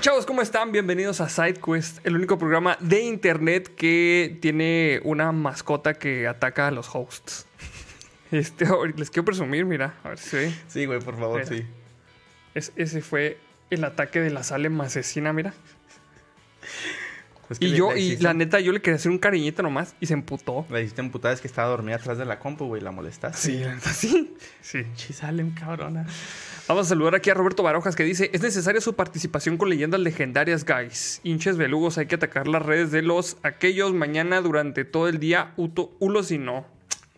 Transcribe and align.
chavos? 0.00 0.26
¿Cómo 0.26 0.42
están? 0.42 0.72
Bienvenidos 0.72 1.20
a 1.20 1.28
SideQuest, 1.28 2.04
el 2.06 2.16
único 2.16 2.38
programa 2.38 2.76
de 2.80 3.00
internet 3.02 3.74
que 3.74 4.38
tiene 4.40 5.00
una 5.04 5.32
mascota 5.32 5.94
que 5.94 6.26
ataca 6.28 6.68
a 6.68 6.70
los 6.70 6.88
hosts. 6.94 7.46
Este, 8.32 8.66
les 8.96 9.08
quiero 9.10 9.24
presumir, 9.24 9.64
mira, 9.66 9.94
a 10.02 10.08
ver 10.08 10.18
si. 10.18 10.52
Sí, 10.66 10.84
güey, 10.84 10.98
por 10.98 11.16
favor, 11.16 11.44
Mira. 11.44 11.46
sí. 11.56 11.64
Es- 12.56 12.72
ese 12.74 13.00
fue 13.00 13.38
el 13.70 13.84
ataque 13.84 14.20
de 14.20 14.30
la 14.30 14.42
Salem 14.42 14.78
asesina, 14.80 15.32
mira. 15.32 15.54
Y 17.60 17.68
le- 17.68 17.76
yo, 17.76 17.92
le 17.92 18.00
y 18.00 18.16
la 18.16 18.34
neta, 18.34 18.58
yo 18.58 18.72
le 18.72 18.82
quería 18.82 18.96
hacer 18.96 19.12
un 19.12 19.18
cariñito 19.18 19.62
nomás 19.62 19.94
y 20.00 20.06
se 20.06 20.14
emputó. 20.14 20.66
La 20.70 20.80
hiciste 20.80 21.02
emputada 21.02 21.34
es 21.34 21.40
que 21.40 21.46
estaba 21.46 21.68
dormida 21.68 21.94
atrás 21.96 22.18
de 22.18 22.24
la 22.24 22.40
compu, 22.40 22.66
güey, 22.66 22.82
la 22.82 22.90
molestaste. 22.90 23.38
Sí, 23.38 23.58
la 23.60 23.76
neta, 23.76 23.92
sí. 23.92 24.34
Sí. 24.60 24.84
Chisalem, 24.96 25.54
cabrona. 25.54 26.04
Vamos 26.68 26.86
a 26.86 26.88
saludar 26.88 27.14
aquí 27.14 27.30
a 27.30 27.34
Roberto 27.34 27.62
Barojas 27.62 27.94
que 27.94 28.02
dice: 28.02 28.30
Es 28.32 28.42
necesaria 28.42 28.80
su 28.80 28.96
participación 28.96 29.56
con 29.56 29.68
leyendas 29.70 30.00
legendarias, 30.00 30.64
guys. 30.64 31.20
Hinches 31.22 31.56
belugos, 31.56 31.96
hay 31.96 32.06
que 32.06 32.16
atacar 32.16 32.48
las 32.48 32.62
redes 32.62 32.90
de 32.90 33.02
los 33.02 33.36
aquellos 33.44 33.94
mañana 33.94 34.40
durante 34.40 34.84
todo 34.84 35.06
el 35.08 35.20
día. 35.20 35.52
Uto, 35.56 35.96
ulos 36.00 36.32
y 36.32 36.38
no. 36.38 36.66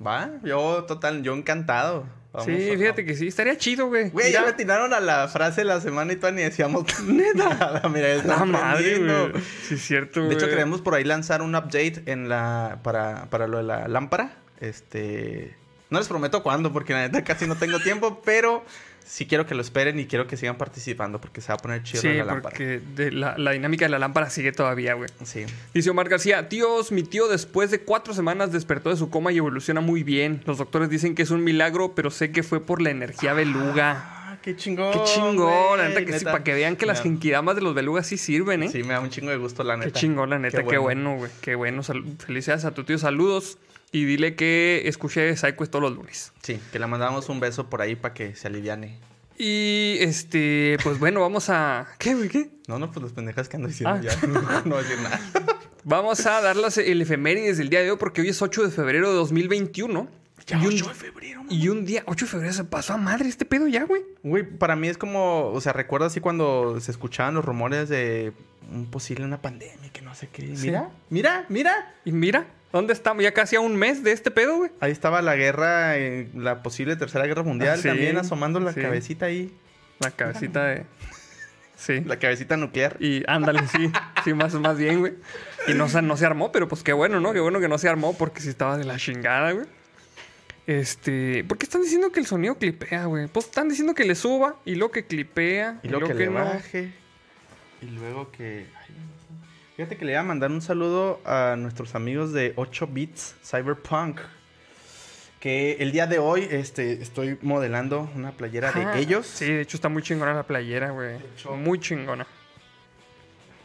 Va, 0.05 0.33
yo 0.45 0.84
total, 0.84 1.23
yo 1.23 1.34
encantado. 1.34 2.06
Vamos 2.30 2.47
sí, 2.47 2.77
fíjate 2.77 3.06
que 3.06 3.15
sí, 3.16 3.29
estaría 3.29 3.56
chido, 3.56 3.87
güey. 3.89 4.11
Güey, 4.11 4.33
ya 4.33 4.45
me 4.45 4.53
tiraron 4.53 4.92
a 4.92 5.01
la 5.01 5.27
frase 5.29 5.62
de 5.62 5.65
la 5.65 5.80
semana 5.80 6.12
y 6.12 6.17
todavía 6.17 6.45
ni 6.45 6.51
decíamos 6.51 6.84
nada. 7.34 7.89
Mira, 7.89 8.09
La 8.09 8.15
está 8.17 8.45
madre, 8.45 8.98
güey. 8.98 9.42
Sí, 9.62 9.75
es 9.75 9.83
cierto, 9.83 10.20
De 10.28 10.34
hecho, 10.34 10.47
queremos 10.47 10.83
por 10.83 10.95
ahí 10.95 11.05
lanzar 11.05 11.41
un 11.41 11.55
update 11.56 12.03
en 12.05 12.28
la 12.28 12.80
para, 12.83 13.30
para 13.30 13.48
lo 13.48 13.56
de 13.56 13.62
la 13.62 13.89
lámpara. 13.89 14.37
Este. 14.61 15.56
No 15.89 15.98
les 15.98 16.06
prometo 16.06 16.42
cuándo, 16.42 16.70
porque 16.70 16.92
la 16.92 17.01
neta 17.01 17.25
casi 17.25 17.47
no 17.47 17.56
tengo 17.56 17.80
tiempo, 17.80 18.20
pero 18.23 18.62
sí 19.09 19.27
quiero 19.27 19.47
que 19.47 19.55
lo 19.55 19.62
esperen 19.62 19.98
y 19.98 20.06
quiero 20.06 20.27
que 20.27 20.37
sigan 20.37 20.59
participando 20.59 21.19
porque 21.20 21.41
se 21.41 21.48
va 21.48 21.55
a 21.55 21.59
poner 21.59 21.83
chido 21.83 22.03
Sí, 22.03 22.09
la 22.09 22.25
lámpara. 22.25 22.41
porque 22.42 22.81
de 22.95 23.11
la, 23.11 23.39
la 23.39 23.53
dinámica 23.53 23.87
de 23.87 23.89
la 23.89 23.98
lámpara 23.98 24.28
sigue 24.28 24.53
todavía, 24.53 24.95
güey. 24.95 25.09
Sí. 25.25 25.47
Dice 25.73 25.91
Omar 25.91 26.09
García, 26.09 26.48
tíos, 26.48 26.92
mi 26.92 27.03
tío 27.03 27.27
después 27.27 27.70
de 27.70 27.81
cuatro 27.81 28.12
semanas 28.12 28.53
despertó 28.53 28.91
de 28.91 28.97
su 28.97 29.09
coma 29.09 29.33
y 29.33 29.39
evoluciona 29.39 29.81
muy 29.81 30.03
bien. 30.03 30.42
Los 30.45 30.59
doctores 30.59 30.91
dicen 30.91 31.15
que 31.15 31.23
es 31.23 31.31
un 31.31 31.42
milagro, 31.42 31.95
pero 31.95 32.11
sé 32.11 32.31
que 32.31 32.42
fue 32.42 32.61
por 32.61 32.83
la 32.83 32.91
energía 32.91 33.33
beluga. 33.33 34.15
Ah, 34.31 34.39
qué 34.42 34.55
chingón. 34.55 34.92
Qué 34.92 35.00
chingón, 35.05 35.78
la 35.78 35.89
neta 35.89 36.05
que 36.05 36.19
sí, 36.19 36.25
para 36.27 36.45
que 36.45 36.53
vean 36.53 36.77
que 36.77 36.84
las 36.84 37.03
genkidamas 37.03 37.55
de 37.56 37.62
los 37.62 37.75
belugas 37.75 38.06
sí 38.06 38.19
sirven, 38.19 38.62
¿eh? 38.65 38.69
Sí, 38.69 38.83
me 38.83 38.93
da 38.93 39.00
un 39.00 39.09
chingo 39.11 39.31
de 39.31 39.37
gusto, 39.39 39.65
la 39.65 39.78
Qué 39.78 39.87
neta. 39.87 39.98
chingón, 39.98 40.28
la 40.31 40.39
neta, 40.39 40.62
qué 40.65 40.77
bueno, 40.78 41.17
güey. 41.17 41.31
Qué 41.41 41.55
bueno. 41.55 41.83
Felicidades 41.83 42.65
a 42.67 42.72
tu 42.72 42.84
tío, 42.84 42.98
saludos. 42.98 43.56
Y 43.91 44.05
dile 44.05 44.34
que 44.36 44.83
escuché 44.86 45.34
Psyquest 45.36 45.70
todos 45.72 45.83
los 45.83 45.94
lunes. 45.97 46.33
Sí, 46.42 46.61
que 46.72 46.78
le 46.78 46.86
mandamos 46.86 47.28
un 47.28 47.41
beso 47.41 47.70
por 47.70 47.81
ahí 47.81 47.97
para 47.97 48.12
que 48.14 48.34
se 48.34 48.48
aliviane. 48.48 48.98
Y 49.39 49.97
este, 50.00 50.77
pues 50.83 50.98
bueno, 50.98 51.20
vamos 51.20 51.48
a. 51.48 51.89
¿Qué, 51.98 52.14
güey? 52.14 52.28
¿Qué? 52.28 52.50
No, 52.66 52.78
no, 52.78 52.91
pues 52.91 53.03
las 53.05 53.12
pendejas 53.12 53.48
que 53.48 53.56
ando 53.56 53.69
diciendo 53.69 53.97
Ah. 53.97 54.00
ya. 54.03 54.19
No, 54.27 54.41
no 54.42 54.75
voy 54.75 54.78
a 54.78 54.83
decir 54.83 54.98
nada. 55.00 55.20
Vamos 55.84 56.27
a 56.27 56.42
dar 56.42 56.56
las, 56.56 56.77
el 56.77 57.00
efemérides 57.00 57.56
del 57.56 57.70
día 57.70 57.81
de 57.81 57.91
hoy 57.91 57.97
porque 57.98 58.20
hoy 58.20 58.28
es 58.28 58.42
8 58.42 58.64
de 58.64 58.70
febrero 58.70 59.09
de 59.09 59.14
2021. 59.14 60.09
Ya, 60.47 60.59
y, 60.59 60.66
un, 60.66 60.75
8 60.75 60.89
de 60.89 60.94
febrero, 60.94 61.39
mamá. 61.44 61.53
y 61.53 61.69
un 61.69 61.86
día, 61.86 62.03
8 62.06 62.25
de 62.27 62.31
febrero, 62.31 62.53
se 62.53 62.64
pasó 62.64 62.94
a 62.94 62.97
madre 62.98 63.28
este 63.28 63.44
pedo 63.47 63.69
ya, 63.69 63.84
güey. 63.84 64.03
Güey, 64.22 64.42
para 64.59 64.77
mí 64.77 64.89
es 64.89 64.98
como, 64.98 65.47
o 65.50 65.61
sea, 65.62 65.72
recuerdo 65.72 66.06
así 66.06 66.20
cuando 66.20 66.78
se 66.81 66.91
escuchaban 66.91 67.34
los 67.34 67.44
rumores 67.44 67.89
de 67.89 68.33
un 68.70 68.86
posible 68.91 69.25
una 69.25 69.41
pandemia, 69.41 69.91
que 69.92 70.03
no 70.03 70.14
sé 70.14 70.28
qué. 70.31 70.56
Sí. 70.56 70.66
Mira, 70.66 70.91
mira, 71.09 71.47
mira. 71.48 71.94
Y 72.05 72.12
mira, 72.12 72.47
¿dónde 72.72 72.92
estamos? 72.92 73.22
Ya 73.22 73.33
casi 73.33 73.56
a 73.56 73.61
un 73.61 73.77
mes 73.77 74.02
de 74.02 74.12
este 74.12 74.30
pedo, 74.30 74.56
güey. 74.58 74.70
Ahí 74.80 74.92
estaba 74.92 75.22
la 75.22 75.36
guerra, 75.36 75.97
eh, 75.98 76.28
la 76.34 76.62
posible 76.62 76.97
tercera 76.97 77.27
guerra 77.27 77.42
mundial, 77.42 77.75
Ah, 77.78 77.83
sí, 77.83 77.88
también 77.88 78.16
asomando 78.19 78.60
la 78.60 78.72
sí. 78.72 78.80
cabecita 78.80 79.27
ahí, 79.27 79.52
La 80.00 80.10
cabecita 80.10 80.64
de. 80.66 80.84
Sí. 81.77 82.00
la 82.05 82.19
cabecita 82.19 82.56
nuclear. 82.56 82.97
Y 82.98 83.22
ándale, 83.28 83.60
sí, 83.69 83.91
sí, 84.25 84.34
más, 84.34 84.53
más 84.54 84.76
bien, 84.76 84.98
güey. 85.00 85.15
Y 85.69 85.75
no, 85.75 85.88
se- 85.88 86.03
no 86.03 86.16
se 86.16 86.26
armó, 86.26 86.50
pero 86.50 86.66
pues 86.66 86.82
qué 86.82 86.93
bueno, 86.93 87.20
¿no? 87.20 87.32
Qué 87.32 87.38
bueno 87.41 87.60
que 87.60 87.69
no 87.69 87.78
se 87.78 87.88
armó 87.88 88.16
porque 88.19 88.41
sí 88.41 88.48
estaba 88.48 88.76
de 88.76 88.84
la 88.84 88.97
chingada, 88.97 89.53
güey. 89.53 89.66
Este, 90.66 91.44
¿por 91.44 91.56
qué 91.56 91.64
están 91.64 91.82
diciendo 91.82 92.12
que 92.12 92.20
el 92.20 92.26
sonido 92.26 92.56
clipea, 92.56 93.06
güey? 93.06 93.26
Pues 93.28 93.47
están 93.47 93.69
diciendo 93.69 93.94
que 93.94 94.04
le 94.04 94.14
suba 94.14 94.56
y 94.66 94.75
luego 94.75 94.91
que 94.93 95.06
clipea 95.06 95.81
Y 95.82 95.88
luego 95.88 96.09
que, 96.09 96.14
le 96.14 96.26
no. 96.26 96.34
baje. 96.44 96.93
Y 97.81 97.87
luego 97.87 98.31
que. 98.32 98.66
Fíjate 99.78 99.97
que 99.97 100.05
le 100.05 100.11
iba 100.11 100.21
a 100.22 100.25
mandar 100.25 100.50
un 100.50 100.61
saludo 100.61 101.21
a 101.25 101.55
nuestros 101.56 101.94
amigos 101.94 102.33
de 102.33 102.53
8 102.56 102.89
Bits 102.89 103.37
Cyberpunk. 103.44 104.19
Que 105.39 105.77
el 105.78 105.93
día 105.93 106.09
de 106.09 106.19
hoy 106.19 106.49
este, 106.50 106.94
estoy 107.00 107.39
modelando 107.43 108.11
una 108.17 108.33
playera 108.33 108.72
de 108.72 108.99
ellos. 108.99 109.25
Sí, 109.25 109.44
de 109.44 109.61
hecho 109.61 109.77
está 109.77 109.88
muy 109.88 110.03
chingona 110.03 110.34
la 110.34 110.43
playera, 110.43 110.91
güey. 110.91 111.19
hecho- 111.37 111.55
Muy 111.55 111.78
chingona. 111.78 112.27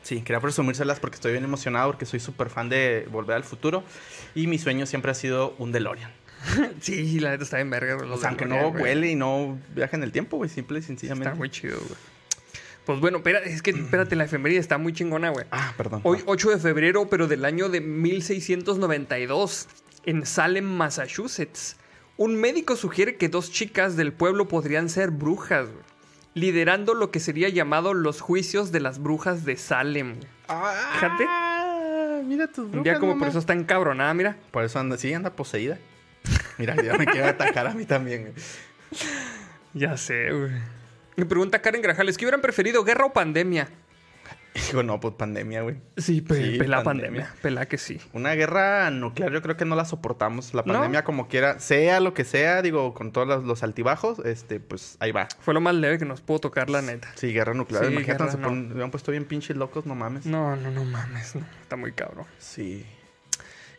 Sí, 0.03 0.22
quería 0.22 0.40
presumírselas 0.40 1.00
porque 1.00 1.16
estoy 1.16 1.31
bien 1.31 1.46
emocionado 1.46 1.90
porque 1.90 2.06
soy 2.06 2.19
súper 2.19 2.52
fan 2.52 2.69
de 2.69 3.07
Volver 3.09 3.35
al 3.35 3.44
Futuro. 3.44 3.84
Y 4.35 4.46
mi 4.46 4.59
sueño 4.59 4.85
siempre 4.85 5.09
ha 5.09 5.16
sido 5.16 5.56
un 5.57 5.72
DeLorean. 5.72 6.12
Sí, 6.79 7.19
la 7.22 7.31
neta 7.31 7.44
está 7.44 7.59
en 7.59 7.72
verga, 7.72 7.96
güey. 7.96 8.07
O 8.12 8.18
sea, 8.18 8.29
aunque 8.29 8.46
no 8.46 8.69
güey. 8.69 8.84
huele 8.84 9.09
y 9.09 9.16
no 9.16 9.57
viaje 9.73 9.96
en 9.96 10.03
el 10.03 10.12
tiempo, 10.12 10.38
güey. 10.38 10.52
Simple 10.52 10.78
y 10.78 10.84
sencillamente. 10.84 11.29
Está 11.29 11.38
muy 11.40 11.50
chido, 11.50 11.79
güey. 11.79 12.12
Pues 12.85 12.99
bueno, 12.99 13.17
espera, 13.19 13.39
es 13.39 13.61
que 13.61 13.71
espérate, 13.71 14.16
la 14.16 14.25
efeméride 14.25 14.59
está 14.59 14.77
muy 14.77 14.91
chingona, 14.94 15.29
güey. 15.29 15.45
Ah, 15.51 15.73
perdón. 15.77 16.01
Hoy, 16.03 16.19
8 16.25 16.49
de 16.51 16.57
febrero, 16.59 17.07
pero 17.09 17.27
del 17.27 17.45
año 17.45 17.69
de 17.69 17.79
1692, 17.81 19.67
en 20.05 20.25
Salem, 20.25 20.66
Massachusetts, 20.66 21.77
un 22.17 22.35
médico 22.35 22.75
sugiere 22.75 23.16
que 23.16 23.29
dos 23.29 23.51
chicas 23.51 23.95
del 23.95 24.11
pueblo 24.13 24.47
podrían 24.47 24.89
ser 24.89 25.11
brujas, 25.11 25.69
güey, 25.69 25.83
liderando 26.33 26.93
lo 26.93 27.09
que 27.11 27.19
sería 27.19 27.49
llamado 27.49 27.93
los 27.93 28.19
juicios 28.22 28.72
de 28.72 28.79
las 28.81 28.99
brujas 28.99 29.45
de 29.45 29.55
Salem. 29.55 30.16
güey. 30.16 30.27
Ah, 30.49 30.91
Fíjate. 30.95 32.23
Mira 32.25 32.47
tus 32.47 32.66
Un 32.66 32.72
brujas, 32.72 32.83
día 32.83 32.99
como 32.99 33.17
por 33.17 33.27
eso 33.27 33.39
está 33.39 33.53
encabronada, 33.53 34.13
mira. 34.13 34.38
Por 34.51 34.63
eso 34.63 34.79
anda, 34.79 34.97
sí, 34.97 35.13
anda 35.13 35.29
poseída. 35.35 35.77
Mira, 36.57 36.75
ya 36.81 36.97
me 36.97 37.05
quiere 37.05 37.27
atacar 37.27 37.67
a 37.67 37.73
mí 37.73 37.85
también. 37.85 38.22
güey. 38.23 38.33
Ya 39.73 39.97
sé, 39.97 40.31
güey. 40.31 40.51
Me 41.16 41.25
pregunta 41.25 41.62
Karen 41.62 41.81
Grajales, 41.81 42.18
¿qué 42.18 42.25
hubieran 42.25 42.41
preferido, 42.41 42.84
guerra 42.84 43.06
o 43.06 43.13
pandemia? 43.13 43.69
Digo, 44.68 44.84
no, 44.84 45.00
pues 45.00 45.16
pandemia, 45.16 45.63
güey. 45.63 45.78
Sí, 45.97 46.22
pe- 46.22 46.35
Sí, 46.35 46.57
pelá 46.59 46.84
pandemia. 46.84 47.22
pandemia. 47.24 47.41
Pelá 47.41 47.66
que 47.68 47.79
sí. 47.79 48.00
Una 48.13 48.35
guerra 48.35 48.91
nuclear 48.91 49.31
yo 49.31 49.41
creo 49.41 49.57
que 49.57 49.66
no 49.66 49.75
la 49.75 49.84
soportamos. 49.84 50.53
La 50.53 50.62
¿No? 50.63 50.73
pandemia 50.73 51.03
como 51.03 51.28
quiera, 51.28 51.59
sea 51.59 52.00
lo 52.00 52.13
que 52.13 52.23
sea, 52.23 52.62
digo, 52.62 52.94
con 52.94 53.12
todos 53.12 53.28
los, 53.28 53.44
los 53.46 53.63
altibajos, 53.63 54.19
este, 54.19 54.59
pues 54.59 54.96
ahí 55.00 55.12
va. 55.12 55.28
Fue 55.40 55.56
lo 55.56 55.62
más 55.62 55.73
leve 55.73 55.97
que 55.97 56.06
nos 56.06 56.22
pudo 56.22 56.38
tocar, 56.38 56.69
la 56.69 56.84
neta. 56.84 57.12
Sí, 57.16 57.34
guerra 57.34 57.56
nuclear. 57.56 57.85
Sí, 57.85 57.91
Imagínate, 57.94 58.23
guerra 58.25 58.31
se 58.31 58.38
no. 58.38 58.75
se 58.75 58.84
han 58.84 58.91
puesto 58.91 59.09
bien 59.12 59.25
pinches 59.25 59.57
locos, 59.57 59.88
no 59.88 59.96
mames. 59.96 60.28
No, 60.28 60.56
no, 60.56 60.69
no 60.69 60.84
mames, 60.84 61.34
no. 61.35 61.44
Está 61.63 61.75
muy 61.75 61.91
cabrón. 61.94 62.25
Sí. 62.38 62.85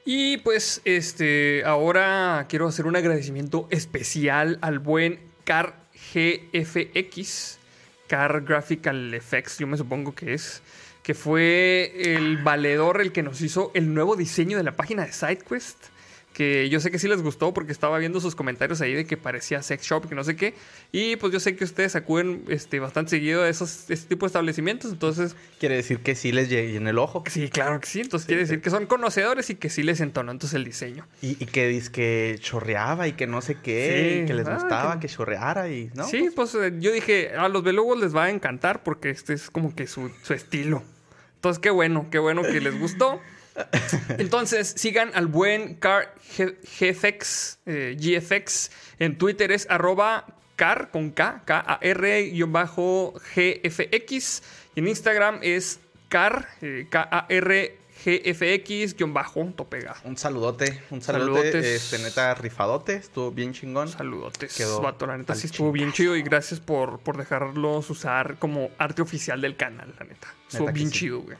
Y 0.05 0.39
pues, 0.39 0.83
este, 0.85 1.63
ahora 1.65 2.47
quiero 2.49 2.67
hacer 2.67 2.87
un 2.87 2.97
agradecimiento 2.97 3.69
especial 3.71 4.59
al 4.61 4.81
buen 4.81 5.21
Car 5.45 5.84
GFX, 6.15 7.59
Car 8.07 8.43
Graphical 8.43 9.13
Effects, 9.15 9.59
yo 9.59 9.67
me 9.67 9.77
supongo 9.77 10.15
que 10.15 10.35
es, 10.35 10.63
que 11.03 11.13
fue 11.15 11.93
el 11.97 12.39
valedor 12.39 13.01
el 13.01 13.11
que 13.11 13.25
nos 13.25 13.41
hizo 13.41 13.73
el 13.75 13.93
nuevo 13.93 14.15
diseño 14.15 14.57
de 14.57 14.63
la 14.63 14.77
página 14.77 15.05
de 15.05 15.13
SideQuest. 15.13 15.87
Que 16.35 16.69
yo 16.69 16.81
sé 16.81 16.91
que 16.91 16.99
sí 16.99 17.07
les 17.07 17.23
gustó 17.23 17.55
porque 17.55 17.71
estaba 17.71 17.97
viendo 17.97 18.19
sus 18.21 18.35
comentarios 18.35 18.81
ahí 18.81 18.93
de 18.93 19.07
que 19.07 19.17
parecía 19.17 19.63
sex 19.63 19.87
shop, 19.87 20.09
que 20.09 20.17
no 20.17 20.25
sé 20.25 20.35
qué. 20.35 20.55
Y 20.91 21.15
pues 21.15 21.33
yo 21.33 21.39
sé 21.39 21.55
que 21.55 21.63
ustedes 21.63 21.95
acuden 21.95 22.45
este, 22.49 22.81
bastante 22.81 23.11
seguido 23.11 23.45
a 23.45 23.49
esos, 23.49 23.89
ese 23.89 24.09
tipo 24.09 24.27
de 24.27 24.31
establecimientos. 24.31 24.91
Entonces, 24.91 25.37
Quiere 25.61 25.77
decir 25.77 26.01
que 26.01 26.17
sí 26.17 26.33
les 26.33 26.49
llegué 26.51 26.75
en 26.77 26.89
el 26.89 26.99
ojo. 26.99 27.23
sí, 27.31 27.49
claro 27.51 27.79
que 27.81 27.87
sí. 27.87 28.01
Entonces 28.01 28.27
quiere 28.27 28.43
decir 28.43 28.61
que 28.61 28.71
son 28.71 28.87
conocedores 28.87 29.49
y 29.51 29.55
que 29.55 29.71
sí 29.71 29.85
les 29.85 30.01
entonó 30.01 30.33
entonces 30.33 30.57
el 30.57 30.65
diseño. 30.65 31.07
Y, 31.23 31.41
y 31.41 31.47
que 31.47 31.69
dice 31.69 31.93
que 31.93 32.37
chorreaba 32.41 33.07
y 33.07 33.13
que 33.13 33.29
no 33.29 33.41
sé 33.41 33.57
qué, 33.63 34.15
Sí. 34.17 34.23
y 34.23 34.27
que 34.27 34.35
les 34.35 34.49
Ah, 34.49 34.55
gustaba 34.55 34.95
que- 34.99 35.07
que... 35.07 35.15
chorreara 35.15 35.69
y, 35.71 35.91
¿no? 35.95 36.05
sí, 36.09 36.31
pues 36.35 36.53
eh, 36.57 36.73
yo 36.81 36.91
dije, 36.91 37.31
a 37.37 37.49
los 37.49 37.63
belugos 37.63 37.97
les 38.01 38.13
va 38.15 38.25
a 38.25 38.31
encantar 38.31 38.83
porque 38.83 39.11
este 39.11 39.35
es 39.35 39.51
como 39.51 39.73
que 39.77 39.87
su, 39.87 40.11
su 40.25 40.35
estilo. 40.35 40.83
Entonces, 41.37 41.61
qué 41.61 41.71
bueno, 41.71 42.09
qué 42.11 42.19
bueno 42.19 42.43
que 42.43 42.61
les 42.61 42.77
gustó. 42.81 43.21
Entonces, 44.19 44.75
sigan 44.77 45.11
al 45.15 45.27
buen 45.27 45.75
Car 45.75 46.15
GFX, 46.39 47.59
eh, 47.67 47.97
GFX. 47.99 48.71
En 48.99 49.17
Twitter 49.19 49.53
es 49.53 49.67
arroba 49.71 50.27
car 50.57 50.91
con 50.91 51.11
K, 51.11 51.43
K-A-R 51.45 52.31
guion 52.31 52.53
bajo 52.53 53.15
GFX. 53.35 54.43
Y 54.75 54.81
en 54.81 54.89
Instagram 54.89 55.39
es 55.43 55.81
car, 56.09 56.49
eh, 56.63 56.87
K-A-R 56.91 57.79
GFX 58.05 58.95
guion 58.97 59.15
bajo, 59.15 59.45
topega. 59.57 59.97
Un 60.05 60.17
saludote, 60.19 60.83
un 60.91 61.01
saludote, 61.01 61.53
Saludotes. 61.53 61.65
este, 61.93 61.99
neta, 62.01 62.35
rifadote, 62.35 62.95
estuvo 62.97 63.31
bien 63.31 63.53
chingón. 63.53 63.89
Saludotes. 63.89 64.55
Quedó 64.57 64.81
vato, 64.83 65.07
la 65.07 65.17
neta 65.17 65.35
sí 65.35 65.47
estuvo 65.47 65.73
bien 65.73 65.93
chido 65.93 66.15
y 66.17 66.23
gracias 66.23 66.61
por, 66.61 66.99
por 66.99 67.17
dejarlos 67.17 67.89
usar 67.91 68.37
como 68.39 68.71
arte 68.79 69.01
oficial 69.01 69.41
del 69.41 69.57
canal, 69.57 69.95
la 69.99 70.05
neta. 70.05 70.29
Estuvo 70.49 70.67
Neta 70.67 70.73
bien 70.73 70.89
sí. 70.91 70.99
chido, 70.99 71.21
güey. 71.21 71.37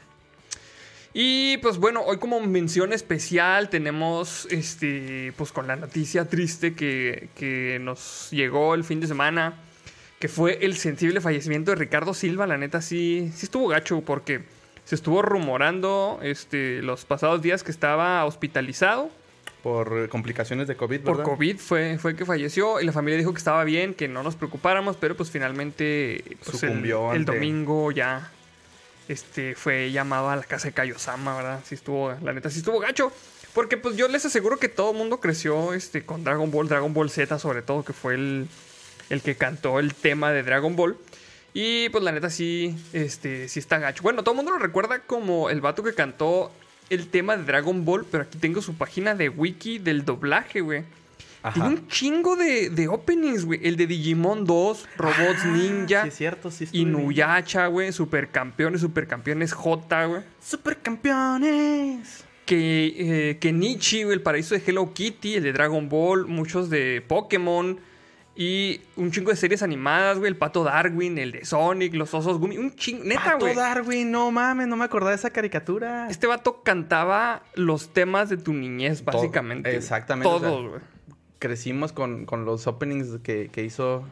Y 1.17 1.55
pues 1.59 1.77
bueno, 1.77 2.01
hoy 2.01 2.17
como 2.17 2.41
mención 2.41 2.91
especial 2.91 3.69
tenemos 3.69 4.49
este, 4.51 5.31
pues 5.37 5.53
con 5.53 5.65
la 5.65 5.77
noticia 5.77 6.25
triste 6.25 6.73
que, 6.73 7.29
que 7.37 7.79
nos 7.81 8.27
llegó 8.31 8.75
el 8.75 8.83
fin 8.83 8.99
de 8.99 9.07
semana, 9.07 9.53
que 10.19 10.27
fue 10.27 10.57
el 10.65 10.75
sensible 10.75 11.21
fallecimiento 11.21 11.71
de 11.71 11.75
Ricardo 11.75 12.13
Silva. 12.13 12.45
La 12.47 12.57
neta 12.57 12.81
sí, 12.81 13.31
sí 13.33 13.45
estuvo 13.45 13.69
gacho 13.69 14.01
porque 14.01 14.41
se 14.83 14.95
estuvo 14.95 15.21
rumorando 15.21 16.19
este, 16.21 16.81
los 16.81 17.05
pasados 17.05 17.41
días 17.41 17.63
que 17.63 17.71
estaba 17.71 18.25
hospitalizado. 18.25 19.09
Por 19.63 20.09
complicaciones 20.09 20.67
de 20.67 20.75
COVID, 20.75 20.99
¿verdad? 20.99 21.13
Por 21.13 21.23
COVID 21.23 21.57
fue, 21.59 21.97
fue 21.97 22.17
que 22.17 22.25
falleció 22.25 22.81
y 22.81 22.85
la 22.85 22.91
familia 22.91 23.17
dijo 23.17 23.31
que 23.31 23.37
estaba 23.37 23.63
bien, 23.63 23.93
que 23.93 24.09
no 24.09 24.21
nos 24.21 24.35
preocupáramos, 24.35 24.97
pero 24.97 25.15
pues 25.15 25.31
finalmente 25.31 26.25
pues, 26.43 26.61
el, 26.61 26.69
Sucumbió 26.69 27.13
el 27.13 27.19
ante- 27.21 27.31
domingo 27.31 27.91
ya 27.93 28.31
este, 29.07 29.55
fue 29.55 29.91
llamado 29.91 30.29
a 30.29 30.35
la 30.35 30.43
casa 30.43 30.67
de 30.67 30.73
Kaiosama, 30.73 31.35
¿verdad? 31.35 31.59
Sí 31.65 31.75
estuvo, 31.75 32.13
la 32.21 32.33
neta 32.33 32.49
sí 32.49 32.59
estuvo 32.59 32.79
gacho. 32.79 33.11
Porque 33.53 33.77
pues 33.77 33.95
yo 33.95 34.07
les 34.09 34.25
aseguro 34.25 34.57
que 34.57 34.67
todo 34.67 34.91
el 34.91 34.97
mundo 34.97 35.19
creció 35.19 35.73
este, 35.73 36.05
con 36.05 36.23
Dragon 36.23 36.51
Ball, 36.51 36.67
Dragon 36.67 36.93
Ball 36.93 37.09
Z 37.09 37.39
sobre 37.39 37.61
todo, 37.61 37.85
que 37.85 37.93
fue 37.93 38.15
el, 38.15 38.47
el 39.09 39.21
que 39.21 39.35
cantó 39.35 39.79
el 39.79 39.93
tema 39.95 40.31
de 40.31 40.43
Dragon 40.43 40.75
Ball. 40.75 40.97
Y 41.53 41.87
pues 41.89 42.03
la 42.03 42.11
neta 42.11 42.29
sí, 42.29 42.75
este, 42.91 43.47
sí 43.47 43.59
está 43.59 43.79
gacho. 43.79 44.03
Bueno, 44.03 44.23
todo 44.23 44.33
el 44.33 44.37
mundo 44.37 44.51
lo 44.51 44.59
recuerda 44.59 44.99
como 44.99 45.49
el 45.49 45.61
vato 45.61 45.83
que 45.83 45.93
cantó 45.93 46.51
el 46.89 47.07
tema 47.07 47.37
de 47.37 47.45
Dragon 47.45 47.85
Ball, 47.85 48.05
pero 48.11 48.23
aquí 48.23 48.37
tengo 48.37 48.61
su 48.61 48.75
página 48.75 49.15
de 49.15 49.29
wiki 49.29 49.79
del 49.79 50.03
doblaje, 50.03 50.59
güey. 50.59 50.83
Tiene 51.53 51.69
un 51.69 51.87
chingo 51.87 52.35
de, 52.35 52.69
de 52.69 52.87
openings, 52.87 53.45
güey. 53.45 53.59
El 53.63 53.75
de 53.77 53.87
Digimon 53.87 54.45
2, 54.45 54.87
Robots 54.97 55.39
Ah, 55.43 55.47
Ninja, 55.47 56.01
Sí, 56.03 56.07
es 56.09 56.15
cierto, 56.15 56.51
sí. 56.51 56.67
Inuyasha, 56.71 57.67
güey, 57.67 57.91
Supercampeones, 57.91 58.81
Supercampeones 58.81 59.53
J, 59.53 60.05
güey. 60.05 60.21
¡Supercampeones! 60.41 62.25
Que, 62.45 62.93
eh, 63.31 63.37
que 63.39 63.51
Nichi, 63.51 64.03
güey, 64.03 64.13
el 64.15 64.21
paraíso 64.21 64.53
de 64.55 64.61
Hello 64.65 64.93
Kitty, 64.93 65.35
el 65.35 65.43
de 65.43 65.53
Dragon 65.53 65.89
Ball, 65.89 66.27
muchos 66.27 66.69
de 66.69 67.03
Pokémon 67.07 67.79
y 68.35 68.81
un 68.97 69.11
chingo 69.11 69.31
de 69.31 69.37
series 69.37 69.63
animadas, 69.63 70.19
güey. 70.19 70.29
El 70.29 70.37
pato 70.37 70.63
Darwin, 70.63 71.17
el 71.17 71.31
de 71.31 71.45
Sonic, 71.45 71.95
los 71.95 72.13
osos 72.13 72.37
Gumi. 72.37 72.57
Un 72.57 72.75
chingo, 72.75 73.03
neta, 73.03 73.23
Pato 73.23 73.45
güey. 73.45 73.55
Darwin, 73.55 74.11
no 74.11 74.29
mames, 74.29 74.67
no 74.67 74.75
me 74.75 74.85
acordaba 74.85 75.11
de 75.11 75.15
esa 75.17 75.31
caricatura. 75.31 76.07
Este 76.09 76.27
vato 76.27 76.61
cantaba 76.61 77.41
los 77.55 77.93
temas 77.93 78.29
de 78.29 78.37
tu 78.37 78.53
niñez, 78.53 79.01
Todo, 79.03 79.17
básicamente. 79.17 79.69
güey. 79.69 79.77
exactamente, 79.77 80.27
o 80.29 80.39
sea, 80.39 80.49
Todos, 80.49 80.69
güey. 80.69 80.81
Crecimos 81.39 81.91
con, 81.91 82.25
con 82.25 82.45
los 82.45 82.67
openings 82.67 83.19
que, 83.21 83.49
que 83.51 83.63
hizo 83.63 84.05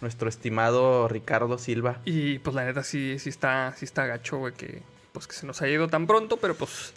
nuestro 0.00 0.28
estimado 0.28 1.08
Ricardo 1.08 1.58
Silva. 1.58 2.00
Y 2.04 2.38
pues 2.40 2.54
la 2.54 2.64
neta 2.64 2.82
sí, 2.82 3.18
sí 3.18 3.30
está, 3.30 3.74
sí 3.76 3.84
está 3.84 4.06
gacho, 4.06 4.38
güey, 4.38 4.52
que 4.54 4.82
pues 5.12 5.28
que 5.28 5.34
se 5.34 5.46
nos 5.46 5.62
ha 5.62 5.68
ido 5.68 5.86
tan 5.88 6.08
pronto, 6.08 6.38
pero 6.38 6.56
pues 6.56 6.92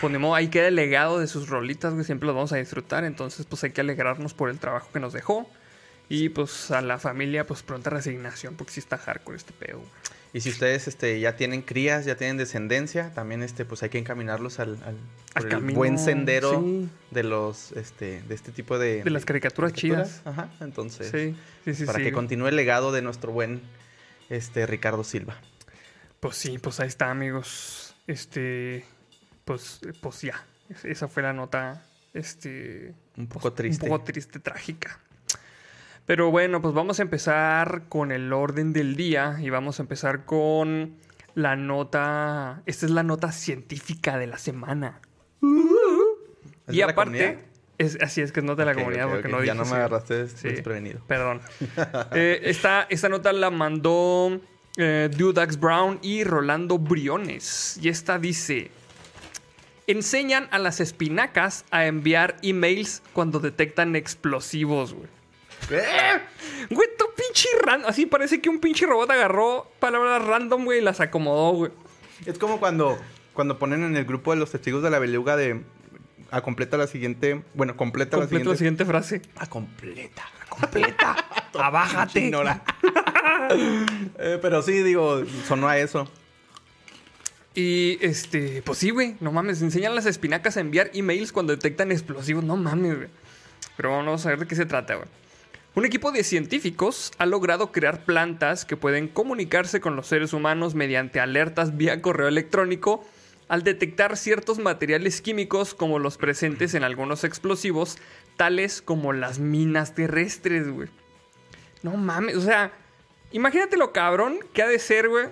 ponemos 0.00 0.36
ahí 0.36 0.48
queda 0.48 0.66
el 0.68 0.74
legado 0.74 1.20
de 1.20 1.28
sus 1.28 1.48
rolitas, 1.48 1.94
güey, 1.94 2.04
siempre 2.04 2.26
los 2.26 2.34
vamos 2.34 2.52
a 2.52 2.56
disfrutar, 2.56 3.04
entonces 3.04 3.46
pues 3.46 3.62
hay 3.62 3.70
que 3.70 3.80
alegrarnos 3.80 4.34
por 4.34 4.50
el 4.50 4.58
trabajo 4.58 4.88
que 4.92 4.98
nos 5.00 5.12
dejó. 5.12 5.48
Y 6.08 6.30
pues 6.30 6.72
a 6.72 6.80
la 6.80 6.98
familia, 6.98 7.46
pues 7.46 7.62
pronta 7.62 7.88
resignación, 7.88 8.56
porque 8.56 8.72
sí 8.72 8.80
está 8.80 8.98
hardcore 8.98 9.36
este 9.36 9.52
pedo. 9.52 9.78
güey. 9.78 9.90
Y 10.32 10.42
si 10.42 10.50
ustedes 10.50 10.86
este, 10.86 11.18
ya 11.18 11.34
tienen 11.34 11.60
crías, 11.62 12.04
ya 12.04 12.16
tienen 12.16 12.36
descendencia, 12.36 13.12
también 13.14 13.42
este, 13.42 13.64
pues 13.64 13.82
hay 13.82 13.88
que 13.88 13.98
encaminarlos 13.98 14.60
al, 14.60 14.74
al- 14.84 14.94
por 14.96 15.38
Al 15.38 15.44
el 15.44 15.48
camino, 15.50 15.76
buen 15.76 15.98
sendero 15.98 16.60
sí. 16.60 16.88
de 17.10 17.22
los 17.24 17.72
este, 17.72 18.22
de 18.22 18.34
este 18.36 18.52
tipo 18.52 18.78
de, 18.78 19.02
De 19.02 19.10
las 19.10 19.24
caricaturas 19.24 19.72
chidas. 19.72 20.22
Ajá, 20.24 20.48
entonces. 20.60 21.10
Sí, 21.10 21.34
sí, 21.64 21.74
sí. 21.74 21.84
para 21.84 21.98
que 21.98 22.12
continúe 22.12 22.46
el 22.48 22.56
legado 22.56 22.92
de 22.92 23.02
nuestro 23.02 23.32
buen 23.32 23.60
este, 24.28 24.66
Ricardo 24.66 25.02
Silva. 25.02 25.36
Pues 26.20 26.36
sí, 26.36 26.58
pues 26.58 26.78
ahí 26.78 26.86
está, 26.88 27.10
amigos. 27.10 27.96
Este, 28.06 28.84
pues, 29.44 29.80
pues 30.00 30.20
ya. 30.22 30.44
Es- 30.68 30.84
Esa 30.84 31.08
fue 31.08 31.24
la 31.24 31.32
nota, 31.32 31.84
este, 32.14 32.94
Un 33.16 33.26
poco 33.26 33.40
pues, 33.40 33.54
triste. 33.56 33.84
Un 33.86 33.90
poco 33.90 34.04
triste, 34.04 34.38
trágica. 34.38 35.00
Pero 36.10 36.32
bueno, 36.32 36.60
pues 36.60 36.74
vamos 36.74 36.98
a 36.98 37.02
empezar 37.02 37.84
con 37.88 38.10
el 38.10 38.32
orden 38.32 38.72
del 38.72 38.96
día 38.96 39.38
y 39.40 39.48
vamos 39.48 39.78
a 39.78 39.84
empezar 39.84 40.24
con 40.24 40.96
la 41.36 41.54
nota. 41.54 42.62
Esta 42.66 42.86
es 42.86 42.90
la 42.90 43.04
nota 43.04 43.30
científica 43.30 44.18
de 44.18 44.26
la 44.26 44.36
semana. 44.36 44.98
¿Es 46.66 46.74
y 46.74 46.78
de 46.78 46.82
aparte, 46.82 47.38
es, 47.78 47.96
así 48.02 48.22
es 48.22 48.32
que 48.32 48.40
es 48.40 48.44
nota 48.44 48.64
de 48.64 48.66
la 48.66 48.74
comunidad 48.74 49.08
porque 49.08 49.28
ok. 49.28 49.34
no 49.34 49.44
Ya 49.44 49.52
dije 49.52 49.64
no 49.64 49.70
me 49.70 49.76
agarraste 49.76 50.26
Sí. 50.26 50.48
desprevenido. 50.48 50.98
Perdón. 51.06 51.42
Eh, 52.12 52.40
esta, 52.42 52.88
esta 52.90 53.08
nota 53.08 53.32
la 53.32 53.50
mandó 53.50 54.40
eh, 54.78 55.10
Dudax 55.16 55.60
Brown 55.60 56.00
y 56.02 56.24
Rolando 56.24 56.76
Briones. 56.78 57.78
Y 57.80 57.88
esta 57.88 58.18
dice: 58.18 58.72
Enseñan 59.86 60.48
a 60.50 60.58
las 60.58 60.80
espinacas 60.80 61.64
a 61.70 61.86
enviar 61.86 62.34
emails 62.42 63.00
cuando 63.12 63.38
detectan 63.38 63.94
explosivos, 63.94 64.92
güey. 64.92 65.19
Güey, 65.68 66.88
tu 66.98 67.04
pinche 67.14 67.48
random. 67.62 67.88
Así 67.88 68.06
parece 68.06 68.40
que 68.40 68.48
un 68.48 68.60
pinche 68.60 68.86
robot 68.86 69.10
agarró 69.10 69.70
palabras 69.78 70.24
random, 70.24 70.64
güey, 70.64 70.78
y 70.78 70.82
las 70.82 71.00
acomodó, 71.00 71.52
güey. 71.52 71.72
Es 72.26 72.38
como 72.38 72.58
cuando, 72.60 72.98
cuando 73.32 73.58
ponen 73.58 73.84
en 73.84 73.96
el 73.96 74.04
grupo 74.04 74.32
de 74.32 74.38
los 74.38 74.50
testigos 74.50 74.82
de 74.82 74.90
la 74.90 74.98
beluga 74.98 75.36
de. 75.36 75.62
A 76.30 76.42
completa 76.42 76.76
la 76.76 76.86
siguiente. 76.86 77.42
Bueno, 77.54 77.76
completa 77.76 78.16
la 78.16 78.24
la 78.24 78.28
siguiente. 78.28 78.56
siguiente 78.56 78.84
frase. 78.84 79.22
A 79.36 79.46
completa. 79.48 80.24
Completa. 80.48 81.16
Abájate. 81.58 82.30
Eh, 83.52 84.38
pero 84.40 84.62
sí, 84.62 84.72
digo, 84.82 85.22
sonó 85.48 85.66
a 85.68 85.76
eso. 85.76 86.08
Y 87.54 87.98
este, 88.00 88.62
pues 88.62 88.78
sí, 88.78 88.90
güey, 88.90 89.16
no 89.18 89.32
mames, 89.32 89.60
enseñan 89.60 89.90
a 89.92 89.94
las 89.96 90.06
espinacas 90.06 90.56
a 90.56 90.60
enviar 90.60 90.90
emails 90.94 91.32
cuando 91.32 91.52
detectan 91.52 91.90
explosivos, 91.90 92.44
no 92.44 92.56
mames, 92.56 92.96
güey. 92.96 93.08
Pero 93.76 93.90
vamos 93.90 94.24
a 94.24 94.28
ver 94.28 94.38
de 94.38 94.46
qué 94.46 94.54
se 94.54 94.66
trata, 94.66 94.94
güey. 94.94 95.08
Un 95.76 95.84
equipo 95.84 96.10
de 96.10 96.24
científicos 96.24 97.12
ha 97.18 97.26
logrado 97.26 97.70
crear 97.70 98.04
plantas 98.04 98.64
que 98.64 98.76
pueden 98.76 99.06
comunicarse 99.06 99.80
con 99.80 99.94
los 99.94 100.08
seres 100.08 100.32
humanos 100.32 100.74
mediante 100.74 101.20
alertas 101.20 101.76
vía 101.76 102.02
correo 102.02 102.26
electrónico 102.26 103.04
al 103.46 103.62
detectar 103.62 104.16
ciertos 104.16 104.58
materiales 104.58 105.20
químicos 105.20 105.74
como 105.74 106.00
los 106.00 106.16
presentes 106.18 106.74
en 106.74 106.82
algunos 106.82 107.22
explosivos, 107.22 107.98
tales 108.36 108.82
como 108.82 109.12
las 109.12 109.38
minas 109.38 109.94
terrestres, 109.94 110.68
güey. 110.68 110.88
No 111.84 111.92
mames, 111.96 112.36
o 112.36 112.40
sea, 112.40 112.72
imagínate 113.30 113.76
lo 113.76 113.92
cabrón 113.92 114.38
que 114.52 114.62
ha 114.62 114.68
de 114.68 114.78
ser, 114.80 115.08
güey, 115.08 115.26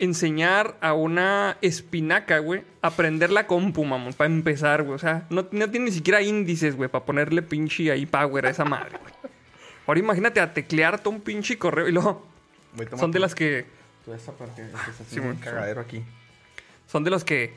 enseñar 0.00 0.76
a 0.80 0.94
una 0.94 1.58
espinaca, 1.60 2.40
güey, 2.40 2.62
a 2.82 2.88
aprender 2.88 3.30
la 3.30 3.46
compu, 3.46 3.84
mamón, 3.84 4.14
para 4.14 4.32
empezar, 4.32 4.82
güey. 4.82 4.96
O 4.96 4.98
sea, 4.98 5.26
no, 5.30 5.46
no 5.52 5.70
tiene 5.70 5.86
ni 5.86 5.92
siquiera 5.92 6.22
índices, 6.22 6.74
güey, 6.74 6.90
para 6.90 7.04
ponerle 7.04 7.42
pinche 7.42 7.90
ahí 7.92 8.04
power 8.04 8.46
a 8.46 8.50
esa 8.50 8.64
madre, 8.64 8.98
güey. 9.00 9.35
Ahora 9.86 10.00
imagínate 10.00 10.40
a 10.40 10.52
teclearte 10.52 11.08
un 11.08 11.20
pinche 11.20 11.58
correo 11.58 11.88
y 11.88 11.92
luego 11.92 12.26
son 12.98 13.12
de 13.12 13.20
las 13.20 13.34
que 13.34 13.66
esa 14.06 14.32
estás 14.32 15.06
sí, 15.08 15.18
un 15.18 15.34
cagadero 15.36 15.80
aquí. 15.80 16.02
son 16.86 17.04
de 17.04 17.10
los 17.10 17.24
que 17.24 17.54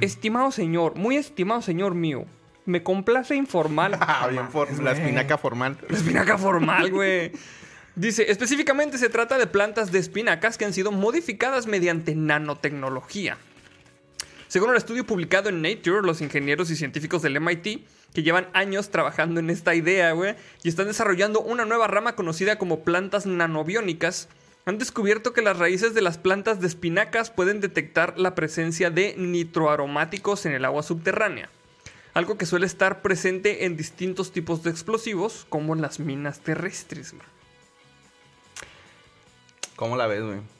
estimado 0.00 0.50
señor, 0.52 0.94
muy 0.96 1.16
estimado 1.16 1.62
señor 1.62 1.94
mío, 1.94 2.24
me 2.64 2.82
complace 2.82 3.34
informar. 3.36 3.92
Ah, 4.00 4.26
bien 4.30 4.48
for- 4.50 4.82
la 4.82 4.92
espinaca 4.92 5.38
formal. 5.38 5.78
La 5.88 5.96
espinaca 5.96 6.36
formal, 6.38 6.90
güey. 6.90 7.32
Dice, 7.94 8.30
específicamente 8.30 8.98
se 8.98 9.08
trata 9.08 9.38
de 9.38 9.46
plantas 9.46 9.90
de 9.90 9.98
espinacas 10.00 10.58
que 10.58 10.64
han 10.66 10.72
sido 10.74 10.92
modificadas 10.92 11.66
mediante 11.66 12.14
nanotecnología. 12.14 13.38
Según 14.48 14.70
un 14.70 14.76
estudio 14.76 15.06
publicado 15.06 15.48
en 15.48 15.62
Nature, 15.62 16.02
los 16.02 16.20
ingenieros 16.20 16.70
y 16.70 16.76
científicos 16.76 17.22
del 17.22 17.40
MIT, 17.40 17.86
que 18.14 18.22
llevan 18.22 18.48
años 18.52 18.90
trabajando 18.90 19.40
en 19.40 19.50
esta 19.50 19.74
idea, 19.74 20.14
y 20.62 20.68
están 20.68 20.86
desarrollando 20.86 21.40
una 21.40 21.64
nueva 21.64 21.86
rama 21.86 22.14
conocida 22.14 22.56
como 22.58 22.84
plantas 22.84 23.26
nanobiónicas, 23.26 24.28
han 24.64 24.78
descubierto 24.78 25.32
que 25.32 25.42
las 25.42 25.58
raíces 25.58 25.94
de 25.94 26.02
las 26.02 26.18
plantas 26.18 26.60
de 26.60 26.66
espinacas 26.66 27.30
pueden 27.30 27.60
detectar 27.60 28.18
la 28.18 28.34
presencia 28.34 28.90
de 28.90 29.14
nitroaromáticos 29.16 30.46
en 30.46 30.52
el 30.52 30.64
agua 30.64 30.82
subterránea 30.82 31.50
algo 32.16 32.38
que 32.38 32.46
suele 32.46 32.64
estar 32.64 33.02
presente 33.02 33.66
en 33.66 33.76
distintos 33.76 34.32
tipos 34.32 34.62
de 34.62 34.70
explosivos, 34.70 35.44
como 35.50 35.74
en 35.74 35.82
las 35.82 36.00
minas 36.00 36.40
terrestres. 36.40 37.14
¿Cómo 39.76 39.98
la 39.98 40.06
ves, 40.06 40.22
güey? 40.22 40.55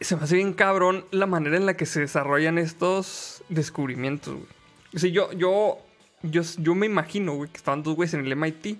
Se 0.00 0.16
me 0.16 0.22
hace 0.22 0.36
bien 0.36 0.54
cabrón 0.54 1.04
la 1.10 1.26
manera 1.26 1.56
en 1.56 1.66
la 1.66 1.76
que 1.76 1.86
se 1.86 2.00
desarrollan 2.00 2.58
estos 2.58 3.42
descubrimientos. 3.48 4.34
güey. 4.34 4.46
O 4.94 4.98
sea, 4.98 5.10
yo, 5.10 5.32
yo, 5.32 5.78
yo, 6.22 6.42
yo 6.58 6.74
me 6.74 6.86
imagino, 6.86 7.34
güey, 7.34 7.50
que 7.50 7.58
estaban 7.58 7.82
dos 7.82 7.96
güeyes 7.96 8.14
en 8.14 8.24
el 8.26 8.34
MIT 8.34 8.78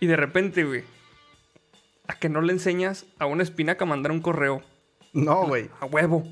y 0.00 0.06
de 0.06 0.16
repente, 0.16 0.64
güey, 0.64 0.84
a 2.08 2.18
que 2.18 2.28
no 2.28 2.40
le 2.40 2.52
enseñas 2.52 3.06
a 3.18 3.26
una 3.26 3.42
espinaca 3.42 3.84
a 3.84 3.88
mandar 3.88 4.10
un 4.10 4.20
correo 4.20 4.62
No, 5.12 5.46
güey. 5.46 5.68
a 5.80 5.84
huevo. 5.86 6.26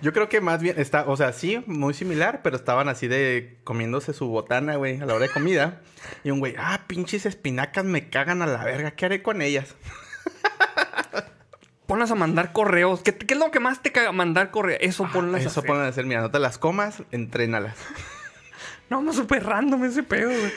Yo 0.00 0.12
creo 0.12 0.28
que 0.28 0.40
más 0.40 0.62
bien 0.62 0.78
está, 0.78 1.06
o 1.08 1.16
sea, 1.16 1.32
sí, 1.32 1.60
muy 1.66 1.92
similar, 1.92 2.40
pero 2.44 2.54
estaban 2.54 2.88
así 2.88 3.08
de 3.08 3.58
comiéndose 3.64 4.12
su 4.12 4.28
botana, 4.28 4.76
güey, 4.76 5.00
a 5.00 5.06
la 5.06 5.14
hora 5.14 5.26
de 5.26 5.32
comida. 5.32 5.80
Y 6.22 6.30
un 6.30 6.38
güey, 6.38 6.54
ah, 6.56 6.84
pinches 6.86 7.26
espinacas 7.26 7.84
me 7.84 8.08
cagan 8.08 8.42
a 8.42 8.46
la 8.46 8.62
verga, 8.62 8.92
¿qué 8.92 9.06
haré 9.06 9.22
con 9.22 9.42
ellas? 9.42 9.74
Ponlas 11.86 12.10
a 12.10 12.14
mandar 12.14 12.52
correos. 12.52 13.00
¿Qué, 13.02 13.14
qué 13.16 13.34
es 13.34 13.40
lo 13.40 13.50
que 13.50 13.60
más 13.60 13.80
te 13.82 13.92
caga? 13.92 14.12
Mandar 14.12 14.50
correos. 14.50 14.80
Eso 14.82 15.08
ponlas 15.12 15.40
a 15.44 15.48
Eso 15.48 15.60
hacer. 15.60 15.68
ponen 15.68 15.82
a 15.84 15.88
hacer, 15.88 16.04
mira, 16.06 16.20
no 16.20 16.30
te 16.30 16.38
las 16.38 16.58
comas, 16.58 17.02
entrénalas. 17.12 17.76
No, 18.88 19.02
no, 19.02 19.12
súper 19.12 19.44
random 19.44 19.82
ese 19.84 20.04
pedo, 20.04 20.28
güey. 20.28 20.52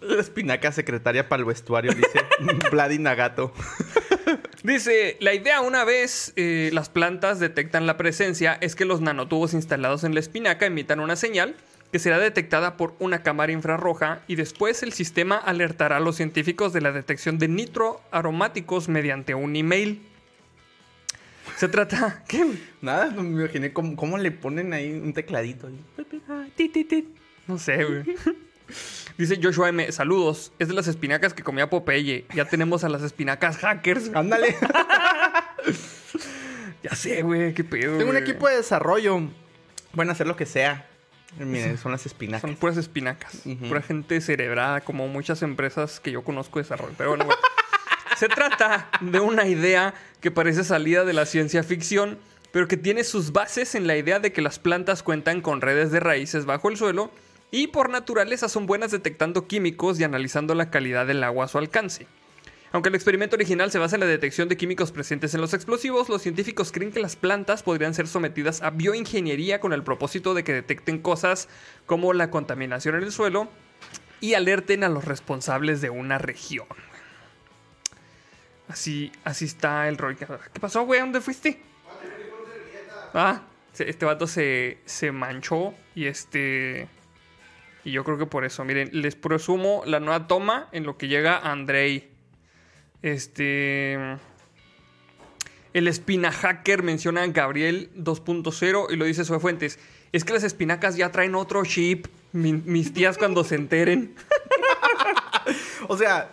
La 0.00 0.20
espinaca 0.20 0.70
secretaria 0.70 1.28
para 1.28 1.40
el 1.40 1.46
vestuario, 1.46 1.92
dice 1.92 2.20
Vladi 2.70 3.00
Nagato. 3.00 3.52
Dice, 4.62 5.16
la 5.18 5.34
idea 5.34 5.60
una 5.62 5.82
vez 5.82 6.32
eh, 6.36 6.70
las 6.72 6.88
plantas 6.90 7.40
detectan 7.40 7.86
la 7.88 7.96
presencia 7.96 8.56
es 8.60 8.76
que 8.76 8.84
los 8.84 9.00
nanotubos 9.00 9.52
instalados 9.52 10.04
en 10.04 10.14
la 10.14 10.20
espinaca 10.20 10.66
emitan 10.66 11.00
una 11.00 11.16
señal 11.16 11.56
que 11.90 11.98
será 11.98 12.20
detectada 12.20 12.76
por 12.76 12.94
una 13.00 13.24
cámara 13.24 13.50
infrarroja 13.50 14.20
y 14.28 14.36
después 14.36 14.84
el 14.84 14.92
sistema 14.92 15.36
alertará 15.36 15.96
a 15.96 16.00
los 16.00 16.14
científicos 16.14 16.72
de 16.72 16.82
la 16.82 16.92
detección 16.92 17.38
de 17.38 17.48
nitroaromáticos 17.48 18.88
mediante 18.88 19.34
un 19.34 19.56
email. 19.56 20.06
Se 21.56 21.68
trata... 21.68 22.22
¿Qué? 22.28 22.44
Nada, 22.82 23.10
me 23.10 23.42
imaginé 23.42 23.72
cómo, 23.72 23.96
cómo 23.96 24.18
le 24.18 24.30
ponen 24.30 24.72
ahí 24.72 24.92
un 24.92 25.12
tecladito. 25.12 25.68
ahí. 25.68 25.84
Ah. 26.28 26.44
No 27.46 27.58
sé, 27.58 27.84
güey. 27.84 28.04
Dice 29.18 29.38
Joshua 29.42 29.70
M. 29.70 29.90
Saludos. 29.92 30.52
Es 30.58 30.68
de 30.68 30.74
las 30.74 30.86
espinacas 30.86 31.32
que 31.32 31.42
comía 31.42 31.70
Popeye. 31.70 32.26
Ya 32.34 32.44
tenemos 32.44 32.84
a 32.84 32.88
las 32.88 33.02
espinacas 33.02 33.56
hackers. 33.58 34.10
Ándale. 34.14 34.54
Ya 36.82 36.94
sé, 36.94 37.22
güey. 37.22 37.52
Qué 37.52 37.64
pedo. 37.64 37.98
Tengo 37.98 38.10
un 38.10 38.16
equipo 38.16 38.46
de 38.46 38.56
desarrollo. 38.56 39.20
Pueden 39.92 40.10
hacer 40.10 40.28
lo 40.28 40.36
que 40.36 40.46
sea. 40.46 40.86
Miren, 41.36 41.78
son 41.78 41.90
las 41.90 42.06
espinacas. 42.06 42.42
Son 42.42 42.54
puras 42.54 42.76
espinacas. 42.76 43.44
Ujú. 43.44 43.66
Pura 43.66 43.82
gente 43.82 44.20
cerebrada, 44.20 44.82
como 44.82 45.08
muchas 45.08 45.42
empresas 45.42 45.98
que 45.98 46.12
yo 46.12 46.22
conozco 46.22 46.60
de 46.60 46.62
desarrollo. 46.62 46.94
Pero 46.96 47.10
bueno, 47.10 47.24
güey. 47.24 47.36
Se 48.16 48.28
trata 48.28 48.88
de 49.02 49.20
una 49.20 49.46
idea 49.46 49.92
que 50.22 50.30
parece 50.30 50.64
salida 50.64 51.04
de 51.04 51.12
la 51.12 51.26
ciencia 51.26 51.62
ficción, 51.62 52.18
pero 52.50 52.66
que 52.66 52.78
tiene 52.78 53.04
sus 53.04 53.32
bases 53.32 53.74
en 53.74 53.86
la 53.86 53.98
idea 53.98 54.20
de 54.20 54.32
que 54.32 54.40
las 54.40 54.58
plantas 54.58 55.02
cuentan 55.02 55.42
con 55.42 55.60
redes 55.60 55.90
de 55.90 56.00
raíces 56.00 56.46
bajo 56.46 56.70
el 56.70 56.78
suelo 56.78 57.10
y 57.50 57.66
por 57.66 57.90
naturaleza 57.90 58.48
son 58.48 58.64
buenas 58.64 58.90
detectando 58.90 59.46
químicos 59.46 60.00
y 60.00 60.04
analizando 60.04 60.54
la 60.54 60.70
calidad 60.70 61.06
del 61.06 61.22
agua 61.24 61.44
a 61.44 61.48
su 61.48 61.58
alcance. 61.58 62.06
Aunque 62.72 62.88
el 62.88 62.94
experimento 62.94 63.36
original 63.36 63.70
se 63.70 63.78
basa 63.78 63.96
en 63.96 64.00
la 64.00 64.06
detección 64.06 64.48
de 64.48 64.56
químicos 64.56 64.92
presentes 64.92 65.34
en 65.34 65.42
los 65.42 65.52
explosivos, 65.52 66.08
los 66.08 66.22
científicos 66.22 66.72
creen 66.72 66.92
que 66.92 67.00
las 67.00 67.16
plantas 67.16 67.62
podrían 67.62 67.92
ser 67.92 68.08
sometidas 68.08 68.62
a 68.62 68.70
bioingeniería 68.70 69.60
con 69.60 69.74
el 69.74 69.82
propósito 69.82 70.32
de 70.32 70.42
que 70.42 70.54
detecten 70.54 71.00
cosas 71.00 71.50
como 71.84 72.14
la 72.14 72.30
contaminación 72.30 72.94
en 72.94 73.02
el 73.02 73.12
suelo 73.12 73.48
y 74.22 74.32
alerten 74.32 74.84
a 74.84 74.88
los 74.88 75.04
responsables 75.04 75.82
de 75.82 75.90
una 75.90 76.16
región. 76.16 76.66
Así, 78.68 79.12
así 79.24 79.44
está 79.44 79.88
el 79.88 79.96
rol. 79.96 80.16
¿Qué 80.16 80.26
pasó, 80.60 80.82
güey? 80.84 81.00
¿Dónde 81.00 81.20
fuiste? 81.20 81.60
Ah, 83.14 83.42
este 83.78 84.04
vato 84.04 84.26
se, 84.26 84.78
se 84.84 85.12
manchó 85.12 85.74
y 85.94 86.06
este... 86.06 86.88
Y 87.84 87.92
yo 87.92 88.02
creo 88.02 88.18
que 88.18 88.26
por 88.26 88.44
eso, 88.44 88.64
miren, 88.64 88.90
les 88.92 89.14
presumo 89.14 89.82
la 89.86 90.00
nueva 90.00 90.26
toma 90.26 90.68
en 90.72 90.84
lo 90.84 90.96
que 90.98 91.06
llega 91.08 91.38
Andrei. 91.38 92.10
Este... 93.02 93.96
El 95.72 95.88
espina 95.88 96.32
hacker 96.32 96.82
menciona 96.82 97.22
a 97.22 97.26
Gabriel 97.26 97.90
2.0 97.96 98.86
y 98.90 98.96
lo 98.96 99.04
dice 99.04 99.24
Sue 99.24 99.38
Fuentes. 99.38 99.78
Es 100.10 100.24
que 100.24 100.32
las 100.32 100.42
espinacas 100.42 100.96
ya 100.96 101.12
traen 101.12 101.34
otro 101.34 101.62
chip. 101.64 102.06
Mi- 102.32 102.52
mis 102.54 102.92
tías 102.92 103.18
cuando 103.18 103.44
se 103.44 103.54
enteren. 103.54 104.14
O 105.88 105.96
sea, 105.96 106.32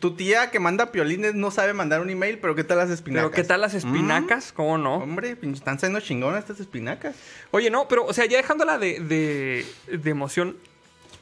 tu 0.00 0.14
tía 0.14 0.50
que 0.50 0.58
manda 0.60 0.92
piolines 0.92 1.34
no 1.34 1.50
sabe 1.50 1.72
mandar 1.72 2.00
un 2.00 2.10
email, 2.10 2.38
pero 2.38 2.54
¿qué 2.54 2.64
tal 2.64 2.78
las 2.78 2.90
espinacas? 2.90 3.30
Pero 3.30 3.42
¿qué 3.42 3.46
tal 3.46 3.60
las 3.60 3.74
espinacas? 3.74 4.52
¿Cómo 4.52 4.78
no? 4.78 4.96
Hombre, 4.96 5.36
están 5.42 5.78
saliendo 5.78 6.00
chingonas 6.00 6.40
estas 6.40 6.60
espinacas. 6.60 7.16
Oye, 7.50 7.70
no, 7.70 7.88
pero, 7.88 8.04
o 8.06 8.12
sea, 8.12 8.24
ya 8.26 8.36
dejándola 8.36 8.78
de, 8.78 9.00
de, 9.00 9.66
de 9.96 10.10
emoción, 10.10 10.56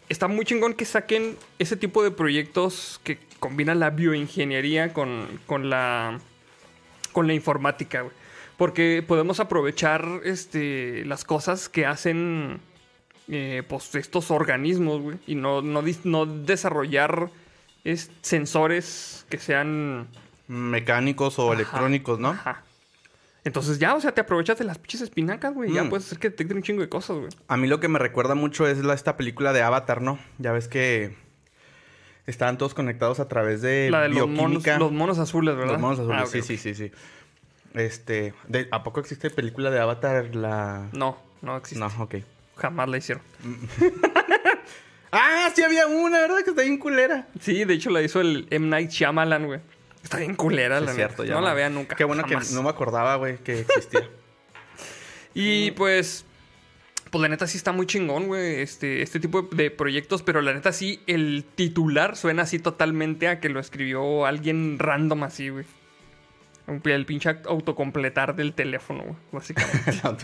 está 0.08 0.28
muy 0.28 0.44
chingón 0.44 0.74
que 0.74 0.84
saquen 0.84 1.36
ese 1.58 1.76
tipo 1.76 2.02
de 2.02 2.10
proyectos 2.10 3.00
que 3.04 3.18
combinan 3.38 3.80
la 3.80 3.90
bioingeniería 3.90 4.92
con, 4.92 5.26
con 5.46 5.70
la 5.70 6.20
con 7.12 7.26
la 7.26 7.34
informática, 7.34 8.02
güey. 8.02 8.14
Porque 8.56 9.02
podemos 9.06 9.40
aprovechar 9.40 10.06
este, 10.24 11.04
las 11.06 11.24
cosas 11.24 11.68
que 11.68 11.86
hacen 11.86 12.60
eh, 13.28 13.62
pues, 13.66 13.94
estos 13.94 14.30
organismos, 14.30 15.00
güey. 15.00 15.16
Y 15.26 15.34
no, 15.34 15.62
no, 15.62 15.82
no 16.04 16.26
desarrollar 16.26 17.30
es- 17.84 18.10
sensores 18.22 19.26
que 19.28 19.38
sean... 19.38 20.08
Mecánicos 20.48 21.38
o 21.38 21.46
Ajá, 21.52 21.54
electrónicos, 21.60 22.18
¿no? 22.18 22.30
Ajá. 22.30 22.62
Entonces 23.44 23.78
ya, 23.78 23.94
o 23.94 24.00
sea, 24.00 24.12
te 24.12 24.20
aprovechas 24.20 24.58
de 24.58 24.64
las 24.64 24.78
pinches 24.78 25.00
espinacas, 25.00 25.54
güey. 25.54 25.72
Ya 25.72 25.84
Mm. 25.84 25.88
puedes 25.90 26.06
hacer 26.06 26.18
que 26.18 26.28
detecten 26.30 26.56
un 26.58 26.62
chingo 26.62 26.82
de 26.82 26.88
cosas, 26.88 27.16
güey. 27.18 27.28
A 27.48 27.56
mí 27.56 27.68
lo 27.68 27.78
que 27.80 27.88
me 27.88 27.98
recuerda 27.98 28.34
mucho 28.34 28.66
es 28.66 28.78
la, 28.84 28.92
esta 28.94 29.16
película 29.16 29.52
de 29.52 29.62
Avatar, 29.62 30.02
¿no? 30.02 30.18
Ya 30.38 30.52
ves 30.52 30.66
que 30.68 31.16
estaban 32.26 32.58
todos 32.58 32.74
conectados 32.74 33.18
a 33.20 33.28
través 33.28 33.62
de 33.62 33.88
La 33.90 34.02
de 34.02 34.08
los 34.10 34.28
monos, 34.28 34.66
los 34.66 34.92
monos 34.92 35.18
azules, 35.18 35.56
¿verdad? 35.56 35.72
Los 35.74 35.80
monos 35.80 36.00
azules, 36.00 36.18
Ah, 36.20 36.24
ok, 36.24 36.30
sí, 36.30 36.42
sí, 36.42 36.56
sí, 36.58 36.74
sí. 36.74 36.92
Este, 37.74 38.34
de- 38.48 38.68
¿a 38.72 38.82
poco 38.82 39.00
existe 39.00 39.30
película 39.30 39.70
de 39.70 39.78
Avatar 39.80 40.34
la...? 40.34 40.88
No, 40.92 41.16
no 41.42 41.56
existe. 41.56 41.78
No, 41.78 41.86
ok. 42.02 42.16
Jamás 42.56 42.88
la 42.88 42.98
hicieron. 42.98 43.22
Ah, 45.12 45.50
sí 45.54 45.62
había 45.62 45.86
una, 45.86 46.20
¿verdad? 46.20 46.38
Que 46.44 46.50
está 46.50 46.62
bien 46.62 46.78
culera. 46.78 47.26
Sí, 47.40 47.64
de 47.64 47.74
hecho 47.74 47.90
la 47.90 48.02
hizo 48.02 48.20
el 48.20 48.46
M. 48.50 48.68
Night 48.68 48.90
Shyamalan, 48.90 49.46
güey. 49.46 49.60
Está 50.02 50.18
bien 50.18 50.34
culera, 50.34 50.78
Sí, 50.78 50.84
la 50.84 50.90
es 50.90 50.96
cierto, 50.96 51.24
ya. 51.24 51.34
No 51.34 51.40
la 51.40 51.54
vean 51.54 51.74
nunca. 51.74 51.96
Qué 51.96 52.04
bueno 52.04 52.22
jamás. 52.26 52.48
que 52.48 52.54
no 52.54 52.62
me 52.62 52.70
acordaba, 52.70 53.16
güey, 53.16 53.38
que 53.38 53.60
existía. 53.60 54.08
Y 55.32 55.70
pues, 55.72 56.24
pues 57.10 57.22
la 57.22 57.28
neta 57.28 57.46
sí 57.46 57.56
está 57.56 57.70
muy 57.70 57.86
chingón, 57.86 58.26
güey, 58.26 58.60
este, 58.62 59.00
este 59.02 59.20
tipo 59.20 59.42
de 59.42 59.70
proyectos, 59.70 60.22
pero 60.22 60.42
la 60.42 60.52
neta 60.52 60.72
sí, 60.72 61.00
el 61.06 61.44
titular 61.54 62.16
suena 62.16 62.42
así 62.42 62.58
totalmente 62.58 63.28
a 63.28 63.38
que 63.38 63.48
lo 63.48 63.60
escribió 63.60 64.26
alguien 64.26 64.78
random 64.78 65.22
así, 65.22 65.50
güey. 65.50 65.64
El 66.84 67.06
pinche 67.06 67.36
autocompletar 67.46 68.36
del 68.36 68.54
teléfono, 68.54 69.02
güey, 69.04 69.16
básicamente. 69.32 70.00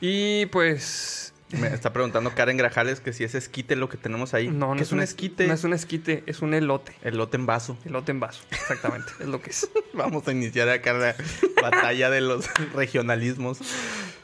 y 0.00 0.46
pues... 0.46 1.31
me 1.58 1.68
está 1.68 1.92
preguntando 1.92 2.34
Karen 2.34 2.56
Grajales 2.56 3.00
que 3.00 3.12
si 3.12 3.24
es 3.24 3.34
esquite 3.34 3.76
lo 3.76 3.88
que 3.88 3.96
tenemos 3.96 4.34
ahí. 4.34 4.48
No, 4.48 4.68
no 4.68 4.76
¿Qué 4.76 4.82
es 4.82 4.92
un 4.92 5.00
es- 5.00 5.10
esquite? 5.10 5.46
No 5.46 5.54
es 5.54 5.64
un 5.64 5.72
esquite, 5.72 6.22
es 6.26 6.40
un 6.42 6.54
elote. 6.54 6.92
Elote 7.02 7.36
en 7.36 7.46
vaso. 7.46 7.76
Elote 7.84 8.10
en 8.12 8.20
vaso, 8.20 8.42
exactamente, 8.50 9.12
es 9.20 9.26
lo 9.26 9.40
que 9.40 9.50
es. 9.50 9.68
Vamos 9.92 10.26
a 10.28 10.32
iniciar 10.32 10.68
acá 10.68 10.92
la 10.92 11.14
batalla 11.62 12.10
de 12.10 12.20
los 12.20 12.46
regionalismos. 12.74 13.58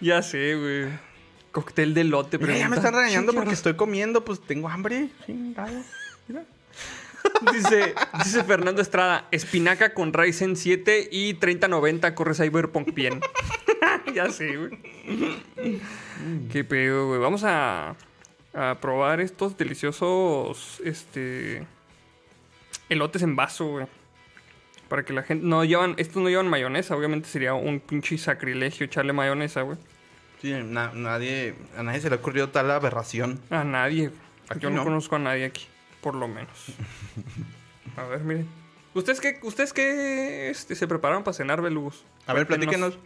Ya 0.01 0.23
sé, 0.23 0.55
güey. 0.57 1.09
Cóctel 1.53 1.95
de 1.95 2.03
elote, 2.03 2.39
Mira, 2.39 2.57
ya 2.59 2.69
me 2.69 2.77
están 2.77 2.95
regañando 2.95 3.33
porque 3.33 3.55
estoy 3.55 3.75
comiendo, 3.75 4.25
pues 4.25 4.41
tengo 4.41 4.69
hambre. 4.69 5.09
Chingado. 5.27 5.83
Mira. 6.29 6.45
Dice, 7.53 7.95
dice 8.25 8.45
Fernando 8.45 8.81
Estrada, 8.81 9.27
espinaca 9.33 9.93
con 9.93 10.13
Ryzen 10.13 10.57
7 10.57 11.09
y 11.11 11.35
3090 11.35 12.15
corre 12.15 12.35
Cyberpunk 12.35 12.95
bien. 12.95 13.21
Ya 14.19 14.31
sé, 14.33 14.57
güey. 14.57 14.71
Qué 16.53 16.65
pedo, 16.65 17.07
güey. 17.09 17.21
Vamos 17.21 17.45
a, 17.45 17.95
a 18.55 18.77
probar 18.81 19.21
estos 19.21 19.57
deliciosos 19.57 20.81
este 20.85 21.67
elotes 22.89 23.23
en 23.23 23.37
vaso, 23.37 23.67
güey. 23.67 23.87
Para 24.89 25.05
que 25.05 25.13
la 25.13 25.23
gente 25.23 25.45
no 25.47 25.65
llevan, 25.65 25.95
estos 25.99 26.23
no 26.23 26.29
llevan 26.31 26.49
mayonesa, 26.49 26.97
obviamente 26.97 27.29
sería 27.29 27.55
un 27.55 27.79
pinche 27.79 28.17
sacrilegio 28.19 28.87
echarle 28.87 29.13
mayonesa, 29.13 29.63
güey. 29.63 29.77
Sí, 30.41 30.53
na- 30.65 30.93
nadie, 30.95 31.55
a 31.77 31.83
nadie 31.83 32.01
se 32.01 32.09
le 32.09 32.17
ha 32.17 32.19
ocurrido 32.19 32.49
tal 32.49 32.71
aberración. 32.71 33.39
A 33.51 33.65
nadie. 33.65 34.11
Aquí 34.49 34.61
Yo 34.61 34.71
no, 34.71 34.77
no. 34.77 34.85
conozco 34.85 35.17
a 35.17 35.19
nadie 35.19 35.45
aquí, 35.45 35.67
por 36.01 36.15
lo 36.15 36.27
menos. 36.27 36.73
A 37.97 38.05
ver, 38.05 38.21
miren. 38.21 38.47
¿Ustedes 38.95 39.21
qué, 39.21 39.39
ustedes 39.43 39.73
qué 39.73 40.49
este, 40.51 40.75
se 40.75 40.87
prepararon 40.89 41.23
para 41.23 41.35
cenar, 41.35 41.61
belugos? 41.61 42.05
A 42.27 42.33
ver, 42.33 42.47
platíquenos. 42.47 42.99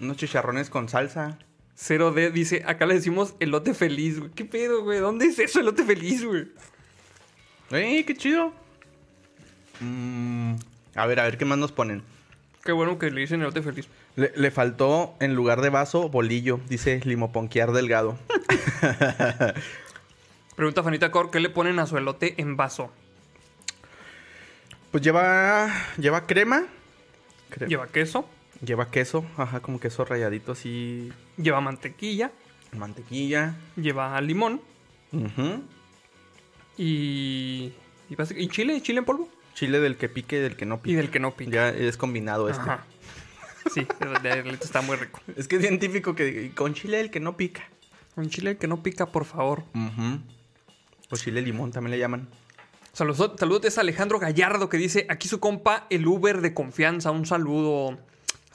Unos 0.00 0.16
chicharrones 0.16 0.70
con 0.70 0.88
salsa. 0.88 1.38
0D 1.78 2.32
dice, 2.32 2.62
acá 2.66 2.86
le 2.86 2.94
decimos 2.94 3.34
elote 3.40 3.74
feliz, 3.74 4.18
güey. 4.18 4.30
¿Qué 4.32 4.44
pedo, 4.44 4.82
güey? 4.82 4.98
¿Dónde 4.98 5.26
es 5.26 5.38
eso, 5.38 5.60
elote 5.60 5.84
feliz, 5.84 6.24
güey? 6.24 6.48
¡Ey, 7.70 8.04
qué 8.04 8.14
chido! 8.16 8.52
Mm, 9.80 10.54
a 10.94 11.06
ver, 11.06 11.20
a 11.20 11.24
ver, 11.24 11.36
¿qué 11.36 11.44
más 11.44 11.58
nos 11.58 11.72
ponen? 11.72 12.02
Qué 12.64 12.72
bueno 12.72 12.98
que 12.98 13.10
le 13.10 13.20
dicen 13.20 13.40
elote 13.42 13.62
feliz. 13.62 13.88
Le, 14.16 14.32
le 14.34 14.50
faltó, 14.50 15.14
en 15.20 15.34
lugar 15.34 15.60
de 15.60 15.68
vaso, 15.70 16.08
bolillo, 16.08 16.60
dice 16.68 17.00
Limoponquear 17.04 17.72
Delgado. 17.72 18.18
Pregunta 20.56 20.82
Fanita 20.82 21.10
Cor, 21.10 21.30
¿qué 21.30 21.40
le 21.40 21.50
ponen 21.50 21.78
a 21.78 21.86
su 21.86 21.98
elote 21.98 22.34
en 22.40 22.56
vaso? 22.56 22.90
Pues 24.90 25.02
lleva, 25.02 25.68
lleva 25.98 26.26
crema. 26.26 26.64
Cre- 27.50 27.68
Lleva 27.68 27.86
queso, 27.88 28.26
Lleva 28.64 28.90
queso, 28.90 29.24
ajá, 29.36 29.60
como 29.60 29.78
queso 29.80 30.04
rayadito 30.04 30.52
así, 30.52 31.12
lleva 31.36 31.60
mantequilla, 31.60 32.30
mantequilla. 32.76 33.54
lleva 33.76 34.18
limón 34.20 34.60
Ujú. 35.12 35.62
y... 36.78 37.72
Y, 38.08 38.16
¿y 38.36 38.48
chile, 38.48 38.80
chile 38.82 39.00
en 39.00 39.04
polvo. 39.04 39.28
Chile 39.54 39.80
del 39.80 39.96
que 39.96 40.08
pique 40.08 40.36
y 40.36 40.40
del 40.40 40.56
que 40.56 40.64
no 40.64 40.76
Y 40.76 40.78
pique. 40.78 40.96
del 40.96 41.10
que 41.10 41.18
no 41.18 41.32
pica. 41.32 41.50
Ya 41.50 41.68
es 41.70 41.96
combinado 41.96 42.48
este. 42.48 42.62
Ajá. 42.62 42.84
Sí, 43.74 43.84
el 44.22 44.54
está 44.54 44.80
muy 44.80 44.96
rico. 44.96 45.20
Es 45.36 45.48
que 45.48 45.56
es 45.56 45.62
científico 45.62 46.14
que 46.14 46.52
con 46.54 46.74
chile 46.74 46.98
del 46.98 47.10
que 47.10 47.18
no 47.18 47.36
pica. 47.36 47.62
Un 48.14 48.30
chile 48.30 48.58
que 48.58 48.68
no 48.68 48.82
pica, 48.82 49.06
por 49.06 49.24
favor. 49.24 49.64
Ujú. 49.74 50.20
O 51.10 51.16
chile 51.16 51.42
limón 51.42 51.72
también 51.72 51.90
le 51.92 51.98
llaman. 51.98 52.28
Saludos, 52.92 53.32
saludos 53.38 53.76
a 53.76 53.80
Alejandro 53.80 54.18
Gallardo 54.20 54.68
que 54.68 54.76
dice, 54.76 55.04
aquí 55.08 55.26
su 55.26 55.40
compa, 55.40 55.86
el 55.90 56.06
Uber 56.06 56.40
de 56.42 56.54
confianza. 56.54 57.10
Un 57.10 57.26
saludo. 57.26 57.98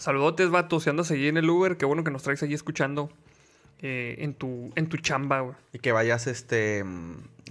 Saludotes, 0.01 0.49
vato. 0.49 0.79
Si 0.79 0.89
andas 0.89 1.11
allí 1.11 1.27
en 1.27 1.37
el 1.37 1.49
Uber, 1.49 1.77
qué 1.77 1.85
bueno 1.85 2.03
que 2.03 2.09
nos 2.11 2.23
traes 2.23 2.41
allí 2.41 2.55
escuchando 2.55 3.09
eh, 3.83 4.15
en, 4.19 4.33
tu, 4.33 4.71
en 4.75 4.89
tu 4.89 4.97
chamba, 4.97 5.41
güey. 5.41 5.55
Y 5.73 5.79
que 5.79 5.91
vayas 5.91 6.25
este 6.27 6.83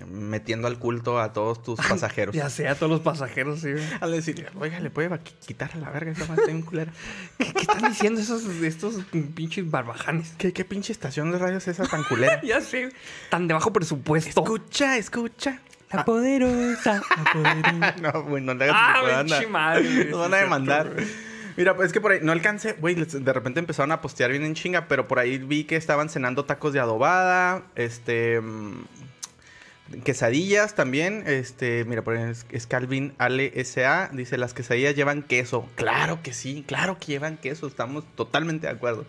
metiendo 0.08 0.66
al 0.66 0.78
culto 0.78 1.20
a 1.20 1.32
todos 1.32 1.62
tus 1.62 1.78
pasajeros. 1.88 2.34
Ya 2.34 2.48
sea 2.50 2.72
a 2.72 2.74
todos 2.74 2.90
los 2.90 3.00
pasajeros, 3.00 3.60
sí, 3.60 3.72
güey. 3.72 3.84
Al 4.00 4.10
decir, 4.12 4.46
oiga, 4.58 4.80
le 4.80 4.90
puede 4.90 5.10
qui- 5.10 5.32
quitar 5.46 5.70
a 5.74 5.76
la 5.78 5.90
verga 5.90 6.10
esa 6.12 6.26
madre, 6.26 6.44
bien 6.46 6.62
culera. 6.62 6.90
¿Qué, 7.38 7.52
qué 7.52 7.60
están 7.60 7.82
diciendo 7.88 8.20
esos, 8.20 8.44
estos 8.46 8.94
pinches 9.34 9.70
barbajanes? 9.70 10.32
¿Qué, 10.38 10.52
¿Qué 10.52 10.64
pinche 10.64 10.92
estación 10.92 11.30
de 11.32 11.38
radio 11.38 11.58
es 11.58 11.68
esa 11.68 11.84
tan 11.86 12.02
culera? 12.04 12.40
Ya 12.44 12.60
sé, 12.60 12.88
tan 13.30 13.46
de 13.46 13.54
bajo 13.54 13.72
presupuesto. 13.72 14.42
escucha, 14.42 14.96
escucha. 14.96 15.60
La 15.92 16.04
poderosa, 16.04 17.02
la 17.16 17.32
poderosa. 17.32 17.94
No, 18.00 18.22
güey, 18.22 18.42
no 18.42 18.54
le 18.54 18.64
hagas 18.64 18.76
Ah, 18.78 19.22
pinche 19.26 19.46
madre, 19.48 20.04
Nos 20.06 20.20
van 20.20 20.34
a 20.34 20.36
demandar. 20.38 20.92
cierto. 20.96 21.12
Mira, 21.56 21.74
pues 21.76 21.88
es 21.88 21.92
que 21.92 22.00
por 22.00 22.12
ahí 22.12 22.20
no 22.22 22.32
alcancé, 22.32 22.74
güey, 22.74 22.94
de 22.94 23.32
repente 23.32 23.60
empezaron 23.60 23.92
a 23.92 24.00
postear 24.00 24.30
bien 24.30 24.44
en 24.44 24.54
chinga, 24.54 24.88
pero 24.88 25.08
por 25.08 25.18
ahí 25.18 25.38
vi 25.38 25.64
que 25.64 25.76
estaban 25.76 26.08
cenando 26.08 26.44
tacos 26.44 26.72
de 26.72 26.80
adobada, 26.80 27.64
este 27.74 28.40
mm, 28.40 28.84
quesadillas 30.04 30.74
también, 30.74 31.24
este, 31.26 31.84
mira, 31.84 32.02
por 32.02 32.16
ahí 32.16 32.30
es, 32.30 32.46
es 32.50 32.66
Calvin 32.66 33.14
Ale 33.18 33.52
SA, 33.64 34.10
dice, 34.12 34.38
las 34.38 34.54
quesadillas 34.54 34.94
llevan 34.94 35.22
queso. 35.22 35.68
Claro 35.74 36.22
que 36.22 36.32
sí, 36.32 36.64
claro 36.66 36.98
que 36.98 37.06
llevan 37.06 37.36
queso, 37.36 37.66
estamos 37.66 38.04
totalmente 38.14 38.66
de 38.66 38.72
acuerdo. 38.72 39.04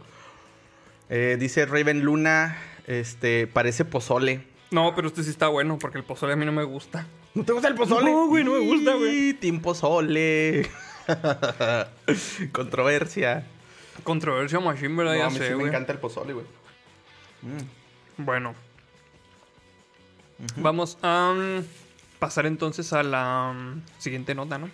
Eh, 1.10 1.38
dice 1.40 1.66
Raven 1.66 2.02
Luna, 2.02 2.58
este, 2.88 3.48
parece 3.48 3.86
pozole. 3.86 4.48
No, 4.72 4.96
pero 4.96 5.10
este 5.10 5.24
sí 5.24 5.30
está 5.30 5.50
bueno 5.50 5.78
porque 5.78 5.98
el 5.98 6.06
pozole 6.06 6.34
a 6.34 6.36
mí 6.38 6.46
no 6.46 6.54
me 6.54 6.64
gusta. 6.64 7.06
¿No 7.34 7.44
te 7.44 7.52
gusta 7.52 7.68
el 7.68 7.76
pozole? 7.76 8.10
No, 8.10 8.28
güey, 8.28 8.44
no 8.44 8.54
me 8.54 8.60
gusta, 8.60 8.94
güey. 8.94 9.34
Team 9.34 9.62
pozole. 9.62 10.70
Controversia. 12.52 13.46
Controversia 14.04 14.60
machine, 14.60 14.96
¿verdad? 14.96 15.14
No, 15.14 15.20
ya 15.20 15.26
a 15.26 15.30
mí 15.30 15.38
sé, 15.38 15.44
sí 15.46 15.50
me 15.52 15.56
güey. 15.56 15.68
encanta 15.70 15.94
el 15.94 16.00
pozole, 16.00 16.34
güey. 16.34 16.46
Bueno. 18.18 18.56
Vamos 20.58 20.98
a 21.02 21.34
mm, 21.36 21.64
pasar 22.20 22.46
entonces 22.46 22.94
a 22.94 23.04
la 23.04 23.54
mm, 23.54 23.84
siguiente 24.00 24.34
nota, 24.34 24.58
¿no? 24.58 24.70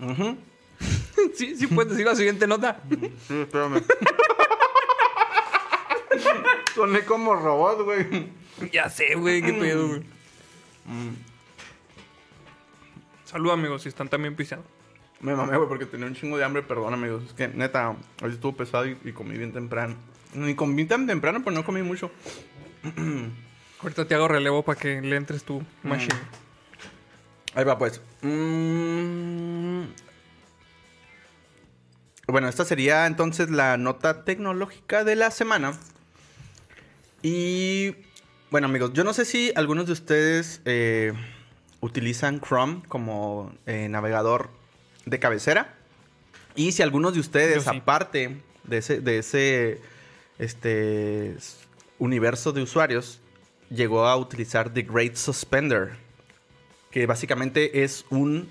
Ujú. 0.00 0.36
sí, 1.34 1.56
sí 1.56 1.66
puedes 1.66 1.92
decir 1.92 2.06
la 2.06 2.16
siguiente 2.16 2.46
nota. 2.46 2.80
Sí, 3.28 3.40
espérame. 3.40 3.82
Soné 6.74 7.04
como 7.04 7.34
robot, 7.34 7.84
güey. 7.84 8.28
ya 8.72 8.88
sé, 8.88 9.14
güey, 9.14 9.42
qué 9.42 9.52
pedo, 9.52 9.88
güey. 9.88 10.02
Salud, 13.24 13.52
amigos, 13.52 13.82
si 13.82 13.88
están 13.88 14.08
también 14.08 14.34
piseando. 14.34 14.66
Me 15.20 15.34
mamé, 15.34 15.56
güey, 15.56 15.68
porque 15.68 15.86
tenía 15.86 16.06
un 16.06 16.14
chingo 16.14 16.38
de 16.38 16.44
hambre, 16.44 16.62
perdón, 16.62 16.94
amigos. 16.94 17.24
Es 17.26 17.32
que, 17.34 17.48
neta, 17.48 17.96
hoy 18.22 18.32
estuvo 18.32 18.56
pesado 18.56 18.86
y, 18.86 18.96
y 19.04 19.12
comí 19.12 19.36
bien 19.36 19.52
temprano. 19.52 19.96
Ni 20.34 20.54
comí 20.54 20.84
tan 20.86 21.06
temprano, 21.06 21.40
pero 21.44 21.54
no 21.54 21.64
comí 21.64 21.82
mucho. 21.82 22.10
Ahorita 23.82 24.06
te 24.06 24.14
hago 24.14 24.28
relevo 24.28 24.62
para 24.62 24.78
que 24.78 25.00
le 25.00 25.16
entres 25.16 25.44
tu 25.44 25.62
machine. 25.82 26.14
Ahí 27.54 27.64
va, 27.64 27.78
pues. 27.78 28.00
Mm. 28.22 29.84
Bueno, 32.26 32.48
esta 32.48 32.64
sería 32.64 33.06
entonces 33.06 33.50
la 33.50 33.76
nota 33.76 34.24
tecnológica 34.24 35.02
de 35.04 35.16
la 35.16 35.30
semana. 35.30 35.72
Y 37.22 37.96
bueno, 38.50 38.66
amigos, 38.66 38.92
yo 38.92 39.02
no 39.02 39.12
sé 39.12 39.24
si 39.24 39.52
algunos 39.56 39.86
de 39.86 39.92
ustedes 39.92 40.62
eh, 40.64 41.12
utilizan 41.80 42.40
Chrome 42.40 42.82
como 42.88 43.52
eh, 43.66 43.88
navegador 43.88 44.50
de 45.10 45.18
cabecera. 45.18 45.74
Y 46.54 46.72
si 46.72 46.82
algunos 46.82 47.14
de 47.14 47.20
ustedes, 47.20 47.64
sí. 47.64 47.70
aparte 47.76 48.36
de 48.64 48.78
ese, 48.78 49.00
de 49.00 49.18
ese 49.18 49.80
este, 50.38 51.36
universo 51.98 52.52
de 52.52 52.62
usuarios, 52.62 53.20
llegó 53.70 54.06
a 54.06 54.16
utilizar 54.16 54.70
The 54.72 54.82
Great 54.82 55.16
Suspender. 55.16 55.90
Que 56.90 57.06
básicamente 57.06 57.84
es 57.84 58.04
un. 58.10 58.48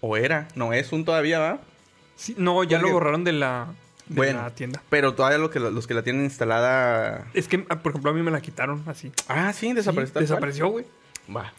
O 0.00 0.16
era, 0.16 0.48
no 0.54 0.72
es 0.72 0.92
un 0.92 1.04
todavía, 1.04 1.38
¿va? 1.38 1.60
Sí, 2.16 2.34
no, 2.38 2.64
ya 2.64 2.78
lo 2.80 2.90
borraron 2.90 3.24
de 3.24 3.32
la, 3.32 3.68
de 4.06 4.14
Bueno. 4.16 4.42
la 4.42 4.50
tienda. 4.50 4.82
Pero 4.90 5.14
todavía 5.14 5.38
lo 5.38 5.50
que, 5.50 5.60
los 5.60 5.86
que 5.86 5.94
la 5.94 6.02
tienen 6.02 6.24
instalada. 6.24 7.26
Es 7.34 7.46
que, 7.48 7.64
ah, 7.68 7.76
por 7.80 7.92
ejemplo, 7.92 8.10
a 8.10 8.14
mí 8.14 8.22
me 8.22 8.30
la 8.30 8.40
quitaron 8.40 8.82
así. 8.86 9.12
Ah, 9.28 9.52
sí, 9.52 9.68
Sí, 9.68 9.72
desapareció. 9.74 10.12
cual. 10.14 10.22
desapareció, 10.24 10.68
güey. 10.68 10.84
Va. 11.34 11.52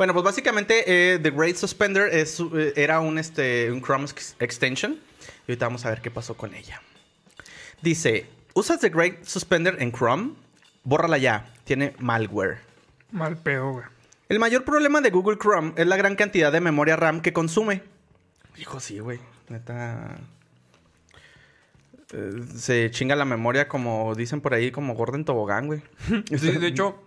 Bueno, 0.00 0.14
pues 0.14 0.24
básicamente 0.24 0.84
eh, 0.86 1.18
The 1.18 1.30
Great 1.30 1.56
Suspender 1.56 2.08
es, 2.14 2.40
eh, 2.40 2.72
era 2.74 3.00
un, 3.00 3.18
este, 3.18 3.70
un 3.70 3.82
Chrome 3.82 4.06
ex- 4.06 4.34
extension. 4.40 4.92
Y 5.46 5.50
ahorita 5.52 5.66
vamos 5.66 5.84
a 5.84 5.90
ver 5.90 6.00
qué 6.00 6.10
pasó 6.10 6.38
con 6.38 6.54
ella. 6.54 6.80
Dice, 7.82 8.26
¿usas 8.54 8.80
The 8.80 8.88
Great 8.88 9.24
Suspender 9.24 9.76
en 9.78 9.92
Chrome? 9.92 10.30
Bórrala 10.84 11.18
ya, 11.18 11.52
tiene 11.64 11.94
malware. 11.98 12.60
Mal 13.12 13.36
pedo, 13.36 13.72
güey. 13.72 13.84
El 14.30 14.38
mayor 14.38 14.64
problema 14.64 15.02
de 15.02 15.10
Google 15.10 15.36
Chrome 15.36 15.74
es 15.76 15.86
la 15.86 15.98
gran 15.98 16.16
cantidad 16.16 16.50
de 16.50 16.62
memoria 16.62 16.96
RAM 16.96 17.20
que 17.20 17.34
consume. 17.34 17.82
Hijo, 18.56 18.80
sí, 18.80 19.00
güey. 19.00 19.18
Neta. 19.50 20.16
eh, 22.14 22.30
se 22.56 22.90
chinga 22.90 23.16
la 23.16 23.26
memoria 23.26 23.68
como 23.68 24.14
dicen 24.14 24.40
por 24.40 24.54
ahí, 24.54 24.70
como 24.70 24.94
Gordon 24.94 25.26
Tobogán, 25.26 25.66
güey. 25.66 25.82
Sí, 26.38 26.52
de 26.52 26.68
hecho, 26.68 27.02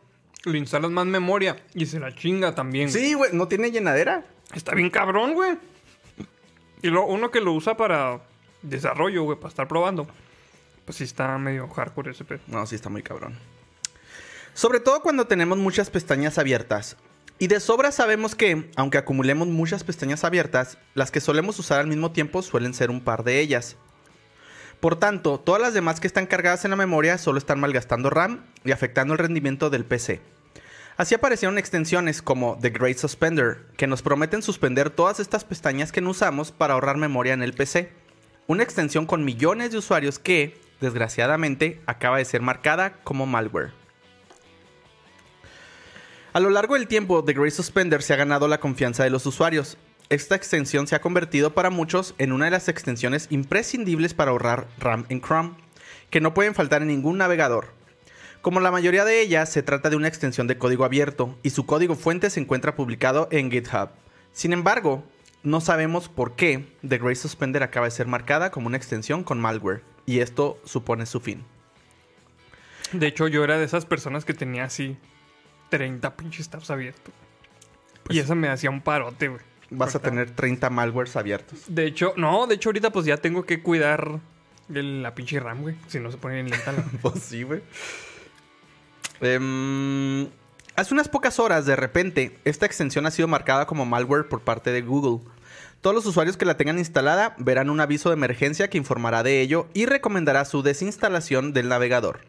le 0.45 0.57
instalas 0.57 0.91
más 0.91 1.05
memoria 1.05 1.57
y 1.73 1.85
se 1.85 1.99
la 1.99 2.13
chinga 2.13 2.55
también. 2.55 2.91
Sí, 2.91 3.13
güey, 3.13 3.31
no 3.33 3.47
tiene 3.47 3.71
llenadera. 3.71 4.25
Está 4.53 4.75
bien 4.75 4.89
cabrón, 4.89 5.33
güey. 5.33 5.57
Y 6.81 6.89
lo, 6.89 7.05
uno 7.05 7.31
que 7.31 7.39
lo 7.39 7.53
usa 7.53 7.77
para 7.77 8.21
desarrollo, 8.61 9.23
güey, 9.23 9.37
para 9.37 9.49
estar 9.49 9.67
probando. 9.67 10.07
Pues 10.85 10.97
sí 10.97 11.05
está 11.05 11.37
medio 11.37 11.67
hardcore 11.67 12.11
ese 12.11 12.25
pedo. 12.25 12.41
No, 12.47 12.65
sí 12.65 12.75
está 12.75 12.89
muy 12.89 13.01
cabrón. 13.03 13.37
Sobre 14.53 14.79
todo 14.79 15.01
cuando 15.01 15.25
tenemos 15.27 15.57
muchas 15.57 15.89
pestañas 15.89 16.37
abiertas. 16.37 16.97
Y 17.39 17.47
de 17.47 17.59
sobra 17.59 17.91
sabemos 17.91 18.35
que, 18.35 18.69
aunque 18.75 18.97
acumulemos 18.97 19.47
muchas 19.47 19.83
pestañas 19.83 20.23
abiertas, 20.23 20.77
las 20.93 21.09
que 21.09 21.21
solemos 21.21 21.57
usar 21.57 21.79
al 21.79 21.87
mismo 21.87 22.11
tiempo 22.11 22.41
suelen 22.41 22.73
ser 22.73 22.91
un 22.91 23.01
par 23.01 23.23
de 23.23 23.39
ellas. 23.39 23.75
Por 24.79 24.97
tanto, 24.97 25.39
todas 25.39 25.61
las 25.61 25.73
demás 25.73 25.99
que 25.99 26.07
están 26.07 26.27
cargadas 26.27 26.65
en 26.65 26.71
la 26.71 26.77
memoria 26.77 27.17
solo 27.17 27.37
están 27.37 27.59
malgastando 27.59 28.09
RAM 28.09 28.45
y 28.65 28.71
afectando 28.71 29.13
el 29.13 29.19
rendimiento 29.19 29.69
del 29.69 29.85
PC. 29.85 30.32
Así 30.95 31.15
aparecieron 31.15 31.57
extensiones 31.57 32.21
como 32.21 32.57
The 32.61 32.69
Great 32.69 32.97
Suspender, 32.97 33.65
que 33.77 33.87
nos 33.87 34.03
prometen 34.03 34.43
suspender 34.43 34.91
todas 34.91 35.19
estas 35.19 35.43
pestañas 35.43 35.91
que 35.91 36.01
no 36.01 36.11
usamos 36.11 36.51
para 36.51 36.75
ahorrar 36.75 36.97
memoria 36.97 37.33
en 37.33 37.41
el 37.41 37.53
PC. 37.53 37.91
Una 38.45 38.61
extensión 38.61 39.07
con 39.07 39.25
millones 39.25 39.71
de 39.71 39.79
usuarios 39.79 40.19
que, 40.19 40.59
desgraciadamente, 40.81 41.81
acaba 41.87 42.17
de 42.17 42.25
ser 42.25 42.41
marcada 42.41 42.99
como 43.03 43.25
malware. 43.25 43.71
A 46.33 46.39
lo 46.39 46.51
largo 46.51 46.75
del 46.75 46.87
tiempo, 46.87 47.23
The 47.23 47.33
Great 47.33 47.53
Suspender 47.53 48.03
se 48.03 48.13
ha 48.13 48.17
ganado 48.17 48.47
la 48.47 48.59
confianza 48.59 49.03
de 49.03 49.09
los 49.09 49.25
usuarios. 49.25 49.77
Esta 50.09 50.35
extensión 50.35 50.85
se 50.85 50.95
ha 50.95 51.01
convertido 51.01 51.55
para 51.55 51.71
muchos 51.71 52.13
en 52.19 52.31
una 52.31 52.45
de 52.45 52.51
las 52.51 52.69
extensiones 52.69 53.27
imprescindibles 53.31 54.13
para 54.13 54.29
ahorrar 54.29 54.67
RAM 54.77 55.05
en 55.09 55.21
Chrome, 55.21 55.55
que 56.11 56.21
no 56.21 56.35
pueden 56.35 56.53
faltar 56.53 56.83
en 56.83 56.89
ningún 56.89 57.17
navegador. 57.17 57.82
Como 58.43 58.59
la 58.59 58.69
mayoría 58.71 59.05
de 59.05 59.21
ellas, 59.21 59.49
se 59.49 59.63
trata 59.63 59.89
de 59.89 59.95
una 59.95 60.07
extensión 60.09 60.47
de 60.47 60.57
código 60.57 60.83
abierto 60.85 61.35
y 61.43 61.49
su 61.51 61.65
código 61.65 61.95
fuente 61.95 62.29
se 62.29 62.39
encuentra 62.41 62.75
publicado 62.75 63.27
en 63.31 63.49
GitHub. 63.49 63.89
Sin 64.33 64.51
embargo, 64.53 65.03
no 65.43 65.61
sabemos 65.61 66.09
por 66.09 66.35
qué 66.35 66.67
The 66.87 66.97
Great 66.97 67.15
Suspender 67.17 67.63
acaba 67.63 67.85
de 67.87 67.91
ser 67.91 68.05
marcada 68.07 68.51
como 68.51 68.67
una 68.67 68.77
extensión 68.77 69.23
con 69.23 69.39
malware, 69.39 69.81
y 70.05 70.19
esto 70.19 70.59
supone 70.65 71.05
su 71.05 71.19
fin. 71.21 71.43
De 72.91 73.07
hecho, 73.07 73.27
yo 73.27 73.43
era 73.45 73.57
de 73.57 73.63
esas 73.65 73.85
personas 73.85 74.25
que 74.25 74.33
tenía 74.33 74.65
así 74.65 74.97
30 75.69 76.15
pinches 76.15 76.49
tabs 76.49 76.69
abiertos. 76.69 77.13
y 78.09 78.19
eso 78.19 78.35
me 78.35 78.49
hacía 78.49 78.69
un 78.69 78.81
parote, 78.81 79.29
güey. 79.29 79.41
Vas 79.69 79.95
a 79.95 79.99
tener 80.01 80.31
30 80.31 80.69
malwares 80.69 81.15
abiertos. 81.15 81.63
De 81.67 81.85
hecho, 81.85 82.13
no, 82.17 82.45
de 82.45 82.55
hecho 82.55 82.69
ahorita 82.69 82.91
pues 82.91 83.05
ya 83.05 83.15
tengo 83.17 83.45
que 83.45 83.63
cuidar 83.63 84.19
el- 84.71 85.01
la 85.01 85.15
pinche 85.15 85.39
RAM, 85.39 85.61
güey. 85.61 85.75
Si 85.87 85.99
no 86.01 86.11
se 86.11 86.17
pone 86.17 86.35
bien 86.35 86.49
lenta 86.49 86.73
la... 86.73 86.83
Pues 87.01 87.23
sí, 87.23 87.41
güey. 87.43 87.61
Em, 89.23 90.27
hace 90.75 90.93
unas 90.93 91.07
pocas 91.07 91.39
horas, 91.39 91.65
de 91.65 91.77
repente, 91.77 92.37
esta 92.43 92.65
extensión 92.65 93.05
ha 93.05 93.11
sido 93.11 93.27
marcada 93.29 93.65
como 93.65 93.85
malware 93.85 94.27
por 94.27 94.41
parte 94.41 94.71
de 94.71 94.81
Google. 94.81 95.25
Todos 95.79 95.95
los 95.95 96.05
usuarios 96.05 96.35
que 96.35 96.45
la 96.45 96.57
tengan 96.57 96.77
instalada 96.77 97.33
verán 97.37 97.69
un 97.69 97.79
aviso 97.79 98.09
de 98.09 98.15
emergencia 98.15 98.69
que 98.69 98.77
informará 98.77 99.23
de 99.23 99.39
ello 99.39 99.67
y 99.73 99.85
recomendará 99.85 100.43
su 100.45 100.61
desinstalación 100.61 101.53
del 101.53 101.69
navegador. 101.69 102.19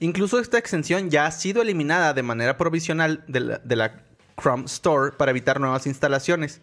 Incluso 0.00 0.38
esta 0.38 0.58
extensión 0.58 1.10
ya 1.10 1.26
ha 1.26 1.30
sido 1.30 1.62
eliminada 1.62 2.14
de 2.14 2.22
manera 2.22 2.56
provisional 2.56 3.24
de 3.28 3.40
la, 3.40 3.58
de 3.58 3.76
la 3.76 4.02
Chrome 4.40 4.64
Store 4.64 5.12
para 5.12 5.30
evitar 5.30 5.60
nuevas 5.60 5.86
instalaciones. 5.86 6.60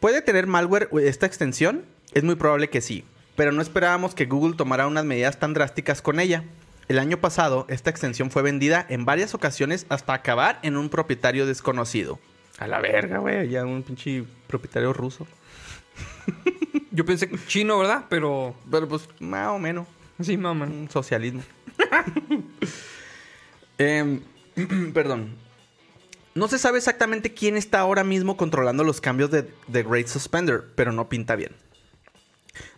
¿Puede 0.00 0.22
tener 0.22 0.46
malware 0.46 0.88
esta 1.02 1.26
extensión? 1.26 1.84
Es 2.12 2.22
muy 2.22 2.36
probable 2.36 2.70
que 2.70 2.80
sí, 2.80 3.04
pero 3.36 3.52
no 3.52 3.62
esperábamos 3.62 4.14
que 4.14 4.26
Google 4.26 4.56
tomara 4.56 4.86
unas 4.86 5.04
medidas 5.04 5.38
tan 5.38 5.54
drásticas 5.54 6.00
con 6.02 6.20
ella. 6.20 6.44
El 6.88 6.98
año 6.98 7.18
pasado, 7.18 7.66
esta 7.68 7.90
extensión 7.90 8.30
fue 8.30 8.42
vendida 8.42 8.84
en 8.88 9.04
varias 9.04 9.34
ocasiones 9.34 9.86
hasta 9.88 10.12
acabar 10.12 10.58
en 10.62 10.76
un 10.76 10.88
propietario 10.88 11.46
desconocido. 11.46 12.18
A 12.58 12.66
la 12.66 12.80
verga, 12.80 13.18
güey. 13.18 13.48
Ya 13.48 13.64
un 13.64 13.82
pinche 13.82 14.24
propietario 14.46 14.92
ruso. 14.92 15.26
Yo 16.90 17.04
pensé 17.04 17.28
que 17.28 17.38
chino, 17.46 17.78
¿verdad? 17.78 18.04
Pero 18.08 18.54
Pero 18.70 18.88
pues, 18.88 19.08
más 19.20 19.48
o 19.48 19.58
menos. 19.58 19.86
sí, 20.20 20.36
mamá. 20.36 20.66
Un 20.66 20.88
socialismo. 20.90 21.42
Em, 23.76 24.20
perdón. 24.94 25.34
No 26.36 26.46
se 26.48 26.58
sabe 26.58 26.78
exactamente 26.78 27.34
quién 27.34 27.56
está 27.56 27.80
ahora 27.80 28.04
mismo 28.04 28.36
controlando 28.36 28.84
los 28.84 29.00
cambios 29.00 29.30
de 29.32 29.44
The 29.70 29.82
Great 29.82 30.06
Suspender, 30.06 30.64
pero 30.76 30.92
no 30.92 31.08
pinta 31.08 31.34
bien. 31.34 31.52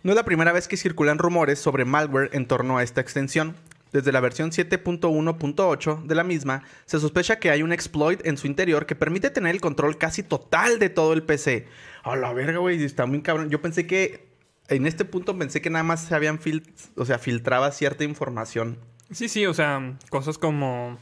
No 0.01 0.11
es 0.11 0.15
la 0.15 0.25
primera 0.25 0.51
vez 0.51 0.67
que 0.67 0.77
circulan 0.77 1.19
rumores 1.19 1.59
sobre 1.59 1.85
malware 1.85 2.29
en 2.33 2.47
torno 2.47 2.77
a 2.77 2.83
esta 2.83 3.01
extensión. 3.01 3.55
Desde 3.93 4.11
la 4.11 4.19
versión 4.19 4.51
7.1.8 4.51 6.03
de 6.03 6.15
la 6.15 6.23
misma, 6.23 6.63
se 6.85 6.99
sospecha 6.99 7.39
que 7.39 7.49
hay 7.51 7.63
un 7.63 7.71
exploit 7.71 8.25
en 8.25 8.37
su 8.37 8.47
interior 8.47 8.85
que 8.85 8.95
permite 8.95 9.29
tener 9.29 9.53
el 9.55 9.61
control 9.61 9.97
casi 9.97 10.23
total 10.23 10.79
de 10.79 10.89
todo 10.89 11.13
el 11.13 11.23
PC. 11.23 11.67
A 12.03 12.15
la 12.15 12.33
verga, 12.33 12.59
güey, 12.59 12.83
está 12.83 13.05
muy 13.05 13.21
cabrón. 13.21 13.49
Yo 13.49 13.61
pensé 13.61 13.87
que 13.87 14.27
en 14.67 14.85
este 14.85 15.05
punto 15.05 15.37
pensé 15.37 15.61
que 15.61 15.69
nada 15.69 15.83
más 15.83 16.03
se 16.05 16.13
habían 16.15 16.39
fil 16.39 16.63
o 16.95 17.05
sea, 17.05 17.17
filtraba 17.19 17.71
cierta 17.71 18.03
información. 18.03 18.77
Sí, 19.11 19.29
sí, 19.29 19.45
o 19.45 19.53
sea, 19.53 19.93
cosas 20.09 20.37
como 20.37 20.97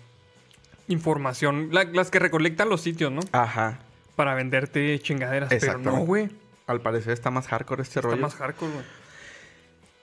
información, 0.87 1.69
la- 1.71 1.85
las 1.85 2.11
que 2.11 2.19
recolectan 2.19 2.69
los 2.69 2.81
sitios, 2.81 3.11
¿no? 3.11 3.21
Ajá. 3.31 3.79
Para 4.15 4.35
venderte 4.35 4.97
chingaderas. 4.99 5.49
Pero 5.49 5.77
no, 5.79 5.97
güey. 6.05 6.29
Al 6.67 6.81
parecer 6.81 7.13
está 7.13 7.31
más 7.31 7.47
hardcore 7.47 7.81
este 7.83 7.99
Está 7.99 8.09
rollo. 8.09 8.21
más 8.21 8.35
hardcore, 8.35 8.71
güey. 8.71 8.85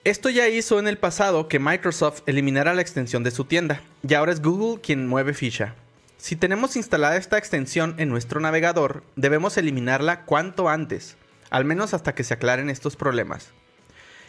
Esto 0.05 0.29
ya 0.29 0.49
hizo 0.49 0.79
en 0.79 0.89
el 0.89 0.97
pasado 0.97 1.47
que 1.47 1.59
Microsoft 1.59 2.23
eliminara 2.25 2.73
la 2.73 2.81
extensión 2.81 3.23
de 3.23 3.31
su 3.31 3.45
tienda, 3.45 3.79
y 4.05 4.13
ahora 4.15 4.33
es 4.33 4.41
Google 4.41 4.81
quien 4.81 5.07
mueve 5.07 5.33
ficha. 5.33 5.75
Si 6.17 6.35
tenemos 6.35 6.75
instalada 6.75 7.15
esta 7.15 7.37
extensión 7.37 7.95
en 7.97 8.09
nuestro 8.09 8.41
navegador, 8.41 9.05
debemos 9.15 9.55
eliminarla 9.57 10.25
cuanto 10.25 10.67
antes, 10.67 11.15
al 11.49 11.63
menos 11.63 11.93
hasta 11.93 12.13
que 12.15 12.25
se 12.25 12.33
aclaren 12.33 12.69
estos 12.69 12.97
problemas. 12.97 13.51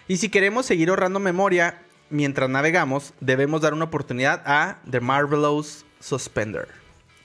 Y 0.07 0.19
si 0.19 0.29
queremos 0.29 0.65
seguir 0.65 0.91
ahorrando 0.91 1.19
memoria 1.19 1.83
mientras 2.09 2.49
navegamos, 2.49 3.13
debemos 3.19 3.61
dar 3.61 3.75
una 3.75 3.87
oportunidad 3.87 4.45
a 4.47 4.79
The 4.89 5.01
Marvelous 5.01 5.85
Suspender. 5.99 6.69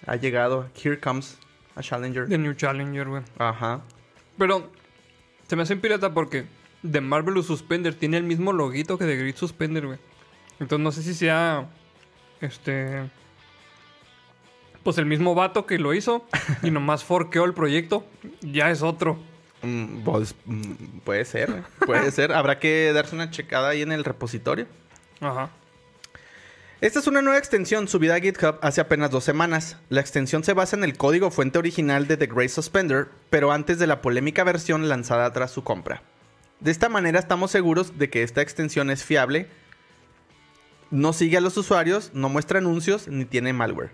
Ha 0.07 0.15
llegado, 0.15 0.67
here 0.73 0.99
comes 0.99 1.37
a 1.75 1.83
Challenger. 1.83 2.27
The 2.27 2.39
New 2.39 2.55
Challenger, 2.55 3.07
güey. 3.07 3.21
Ajá. 3.37 3.81
Pero 4.39 4.71
se 5.47 5.55
me 5.55 5.61
hace 5.61 5.75
pirata 5.75 6.15
porque 6.15 6.47
The 6.89 7.01
Marvelous 7.01 7.47
Suspender 7.47 7.93
tiene 7.93 8.17
el 8.17 8.23
mismo 8.23 8.53
loguito 8.53 8.97
que 8.97 9.05
The 9.05 9.15
Great 9.15 9.35
Suspender, 9.35 9.85
güey. 9.85 9.99
Entonces 10.59 10.83
no 10.83 10.91
sé 10.91 11.03
si 11.03 11.13
sea. 11.13 11.69
Este. 12.41 13.09
Pues 14.83 14.97
el 14.97 15.05
mismo 15.05 15.35
vato 15.35 15.65
que 15.65 15.77
lo 15.77 15.93
hizo 15.93 16.25
y 16.63 16.71
nomás 16.71 17.03
forqueó 17.03 17.45
el 17.45 17.53
proyecto. 17.53 18.05
Ya 18.41 18.71
es 18.71 18.81
otro. 18.81 19.19
Mm, 19.61 20.03
pues, 20.03 20.35
mm, 20.45 20.99
puede 21.03 21.25
ser, 21.25 21.63
puede 21.85 22.11
ser. 22.13 22.31
Habrá 22.31 22.59
que 22.59 22.91
darse 22.93 23.15
una 23.15 23.29
checada 23.29 23.69
ahí 23.69 23.81
en 23.81 23.91
el 23.91 24.05
repositorio. 24.05 24.67
Ajá. 25.19 25.49
Esta 26.81 26.99
es 26.99 27.07
una 27.07 27.21
nueva 27.21 27.37
extensión 27.37 27.89
subida 27.89 28.15
a 28.15 28.21
GitHub 28.21 28.57
hace 28.61 28.79
apenas 28.79 29.11
dos 29.11 29.25
semanas. 29.25 29.75
La 29.89 29.99
extensión 29.99 30.45
se 30.45 30.53
basa 30.53 30.77
en 30.77 30.85
el 30.85 30.95
código 30.95 31.29
fuente 31.29 31.59
original 31.59 32.07
de 32.07 32.15
The 32.15 32.27
Great 32.27 32.51
Suspender, 32.51 33.09
pero 33.29 33.51
antes 33.51 33.79
de 33.79 33.87
la 33.87 34.01
polémica 34.01 34.45
versión 34.45 34.87
lanzada 34.87 35.33
tras 35.33 35.51
su 35.51 35.65
compra. 35.65 36.03
De 36.59 36.71
esta 36.71 36.89
manera 36.89 37.19
estamos 37.19 37.51
seguros 37.51 37.97
de 37.97 38.09
que 38.09 38.21
esta 38.21 38.41
extensión 38.41 38.89
es 38.89 39.03
fiable, 39.03 39.47
no 40.91 41.13
sigue 41.13 41.37
a 41.37 41.41
los 41.41 41.55
usuarios, 41.55 42.11
no 42.13 42.27
muestra 42.27 42.59
anuncios 42.59 43.07
ni 43.07 43.25
tiene 43.25 43.53
malware. 43.53 43.91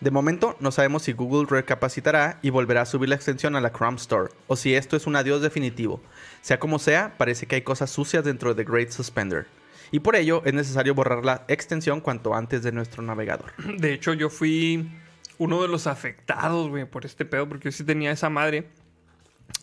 De 0.00 0.10
momento 0.10 0.56
no 0.58 0.72
sabemos 0.72 1.04
si 1.04 1.12
Google 1.12 1.46
recapacitará 1.48 2.40
y 2.42 2.50
volverá 2.50 2.82
a 2.82 2.86
subir 2.86 3.08
la 3.08 3.14
extensión 3.14 3.54
a 3.54 3.60
la 3.60 3.70
Chrome 3.70 3.98
Store, 3.98 4.32
o 4.48 4.56
si 4.56 4.74
esto 4.74 4.96
es 4.96 5.06
un 5.06 5.14
adiós 5.14 5.42
definitivo. 5.42 6.02
Sea 6.40 6.58
como 6.58 6.80
sea, 6.80 7.14
parece 7.18 7.46
que 7.46 7.54
hay 7.54 7.62
cosas 7.62 7.90
sucias 7.90 8.24
dentro 8.24 8.52
de 8.54 8.64
Great 8.64 8.90
Suspender. 8.90 9.46
Y 9.92 10.00
por 10.00 10.16
ello 10.16 10.42
es 10.44 10.54
necesario 10.54 10.96
borrar 10.96 11.24
la 11.24 11.44
extensión 11.46 12.00
cuanto 12.00 12.34
antes 12.34 12.64
de 12.64 12.72
nuestro 12.72 13.04
navegador. 13.04 13.52
De 13.78 13.92
hecho, 13.92 14.12
yo 14.12 14.28
fui 14.28 14.90
uno 15.38 15.62
de 15.62 15.68
los 15.68 15.86
afectados, 15.86 16.68
por 16.90 17.04
este 17.04 17.24
pedo, 17.24 17.48
porque 17.48 17.66
yo 17.66 17.72
sí 17.72 17.84
tenía 17.84 18.10
esa 18.10 18.28
madre. 18.28 18.66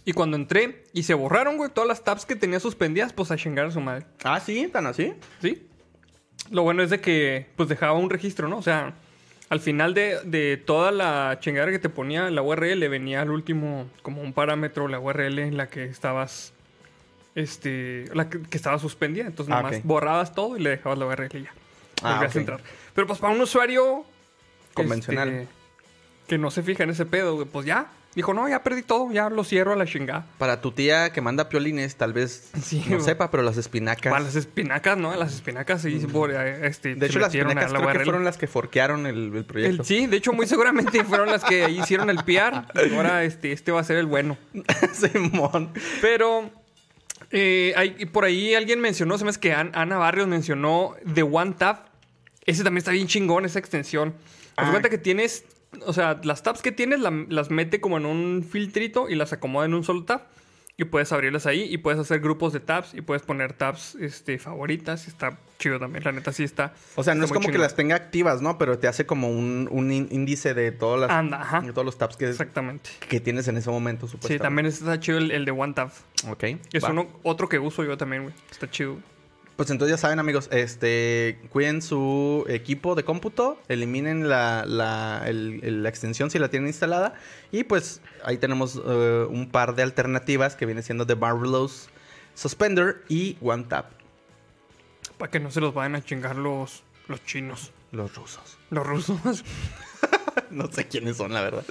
Y 0.05 0.13
cuando 0.13 0.37
entré 0.37 0.85
y 0.93 1.03
se 1.03 1.13
borraron, 1.13 1.57
güey, 1.57 1.69
todas 1.69 1.87
las 1.87 2.03
tabs 2.03 2.25
que 2.25 2.35
tenía 2.35 2.59
suspendidas, 2.59 3.13
pues 3.13 3.31
a 3.31 3.37
chingar 3.37 3.65
a 3.67 3.71
su 3.71 3.79
madre. 3.81 4.05
Ah, 4.23 4.39
sí, 4.39 4.67
tan 4.71 4.87
así. 4.87 5.13
¿Sí? 5.41 5.67
Lo 6.49 6.63
bueno 6.63 6.81
es 6.81 6.89
de 6.89 6.99
que, 6.99 7.47
pues 7.55 7.69
dejaba 7.69 7.93
un 7.93 8.09
registro, 8.09 8.47
¿no? 8.47 8.57
O 8.57 8.61
sea, 8.63 8.95
al 9.49 9.59
final 9.59 9.93
de, 9.93 10.19
de 10.23 10.57
toda 10.57 10.91
la 10.91 11.37
chingadera 11.39 11.71
que 11.71 11.79
te 11.79 11.89
ponía 11.89 12.29
la 12.31 12.41
URL, 12.41 12.87
venía 12.89 13.21
al 13.21 13.29
último, 13.29 13.87
como 14.01 14.21
un 14.21 14.33
parámetro, 14.33 14.87
la 14.87 14.99
URL 14.99 15.39
en 15.39 15.57
la 15.57 15.67
que 15.67 15.83
estabas, 15.85 16.53
este, 17.35 18.05
la 18.15 18.29
que, 18.29 18.41
que 18.41 18.57
estaba 18.57 18.79
suspendida. 18.79 19.25
Entonces, 19.27 19.53
Ah, 19.53 19.61
nada 19.61 19.71
más 19.75 19.83
borrabas 19.83 20.33
todo 20.33 20.57
y 20.57 20.61
le 20.61 20.71
dejabas 20.71 20.97
la 20.97 21.05
URL 21.05 21.29
y 21.37 21.43
ya. 21.43 21.53
Ah, 22.01 22.13
Volvías 22.13 22.31
ok. 22.31 22.35
a 22.35 22.39
entrar. 22.39 22.59
Pero 22.95 23.05
pues 23.07 23.19
para 23.19 23.33
un 23.33 23.41
usuario... 23.41 24.05
Convencional. 24.73 25.29
este, 25.29 25.47
que 26.27 26.37
no 26.37 26.49
se 26.51 26.63
fija 26.63 26.83
en 26.83 26.91
ese 26.91 27.05
pedo, 27.05 27.35
güey, 27.35 27.47
pues 27.47 27.65
ya. 27.65 27.91
Dijo, 28.15 28.33
no, 28.33 28.49
ya 28.49 28.63
perdí 28.63 28.81
todo, 28.81 29.11
ya 29.11 29.29
lo 29.29 29.43
cierro 29.43 29.71
a 29.73 29.75
la 29.75 29.85
chingada. 29.85 30.25
Para 30.39 30.61
tu 30.61 30.71
tía 30.71 31.11
que 31.11 31.21
manda 31.21 31.47
piolines, 31.47 31.95
tal 31.95 32.11
vez 32.11 32.49
Sí, 32.61 32.83
no 32.89 32.99
sepa, 32.99 33.29
pero 33.29 33.43
las 33.43 33.55
espinacas. 33.57 34.11
Para 34.11 34.23
las 34.23 34.35
espinacas, 34.35 34.97
¿no? 34.97 35.15
Las 35.15 35.35
espinacas 35.35 35.83
sí, 35.83 35.99
por, 36.11 36.31
eh, 36.31 36.67
este, 36.67 36.95
de 36.95 37.05
hecho, 37.05 37.19
las 37.19 37.33
espinacas 37.33 37.71
la 37.71 37.79
creo 37.79 37.91
que 37.93 37.99
fueron 38.03 38.23
las 38.23 38.37
que 38.37 38.47
forquearon 38.47 39.05
el, 39.05 39.35
el 39.35 39.45
proyecto. 39.45 39.83
El- 39.83 39.87
sí, 39.87 40.07
de 40.07 40.17
hecho, 40.17 40.33
muy 40.33 40.47
seguramente 40.47 41.03
fueron 41.05 41.29
las 41.29 41.43
que 41.43 41.69
hicieron 41.69 42.09
el 42.09 42.17
PR. 42.23 42.65
Ahora 42.95 43.23
este, 43.23 43.51
este 43.51 43.71
va 43.71 43.79
a 43.81 43.83
ser 43.83 43.97
el 43.97 44.07
bueno. 44.07 44.37
Simón. 44.93 45.71
Pero 46.01 46.49
eh, 47.31 47.73
hay, 47.77 48.05
por 48.07 48.25
ahí 48.25 48.55
alguien 48.55 48.81
mencionó, 48.81 49.17
se 49.17 49.23
me 49.23 49.29
hace 49.29 49.39
que 49.39 49.53
An- 49.53 49.71
Ana 49.75 49.97
Barrios 49.97 50.27
mencionó 50.27 50.95
The 51.13 51.23
One 51.23 51.53
Tab. 51.57 51.85
Ese 52.45 52.63
también 52.63 52.79
está 52.79 52.91
bien 52.91 53.07
chingón, 53.07 53.45
esa 53.45 53.59
extensión. 53.59 54.15
Haz 54.55 54.67
Ah. 54.67 54.71
cuenta 54.71 54.89
que 54.89 54.97
tienes, 54.97 55.45
o 55.85 55.93
sea, 55.93 56.19
las 56.23 56.43
tabs 56.43 56.61
que 56.61 56.71
tienes 56.71 56.99
la- 56.99 57.25
las 57.29 57.49
mete 57.51 57.79
como 57.81 57.97
en 57.97 58.05
un 58.05 58.43
filtrito 58.49 59.09
y 59.09 59.15
las 59.15 59.33
acomoda 59.33 59.65
en 59.65 59.73
un 59.73 59.83
solo 59.83 60.03
tab. 60.05 60.21
Y 60.77 60.85
puedes 60.85 61.11
abrirlas 61.11 61.45
ahí 61.45 61.63
y 61.63 61.77
puedes 61.79 61.99
hacer 61.99 62.21
grupos 62.21 62.53
de 62.53 62.61
tabs 62.61 62.93
y 62.93 63.01
puedes 63.01 63.21
poner 63.23 63.51
tabs 63.51 63.95
este, 63.95 64.39
favoritas. 64.39 65.09
Está 65.09 65.37
chido 65.57 65.77
también, 65.77 66.05
la 66.05 66.13
neta 66.13 66.31
sí 66.31 66.45
está. 66.45 66.73
O 66.95 67.03
sea, 67.03 67.15
no 67.15 67.25
es 67.25 67.33
como 67.33 67.49
que 67.51 67.57
las 67.57 67.75
tenga 67.75 67.97
activas, 67.97 68.41
¿no? 68.41 68.57
Pero 68.57 68.79
te 68.79 68.87
hace 68.87 69.05
como 69.05 69.29
un, 69.29 69.67
un 69.71 69.89
ín- 69.91 70.07
índice 70.09 70.53
de 70.53 70.71
todas 70.71 71.01
las, 71.01 71.09
Anda, 71.11 71.41
ajá. 71.41 71.59
de 71.59 71.73
todos 71.73 71.83
los 71.83 71.97
tabs 71.97 72.15
que, 72.15 72.29
Exactamente. 72.29 72.91
que 73.09 73.19
tienes 73.19 73.49
en 73.49 73.57
ese 73.57 73.69
momento, 73.69 74.07
Sí, 74.21 74.39
también 74.39 74.67
está 74.67 74.97
chido 75.01 75.17
el, 75.17 75.31
el 75.31 75.43
de 75.43 75.51
One 75.51 75.73
Tab. 75.73 75.91
Ok. 76.29 76.45
Es 76.71 76.83
uno, 76.85 77.09
otro 77.23 77.49
que 77.49 77.59
uso 77.59 77.83
yo 77.83 77.97
también, 77.97 78.23
güey. 78.23 78.33
Está 78.49 78.71
chido. 78.71 78.95
Pues 79.59 79.69
entonces 79.71 79.97
ya 79.97 79.97
saben, 79.97 80.19
amigos, 80.19 80.47
este, 80.53 81.37
cuiden 81.49 81.81
su 81.81 82.45
equipo 82.47 82.95
de 82.95 83.03
cómputo, 83.03 83.61
eliminen 83.67 84.29
la, 84.29 84.63
la, 84.65 85.23
el- 85.25 85.59
el- 85.63 85.83
la 85.83 85.89
extensión 85.89 86.31
si 86.31 86.39
la 86.39 86.47
tienen 86.47 86.67
instalada. 86.67 87.15
Y 87.51 87.65
pues 87.65 87.99
ahí 88.23 88.37
tenemos 88.37 88.81
eh, 88.81 89.27
un 89.29 89.49
par 89.51 89.75
de 89.75 89.83
alternativas 89.83 90.55
que 90.55 90.65
viene 90.65 90.81
siendo 90.81 91.05
The 91.05 91.17
Marvelous 91.17 91.89
Suspender 92.35 93.03
y 93.09 93.35
OneTap, 93.41 93.91
Para 95.17 95.29
que 95.29 95.41
no 95.41 95.51
se 95.51 95.59
los 95.59 95.73
vayan 95.73 95.95
a 95.95 96.05
chingar 96.05 96.37
los, 96.37 96.83
los 97.09 97.21
chinos. 97.25 97.73
los 97.91 98.15
rusos. 98.15 98.57
Los 98.69 98.87
rusos. 98.87 99.19
no 100.51 100.71
sé 100.71 100.87
quiénes 100.87 101.17
son, 101.17 101.33
la 101.33 101.41
verdad. 101.41 101.65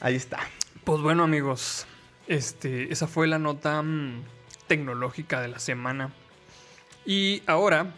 Ahí 0.00 0.16
está. 0.16 0.38
Pues 0.84 1.00
bueno, 1.00 1.24
amigos. 1.24 1.86
Este, 2.26 2.92
esa 2.92 3.06
fue 3.06 3.26
la 3.26 3.38
nota 3.38 3.80
mm, 3.80 4.22
tecnológica 4.66 5.40
de 5.40 5.48
la 5.48 5.58
semana. 5.60 6.12
Y 7.06 7.42
ahora 7.46 7.92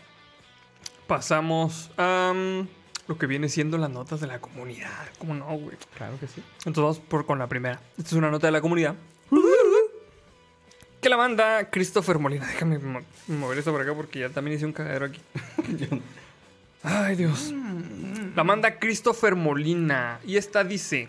pasamos 1.07 1.91
a 1.97 2.33
mm, 2.35 2.69
lo 3.09 3.19
que 3.19 3.27
viene 3.27 3.49
siendo 3.49 3.79
las 3.79 3.91
notas 3.91 4.21
de 4.21 4.27
la 4.27 4.41
comunidad. 4.41 4.91
¿Cómo 5.19 5.35
no, 5.35 5.47
güey? 5.57 5.77
Claro 5.97 6.19
que 6.19 6.27
sí. 6.27 6.43
Entonces 6.65 6.83
vamos 6.83 6.99
por, 6.99 7.25
con 7.27 7.39
la 7.39 7.47
primera. 7.47 7.81
Esta 7.97 8.11
es 8.11 8.13
una 8.15 8.31
nota 8.31 8.47
de 8.49 8.53
la 8.53 8.61
comunidad. 8.61 8.95
Que 11.01 11.09
la 11.09 11.17
manda 11.17 11.71
Christopher 11.71 12.19
Molina. 12.19 12.47
Déjame 12.47 12.79
mo- 12.79 13.01
mover 13.29 13.59
esto 13.59 13.71
por 13.71 13.81
acá 13.83 13.95
porque 13.95 14.21
ya 14.21 14.31
también 14.31 14.57
hice 14.57 14.67
un 14.67 14.73
cagadero 14.73 15.07
aquí. 15.07 15.21
Ay, 16.83 17.17
Dios. 17.17 17.53
La 18.35 18.43
manda 18.45 18.79
Christopher 18.79 19.37
Molina. 19.37 20.19
Y 20.27 20.37
esta 20.37 20.65
dice: 20.65 21.09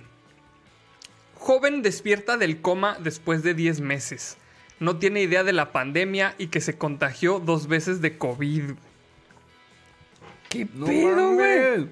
Joven 1.36 1.82
despierta 1.82 2.38
del 2.38 2.62
coma 2.62 2.98
después 3.00 3.42
de 3.44 3.54
10 3.56 3.82
meses. 3.82 4.38
No 4.80 4.98
tiene 4.98 5.22
idea 5.22 5.44
de 5.44 5.54
la 5.54 5.72
pandemia 5.72 6.36
y 6.38 6.48
que 6.48 6.62
se 6.62 6.78
contagió 6.78 7.40
dos 7.40 7.68
veces 7.68 8.02
de 8.02 8.18
COVID. 8.18 8.72
¿Qué 10.50 10.66
pedo, 10.66 11.34
güey? 11.34 11.88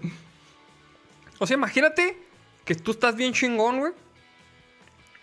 O 1.39 1.47
sea, 1.47 1.55
imagínate 1.55 2.17
que 2.63 2.75
tú 2.75 2.91
estás 2.91 3.15
bien 3.15 3.33
chingón, 3.33 3.79
güey. 3.79 3.93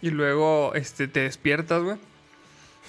Y 0.01 0.11
luego 0.11 0.75
este, 0.75 1.09
te 1.09 1.21
despiertas, 1.21 1.83
güey. 1.83 1.97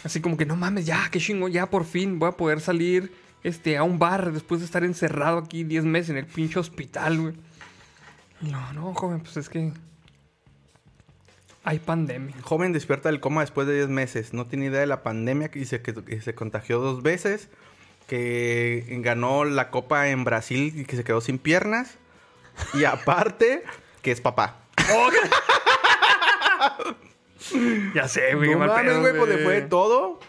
Así 0.03 0.19
como 0.19 0.35
que 0.35 0.45
no 0.45 0.55
mames, 0.55 0.85
ya, 0.85 1.07
qué 1.11 1.19
chingón, 1.19 1.51
ya 1.51 1.69
por 1.69 1.85
fin 1.85 2.19
voy 2.19 2.29
a 2.29 2.33
poder 2.33 2.59
salir 2.59 3.13
este, 3.43 3.77
a 3.77 3.83
un 3.83 3.99
bar 3.99 4.31
después 4.31 4.59
de 4.59 4.65
estar 4.65 4.83
encerrado 4.83 5.37
aquí 5.37 5.63
10 5.63 5.85
meses 5.85 6.09
en 6.09 6.17
el 6.17 6.25
pinche 6.25 6.59
hospital, 6.59 7.21
güey. 7.21 7.33
No, 8.41 8.73
no, 8.73 8.93
joven, 8.93 9.21
pues 9.21 9.37
es 9.37 9.47
que. 9.47 9.71
Hay 11.63 11.79
pandemia. 11.79 12.35
Joven 12.41 12.73
despierta 12.73 13.09
del 13.09 13.19
coma 13.19 13.41
después 13.41 13.67
de 13.67 13.75
10 13.75 13.89
meses. 13.89 14.33
No 14.33 14.47
tiene 14.47 14.65
idea 14.65 14.81
de 14.81 14.87
la 14.87 15.03
pandemia 15.03 15.49
y 15.53 15.65
se, 15.65 15.81
que, 15.81 15.93
que 15.93 16.21
se 16.21 16.35
contagió 16.35 16.79
dos 16.79 17.03
veces. 17.03 17.49
Que 18.07 18.85
ganó 19.01 19.45
la 19.45 19.69
copa 19.69 20.09
en 20.09 20.25
Brasil 20.25 20.73
y 20.75 20.85
que 20.85 20.97
se 20.97 21.03
quedó 21.03 21.21
sin 21.21 21.37
piernas. 21.37 21.97
Y 22.73 22.83
aparte, 22.85 23.63
que 24.01 24.11
es 24.11 24.21
papá. 24.21 24.59
ya 27.95 28.07
sé, 28.07 28.35
güey. 28.35 28.51
No 28.51 28.59
mal 28.59 28.69
mames, 28.69 28.85
pedo, 28.85 29.01
güey, 29.01 29.17
pues 29.17 29.29
le 29.29 29.43
fue 29.43 29.61
todo. 29.61 30.19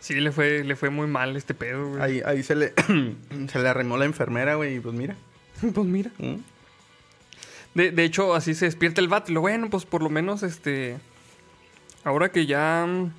Sí, 0.00 0.20
le 0.20 0.32
fue, 0.32 0.64
le 0.64 0.76
fue 0.76 0.90
muy 0.90 1.06
mal 1.06 1.36
este 1.36 1.54
pedo, 1.54 1.88
güey. 1.88 2.02
Ahí, 2.02 2.22
ahí 2.24 2.42
se 2.42 2.54
le 2.54 2.72
se 3.48 3.58
le 3.58 3.68
arrimó 3.68 3.96
la 3.96 4.04
enfermera, 4.04 4.56
güey, 4.56 4.76
y 4.76 4.80
pues 4.80 4.94
mira. 4.94 5.16
Pues 5.74 5.86
mira. 5.86 6.10
¿Mm? 6.18 6.36
De, 7.76 7.90
de 7.90 8.04
hecho, 8.04 8.34
así 8.34 8.54
se 8.54 8.64
despierta 8.64 9.02
el. 9.02 9.10
Y 9.28 9.32
lo 9.32 9.42
bueno, 9.42 9.68
pues 9.68 9.84
por 9.84 10.02
lo 10.02 10.08
menos, 10.08 10.42
este. 10.42 10.96
Ahora 12.04 12.30
que 12.32 12.46
ya 12.46 12.86
mm, 12.86 13.12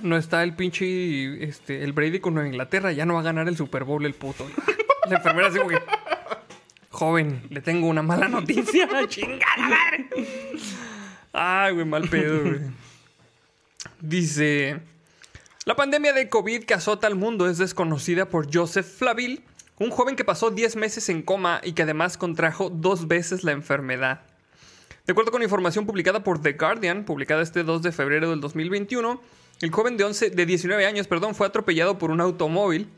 no 0.00 0.16
está 0.16 0.42
el 0.42 0.54
pinche. 0.56 1.44
Este, 1.44 1.84
el 1.84 1.92
Brady 1.92 2.18
con 2.18 2.34
Nueva 2.34 2.48
Inglaterra, 2.48 2.90
ya 2.90 3.06
no 3.06 3.14
va 3.14 3.20
a 3.20 3.22
ganar 3.22 3.46
el 3.46 3.56
Super 3.56 3.84
Bowl 3.84 4.04
el 4.04 4.14
puto. 4.14 4.44
La 5.08 5.18
enfermera 5.18 5.48
así 5.48 5.58
como 5.58 5.70
que. 5.70 5.80
Joven, 6.90 7.46
le 7.48 7.60
tengo 7.60 7.86
una 7.86 8.02
mala 8.02 8.26
noticia. 8.26 8.88
Chingada 9.08 9.56
madre. 9.56 10.08
Ay, 11.32 11.74
güey, 11.74 11.86
mal 11.86 12.08
pedo, 12.08 12.40
güey. 12.40 12.60
Dice. 14.00 14.80
La 15.64 15.76
pandemia 15.76 16.12
de 16.12 16.28
COVID 16.28 16.64
que 16.64 16.74
azota 16.74 17.06
al 17.06 17.14
mundo 17.14 17.48
es 17.48 17.58
desconocida 17.58 18.28
por 18.28 18.52
Joseph 18.52 18.84
Flaville, 18.98 19.44
un 19.78 19.90
joven 19.90 20.16
que 20.16 20.24
pasó 20.24 20.50
10 20.50 20.76
meses 20.76 21.08
en 21.08 21.22
coma 21.22 21.60
y 21.64 21.72
que 21.72 21.82
además 21.82 22.16
contrajo 22.16 22.70
dos 22.70 23.08
veces 23.08 23.44
la 23.44 23.52
enfermedad. 23.52 24.22
De 25.06 25.12
acuerdo 25.12 25.32
con 25.32 25.42
información 25.42 25.84
publicada 25.84 26.22
por 26.22 26.40
The 26.40 26.52
Guardian, 26.52 27.04
publicada 27.04 27.42
este 27.42 27.64
2 27.64 27.82
de 27.82 27.92
febrero 27.92 28.30
del 28.30 28.40
2021, 28.40 29.20
el 29.60 29.70
joven 29.70 29.96
de, 29.96 30.04
11, 30.04 30.30
de 30.30 30.46
19 30.46 30.86
años 30.86 31.06
perdón, 31.08 31.34
fue 31.34 31.46
atropellado 31.46 31.98
por 31.98 32.10
un 32.10 32.20
automóvil. 32.20 32.88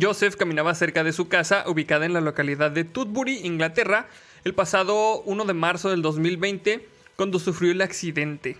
Joseph 0.00 0.36
caminaba 0.36 0.74
cerca 0.74 1.02
de 1.02 1.12
su 1.12 1.28
casa, 1.28 1.64
ubicada 1.66 2.06
en 2.06 2.12
la 2.12 2.20
localidad 2.20 2.70
de 2.70 2.84
Tutbury, 2.84 3.38
Inglaterra, 3.46 4.08
el 4.44 4.54
pasado 4.54 5.22
1 5.22 5.44
de 5.46 5.54
marzo 5.54 5.90
del 5.90 6.02
2020, 6.02 6.86
cuando 7.16 7.38
sufrió 7.38 7.72
el 7.72 7.80
accidente. 7.80 8.56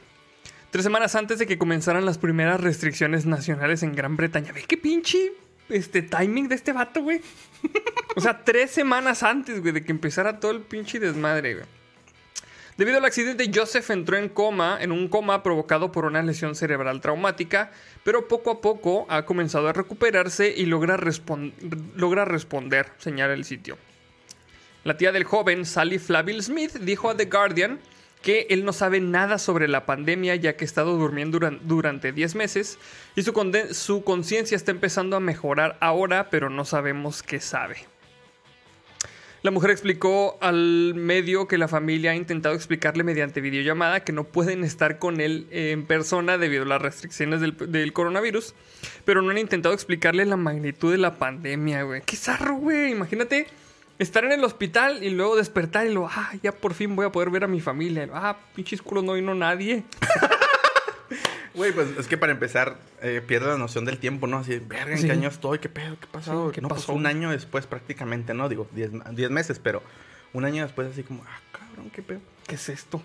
Tres 0.70 0.84
semanas 0.84 1.14
antes 1.14 1.38
de 1.38 1.46
que 1.46 1.58
comenzaran 1.58 2.04
las 2.04 2.18
primeras 2.18 2.60
restricciones 2.60 3.24
nacionales 3.24 3.82
en 3.82 3.94
Gran 3.94 4.16
Bretaña. 4.16 4.52
¿Ve 4.52 4.64
qué 4.66 4.76
pinche 4.76 5.32
este, 5.68 6.02
timing 6.02 6.48
de 6.48 6.54
este 6.54 6.72
vato, 6.72 7.02
güey? 7.02 7.20
o 8.16 8.20
sea, 8.20 8.44
tres 8.44 8.70
semanas 8.70 9.22
antes, 9.22 9.60
güey, 9.60 9.72
de 9.72 9.84
que 9.84 9.92
empezara 9.92 10.40
todo 10.40 10.52
el 10.52 10.60
pinche 10.60 10.98
desmadre, 10.98 11.54
güey. 11.54 11.66
Debido 12.78 12.98
al 12.98 13.04
accidente, 13.04 13.50
Joseph 13.52 13.90
entró 13.90 14.16
en 14.16 14.28
coma, 14.28 14.78
en 14.80 14.92
un 14.92 15.08
coma 15.08 15.42
provocado 15.42 15.90
por 15.90 16.04
una 16.04 16.22
lesión 16.22 16.54
cerebral 16.54 17.00
traumática, 17.00 17.72
pero 18.04 18.28
poco 18.28 18.52
a 18.52 18.60
poco 18.60 19.04
ha 19.08 19.24
comenzado 19.24 19.66
a 19.66 19.72
recuperarse 19.72 20.54
y 20.56 20.64
logra, 20.66 20.96
respon 20.96 21.52
responder, 21.96 22.86
señala 22.98 23.34
el 23.34 23.44
sitio. 23.44 23.76
La 24.84 24.96
tía 24.96 25.10
del 25.10 25.24
joven, 25.24 25.66
Sally 25.66 25.98
Flaville 25.98 26.40
Smith, 26.40 26.74
dijo 26.74 27.10
a 27.10 27.16
The 27.16 27.24
Guardian 27.24 27.80
que 28.22 28.46
él 28.50 28.64
no 28.64 28.72
sabe 28.72 29.00
nada 29.00 29.38
sobre 29.38 29.68
la 29.68 29.86
pandemia 29.86 30.34
ya 30.36 30.56
que 30.56 30.64
ha 30.64 30.66
estado 30.66 30.96
durmiendo 30.96 31.38
duran 31.38 31.60
durante 31.64 32.12
10 32.12 32.34
meses 32.34 32.78
y 33.16 33.22
su, 33.22 34.02
conciencia 34.04 34.56
está 34.56 34.70
empezando 34.70 35.16
a 35.16 35.20
mejorar 35.20 35.76
ahora, 35.80 36.30
pero 36.30 36.50
no 36.50 36.64
sabemos 36.64 37.22
qué 37.22 37.40
sabe. 37.40 37.76
La 39.42 39.52
mujer 39.52 39.70
explicó 39.70 40.36
al 40.40 40.94
medio 40.96 41.46
que 41.46 41.58
la 41.58 41.68
familia 41.68 42.10
ha 42.10 42.16
intentado 42.16 42.56
explicarle 42.56 43.04
mediante 43.04 43.40
videollamada 43.40 44.00
que 44.00 44.12
no 44.12 44.24
pueden 44.24 44.64
estar 44.64 44.98
con 44.98 45.20
él 45.20 45.46
en 45.50 45.86
persona 45.86 46.38
debido 46.38 46.64
a 46.64 46.66
las 46.66 46.82
restricciones 46.82 47.40
del, 47.40 47.56
del 47.56 47.92
coronavirus, 47.92 48.54
pero 49.04 49.22
no 49.22 49.30
han 49.30 49.38
intentado 49.38 49.74
explicarle 49.74 50.26
la 50.26 50.36
magnitud 50.36 50.90
de 50.90 50.98
la 50.98 51.18
pandemia, 51.18 51.84
güey. 51.84 52.02
Qué 52.04 52.16
zarro, 52.16 52.56
güey. 52.56 52.90
Imagínate 52.90 53.46
estar 53.98 54.24
en 54.24 54.32
el 54.32 54.44
hospital 54.44 55.02
y 55.02 55.10
luego 55.10 55.36
despertar 55.36 55.86
y 55.86 55.92
luego, 55.92 56.08
ah, 56.12 56.32
ya 56.42 56.52
por 56.52 56.74
fin 56.74 56.94
voy 56.96 57.06
a 57.06 57.12
poder 57.12 57.30
ver 57.30 57.44
a 57.44 57.48
mi 57.48 57.60
familia. 57.60 58.08
Ah, 58.12 58.36
pinches 58.54 58.82
culos, 58.82 59.04
no 59.04 59.14
vino 59.14 59.34
nadie. 59.34 59.84
Güey, 61.54 61.72
pues 61.72 61.88
es 61.98 62.06
que 62.06 62.16
para 62.16 62.30
empezar, 62.30 62.76
eh, 63.02 63.20
pierde 63.26 63.48
la 63.48 63.56
noción 63.56 63.84
del 63.84 63.98
tiempo, 63.98 64.28
¿no? 64.28 64.38
Así, 64.38 64.58
verga, 64.58 64.92
¿en 64.92 64.98
Sí. 64.98 65.06
qué 65.06 65.12
año 65.12 65.28
estoy? 65.28 65.58
¿Qué 65.58 65.68
pedo? 65.68 65.98
¿Qué 65.98 66.06
pasó? 66.06 66.48
Sí, 66.48 66.54
¿qué 66.54 66.60
no, 66.60 66.68
pues 66.68 66.82
pasó? 66.82 66.92
un 66.92 67.06
año 67.06 67.30
después 67.30 67.66
prácticamente, 67.66 68.32
¿no? 68.32 68.48
Digo, 68.48 68.68
10 68.72 69.30
meses, 69.30 69.58
pero 69.58 69.82
un 70.34 70.44
año 70.44 70.62
después 70.62 70.88
así 70.92 71.02
como, 71.02 71.24
ah, 71.24 71.40
cabrón, 71.50 71.90
¿qué 71.90 72.02
pedo? 72.02 72.20
¿Qué 72.46 72.54
es 72.54 72.68
esto? 72.68 73.02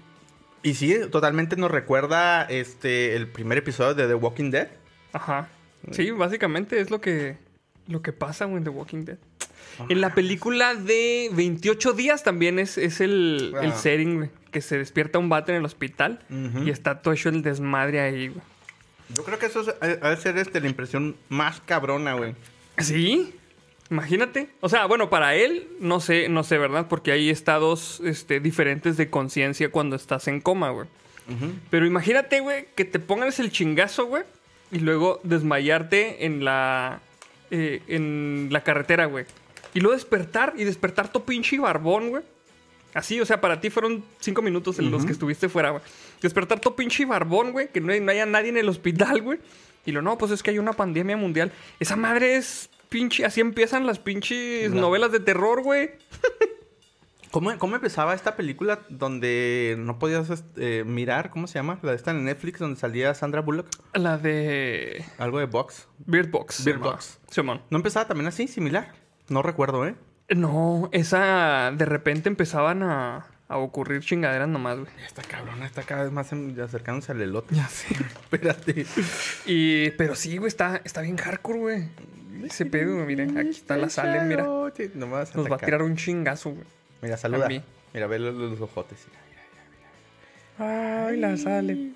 Y 0.61 0.75
sí, 0.75 0.95
totalmente 1.11 1.55
nos 1.55 1.71
recuerda 1.71 2.43
este 2.43 3.15
el 3.15 3.27
primer 3.27 3.57
episodio 3.57 3.95
de 3.95 4.07
The 4.07 4.13
Walking 4.15 4.51
Dead. 4.51 4.67
Ajá. 5.13 5.49
Sí, 5.91 6.11
básicamente 6.11 6.79
es 6.79 6.91
lo 6.91 7.01
que, 7.01 7.37
lo 7.87 8.01
que 8.03 8.13
pasa 8.13 8.45
en 8.45 8.63
The 8.63 8.69
Walking 8.69 9.05
Dead. 9.05 9.17
En 9.89 10.01
la 10.01 10.13
película 10.13 10.75
de 10.75 11.29
28 11.33 11.93
días 11.93 12.23
también 12.23 12.59
es, 12.59 12.77
es 12.77 13.01
el, 13.01 13.53
el 13.61 13.71
Ah. 13.71 13.75
setting, 13.75 14.17
güey. 14.17 14.29
Que 14.51 14.61
se 14.61 14.77
despierta 14.77 15.17
un 15.19 15.29
vato 15.29 15.51
en 15.51 15.57
el 15.57 15.65
hospital 15.65 16.19
y 16.65 16.69
está 16.69 17.01
todo 17.01 17.13
hecho 17.13 17.29
el 17.29 17.41
desmadre 17.41 17.99
ahí, 18.01 18.27
güey. 18.27 18.41
Yo 19.15 19.23
creo 19.23 19.39
que 19.39 19.47
eso 19.47 19.61
es- 19.61 19.69
ha 19.81 20.07
ha 20.07 20.09
de 20.11 20.17
ser 20.17 20.37
este, 20.37 20.61
la 20.61 20.67
impresión 20.67 21.15
más 21.29 21.59
cabrona, 21.61 22.13
güey. 22.13 22.35
Sí, 22.77 23.33
imagínate. 23.89 24.49
O 24.61 24.69
sea, 24.69 24.85
bueno, 24.85 25.09
para 25.09 25.35
él, 25.35 25.67
no 25.79 25.99
sé, 25.99 26.29
no 26.29 26.43
sé, 26.43 26.57
¿verdad? 26.57 26.87
Porque 26.87 27.11
hay 27.11 27.29
estados 27.29 27.99
este, 28.05 28.39
diferentes 28.39 28.97
de 28.97 29.09
conciencia 29.09 29.69
cuando 29.71 29.95
estás 29.95 30.27
en 30.27 30.39
coma, 30.41 30.69
güey. 30.69 30.87
Pero 31.69 31.85
imagínate, 31.85 32.41
güey, 32.41 32.65
que 32.75 32.83
te 32.85 32.99
pongas 32.99 33.39
el 33.39 33.49
chingazo, 33.51 34.05
güey, 34.07 34.23
y 34.71 34.79
luego 34.79 35.19
desmayarte 35.23 36.25
en 36.25 36.43
la, 36.43 36.99
eh, 37.49 37.81
en 37.87 38.49
la 38.51 38.61
carretera, 38.61 39.05
güey. 39.05 39.25
Y 39.73 39.79
luego 39.79 39.95
despertar 39.95 40.53
y 40.57 40.63
despertar 40.63 41.11
tu 41.11 41.23
pinche 41.23 41.59
barbón, 41.59 42.09
güey. 42.09 42.23
Así, 42.93 43.19
o 43.19 43.25
sea, 43.25 43.41
para 43.41 43.59
ti 43.59 43.71
fueron 43.71 44.03
cinco 44.19 44.41
minutos 44.43 44.77
en 44.77 44.91
los 44.91 45.03
que 45.03 45.11
estuviste 45.13 45.49
fuera, 45.49 45.71
güey. 45.71 45.81
Despertar 46.21 46.59
tu 46.59 46.75
pinche 46.75 47.05
barbón, 47.05 47.51
güey, 47.51 47.69
que 47.71 47.81
no, 47.81 47.91
hay- 47.91 47.99
no 47.99 48.11
haya 48.11 48.25
nadie 48.27 48.49
en 48.49 48.57
el 48.57 48.69
hospital, 48.69 49.21
güey. 49.23 49.39
Y 49.85 49.91
lo 49.91 50.01
no, 50.03 50.17
pues 50.17 50.31
es 50.31 50.43
que 50.43 50.51
hay 50.51 50.59
una 50.59 50.73
pandemia 50.73 51.17
mundial. 51.17 51.51
Esa 51.79 51.95
madre 51.95 52.35
es 52.35 52.69
pinche, 52.89 53.25
así 53.25 53.41
empiezan 53.41 53.87
las 53.87 53.97
pinches 53.97 54.71
No. 54.71 54.81
novelas 54.81 55.11
de 55.11 55.19
terror, 55.19 55.63
güey. 55.63 55.89
¿Cómo, 57.31 57.57
¿Cómo 57.57 57.75
empezaba 57.75 58.13
esta 58.13 58.35
película 58.35 58.81
donde 58.89 59.75
no 59.79 59.97
podías 59.97 60.29
este, 60.29 60.83
mirar? 60.83 61.31
¿Cómo 61.31 61.47
se 61.47 61.55
llama? 61.55 61.79
La 61.81 61.89
de 61.89 61.97
esta 61.97 62.11
en 62.11 62.23
Netflix 62.25 62.59
donde 62.59 62.79
salía 62.79 63.11
Sandra 63.15 63.41
Bullock. 63.41 63.65
La 63.95 64.19
de 64.19 65.03
Algo 65.17 65.39
de 65.39 65.45
Box. 65.47 65.87
Beard 65.97 66.29
Box. 66.29 66.63
Beard. 66.63 66.77
Box. 66.79 67.19
Simón. 67.31 67.63
¿No 67.71 67.77
empezaba 67.77 68.07
también 68.07 68.27
así, 68.27 68.47
similar? 68.47 68.93
No 69.29 69.41
recuerdo, 69.41 69.87
¿eh? 69.87 69.95
No, 70.29 70.89
esa 70.91 71.71
de 71.75 71.85
repente 71.85 72.29
empezaban 72.29 72.81
a, 72.83 73.25
a 73.47 73.57
ocurrir 73.57 74.01
chingaderas 74.01 74.47
nomás, 74.47 74.79
güey. 74.79 74.91
Esta 75.05 75.21
cabrona 75.21 75.65
está 75.65 75.83
cada 75.83 76.03
vez 76.03 76.11
más 76.11 76.31
en- 76.31 76.59
acercándose 76.59 77.11
al 77.11 77.21
elote. 77.21 77.55
Ya 77.55 77.67
sé. 77.67 77.87
Espérate. 78.31 78.85
Y, 79.45 79.91
pero 79.91 80.15
sí, 80.15 80.37
güey, 80.37 80.47
está, 80.47 80.81
está 80.83 81.01
bien 81.01 81.17
hardcore, 81.17 81.59
güey. 81.59 81.89
Ese 82.43 82.65
pedo, 82.65 82.95
güey, 82.95 83.05
miren, 83.05 83.37
aquí 83.37 83.49
está 83.49 83.77
la 83.77 83.89
Salem, 83.89 84.27
mira. 84.27 84.45
Sí, 84.75 84.91
no 84.95 85.07
me 85.07 85.13
vas 85.13 85.33
a 85.33 85.37
Nos 85.37 85.45
va 85.45 85.51
a 85.51 85.55
atacar. 85.55 85.65
tirar 85.67 85.81
un 85.83 85.95
chingazo, 85.95 86.51
güey. 86.51 86.65
Mira, 87.01 87.15
saluda. 87.17 87.45
a 87.45 87.49
mí. 87.49 87.61
Mira, 87.93 88.07
ve 88.07 88.19
los, 88.19 88.33
los 88.33 88.59
ojotes. 88.61 89.05
Mira, 89.09 89.21
mira. 90.57 91.05
Ay, 91.07 91.17
la 91.17 91.37
Salem. 91.37 91.93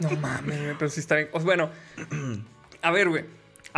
No 0.00 0.10
mames, 0.20 0.60
güey, 0.62 0.74
pero 0.78 0.90
sí 0.90 1.00
está 1.00 1.16
bien. 1.16 1.28
O 1.32 1.40
bueno, 1.40 1.70
a 2.82 2.90
ver, 2.90 3.08
güey. 3.08 3.24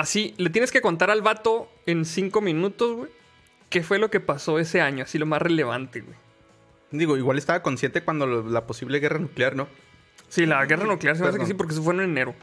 Así, 0.01 0.35
le 0.39 0.49
tienes 0.51 0.73
que 0.73 0.81
contar 0.81 1.11
al 1.11 1.21
vato 1.23 1.71
en 1.87 2.05
cinco 2.05 2.41
minutos, 2.41 2.97
güey. 2.97 3.11
¿Qué 3.69 3.83
fue 3.83 3.99
lo 3.99 4.11
que 4.11 4.19
pasó 4.21 4.59
ese 4.59 4.81
año? 4.81 5.05
Así 5.05 5.19
lo 5.19 5.27
más 5.27 5.43
relevante, 5.43 6.01
güey. 6.01 6.17
Digo, 6.91 7.17
igual 7.17 7.37
estaba 7.39 7.63
consciente 7.63 8.03
cuando 8.03 8.27
lo- 8.27 8.49
la 8.49 8.67
posible 8.67 8.99
guerra 8.99 9.19
nuclear, 9.19 9.55
¿no? 9.55 9.69
Sí, 10.29 10.47
la 10.47 10.65
guerra 10.65 10.85
nuclear 10.87 11.17
se 11.17 11.23
me 11.23 11.29
hace 11.29 11.39
que 11.39 11.47
sí 11.47 11.55
porque 11.55 11.75
se 11.75 11.81
fue 11.83 11.93
en 11.95 12.01
enero. 12.01 12.35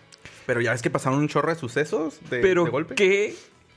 Pero 0.46 0.62
ya 0.62 0.72
ves 0.72 0.82
que 0.82 0.89
pasaron 0.89 1.20
un 1.20 1.28
chorro 1.28 1.50
de 1.50 1.56
sucesos 1.60 2.20
de, 2.30 2.39
Pero, 2.39 2.63
de 2.65 2.70
golpe. 2.70 2.96
¿qué, 2.96 3.36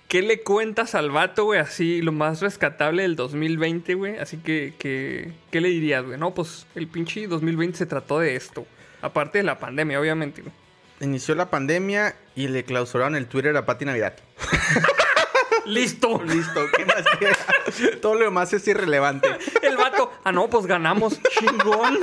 ¿qué 0.09 0.21
le 0.23 0.43
cuentas 0.43 0.95
al 0.95 1.11
vato, 1.11 1.45
güey? 1.45 1.59
Así, 1.59 2.03
lo 2.03 2.13
más 2.13 2.41
rescatable 2.43 3.03
del 3.03 3.17
2020, 3.17 3.95
güey. 3.95 4.19
Así 4.19 4.37
que, 4.37 4.75
que, 4.79 5.33
¿qué 5.51 5.61
le 5.61 5.71
dirías, 5.71 6.05
güey? 6.05 6.19
No, 6.19 6.35
pues 6.35 6.67
el 6.75 6.87
pinche 6.87 7.27
2020 7.27 7.79
se 7.79 7.87
trató 7.87 8.19
de 8.21 8.37
esto. 8.37 8.67
Aparte 9.03 9.39
de 9.39 9.45
la 9.45 9.59
pandemia, 9.59 9.99
obviamente, 10.01 10.43
güey. 10.43 10.55
Inició 11.01 11.35
la 11.35 11.51
pandemia 11.51 12.15
y 12.35 12.49
le 12.49 12.65
clausuraron 12.65 13.17
el 13.17 13.27
Twitter 13.27 13.57
a 13.57 13.65
Pati 13.65 13.85
Navidad. 13.87 14.15
¡Listo! 15.67 16.23
Listo, 16.25 16.61
¿qué 16.77 16.85
más 16.85 17.05
queda? 17.19 17.99
Todo 18.01 18.15
lo 18.15 18.25
demás 18.25 18.53
es 18.53 18.67
irrelevante. 18.67 19.29
El 19.63 19.77
vato, 19.77 20.13
ah, 20.25 20.33
no, 20.33 20.49
pues 20.51 20.67
ganamos. 20.67 21.21
¡Chingón! 21.39 22.01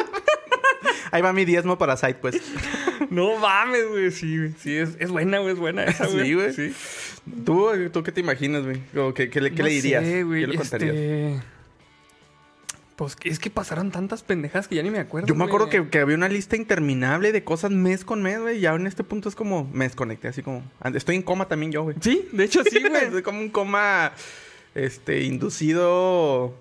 Ahí 1.11 1.21
va 1.21 1.33
mi 1.33 1.45
diezmo 1.45 1.77
para 1.77 1.97
Side, 1.97 2.15
pues. 2.15 2.41
No 3.09 3.37
mames, 3.37 3.87
güey. 3.87 4.11
Sí, 4.11 4.37
güey. 4.37 4.53
Sí, 4.59 4.75
es, 4.77 4.89
es 4.99 5.09
buena, 5.09 5.39
güey. 5.39 5.53
Es 5.53 5.59
buena 5.59 5.83
esa, 5.83 6.05
güey. 6.07 6.25
Sí, 6.25 6.33
güey. 6.33 6.53
Sí. 6.53 6.75
¿Tú, 7.45 7.69
¿Tú 7.91 8.03
qué 8.03 8.11
te 8.11 8.21
imaginas, 8.21 8.63
güey? 8.63 8.81
¿Qué, 9.13 9.29
qué 9.29 9.41
le, 9.41 9.51
qué 9.51 9.63
No 9.63 9.67
le 9.67 9.71
dirías? 9.73 10.03
sé, 10.03 10.23
güey, 10.23 10.41
¿Qué 10.41 10.47
le 10.47 10.57
contarías? 10.57 10.95
este, 10.95 11.41
Pues 12.97 13.15
es 13.23 13.37
que 13.39 13.49
pasaron 13.51 13.91
tantas 13.91 14.23
pendejas 14.23 14.67
que 14.67 14.75
ya 14.75 14.83
ni 14.83 14.89
me 14.89 14.97
acuerdo. 14.99 15.27
Yo 15.27 15.35
me 15.35 15.45
acuerdo 15.45 15.69
que, 15.69 15.87
que 15.87 15.99
había 15.99 16.15
una 16.15 16.27
lista 16.27 16.55
interminable 16.57 17.31
de 17.31 17.43
cosas 17.43 17.69
mes 17.71 18.03
con 18.03 18.21
mes, 18.23 18.41
güey. 18.41 18.57
Y 18.57 18.61
ya 18.61 18.73
en 18.73 18.87
este 18.87 19.03
punto 19.03 19.29
es 19.29 19.35
como 19.35 19.69
me 19.71 19.85
desconecté, 19.85 20.27
así 20.29 20.41
como. 20.41 20.63
Estoy 20.95 21.15
en 21.15 21.21
coma 21.21 21.47
también 21.47 21.71
yo, 21.71 21.83
güey. 21.83 21.95
Sí, 22.01 22.27
de 22.31 22.43
hecho 22.43 22.63
sí, 22.63 22.79
güey. 22.89 23.03
Estoy 23.05 23.21
como 23.21 23.39
un 23.39 23.49
coma 23.49 24.13
este, 24.73 25.21
inducido, 25.23 26.55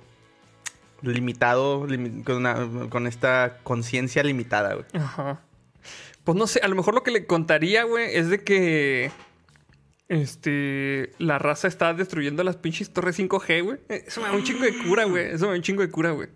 limitado, 1.02 1.86
limi- 1.86 2.22
con, 2.24 2.36
una- 2.36 2.88
con 2.90 3.06
esta 3.06 3.58
conciencia 3.62 4.22
limitada, 4.22 4.74
güey. 4.74 4.86
Ajá. 4.92 5.40
Pues 6.24 6.36
no 6.36 6.46
sé, 6.46 6.60
a 6.62 6.68
lo 6.68 6.74
mejor 6.76 6.94
lo 6.94 7.02
que 7.02 7.12
le 7.12 7.24
contaría, 7.26 7.84
güey, 7.84 8.14
es 8.14 8.28
de 8.28 8.42
que. 8.42 9.10
Este. 10.08 11.10
La 11.18 11.38
raza 11.38 11.68
está 11.68 11.92
destruyendo 11.94 12.44
las 12.44 12.56
pinches 12.56 12.90
torres 12.92 13.18
5G, 13.18 13.62
güey. 13.62 13.78
Eso 13.88 14.20
me 14.20 14.28
da 14.28 14.34
un 14.34 14.44
chingo 14.44 14.62
de 14.64 14.76
cura, 14.78 15.04
güey. 15.04 15.26
Eso 15.26 15.46
me 15.46 15.52
da 15.52 15.56
un 15.56 15.62
chingo 15.62 15.82
de 15.82 15.90
cura, 15.90 16.10
güey. 16.12 16.28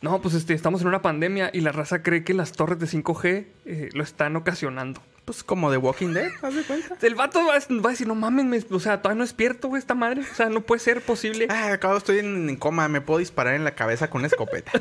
No, 0.00 0.20
pues 0.20 0.34
este, 0.34 0.52
estamos 0.52 0.80
en 0.80 0.88
una 0.88 1.00
pandemia 1.00 1.50
y 1.52 1.60
la 1.60 1.70
raza 1.70 2.02
cree 2.02 2.24
que 2.24 2.34
las 2.34 2.50
torres 2.52 2.80
de 2.80 2.86
5G 2.86 3.46
eh, 3.66 3.88
lo 3.92 4.02
están 4.02 4.34
ocasionando. 4.34 5.00
Pues 5.24 5.44
como 5.44 5.70
The 5.70 5.76
Walking 5.76 6.08
Dead, 6.14 6.32
¿haz 6.42 6.54
de 6.56 6.62
cuenta? 6.64 6.96
El 7.00 7.14
vato 7.14 7.38
va 7.46 7.54
a, 7.54 7.58
va 7.80 7.88
a 7.88 7.92
decir, 7.92 8.08
no 8.08 8.16
mames, 8.16 8.44
me- 8.44 8.76
o 8.76 8.80
sea, 8.80 9.00
todavía 9.00 9.18
no 9.18 9.24
despierto, 9.24 9.68
güey, 9.68 9.78
esta 9.78 9.94
madre. 9.94 10.22
O 10.22 10.34
sea, 10.34 10.48
no 10.48 10.62
puede 10.62 10.80
ser 10.80 11.00
posible. 11.02 11.46
Ah, 11.48 11.72
acabo, 11.72 11.96
estoy 11.96 12.18
en, 12.18 12.48
en 12.48 12.56
coma, 12.56 12.88
me 12.88 13.00
puedo 13.00 13.20
disparar 13.20 13.54
en 13.54 13.62
la 13.62 13.76
cabeza 13.76 14.10
con 14.10 14.22
una 14.22 14.26
escopeta. 14.26 14.72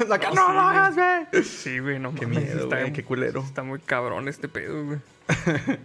No, 0.08 0.16
no, 0.16 0.46
sí, 0.46 0.52
lo 0.52 0.60
hagas, 0.60 0.94
güey. 0.94 1.44
Sí, 1.44 1.78
güey, 1.78 1.98
no 1.98 2.14
Qué 2.14 2.26
mames. 2.26 2.44
miedo, 2.44 2.64
está, 2.64 2.80
güey, 2.80 2.92
qué 2.92 3.04
culero. 3.04 3.40
está 3.42 3.62
muy 3.62 3.78
cabrón 3.80 4.28
este 4.28 4.48
pedo, 4.48 4.84
güey. 4.84 4.98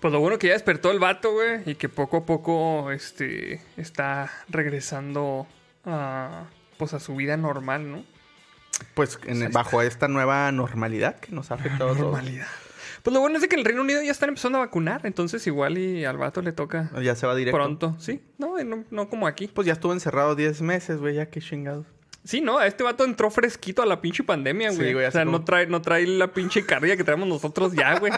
pues 0.00 0.12
lo 0.12 0.20
bueno 0.20 0.38
que 0.38 0.46
ya 0.48 0.54
despertó 0.54 0.90
el 0.90 0.98
vato, 0.98 1.32
güey, 1.32 1.60
y 1.66 1.74
que 1.74 1.88
poco 1.88 2.18
a 2.18 2.26
poco, 2.26 2.90
este, 2.90 3.60
está 3.76 4.30
regresando 4.48 5.46
a, 5.84 6.44
pues 6.78 6.94
a 6.94 7.00
su 7.00 7.14
vida 7.16 7.36
normal, 7.36 7.90
¿no? 7.90 8.04
Pues 8.94 9.18
en- 9.26 9.42
Ahí 9.42 9.48
bajo 9.52 9.82
esta 9.82 10.08
nueva 10.08 10.50
normalidad 10.52 11.16
que 11.20 11.32
nos 11.32 11.50
ha 11.50 11.54
afectado 11.54 11.90
todos. 11.90 11.98
Normalidad. 12.00 12.46
Pues 13.02 13.14
lo 13.14 13.20
bueno 13.20 13.36
es 13.36 13.42
de 13.42 13.48
que 13.48 13.54
en 13.56 13.60
el 13.60 13.64
Reino 13.64 13.82
Unido 13.82 14.02
ya 14.02 14.10
están 14.10 14.28
empezando 14.28 14.58
a 14.58 14.62
vacunar, 14.62 15.02
entonces 15.04 15.46
igual 15.46 15.78
y 15.78 16.04
al 16.04 16.16
vato 16.18 16.42
le 16.42 16.52
toca 16.52 16.90
Ya 17.02 17.14
se 17.14 17.26
va 17.26 17.34
directo. 17.34 17.56
pronto, 17.56 17.96
¿sí? 17.98 18.20
No, 18.38 18.62
no, 18.62 18.84
no 18.90 19.08
como 19.08 19.26
aquí. 19.26 19.48
Pues 19.48 19.66
ya 19.66 19.72
estuvo 19.72 19.92
encerrado 19.92 20.34
10 20.34 20.60
meses, 20.62 20.98
güey, 20.98 21.14
ya 21.14 21.26
qué 21.30 21.40
chingados. 21.40 21.86
Sí, 22.22 22.40
no, 22.42 22.58
a 22.58 22.66
este 22.66 22.84
vato 22.84 23.04
entró 23.04 23.30
fresquito 23.30 23.82
a 23.82 23.86
la 23.86 24.00
pinche 24.02 24.22
pandemia, 24.22 24.70
Sí, 24.72 24.76
güey. 24.76 24.92
güey, 24.92 25.06
o 25.06 25.10
sea, 25.10 25.24
no 25.24 25.42
trae, 25.42 25.66
no 25.66 25.80
trae 25.80 26.06
la 26.06 26.28
pinche 26.34 26.66
carrilla 26.66 26.96
que 26.96 27.02
traemos 27.04 27.26
nosotros 27.26 27.72
ya, 27.72 27.98
güey. 27.98 28.12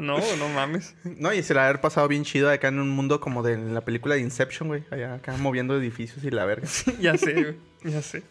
No, 0.00 0.18
no 0.36 0.48
mames. 0.48 0.94
No, 1.04 1.32
y 1.32 1.42
se 1.42 1.54
la 1.54 1.62
ha 1.62 1.64
haber 1.68 1.80
pasado 1.80 2.08
bien 2.08 2.24
chido 2.24 2.50
acá 2.50 2.68
en 2.68 2.80
un 2.80 2.90
mundo 2.90 3.20
como 3.20 3.42
de 3.42 3.56
la 3.56 3.82
película 3.82 4.16
de 4.16 4.20
Inception, 4.22 4.68
güey. 4.68 4.84
Allá 4.90 5.14
acá 5.14 5.36
moviendo 5.36 5.76
edificios 5.78 6.24
y 6.24 6.30
la 6.30 6.44
verga. 6.44 6.66
ya 7.00 7.16
sé, 7.16 7.32
güey. 7.34 7.56
Ya 7.84 8.02
sé. 8.02 8.24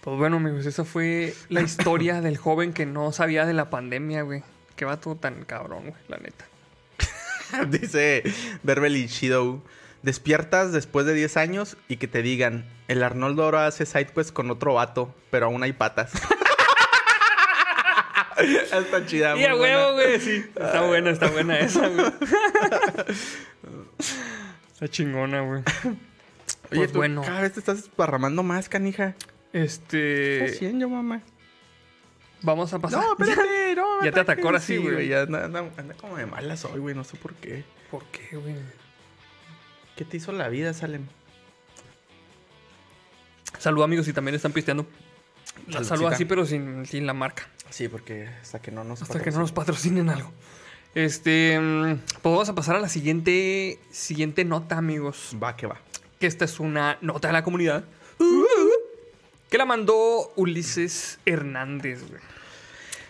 Pues 0.00 0.16
bueno, 0.16 0.36
amigos, 0.36 0.64
esa 0.64 0.84
fue 0.84 1.34
la 1.48 1.60
historia 1.60 2.20
del 2.20 2.36
joven 2.36 2.72
que 2.72 2.86
no 2.86 3.10
sabía 3.12 3.46
de 3.46 3.52
la 3.52 3.68
pandemia, 3.68 4.22
güey. 4.22 4.42
Qué 4.76 4.84
vato 4.84 5.16
tan 5.16 5.44
cabrón, 5.44 5.90
güey, 5.90 5.94
la 6.06 6.18
neta. 6.18 6.46
Dice 7.68 8.22
Beverly 8.62 9.06
Shidow. 9.08 9.60
Despiertas 10.08 10.72
después 10.72 11.04
de 11.04 11.12
10 11.12 11.36
años 11.36 11.76
y 11.86 11.98
que 11.98 12.08
te 12.08 12.22
digan, 12.22 12.64
el 12.88 13.02
Arnoldo 13.02 13.44
ahora 13.44 13.66
hace 13.66 13.84
sidequest 13.84 14.32
con 14.32 14.50
otro 14.50 14.72
vato, 14.72 15.14
pero 15.30 15.46
aún 15.46 15.62
hay 15.62 15.74
patas. 15.74 16.12
está 18.38 19.04
chida. 19.04 19.36
Y 19.36 19.44
a 19.44 19.54
huevo, 19.54 19.92
güey, 19.92 20.18
sí. 20.18 20.46
Está 20.56 20.80
buena, 20.86 21.10
está 21.10 21.28
buena 21.28 21.58
esa, 21.58 21.88
güey. 21.88 22.06
Está 24.72 24.88
chingona, 24.88 25.42
güey. 25.42 25.62
Oye, 25.84 25.96
Pues 26.70 26.92
tú 26.92 26.98
bueno. 26.98 27.20
cada 27.22 27.42
vez 27.42 27.52
te 27.52 27.60
estás 27.60 27.80
esparramando 27.80 28.42
más, 28.42 28.70
canija. 28.70 29.14
¿Qué 29.52 29.62
Este. 29.64 30.44
haciendo, 30.46 30.86
yo, 30.86 30.88
mamá? 30.88 31.20
Vamos 32.40 32.72
a 32.72 32.78
pasar. 32.78 33.02
No, 33.02 33.12
espérate, 33.18 33.74
no. 33.76 34.04
Ya 34.04 34.12
te 34.12 34.20
atacó 34.20 34.46
ahora 34.46 34.60
sí, 34.60 34.78
güey. 34.78 35.08
Ya 35.08 35.22
anda, 35.22 35.44
anda- 35.44 35.68
anda 35.76 35.94
como 36.00 36.16
de 36.16 36.24
malas 36.24 36.64
hoy, 36.64 36.78
güey, 36.80 36.94
no 36.94 37.04
sé 37.04 37.18
por 37.18 37.34
qué. 37.34 37.64
¿Por 37.90 38.04
qué, 38.06 38.36
güey? 38.36 38.54
¿Qué 39.98 40.04
te 40.04 40.16
hizo 40.16 40.30
la 40.30 40.48
vida, 40.48 40.72
Salem? 40.74 41.08
Salud, 43.58 43.82
amigos, 43.82 44.06
si 44.06 44.12
también 44.12 44.36
están 44.36 44.52
pisteando. 44.52 44.86
La 45.66 45.82
salud 45.82 46.04
así, 46.04 46.24
pero 46.24 46.46
sin, 46.46 46.86
sin 46.86 47.04
la 47.04 47.14
marca. 47.14 47.48
Sí, 47.68 47.88
porque 47.88 48.28
hasta 48.40 48.62
que 48.62 48.70
no 48.70 48.84
nos 48.84 49.02
Hasta 49.02 49.20
que 49.20 49.32
no 49.32 49.40
nos 49.40 49.50
patrocinen 49.50 50.08
algo. 50.08 50.30
Este, 50.94 51.58
mm, 51.58 51.96
pues 52.22 52.22
vamos 52.22 52.48
a 52.48 52.54
pasar 52.54 52.76
a 52.76 52.78
la 52.78 52.88
siguiente, 52.88 53.80
siguiente 53.90 54.44
nota, 54.44 54.78
amigos. 54.78 55.36
Va, 55.42 55.56
que 55.56 55.66
va. 55.66 55.80
Que 56.20 56.28
esta 56.28 56.44
es 56.44 56.60
una 56.60 56.98
nota 57.00 57.26
de 57.26 57.32
la 57.32 57.42
comunidad. 57.42 57.84
Que 59.50 59.58
la 59.58 59.64
mandó 59.64 60.32
Ulises 60.36 61.18
Hernández, 61.26 62.08
güey. 62.08 62.22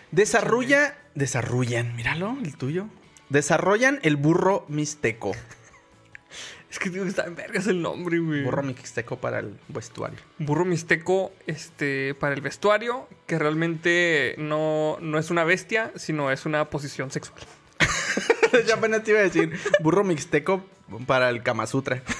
Desarrolla, 0.09 0.97
desarrollan, 1.13 1.95
míralo, 1.95 2.35
el 2.43 2.57
tuyo. 2.57 2.87
Desarrollan 3.29 3.99
el 4.01 4.15
burro 4.15 4.65
mixteco. 4.69 5.33
Es 6.69 6.77
que 6.77 6.91
que 6.91 7.01
está 7.01 7.25
en 7.25 7.35
vergas 7.35 7.65
el 7.67 7.81
nombre, 7.81 8.19
güey. 8.19 8.43
Burro 8.43 8.61
mixteco 8.61 9.17
para 9.17 9.39
el 9.39 9.57
vestuario. 9.69 10.19
Burro 10.37 10.65
mixteco 10.65 11.31
este, 11.47 12.13
para 12.15 12.35
el 12.35 12.41
vestuario, 12.41 13.07
que 13.25 13.39
realmente 13.39 14.35
no, 14.37 14.97
no 15.01 15.17
es 15.17 15.31
una 15.31 15.43
bestia, 15.43 15.91
sino 15.95 16.31
es 16.31 16.45
una 16.45 16.69
posición 16.69 17.09
sexual. 17.09 17.41
ya 18.67 18.75
apenas 18.75 19.03
te 19.03 19.11
iba 19.11 19.19
a 19.19 19.23
decir 19.23 19.57
burro 19.79 20.03
mixteco 20.03 20.63
para 21.07 21.29
el 21.29 21.41
Kama 21.41 21.65
Sutra. 21.65 22.03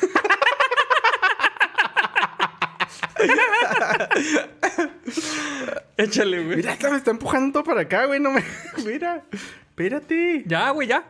Échale, 5.97 6.43
güey. 6.43 6.57
Mira, 6.57 6.77
me 6.89 6.97
está 6.97 7.11
empujando 7.11 7.53
todo 7.53 7.63
para 7.63 7.81
acá, 7.81 8.05
güey. 8.05 8.19
No 8.19 8.31
me. 8.31 8.43
Mira, 8.85 9.23
espérate. 9.31 10.43
Ya, 10.45 10.69
güey, 10.71 10.87
ya. 10.87 11.03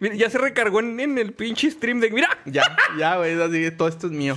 Mira, 0.00 0.14
ya 0.14 0.30
se 0.30 0.38
recargó 0.38 0.80
en, 0.80 1.00
en 1.00 1.18
el 1.18 1.32
pinche 1.32 1.70
stream 1.70 2.00
de... 2.00 2.10
Mira. 2.10 2.28
Ya, 2.44 2.76
ya, 2.98 3.16
güey. 3.16 3.40
Así 3.40 3.70
todo 3.70 3.88
esto 3.88 4.06
es 4.08 4.12
mío. 4.12 4.36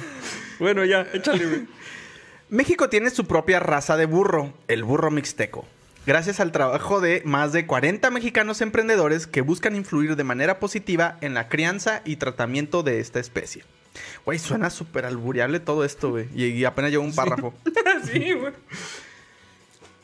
Bueno, 0.59 0.85
ya, 0.85 1.07
échale, 1.13 1.45
güey. 1.45 1.67
México 2.49 2.89
tiene 2.89 3.09
su 3.11 3.25
propia 3.25 3.59
raza 3.59 3.95
de 3.95 4.05
burro, 4.05 4.53
el 4.67 4.83
burro 4.83 5.11
mixteco. 5.11 5.67
Gracias 6.07 6.39
al 6.39 6.51
trabajo 6.51 7.01
de 7.01 7.21
más 7.23 7.51
de 7.51 7.67
40 7.67 8.09
mexicanos 8.09 8.61
emprendedores 8.61 9.27
que 9.27 9.41
buscan 9.41 9.75
influir 9.75 10.15
de 10.15 10.23
manera 10.23 10.59
positiva 10.59 11.17
en 11.21 11.35
la 11.35 11.47
crianza 11.47 12.01
y 12.05 12.15
tratamiento 12.15 12.81
de 12.81 12.99
esta 12.99 13.19
especie. 13.19 13.63
Güey, 14.25 14.39
suena 14.39 14.71
súper 14.71 15.05
albureable 15.05 15.59
todo 15.59 15.85
esto, 15.85 16.09
güey. 16.09 16.27
Y, 16.33 16.45
y 16.45 16.65
apenas 16.65 16.89
llevo 16.89 17.03
un 17.03 17.13
párrafo. 17.13 17.53
sí, 18.11 18.33
güey. 18.33 18.53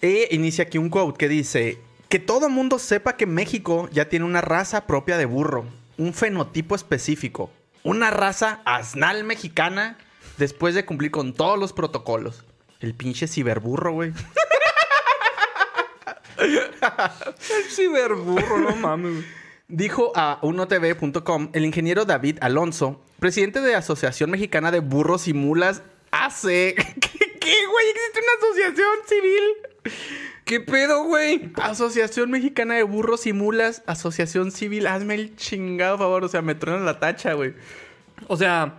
E 0.02 0.28
inicia 0.32 0.65
aquí 0.65 0.78
un 0.78 0.89
quote 0.89 1.18
que 1.18 1.28
dice: 1.28 1.80
Que 2.10 2.20
todo 2.20 2.50
mundo 2.50 2.80
sepa 2.80 3.18
que 3.18 3.26
México 3.26 3.89
ya 3.91 4.10
tiene 4.10 4.26
una 4.26 4.41
raza 4.41 4.86
propia 4.86 5.18
de 5.18 5.26
burro, 5.26 5.65
un 5.98 6.13
fenotipo 6.13 6.76
específico, 6.76 7.50
una 7.84 8.12
raza 8.12 8.62
asnal 8.65 9.24
mexicana 9.24 9.98
después 10.38 10.76
de 10.76 10.86
cumplir 10.86 11.12
con 11.12 11.34
todos 11.34 11.58
los 11.58 11.74
protocolos. 11.74 12.44
El 12.80 12.94
pinche 12.94 13.28
ciberburro, 13.28 13.94
güey. 13.94 14.13
El 16.38 17.72
ciberburro, 17.72 18.60
no 18.60 18.76
mames. 18.76 19.26
Dijo 19.68 20.12
a 20.15 20.38
unotv.com 20.44 21.50
el 21.54 21.65
ingeniero 21.65 22.06
David 22.06 22.38
Alonso, 22.41 23.02
presidente 23.20 23.62
de 23.62 23.74
Asociación 23.74 24.30
Mexicana 24.30 24.70
de 24.70 24.80
Burros 24.80 25.28
y 25.28 25.34
Mulas, 25.34 25.82
AC. 26.12 26.44
¿Qué, 26.44 26.76
qué, 27.39 27.65
güey? 27.65 27.89
¿Existe 27.89 28.20
una 28.20 28.34
asociación 28.38 28.96
civil? 29.08 29.44
¿Qué 30.46 30.60
pedo, 30.62 31.04
güey? 31.06 31.52
Asociación 31.62 32.30
Mexicana 32.32 32.76
de 32.76 32.84
Burros 32.84 33.26
y 33.26 33.34
Mulas, 33.34 33.82
Asociación 33.88 34.52
Civil, 34.52 34.86
hazme 34.88 35.16
el 35.16 35.36
chingado 35.36 35.98
favor, 35.98 36.24
o 36.24 36.28
sea, 36.28 36.41
me 36.43 36.54
truenan 36.56 36.86
la 36.86 37.00
tacha, 37.00 37.34
güey. 37.34 37.54
O 38.28 38.38
sea, 38.38 38.76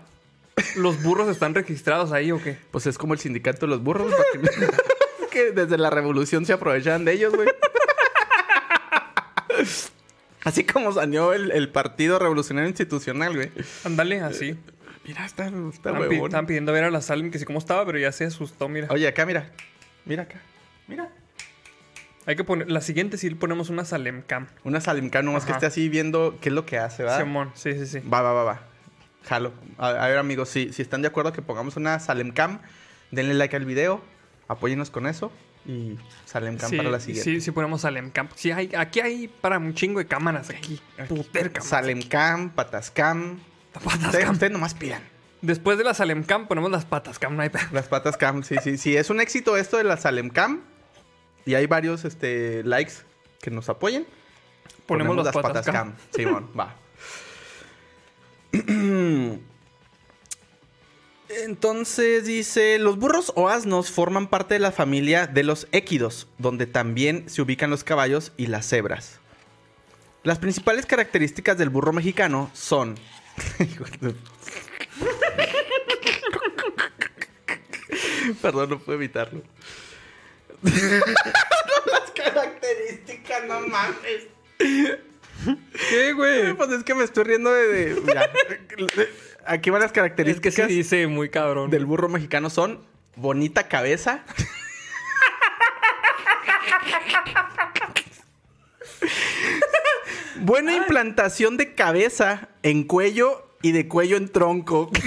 ¿los 0.76 1.02
burros 1.02 1.28
están 1.28 1.54
registrados 1.54 2.12
ahí 2.12 2.30
o 2.30 2.40
qué? 2.42 2.56
Pues 2.70 2.86
es 2.86 2.96
como 2.96 3.14
el 3.14 3.18
sindicato 3.20 3.66
de 3.66 3.70
los 3.70 3.82
burros, 3.82 4.12
que, 4.32 4.40
que 5.30 5.50
desde 5.50 5.76
la 5.76 5.90
revolución 5.90 6.46
se 6.46 6.52
aprovechaban 6.52 7.04
de 7.04 7.12
ellos, 7.14 7.34
güey. 7.34 7.48
Así 10.44 10.64
como 10.64 10.92
salió 10.92 11.32
el, 11.32 11.50
el 11.50 11.68
Partido 11.70 12.20
Revolucionario 12.20 12.68
Institucional, 12.68 13.34
güey. 13.34 13.50
Ándale, 13.84 14.20
así. 14.20 14.56
Mira, 15.04 15.26
está, 15.26 15.46
está 15.46 15.68
Estaban, 15.70 16.08
pi- 16.08 16.16
estaban 16.16 16.46
pidiendo 16.46 16.72
ver 16.72 16.84
a 16.84 16.90
la 16.92 17.00
Salim 17.00 17.32
que 17.32 17.40
sí 17.40 17.44
cómo 17.44 17.58
estaba, 17.58 17.84
pero 17.84 17.98
ya 17.98 18.12
se 18.12 18.24
asustó, 18.26 18.68
mira. 18.68 18.86
Oye, 18.90 19.08
acá, 19.08 19.26
mira. 19.26 19.50
Mira 20.04 20.22
acá. 20.22 20.40
Mira. 20.86 21.08
Hay 22.26 22.36
que 22.36 22.44
poner... 22.44 22.70
La 22.70 22.80
siguiente 22.80 23.16
sí 23.18 23.30
ponemos 23.30 23.70
una 23.70 23.84
Salem 23.84 24.22
Cam. 24.22 24.46
Una 24.64 24.80
Salimca 24.80 25.22
nomás 25.22 25.44
que 25.44 25.52
Ajá. 25.52 25.58
esté 25.58 25.66
así 25.66 25.88
viendo 25.88 26.38
qué 26.40 26.48
es 26.48 26.54
lo 26.54 26.66
que 26.66 26.78
hace, 26.78 27.04
¿verdad? 27.04 27.20
Simón, 27.20 27.52
sí, 27.54 27.72
sí, 27.74 27.86
sí. 27.86 27.98
Va, 28.00 28.20
va, 28.22 28.32
va, 28.32 28.44
va. 28.44 28.60
Jalo. 29.24 29.52
A, 29.78 29.88
a 29.88 30.08
ver, 30.08 30.18
amigos, 30.18 30.48
si, 30.48 30.72
si 30.72 30.82
están 30.82 31.02
de 31.02 31.08
acuerdo 31.08 31.32
que 31.32 31.42
pongamos 31.42 31.76
una 31.76 31.98
Salem 32.00 32.32
Cam, 32.32 32.60
denle 33.10 33.34
like 33.34 33.54
al 33.56 33.64
video, 33.64 34.00
apóyenos 34.48 34.90
con 34.90 35.06
eso 35.06 35.32
y 35.64 35.98
Salem 36.24 36.56
Cam 36.56 36.70
Sí, 36.70 36.76
para 36.76 36.90
la 36.90 37.00
siguiente. 37.00 37.30
sí, 37.30 37.40
sí 37.40 37.50
ponemos 37.50 37.80
Salem 37.80 38.10
Cam. 38.10 38.28
Sí, 38.34 38.50
hay, 38.52 38.72
aquí 38.76 39.00
hay 39.00 39.28
para 39.28 39.58
un 39.58 39.74
chingo 39.74 39.98
de 39.98 40.06
cámaras 40.06 40.50
aquí. 40.50 40.80
Puter 41.08 41.50
cámaras. 41.52 41.68
Salem 41.68 42.02
Cam, 42.02 42.50
Patas 42.50 42.90
Cam. 42.90 43.38
Patas 43.72 44.04
Ustedes, 44.04 44.24
Cam. 44.24 44.34
ustedes 44.34 44.52
nomás 44.52 44.74
pidan. 44.74 45.02
Después 45.42 45.76
de 45.78 45.84
la 45.84 45.94
Salem 45.94 46.22
Cam 46.24 46.46
ponemos 46.48 46.70
las 46.70 46.84
patas 46.84 47.18
Cam, 47.18 47.36
no 47.36 47.42
hay. 47.42 47.50
Las 47.72 47.86
patas 47.88 48.16
cam, 48.16 48.42
sí, 48.42 48.56
sí, 48.62 48.78
sí. 48.78 48.96
Es 48.96 49.10
un 49.10 49.20
éxito 49.20 49.56
esto 49.56 49.76
de 49.76 49.84
la 49.84 49.96
Salem 49.96 50.30
Cam. 50.30 50.62
Y 51.46 51.54
hay 51.54 51.66
varios 51.66 52.04
este, 52.04 52.62
likes 52.64 52.92
que 53.40 53.50
nos 53.50 53.68
apoyen. 53.68 54.06
Ponemos, 54.86 55.16
las, 55.16 55.32
patas, 55.32 55.64
Cam. 55.64 55.94
Simón, 56.14 56.50
va. 56.58 56.76
Entonces 61.28 62.24
dice, 62.24 62.78
los 62.78 62.98
burros 62.98 63.32
o 63.34 63.48
asnos 63.48 63.90
forman 63.90 64.28
parte 64.28 64.54
de 64.54 64.60
la 64.60 64.70
familia 64.72 65.26
de 65.26 65.42
los 65.42 65.66
équidos, 65.72 66.28
donde 66.38 66.66
también 66.66 67.28
se 67.28 67.42
ubican 67.42 67.70
los 67.70 67.84
caballos 67.84 68.32
y 68.36 68.46
las 68.46 68.68
cebras. 68.68 69.18
Las 70.22 70.38
principales 70.38 70.86
características 70.86 71.58
del 71.58 71.70
burro 71.70 71.92
mexicano 71.92 72.50
son... 72.54 72.94
Perdón, 78.42 78.70
no 78.70 78.78
puedo 78.78 78.98
evitarlo. 78.98 79.42
Las 80.62 82.10
características, 82.14 83.44
no 83.46 83.60
mames. 83.60 84.26
¿Qué, 84.58 86.12
güey? 86.12 86.52
Pues 86.56 86.70
es 86.70 86.84
que 86.84 86.94
me 86.94 87.04
estoy 87.04 87.24
riendo 87.24 87.52
de. 87.52 87.94
de- 87.94 88.02
ya. 88.14 88.30
Aquí 89.46 89.70
van 89.70 89.80
las 89.80 89.88
Es 89.88 89.92
que 89.92 90.00
características 90.00 90.68
dice 90.68 91.06
muy 91.06 91.28
cabrón. 91.30 91.70
del 91.70 91.84
burro 91.86 92.08
mexicano: 92.08 92.50
son 92.50 92.84
bonita 93.16 93.68
cabeza. 93.68 94.24
Buena 100.40 100.74
implantación 100.76 101.56
de 101.56 101.74
cabeza 101.74 102.48
en 102.62 102.84
cuello 102.84 103.46
y 103.62 103.72
de 103.72 103.88
cuello 103.88 104.16
en 104.16 104.28
tronco. 104.30 104.90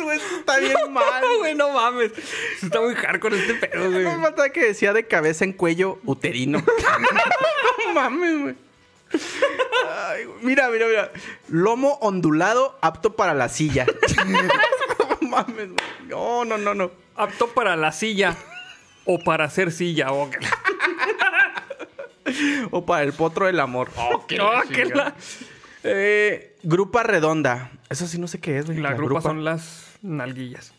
mames, 0.00 0.20
güey, 0.22 0.38
está 0.40 0.58
bien 0.58 0.74
mal. 0.92 1.20
No, 1.22 1.38
güey, 1.38 1.54
no 1.54 1.70
mames. 1.70 2.12
Está 2.62 2.80
muy 2.80 2.94
hardcore 2.94 3.36
este 3.38 3.54
pedo, 3.54 3.90
güey. 3.90 4.04
No 4.04 4.16
me 4.16 4.22
faltaba 4.24 4.48
que 4.50 4.64
decía 4.64 4.92
de 4.92 5.06
cabeza 5.06 5.44
en 5.44 5.52
cuello 5.52 5.98
uterino. 6.04 6.62
no 7.86 7.92
mames, 7.94 8.40
güey. 8.40 8.54
Ay. 10.08 10.26
Mira, 10.42 10.68
mira, 10.68 10.86
mira. 10.86 11.10
Lomo 11.48 11.94
ondulado 12.00 12.78
apto 12.80 13.16
para 13.16 13.34
la 13.34 13.48
silla. 13.48 13.86
no 15.20 15.28
mames, 15.28 15.54
güey. 15.72 15.76
No, 16.08 16.44
no, 16.44 16.58
no, 16.58 16.74
no. 16.74 16.90
Apto 17.16 17.48
para 17.48 17.76
la 17.76 17.92
silla 17.92 18.36
o 19.04 19.18
para 19.18 19.44
hacer 19.44 19.72
silla. 19.72 20.12
O... 20.12 20.30
O 22.70 22.86
para 22.86 23.02
el 23.02 23.12
potro 23.12 23.46
del 23.46 23.58
amor. 23.60 23.90
Oh, 23.96 24.26
qué 24.26 24.40
Oh, 24.40 24.52
la 24.52 24.64
la- 24.94 25.14
Eh, 25.82 26.54
grupa 26.62 27.02
redonda. 27.02 27.72
Eso 27.88 28.06
sí 28.06 28.18
no 28.18 28.28
sé 28.28 28.38
qué 28.40 28.58
es, 28.58 28.66
güey. 28.66 28.78
La, 28.78 28.92
grupa, 28.92 29.20
son 29.20 29.44
las 29.44 29.89
nalguillas. 30.02 30.72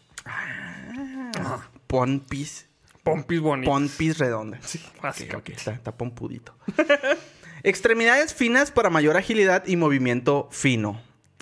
Pompis. 1.88 2.68
Pompis 3.04 3.40
bonitas. 3.40 3.72
Pompis 3.72 4.18
redonda. 4.18 4.60
Sí, 4.62 4.80
Ok, 4.80 4.94
ok, 4.96 5.02
básicamente. 5.04 5.54
está, 5.54 5.72
está 5.74 5.92
pompudito. 5.98 6.56
Extremidades 7.64 8.34
finas 8.34 8.72
para 8.72 8.90
mayor 8.90 9.18
agilidad 9.18 9.64
y 9.66 9.76
movimiento 9.76 10.48
fino. 10.52 11.02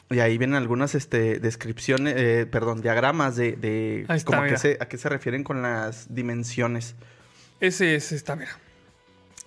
Y 0.10 0.20
ahí 0.20 0.38
vienen 0.38 0.56
algunas 0.56 0.96
este, 0.96 1.40
descripciones, 1.40 2.16
eh, 2.18 2.46
perdón, 2.50 2.82
diagramas 2.82 3.36
de, 3.36 3.52
de 3.54 4.02
está, 4.02 4.24
como 4.26 4.42
a 4.42 4.48
qué, 4.48 4.58
se, 4.58 4.78
a 4.80 4.88
qué 4.88 4.98
se 4.98 5.08
refieren 5.08 5.44
con 5.44 5.62
las 5.62 6.14
dimensiones. 6.14 6.96
Ese 7.60 7.96
es, 7.96 8.12
está, 8.12 8.36
mira. 8.36 8.52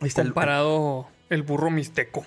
Ahí 0.01 0.09
está 0.09 0.23
Comparado 0.23 1.09
el 1.31 1.43
burro 1.43 1.71
mixteco. 1.71 2.25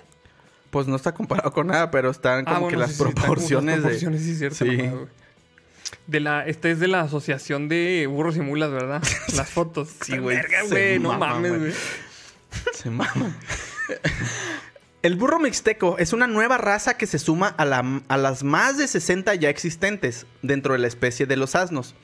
pues 0.70 0.86
no 0.86 0.96
está 0.96 1.14
comparado 1.14 1.50
con 1.52 1.68
nada, 1.68 1.90
pero 1.90 2.10
están 2.10 2.44
como 2.44 2.56
Ah, 2.56 2.60
bueno, 2.60 2.70
que 2.70 2.76
las 2.76 2.90
sí, 2.90 2.96
sí, 2.96 3.02
están 3.02 3.12
como 3.14 3.24
proporciones 3.24 3.74
las 3.76 3.82
de... 3.84 3.88
proporciones, 3.88 4.22
sí, 4.22 4.34
cierto. 4.36 4.56
Sí. 4.56 4.76
güey. 4.76 5.06
De 6.06 6.20
la, 6.20 6.46
este 6.46 6.70
es 6.70 6.78
de 6.78 6.86
la 6.88 7.00
asociación 7.00 7.68
de 7.68 8.06
burros 8.08 8.36
y 8.36 8.40
mulas, 8.40 8.70
¿verdad? 8.70 9.02
Las 9.36 9.50
fotos. 9.50 9.90
Sí, 10.04 10.18
güey. 10.18 10.38
No 11.00 11.10
mama, 11.10 11.34
mames, 11.34 11.58
güey. 11.58 11.72
Se 12.72 12.90
mama. 12.90 13.36
El 15.02 15.16
burro 15.16 15.38
mixteco 15.38 15.98
es 15.98 16.12
una 16.12 16.26
nueva 16.26 16.58
raza 16.58 16.96
que 16.96 17.06
se 17.06 17.18
suma 17.18 17.48
a, 17.48 17.64
la- 17.64 18.02
a 18.08 18.16
las 18.16 18.42
más 18.42 18.76
de 18.78 18.88
60 18.88 19.34
ya 19.36 19.48
existentes 19.50 20.26
dentro 20.42 20.72
de 20.72 20.78
la 20.80 20.86
especie 20.88 21.26
de 21.26 21.36
los 21.36 21.54
asnos. 21.54 21.94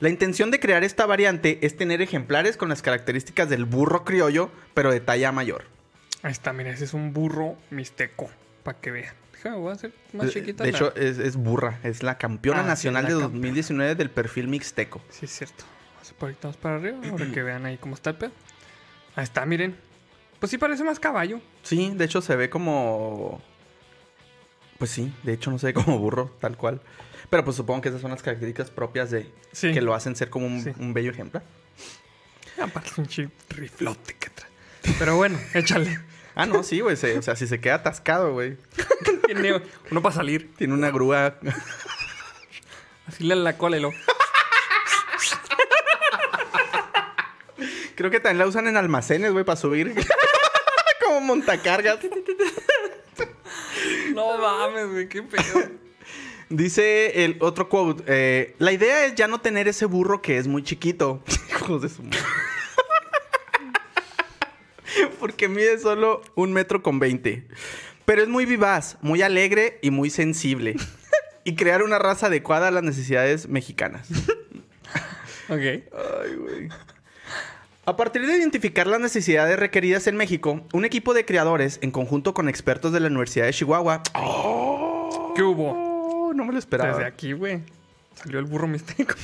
La 0.00 0.08
intención 0.08 0.50
de 0.50 0.60
crear 0.60 0.82
esta 0.84 1.06
variante 1.06 1.58
es 1.62 1.76
tener 1.76 2.02
ejemplares 2.02 2.56
con 2.56 2.68
las 2.68 2.82
características 2.82 3.48
del 3.48 3.64
burro 3.64 4.04
criollo, 4.04 4.50
pero 4.74 4.90
de 4.90 5.00
talla 5.00 5.30
mayor. 5.32 5.64
Ahí 6.22 6.32
está, 6.32 6.52
mira, 6.52 6.70
ese 6.70 6.84
es 6.84 6.94
un 6.94 7.12
burro 7.12 7.56
mixteco. 7.70 8.28
Para 8.64 8.78
que 8.80 8.90
vean. 8.90 9.14
Déjame, 9.42 9.56
voy 9.60 9.70
a 9.70 9.74
hacer 9.74 9.92
más 10.12 10.26
De, 10.26 10.32
chiquita. 10.32 10.64
de 10.64 10.72
la- 10.72 10.78
hecho, 10.78 10.94
es, 10.94 11.18
es 11.18 11.36
burra, 11.36 11.78
es 11.82 12.02
la 12.02 12.16
campeona 12.18 12.60
Ah, 12.60 12.62
sí, 12.64 12.68
nacional 12.68 13.02
la 13.04 13.08
de 13.08 13.14
campeona. 13.16 13.32
2019 13.40 13.94
del 13.96 14.10
perfil 14.10 14.48
mixteco. 14.48 15.00
Sí, 15.10 15.24
es 15.26 15.32
cierto. 15.36 15.64
Vamos 16.20 16.36
más 16.44 16.56
para 16.56 16.76
arriba 16.76 16.98
para 17.00 17.30
que 17.32 17.42
vean 17.42 17.64
ahí 17.66 17.78
cómo 17.78 17.94
está 17.94 18.10
el 18.10 18.16
pedo. 18.16 18.30
Ahí 19.16 19.24
está, 19.24 19.44
miren. 19.46 19.76
Pues 20.38 20.50
sí 20.50 20.58
parece 20.58 20.84
más 20.84 21.00
caballo. 21.00 21.40
Sí, 21.62 21.92
de 21.94 22.04
hecho 22.04 22.20
se 22.20 22.36
ve 22.36 22.48
como... 22.50 23.40
Pues 24.78 24.90
sí, 24.90 25.12
de 25.22 25.32
hecho 25.32 25.50
no 25.50 25.58
se 25.58 25.66
ve 25.68 25.74
como 25.74 25.98
burro, 25.98 26.36
tal 26.40 26.56
cual. 26.56 26.80
Pero 27.30 27.44
pues 27.44 27.56
supongo 27.56 27.80
que 27.82 27.88
esas 27.88 28.00
son 28.00 28.10
las 28.10 28.22
características 28.22 28.70
propias 28.70 29.10
de... 29.10 29.32
Sí. 29.52 29.72
Que 29.72 29.80
lo 29.80 29.94
hacen 29.94 30.16
ser 30.16 30.28
como 30.30 30.46
un, 30.46 30.62
Sí. 30.62 30.72
un 30.78 30.92
bello 30.92 31.10
ejemplar. 31.12 31.44
Aparte 32.60 32.90
es 32.90 32.98
un 32.98 33.06
chip 33.06 33.30
riflote 33.50 34.14
que 34.16 34.30
trae. 34.30 34.50
Pero 34.98 35.16
bueno, 35.16 35.38
échale. 35.54 35.98
Ah, 36.34 36.46
no, 36.46 36.62
sí, 36.62 36.80
güey. 36.80 36.96
se- 36.96 37.18
o 37.18 37.22
sea, 37.22 37.36
si 37.36 37.46
se 37.46 37.60
queda 37.60 37.74
atascado, 37.76 38.32
güey. 38.32 38.56
Tiene 39.26 39.62
uno 39.90 40.02
para 40.02 40.14
salir. 40.14 40.52
Tiene 40.56 40.74
una 40.74 40.90
grúa. 40.90 41.34
Así 43.06 43.24
le 43.24 43.34
la 43.36 43.56
cola 43.58 43.76
y 43.78 43.80
lo. 43.80 43.90
Creo 47.94 48.10
que 48.10 48.20
también 48.20 48.38
la 48.38 48.46
usan 48.46 48.66
en 48.66 48.76
almacenes, 48.76 49.32
güey, 49.32 49.44
para 49.44 49.56
subir. 49.56 49.94
Como 51.04 51.20
montacargas. 51.20 51.98
No 54.14 54.38
mames, 54.38 54.88
güey, 54.90 55.08
qué 55.08 55.22
pedo. 55.22 55.42
Dice 56.48 57.24
el 57.24 57.36
otro 57.40 57.68
quote. 57.68 58.02
eh, 58.06 58.54
la 58.58 58.72
idea 58.72 59.06
es 59.06 59.14
ya 59.14 59.26
no 59.26 59.40
tener 59.40 59.68
ese 59.68 59.86
burro 59.86 60.20
que 60.22 60.38
es 60.38 60.46
muy 60.48 60.62
chiquito. 60.62 61.22
Hijos 61.50 61.82
de 61.82 61.88
su 61.88 62.02
madre. 62.02 62.18
Porque 65.20 65.48
mide 65.48 65.78
solo 65.78 66.22
un 66.34 66.52
metro 66.52 66.82
con 66.82 66.98
veinte. 66.98 67.46
Pero 68.04 68.22
es 68.22 68.28
muy 68.28 68.46
vivaz, 68.46 68.98
muy 69.00 69.22
alegre 69.22 69.78
y 69.82 69.90
muy 69.90 70.10
sensible. 70.10 70.76
y 71.44 71.54
crear 71.54 71.82
una 71.82 71.98
raza 71.98 72.26
adecuada 72.26 72.68
a 72.68 72.70
las 72.70 72.82
necesidades 72.82 73.48
mexicanas. 73.48 74.08
Ok. 75.48 75.58
Ay, 75.58 76.34
güey. 76.38 76.68
A 77.84 77.96
partir 77.96 78.24
de 78.26 78.38
identificar 78.38 78.86
las 78.86 79.00
necesidades 79.00 79.58
requeridas 79.58 80.06
en 80.06 80.16
México, 80.16 80.64
un 80.72 80.84
equipo 80.86 81.12
de 81.12 81.26
creadores, 81.26 81.78
en 81.82 81.90
conjunto 81.90 82.32
con 82.32 82.48
expertos 82.48 82.92
de 82.92 83.00
la 83.00 83.08
Universidad 83.08 83.46
de 83.46 83.52
Chihuahua. 83.52 84.02
¡Oh! 84.14 85.34
¿Qué 85.36 85.42
hubo? 85.42 86.32
No 86.32 86.44
me 86.44 86.52
lo 86.52 86.58
esperaba. 86.58 86.92
Desde 86.92 87.04
aquí, 87.04 87.32
güey. 87.32 87.60
Salió 88.14 88.38
el 88.38 88.46
burro 88.46 88.68
mixteco. 88.68 89.14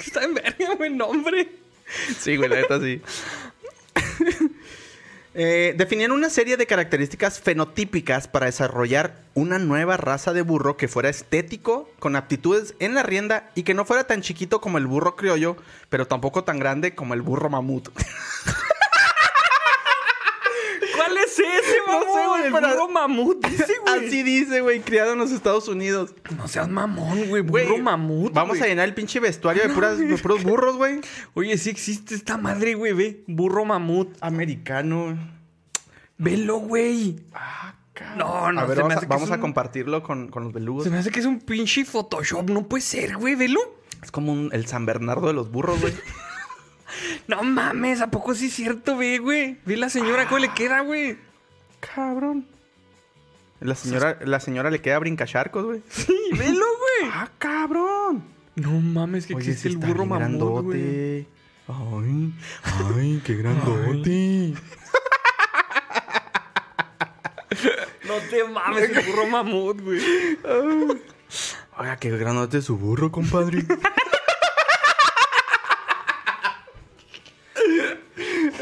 Está 0.00 0.24
en 0.24 0.34
verga, 0.34 0.74
güey, 0.76 0.92
nombre. 0.92 1.48
Sí, 2.18 2.36
güey, 2.36 2.48
la 2.48 2.56
neta 2.56 2.80
sí. 2.80 3.00
Eh, 5.38 5.74
definieron 5.76 6.16
una 6.16 6.30
serie 6.30 6.56
de 6.56 6.66
características 6.66 7.40
fenotípicas 7.40 8.26
para 8.26 8.46
desarrollar 8.46 9.16
una 9.34 9.58
nueva 9.58 9.98
raza 9.98 10.32
de 10.32 10.40
burro 10.40 10.78
que 10.78 10.88
fuera 10.88 11.10
estético, 11.10 11.90
con 11.98 12.16
aptitudes 12.16 12.74
en 12.78 12.94
la 12.94 13.02
rienda 13.02 13.50
y 13.54 13.62
que 13.62 13.74
no 13.74 13.84
fuera 13.84 14.06
tan 14.06 14.22
chiquito 14.22 14.62
como 14.62 14.78
el 14.78 14.86
burro 14.86 15.14
criollo, 15.14 15.58
pero 15.90 16.06
tampoco 16.06 16.42
tan 16.44 16.58
grande 16.58 16.94
como 16.94 17.12
el 17.12 17.20
burro 17.20 17.50
mamut. 17.50 17.90
¿Cuál 21.42 21.58
es 21.58 21.66
ese, 21.66 21.76
No 21.86 21.92
mamón? 21.92 22.12
sé, 22.14 22.28
güey, 22.28 22.44
el 22.46 22.52
pero- 22.52 22.68
burro 22.68 22.88
mamut, 22.88 23.46
dice, 23.46 23.72
güey. 23.82 24.06
Así 24.06 24.22
dice, 24.24 24.60
güey, 24.60 24.80
criado 24.80 25.12
en 25.12 25.18
los 25.18 25.30
Estados 25.32 25.68
Unidos. 25.68 26.14
No 26.36 26.48
seas 26.48 26.68
mamón, 26.68 27.28
güey. 27.28 27.42
Burro 27.42 27.64
Güey, 27.68 27.82
mamut. 27.82 28.32
Vamos 28.32 28.60
a 28.60 28.66
llenar 28.66 28.86
el 28.88 28.94
pinche 28.94 29.20
vestuario 29.20 29.62
de, 29.62 29.68
puras, 29.70 29.98
de 29.98 30.18
puros 30.18 30.42
burros, 30.42 30.76
güey. 30.76 31.00
Oye, 31.34 31.56
sí 31.58 31.70
existe 31.70 32.14
esta 32.14 32.36
madre, 32.38 32.74
güey, 32.74 32.92
ve. 32.92 33.24
Burro 33.26 33.64
mamut. 33.64 34.16
Americano. 34.20 35.16
Velo, 36.18 36.56
güey. 36.58 37.16
Ah. 37.34 37.74
No, 38.16 38.52
no, 38.52 38.60
A 38.60 38.64
ver, 38.66 38.76
se 38.76 38.82
me 38.82 38.88
vamos, 38.88 38.96
a, 38.96 39.00
que 39.00 39.06
vamos 39.06 39.30
a 39.30 39.40
compartirlo 39.40 40.02
con, 40.02 40.28
con 40.28 40.44
los 40.44 40.52
belugos. 40.52 40.84
Se 40.84 40.90
me 40.90 40.98
hace 40.98 41.10
que 41.10 41.20
es 41.20 41.24
un 41.26 41.40
pinche 41.40 41.84
Photoshop. 41.86 42.50
No 42.50 42.68
puede 42.68 42.82
ser, 42.82 43.16
güey. 43.16 43.34
Velo. 43.36 43.58
Es 44.02 44.10
como 44.10 44.32
un- 44.32 44.50
el 44.52 44.66
San 44.66 44.84
Bernardo 44.84 45.26
de 45.28 45.32
los 45.32 45.50
burros, 45.50 45.80
güey. 45.80 45.94
No 47.26 47.42
mames, 47.42 48.00
¿a 48.00 48.10
poco 48.10 48.34
sí 48.34 48.46
es 48.46 48.54
cierto, 48.54 48.96
ve, 48.96 49.18
güey? 49.18 49.58
Ve 49.66 49.76
la 49.76 49.88
señora 49.88 50.26
cómo 50.28 50.38
le 50.38 50.50
queda, 50.54 50.80
güey. 50.80 51.18
Cabrón. 51.94 52.46
La 53.60 53.74
señora, 53.74 54.18
la 54.22 54.38
señora 54.40 54.70
le 54.70 54.80
queda 54.80 54.98
brincacharcos, 54.98 55.64
güey. 55.64 55.82
Sí, 55.90 56.14
velo, 56.32 56.64
güey. 56.64 57.10
¡Ah, 57.12 57.28
cabrón! 57.38 58.24
No 58.56 58.70
mames, 58.80 59.26
que 59.26 59.34
Oye, 59.34 59.50
existe 59.50 59.68
el 59.68 59.76
burro 59.78 60.06
mamut, 60.06 60.64
güey. 60.64 60.80
grandote. 60.80 61.26
Ay, 61.68 62.32
ay, 62.98 63.22
qué 63.24 63.34
grandote. 63.36 64.54
No 68.06 68.14
te 68.30 68.44
mames, 68.44 68.90
el 68.90 69.04
burro 69.06 69.26
mamut, 69.26 69.80
güey. 69.80 70.00
Oiga, 71.78 71.96
qué 71.96 72.10
granote 72.16 72.62
su 72.62 72.76
burro, 72.76 73.10
compadre. 73.10 73.64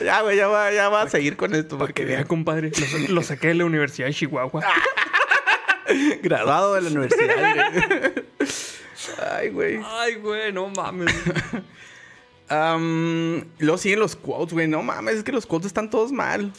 Ya, 0.04 0.20
güey, 0.22 0.36
ya 0.36 0.46
va, 0.48 0.70
ya 0.72 0.88
va 0.88 1.02
a 1.02 1.08
seguir 1.08 1.36
con 1.36 1.54
esto. 1.54 1.78
Para 1.78 1.92
que 1.92 2.04
vea, 2.04 2.24
compadre. 2.24 2.70
Lo, 2.70 2.86
sa- 2.86 3.12
lo 3.12 3.22
saqué 3.22 3.48
de 3.48 3.54
la 3.54 3.64
Universidad 3.64 4.06
de 4.08 4.14
Chihuahua. 4.14 4.62
Graduado 6.22 6.74
de 6.74 6.80
la 6.82 6.90
universidad, 6.90 7.34
güey. 7.36 8.24
Ay, 9.32 9.48
güey. 9.50 9.80
Ay, 9.84 10.14
güey, 10.16 10.52
no 10.52 10.68
mames. 10.68 11.14
Am, 12.48 13.42
luego 13.58 13.78
siguen 13.78 14.00
los 14.00 14.16
quotes, 14.16 14.52
güey. 14.52 14.68
No 14.68 14.82
mames, 14.82 15.16
es 15.16 15.24
que 15.24 15.32
los 15.32 15.46
quotes 15.46 15.66
están 15.68 15.88
todos 15.90 16.12
mal. 16.12 16.52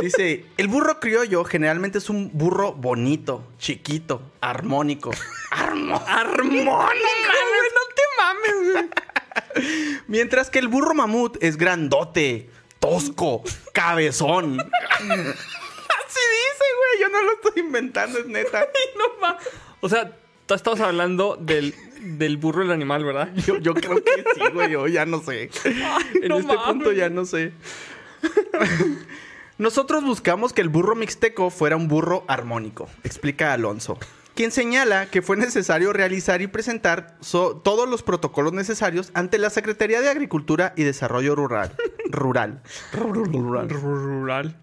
Dice, 0.00 0.46
el 0.56 0.68
burro 0.68 0.98
criollo 0.98 1.44
generalmente 1.44 1.98
es 1.98 2.08
un 2.08 2.30
burro 2.32 2.72
bonito, 2.72 3.46
chiquito, 3.58 4.22
armónico. 4.40 5.10
Armo- 5.50 6.02
¡Armónico, 6.06 6.76
güey! 6.76 7.70
¡No 7.76 7.82
te 7.94 8.02
mames, 8.18 8.72
güey! 8.72 8.88
Mientras 10.06 10.48
que 10.50 10.58
el 10.58 10.68
burro 10.68 10.94
mamut 10.94 11.36
es 11.42 11.56
grandote, 11.58 12.48
tosco, 12.80 13.42
cabezón. 13.72 14.58
Así 14.98 15.08
dice, 15.08 16.64
güey. 16.76 17.00
Yo 17.00 17.08
no 17.08 17.22
lo 17.22 17.32
estoy 17.34 17.62
inventando, 17.62 18.18
es 18.18 18.26
neta. 18.26 18.66
No 18.98 19.20
mames. 19.20 19.48
O 19.80 19.88
sea, 19.88 20.16
tú 20.46 20.54
estabas 20.54 20.80
hablando 20.80 21.36
del, 21.40 21.74
del 22.00 22.36
burro 22.36 22.62
del 22.62 22.72
animal, 22.72 23.04
¿verdad? 23.04 23.32
Yo, 23.46 23.58
yo 23.58 23.74
creo 23.74 24.02
que 24.02 24.24
sí, 24.34 24.40
güey. 24.52 24.70
Yo 24.70 24.86
ya 24.88 25.06
no 25.06 25.22
sé. 25.22 25.50
en 26.22 26.28
no 26.28 26.38
este 26.38 26.54
mames. 26.54 26.66
punto 26.66 26.92
ya 26.92 27.08
no 27.08 27.24
sé. 27.24 27.52
Nosotros 29.58 30.02
buscamos 30.04 30.52
que 30.52 30.62
el 30.62 30.68
burro 30.70 30.94
mixteco 30.94 31.50
fuera 31.50 31.76
un 31.76 31.86
burro 31.86 32.24
armónico, 32.28 32.88
explica 33.04 33.52
Alonso, 33.52 33.98
quien 34.40 34.52
señala 34.52 35.04
que 35.10 35.20
fue 35.20 35.36
necesario 35.36 35.92
realizar 35.92 36.40
y 36.40 36.46
presentar 36.46 37.14
so- 37.20 37.58
todos 37.58 37.86
los 37.86 38.02
protocolos 38.02 38.54
necesarios 38.54 39.10
ante 39.12 39.36
la 39.36 39.50
Secretaría 39.50 40.00
de 40.00 40.08
Agricultura 40.08 40.72
y 40.76 40.82
Desarrollo 40.82 41.34
Rural. 41.34 41.76
Rural. 42.10 42.62
Rural. 42.90 43.68
Rural. 43.68 44.56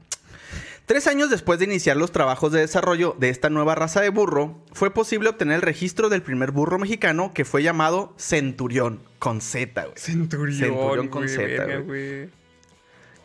Tres 0.88 1.06
años 1.06 1.30
después 1.30 1.60
de 1.60 1.66
iniciar 1.66 1.96
los 1.96 2.12
trabajos 2.12 2.52
de 2.52 2.62
desarrollo 2.62 3.16
de 3.20 3.30
esta 3.30 3.52
nueva 3.52 3.76
raza 3.76 4.02
de 4.02 4.10
burro, 4.10 4.58
fue 4.74 4.90
posible 4.90 5.30
obtener 5.30 5.58
el 5.58 5.62
registro 5.62 6.10
del 6.10 6.24
primer 6.24 6.50
burro 6.50 6.80
mexicano 6.80 7.32
que 7.36 7.46
fue 7.46 7.62
llamado 7.62 8.16
Centurión, 8.18 9.04
con 9.20 9.42
Z, 9.42 9.80
güey. 9.84 9.94
Centurión, 9.96 10.58
Centurión 10.58 11.08
con 11.10 11.30
Z, 11.30 11.78
güey. 11.82 12.32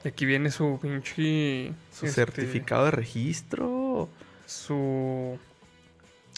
Y 0.04 0.08
aquí 0.08 0.26
viene 0.26 0.50
su 0.50 0.78
pinche... 0.82 1.72
Su 1.90 2.04
este, 2.04 2.08
certificado 2.10 2.84
de 2.84 2.90
registro. 2.90 4.10
Su... 4.44 5.38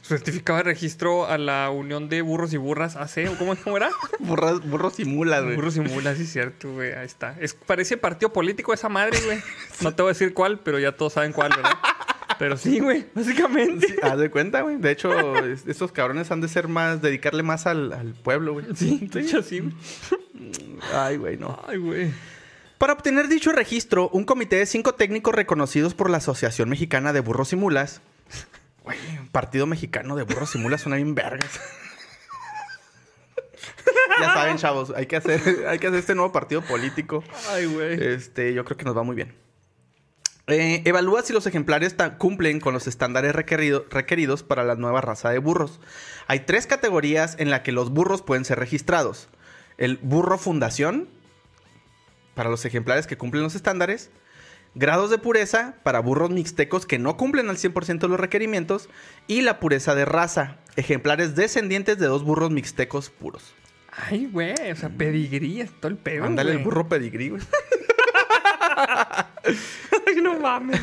Certificado 0.07 0.59
de 0.59 0.65
registro 0.65 1.27
a 1.27 1.39
la 1.39 1.71
Unión 1.71 2.11
de 2.11 2.21
Burros 2.21 2.53
y 2.53 2.59
Burras 2.59 2.95
AC, 2.97 3.27
¿o 3.33 3.39
cómo, 3.39 3.57
cómo 3.57 3.79
era? 3.79 3.89
Burras, 4.21 4.61
burro 4.61 4.91
simula, 4.91 5.41
güey. 5.41 5.57
Burros 5.57 5.77
y 5.77 5.81
mulas, 5.81 6.19
sí 6.19 6.27
cierto, 6.27 6.71
güey. 6.73 6.93
Ahí 6.93 7.07
está. 7.07 7.37
Es, 7.41 7.55
parece 7.55 7.97
partido 7.97 8.31
político 8.33 8.75
esa 8.75 8.89
madre, 8.91 9.19
güey. 9.25 9.39
No 9.81 9.95
te 9.95 10.03
voy 10.03 10.11
a 10.11 10.13
decir 10.13 10.35
cuál, 10.35 10.59
pero 10.61 10.79
ya 10.79 10.93
todos 10.93 11.15
saben 11.15 11.33
cuál, 11.33 11.51
¿verdad? 11.57 11.73
Pero 12.39 12.57
sí, 12.59 12.81
güey, 12.81 13.07
básicamente. 13.15 13.87
Sí, 13.89 13.95
haz 14.03 14.19
de 14.19 14.31
cuenta, 14.31 14.61
güey. 14.61 14.77
De 14.77 14.91
hecho, 14.91 15.39
es- 15.45 15.67
estos 15.67 15.91
cabrones 15.93 16.31
han 16.31 16.41
de 16.43 16.49
ser 16.49 16.69
más, 16.69 17.01
dedicarle 17.01 17.43
más 17.43 17.67
al, 17.67 17.93
al 17.93 18.13
pueblo, 18.13 18.53
güey. 18.53 18.67
Sí, 18.75 19.09
de 19.11 19.21
hecho 19.21 19.43
sí. 19.43 19.63
Ay, 20.93 21.17
güey, 21.17 21.37
no. 21.39 21.61
Ay, 21.67 21.79
güey. 21.79 22.11
Para 22.79 22.93
obtener 22.93 23.29
dicho 23.29 23.53
registro, 23.53 24.09
un 24.11 24.25
comité 24.25 24.57
de 24.57 24.67
cinco 24.67 24.95
técnicos 24.95 25.35
reconocidos 25.35 25.95
por 25.95 26.11
la 26.11 26.19
Asociación 26.19 26.69
Mexicana 26.69 27.13
de 27.13 27.21
Burros 27.21 27.53
y 27.53 27.57
Mulas. 27.57 28.01
Güey, 28.83 28.99
partido 29.35 29.67
mexicano 29.67 30.17
de 30.17 30.23
burros 30.23 30.55
y 30.55 30.59
mulas 30.59 30.81
suena 30.81 30.97
bien 30.97 31.15
vergas. 31.15 31.51
ya 34.21 34.33
saben, 34.33 34.57
chavos, 34.57 34.93
hay 34.97 35.07
que 35.07 35.17
hacer, 35.17 35.67
hay 35.69 35.79
que 35.79 35.89
hacer 35.89 35.99
este 35.99 36.15
nuevo 36.15 36.33
partido 36.33 36.63
político. 36.63 37.23
Ay, 37.51 37.67
güey. 37.67 38.03
Este, 38.03 38.55
yo 38.55 38.65
creo 38.65 38.77
que 38.79 38.85
nos 38.85 38.97
va 38.97 39.03
muy 39.03 39.17
bien. 39.17 39.35
Eh, 40.47 40.83
evalúa 40.85 41.23
si 41.23 41.33
los 41.33 41.47
ejemplares 41.47 41.97
cumplen 42.19 42.61
con 42.61 42.75
los 42.75 42.87
estándares 42.87 43.35
requerido- 43.35 43.87
requeridos 43.91 44.43
para 44.43 44.63
la 44.63 44.75
nueva 44.77 45.01
raza 45.01 45.31
de 45.31 45.39
burros. 45.39 45.81
Hay 46.27 46.41
tres 46.41 46.67
categorías 46.67 47.37
en 47.39 47.51
las 47.51 47.61
que 47.61 47.73
los 47.73 47.91
burros 47.91 48.23
pueden 48.23 48.45
ser 48.45 48.59
registrados. 48.59 49.29
El 49.79 49.99
burro 50.03 50.39
fundación, 50.39 51.09
para 52.35 52.51
los 52.51 52.65
ejemplares 52.65 53.07
que 53.07 53.17
cumplen 53.17 53.43
los 53.43 53.55
estándares. 53.55 54.11
Grados 54.75 55.11
de 55.11 55.19
pureza, 55.19 55.77
para 55.85 56.01
burros 56.01 56.31
mixtecos 56.31 56.85
que 56.85 56.99
no 56.99 57.17
cumplen 57.17 57.49
al 57.49 57.57
100% 57.57 58.01
de 58.01 58.09
los 58.09 58.19
requerimientos. 58.19 58.89
Y 59.27 59.43
la 59.43 59.61
pureza 59.61 59.95
de 59.95 60.05
raza, 60.05 60.57
ejemplares 60.77 61.37
descendientes 61.37 61.99
de 61.99 62.07
dos 62.07 62.25
burros 62.25 62.51
mixtecos 62.51 63.11
puros. 63.11 63.55
Ay, 63.93 64.27
güey. 64.27 64.73
O 64.73 64.77
sea, 64.77 64.89
pedigrí, 64.89 65.61
es 65.61 65.71
todo 65.81 65.89
el 65.89 65.97
pedo. 65.97 66.25
Ándale, 66.25 66.53
el 66.53 66.59
burro 66.59 66.89
pedigrí, 66.89 67.29
güey. 67.29 67.43
Ay, 69.45 70.23
no 70.23 70.39
mames. 70.41 70.81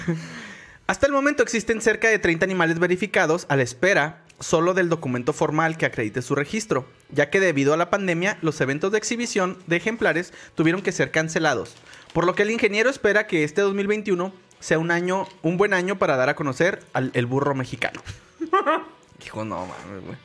Hasta 0.88 1.08
el 1.08 1.14
momento 1.14 1.44
existen 1.44 1.82
cerca 1.82 2.10
de 2.10 2.20
30 2.20 2.46
animales 2.46 2.80
verificados 2.80 3.46
a 3.50 3.56
la 3.56 3.64
espera 3.64 4.24
solo 4.42 4.74
del 4.74 4.90
documento 4.90 5.34
formal 5.34 5.78
que 5.78 5.86
acredite 5.86 6.22
su 6.22 6.36
registro, 6.36 6.86
ya 7.10 7.30
que 7.30 7.40
debido 7.40 7.74
a 7.74 7.78
la 7.78 7.90
pandemia 7.90 8.38
los 8.42 8.60
eventos 8.60 8.92
de 8.92 8.98
exhibición 8.98 9.58
de 9.68 9.78
ejemplares 9.78 10.34
tuvieron 10.56 10.82
que 10.82 10.92
ser 10.92 11.12
cancelados, 11.12 11.76
por 12.14 12.26
lo 12.26 12.36
que 12.36 12.44
el 12.44 12.52
ingeniero 12.52 12.90
espera 12.90 13.28
que 13.28 13.44
este 13.44 13.62
2021 13.62 14.34
sea 14.60 14.80
un 14.80 14.92
año, 14.92 15.28
un 15.42 15.58
buen 15.58 15.74
año 15.74 15.98
para 15.98 16.16
dar 16.16 16.30
a 16.30 16.36
conocer 16.36 16.84
al 16.94 17.12
el 17.14 17.26
burro 17.26 17.56
mexicano. 17.56 18.02
Hijo, 19.26 19.46
no 19.46 19.66
mames, 19.66 20.06
güey. 20.06 20.18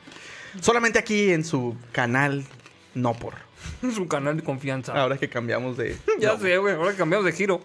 Solamente 0.61 0.99
aquí 0.99 1.31
en 1.31 1.43
su 1.43 1.75
canal, 1.91 2.45
no 2.93 3.13
por. 3.13 3.35
Es 3.83 3.97
un 3.97 4.07
canal 4.07 4.37
de 4.37 4.43
confianza. 4.43 4.93
Ahora 4.93 5.17
que 5.17 5.29
cambiamos 5.29 5.77
de. 5.77 5.97
ya 6.19 6.33
no, 6.33 6.39
sé, 6.39 6.57
güey. 6.57 6.75
Ahora 6.75 6.93
cambiamos 6.93 7.25
de 7.25 7.31
giro. 7.31 7.61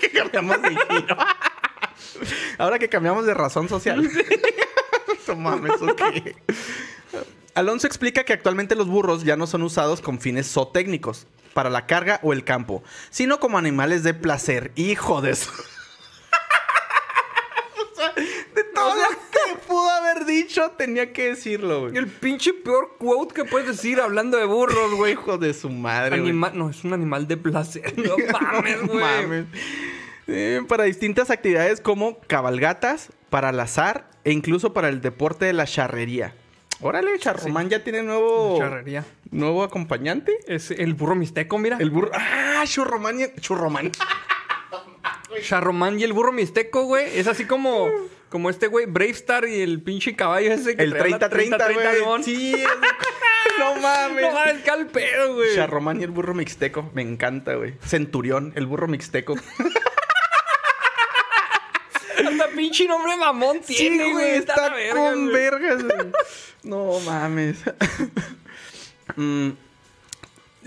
que 0.00 0.10
cambiamos 0.10 0.60
de 0.62 0.68
giro. 0.70 1.16
Ahora 2.58 2.78
que 2.78 2.88
cambiamos 2.88 3.26
de 3.26 3.34
razón 3.34 3.68
social. 3.68 4.08
No 5.28 5.36
mames, 5.36 5.80
ok. 5.80 6.02
Alonso 7.54 7.86
explica 7.86 8.24
que 8.24 8.32
actualmente 8.32 8.74
los 8.74 8.86
burros 8.88 9.24
ya 9.24 9.36
no 9.36 9.46
son 9.46 9.62
usados 9.62 10.00
con 10.00 10.20
fines 10.20 10.50
zootécnicos, 10.52 11.26
para 11.54 11.70
la 11.70 11.86
carga 11.86 12.20
o 12.22 12.32
el 12.32 12.44
campo, 12.44 12.84
sino 13.10 13.40
como 13.40 13.58
animales 13.58 14.02
de 14.04 14.14
placer. 14.14 14.70
Hijo 14.76 15.20
de 15.20 15.34
su... 15.34 15.50
O 17.80 17.94
sea, 18.00 18.12
de 18.14 18.62
todo 18.74 18.94
lo 18.94 19.08
que 19.08 19.58
pudo 19.66 19.90
haber 19.90 20.24
dicho, 20.24 20.70
tenía 20.78 21.12
que 21.12 21.30
decirlo, 21.30 21.80
güey. 21.80 21.96
El 21.96 22.06
pinche 22.06 22.52
peor 22.54 22.94
quote 22.96 23.34
que 23.34 23.44
puedes 23.44 23.66
decir 23.66 24.00
hablando 24.00 24.36
de 24.38 24.44
burros, 24.44 24.94
güey. 24.94 25.14
Hijo 25.14 25.36
de 25.36 25.52
su 25.52 25.68
madre, 25.68 26.10
güey. 26.10 26.30
Animal, 26.30 26.52
no, 26.54 26.70
es 26.70 26.84
un 26.84 26.92
animal 26.92 27.26
de 27.26 27.36
placer. 27.38 27.92
No 27.98 28.14
mames, 28.40 28.82
No 28.82 28.86
güey. 28.86 29.00
mames. 29.00 29.46
Eh, 30.28 30.62
para 30.68 30.84
distintas 30.84 31.30
actividades 31.30 31.80
como 31.80 32.20
cabalgatas, 32.28 33.08
para 33.30 33.50
el 33.50 33.60
azar 33.60 34.10
e 34.24 34.32
incluso 34.32 34.72
para 34.72 34.88
el 34.88 35.00
deporte 35.00 35.44
de 35.46 35.52
la 35.52 35.66
charrería. 35.66 36.34
Órale, 36.80 37.18
Charromán 37.18 37.68
ya 37.68 37.82
tiene 37.82 38.02
nuevo, 38.04 38.56
Charrería. 38.58 39.04
nuevo 39.32 39.64
acompañante. 39.64 40.38
Es 40.46 40.70
el 40.70 40.94
burro 40.94 41.16
mixteco, 41.16 41.58
mira. 41.58 41.76
El 41.80 41.90
burro. 41.90 42.10
¡Ah! 42.14 42.62
Churromán. 42.66 43.20
y- 43.20 43.40
Churromán. 43.40 43.90
Charromán 45.42 45.98
y 46.00 46.04
el 46.04 46.12
burro 46.12 46.32
mixteco, 46.32 46.84
güey. 46.84 47.18
Es 47.18 47.26
así 47.26 47.44
como, 47.44 47.88
como 48.28 48.48
este 48.50 48.66
güey, 48.68 48.86
Bravestar 48.86 49.46
y 49.48 49.60
el 49.60 49.82
pinche 49.82 50.14
caballo 50.16 50.52
ese 50.52 50.76
que 50.76 50.82
El 50.82 50.92
trae 50.94 51.10
la 51.10 51.18
30-30, 51.18 51.74
güey. 51.74 51.98
León. 51.98 52.24
Sí. 52.24 52.54
es- 52.62 52.68
no 53.58 53.74
mames. 53.80 54.22
No 54.24 54.32
mames, 54.32 54.62
qué 54.62 54.70
al 54.70 54.86
pedo, 54.86 55.34
güey. 55.34 55.54
Charromán 55.56 56.00
y 56.00 56.04
el 56.04 56.10
burro 56.12 56.32
mixteco. 56.34 56.90
Me 56.94 57.02
encanta, 57.02 57.54
güey. 57.56 57.74
Centurión, 57.84 58.52
el 58.54 58.66
burro 58.66 58.86
mixteco. 58.88 59.34
Hasta 62.26 62.48
pinche 62.56 62.86
nombre 62.86 63.16
mamón 63.16 63.60
tiene, 63.60 64.12
güey. 64.12 64.36
Está, 64.36 64.70
verga, 64.74 64.94
con 64.94 65.30
güey. 65.30 65.32
vergas, 65.32 65.82
güey. 65.84 66.12
No 66.62 67.00
mames. 67.00 67.58
Mm, 69.16 69.52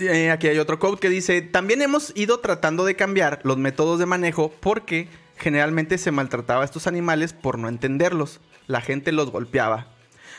eh, 0.00 0.30
aquí 0.32 0.48
hay 0.48 0.58
otro 0.58 0.80
quote 0.80 1.00
que 1.00 1.08
dice: 1.08 1.42
También 1.42 1.80
hemos 1.80 2.12
ido 2.16 2.40
tratando 2.40 2.84
de 2.84 2.96
cambiar 2.96 3.40
los 3.44 3.56
métodos 3.56 4.00
de 4.00 4.04
manejo 4.04 4.52
porque 4.60 5.06
generalmente 5.36 5.96
se 5.96 6.10
maltrataba 6.10 6.62
a 6.62 6.64
estos 6.64 6.88
animales 6.88 7.32
por 7.32 7.58
no 7.58 7.68
entenderlos. 7.68 8.40
La 8.66 8.80
gente 8.80 9.12
los 9.12 9.30
golpeaba. 9.30 9.86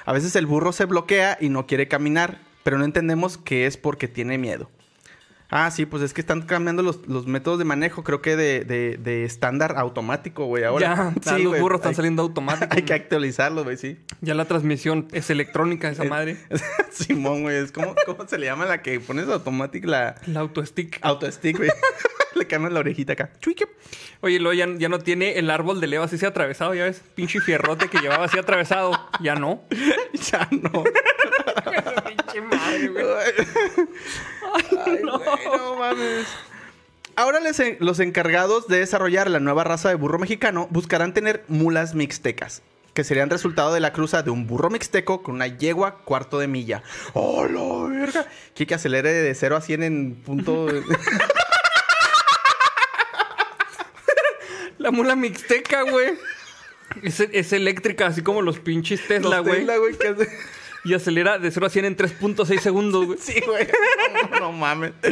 A 0.05 0.13
veces 0.13 0.35
el 0.35 0.45
burro 0.45 0.73
se 0.73 0.85
bloquea 0.85 1.37
y 1.39 1.47
no 1.49 1.65
quiere 1.65 1.87
caminar, 1.87 2.41
pero 2.63 2.77
no 2.77 2.83
entendemos 2.85 3.37
que 3.37 3.65
es 3.65 3.77
porque 3.77 4.07
tiene 4.09 4.37
miedo. 4.37 4.69
Ah, 5.55 5.69
sí, 5.69 5.85
pues 5.85 6.01
es 6.01 6.13
que 6.15 6.21
están 6.21 6.41
cambiando 6.41 6.81
los, 6.81 7.07
los 7.07 7.27
métodos 7.27 7.59
de 7.59 7.65
manejo, 7.65 8.03
creo 8.03 8.23
que 8.23 8.35
de, 8.35 8.63
de- 8.65 8.97
de 8.97 9.23
estándar 9.23 9.75
automático, 9.77 10.45
güey, 10.45 10.63
ahora. 10.63 11.13
Ya, 11.23 11.33
los 11.37 11.47
güey, 11.49 11.61
burros 11.61 11.77
están 11.77 11.89
hay- 11.91 11.95
saliendo 11.95 12.23
automáticos. 12.23 12.69
Hay 12.75 12.81
que 12.81 12.93
actualizarlos, 12.95 13.63
güey, 13.63 13.77
sí. 13.77 13.99
Ya 14.21 14.33
la 14.33 14.45
transmisión 14.45 15.07
es 15.11 15.29
electrónica, 15.29 15.89
esa 15.89 16.05
madre. 16.05 16.37
Simón, 16.91 17.43
güey, 17.43 17.57
es 17.57 17.71
como, 17.71 17.93
¿cómo 18.07 18.27
se 18.27 18.39
le 18.39 18.47
llama 18.47 18.65
la 18.65 18.81
que 18.81 18.99
pones 18.99 19.29
automática? 19.29 19.87
La 19.87 20.15
El 20.25 20.37
autostick. 20.37 20.97
autostick, 21.03 21.57
güey. 21.57 21.69
le 22.33 22.47
cambias 22.47 22.73
la 22.73 22.79
orejita 22.79 23.13
acá. 23.13 23.29
Chuique. 23.39 23.65
Oye, 24.21 24.39
luego 24.39 24.53
ya, 24.55 24.67
ya 24.79 24.89
no 24.89 24.97
tiene 24.97 25.37
el 25.37 25.51
árbol 25.51 25.79
de 25.81 25.85
Leo 25.85 26.01
así 26.01 26.17
se 26.17 26.25
atravesado, 26.25 26.73
ya 26.73 26.85
ves. 26.85 27.01
Pinche 27.13 27.39
fierrote 27.41 27.89
que 27.89 27.99
llevaba 27.99 28.25
así 28.25 28.39
atravesado. 28.39 28.91
Ya 29.21 29.35
no. 29.35 29.61
ya 30.31 30.47
no. 30.51 30.83
Pinche 32.05 32.41
madre, 32.41 32.87
güey. 32.87 33.05
Ay, 34.85 34.99
no. 35.03 35.19
güey, 35.19 35.57
no 35.57 35.75
mames. 35.75 36.27
Ahora 37.15 37.39
les 37.39 37.61
los 37.79 37.99
encargados 37.99 38.67
de 38.67 38.79
desarrollar 38.79 39.29
la 39.29 39.39
nueva 39.39 39.63
raza 39.63 39.89
de 39.89 39.95
burro 39.95 40.17
mexicano 40.17 40.67
buscarán 40.71 41.13
tener 41.13 41.43
mulas 41.47 41.93
mixtecas, 41.93 42.63
que 42.95 43.03
serían 43.03 43.29
resultado 43.29 43.71
de 43.73 43.79
la 43.79 43.93
cruza 43.93 44.23
de 44.23 44.31
un 44.31 44.47
burro 44.47 44.71
mixteco 44.71 45.21
con 45.21 45.35
una 45.35 45.45
yegua 45.47 45.99
cuarto 46.05 46.39
de 46.39 46.47
milla. 46.47 46.81
¡Oh, 47.13 47.45
la 47.45 47.95
verga! 47.99 48.25
Que 48.55 48.65
que 48.65 48.73
acelere 48.73 49.11
de 49.13 49.35
0 49.35 49.55
a 49.57 49.61
100 49.61 49.83
en 49.83 50.15
punto... 50.15 50.67
La 54.77 54.91
mula 54.91 55.15
mixteca, 55.15 55.83
güey. 55.83 56.13
Es, 57.03 57.19
es 57.21 57.53
eléctrica, 57.53 58.07
así 58.07 58.21
como 58.21 58.41
los 58.41 58.59
pinches 58.59 59.07
Tesla, 59.07 59.39
güey. 59.39 59.59
Tesla, 59.59 59.77
güey, 59.77 59.97
que 59.97 60.07
hace- 60.09 60.29
Y 60.85 60.93
acelera 60.93 61.39
de 61.39 61.49
0 61.49 61.65
a 61.65 61.69
100 61.69 61.85
en 61.85 61.95
3.6 61.97 62.59
segundos, 62.59 63.05
güey. 63.05 63.17
Sí, 63.21 63.41
güey. 63.45 63.67
No, 64.31 64.39
no 64.39 64.51
mames. 64.51 64.93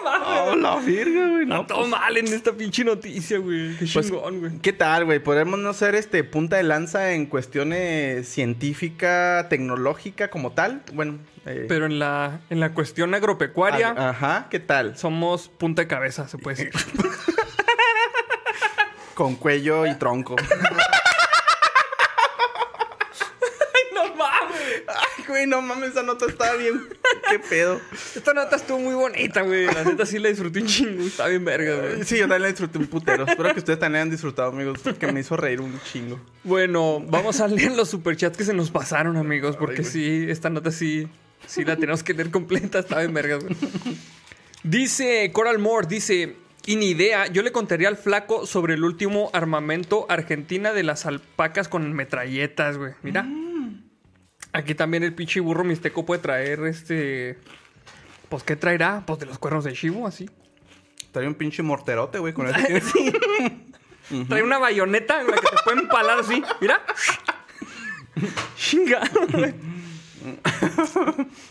No 0.00 0.10
mames. 0.10 0.28
Oh, 0.52 0.56
la 0.56 0.76
verga, 0.76 1.28
güey. 1.28 1.44
No, 1.46 1.56
No, 1.58 1.66
todo 1.66 1.86
mal 1.86 2.16
en 2.16 2.26
esta 2.28 2.52
pinche 2.52 2.82
noticia, 2.84 3.38
güey. 3.38 3.76
Qué 3.76 3.86
Pues, 3.92 4.06
chingón, 4.06 4.40
güey. 4.40 4.58
¿Qué 4.60 4.72
tal, 4.72 5.04
güey? 5.04 5.18
Podemos 5.18 5.58
no 5.58 5.72
ser 5.74 5.94
este 5.94 6.24
punta 6.24 6.56
de 6.56 6.62
lanza 6.62 7.12
en 7.12 7.26
cuestiones 7.26 8.28
científica, 8.28 9.46
tecnológica 9.50 10.28
como 10.30 10.52
tal. 10.52 10.82
Bueno, 10.92 11.18
eh, 11.46 11.66
Pero 11.68 11.86
en 11.86 11.98
la, 11.98 12.40
en 12.48 12.60
la 12.60 12.72
cuestión 12.74 13.12
agropecuaria, 13.14 13.90
Ajá, 13.96 14.46
¿qué 14.50 14.60
tal? 14.60 14.96
somos 14.96 15.48
punta 15.48 15.82
de 15.82 15.88
cabeza, 15.88 16.26
se 16.28 16.38
puede 16.38 16.64
decir. 16.64 16.72
Con 19.14 19.34
cuello 19.36 19.84
y 19.86 19.94
tronco. 19.96 20.36
¡No 23.94 24.14
mames! 24.14 24.82
Ay, 24.86 25.24
güey, 25.38 25.46
no 25.46 25.62
mames, 25.62 25.90
esa 25.90 26.02
nota 26.02 26.26
estaba 26.26 26.56
bien. 26.56 26.80
¿Qué 27.30 27.38
pedo? 27.38 27.80
Esta 28.16 28.34
nota 28.34 28.56
estuvo 28.56 28.78
muy 28.80 28.94
bonita, 28.94 29.42
güey. 29.42 29.66
La 29.66 29.84
neta 29.84 30.04
sí 30.04 30.18
la 30.18 30.28
disfruté 30.28 30.60
un 30.60 30.66
chingo. 30.66 31.04
Está 31.04 31.28
bien 31.28 31.44
verga, 31.44 31.76
güey. 31.76 32.04
Sí, 32.04 32.16
yo 32.16 32.22
también 32.22 32.42
la 32.42 32.48
disfruté 32.48 32.78
un 32.78 32.88
putero. 32.88 33.24
Espero 33.24 33.52
que 33.52 33.60
ustedes 33.60 33.78
también 33.78 34.02
hayan 34.02 34.10
disfrutado, 34.10 34.50
amigos, 34.50 34.80
porque 34.82 35.12
me 35.12 35.20
hizo 35.20 35.36
reír 35.36 35.60
un 35.60 35.80
chingo. 35.82 36.20
Bueno, 36.42 37.00
vamos 37.06 37.40
a 37.40 37.46
leer 37.46 37.72
los 37.72 37.88
superchats 37.88 38.36
que 38.36 38.44
se 38.44 38.52
nos 38.52 38.70
pasaron, 38.70 39.16
amigos. 39.16 39.56
Porque 39.56 39.84
sí, 39.84 40.26
esta 40.28 40.50
nota 40.50 40.72
sí, 40.72 41.06
sí 41.46 41.64
la 41.64 41.76
tenemos 41.76 42.02
que 42.02 42.14
leer 42.14 42.30
completa. 42.30 42.80
Está 42.80 42.98
bien 42.98 43.14
verga, 43.14 43.36
güey. 43.36 43.54
Dice 44.64 45.30
Coral 45.32 45.58
Moore, 45.58 45.86
dice... 45.88 46.36
Y 46.66 46.76
ni 46.76 46.90
idea, 46.90 47.28
yo 47.28 47.40
le 47.42 47.50
contaría 47.50 47.88
al 47.88 47.96
flaco 47.96 48.44
sobre 48.44 48.74
el 48.74 48.84
último 48.84 49.30
armamento 49.32 50.04
argentina 50.10 50.74
de 50.74 50.82
las 50.82 51.06
alpacas 51.06 51.66
con 51.66 51.94
metralletas, 51.94 52.76
güey. 52.76 52.92
Mira. 53.02 53.26
Aquí 54.58 54.74
también 54.74 55.04
el 55.04 55.14
pinche 55.14 55.38
burro 55.38 55.62
mixteco 55.62 56.04
puede 56.04 56.20
traer 56.20 56.58
este... 56.64 57.38
Pues, 58.28 58.42
¿qué 58.42 58.56
traerá? 58.56 59.04
Pues 59.06 59.20
de 59.20 59.26
los 59.26 59.38
cuernos 59.38 59.62
de 59.62 59.72
chivo, 59.72 60.04
así. 60.04 60.28
Traía 61.12 61.28
un 61.28 61.36
pinche 61.36 61.62
morterote, 61.62 62.18
güey, 62.18 62.32
con 62.32 62.48
ese. 62.48 62.80
Sí. 64.08 64.24
Trae 64.26 64.42
una 64.42 64.58
bayoneta 64.58 65.20
en 65.20 65.28
la 65.28 65.34
que 65.34 65.42
te 65.42 65.56
pueden 65.62 65.80
empalar 65.80 66.18
así. 66.18 66.42
Mira. 66.60 66.82
Chinga. 68.56 69.02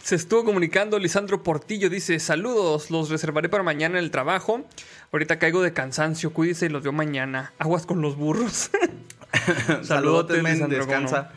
Se 0.04 0.16
estuvo 0.16 0.44
comunicando 0.44 1.00
Lisandro 1.00 1.44
Portillo. 1.44 1.90
Dice: 1.90 2.20
Saludos, 2.20 2.92
los 2.92 3.10
reservaré 3.10 3.48
para 3.48 3.64
mañana 3.64 4.00
en 4.00 4.04
el 4.04 4.12
trabajo. 4.12 4.66
Ahorita 5.14 5.40
caigo 5.40 5.62
de 5.62 5.72
cansancio. 5.72 6.34
Cuídense 6.34 6.66
y 6.66 6.70
los 6.70 6.82
veo 6.84 6.92
mañana. 6.92 7.54
Aguas 7.60 7.86
con 7.86 8.02
los 8.02 8.18
burros. 8.18 8.72
¿cómo 9.88 10.24
descansa. 10.24 11.32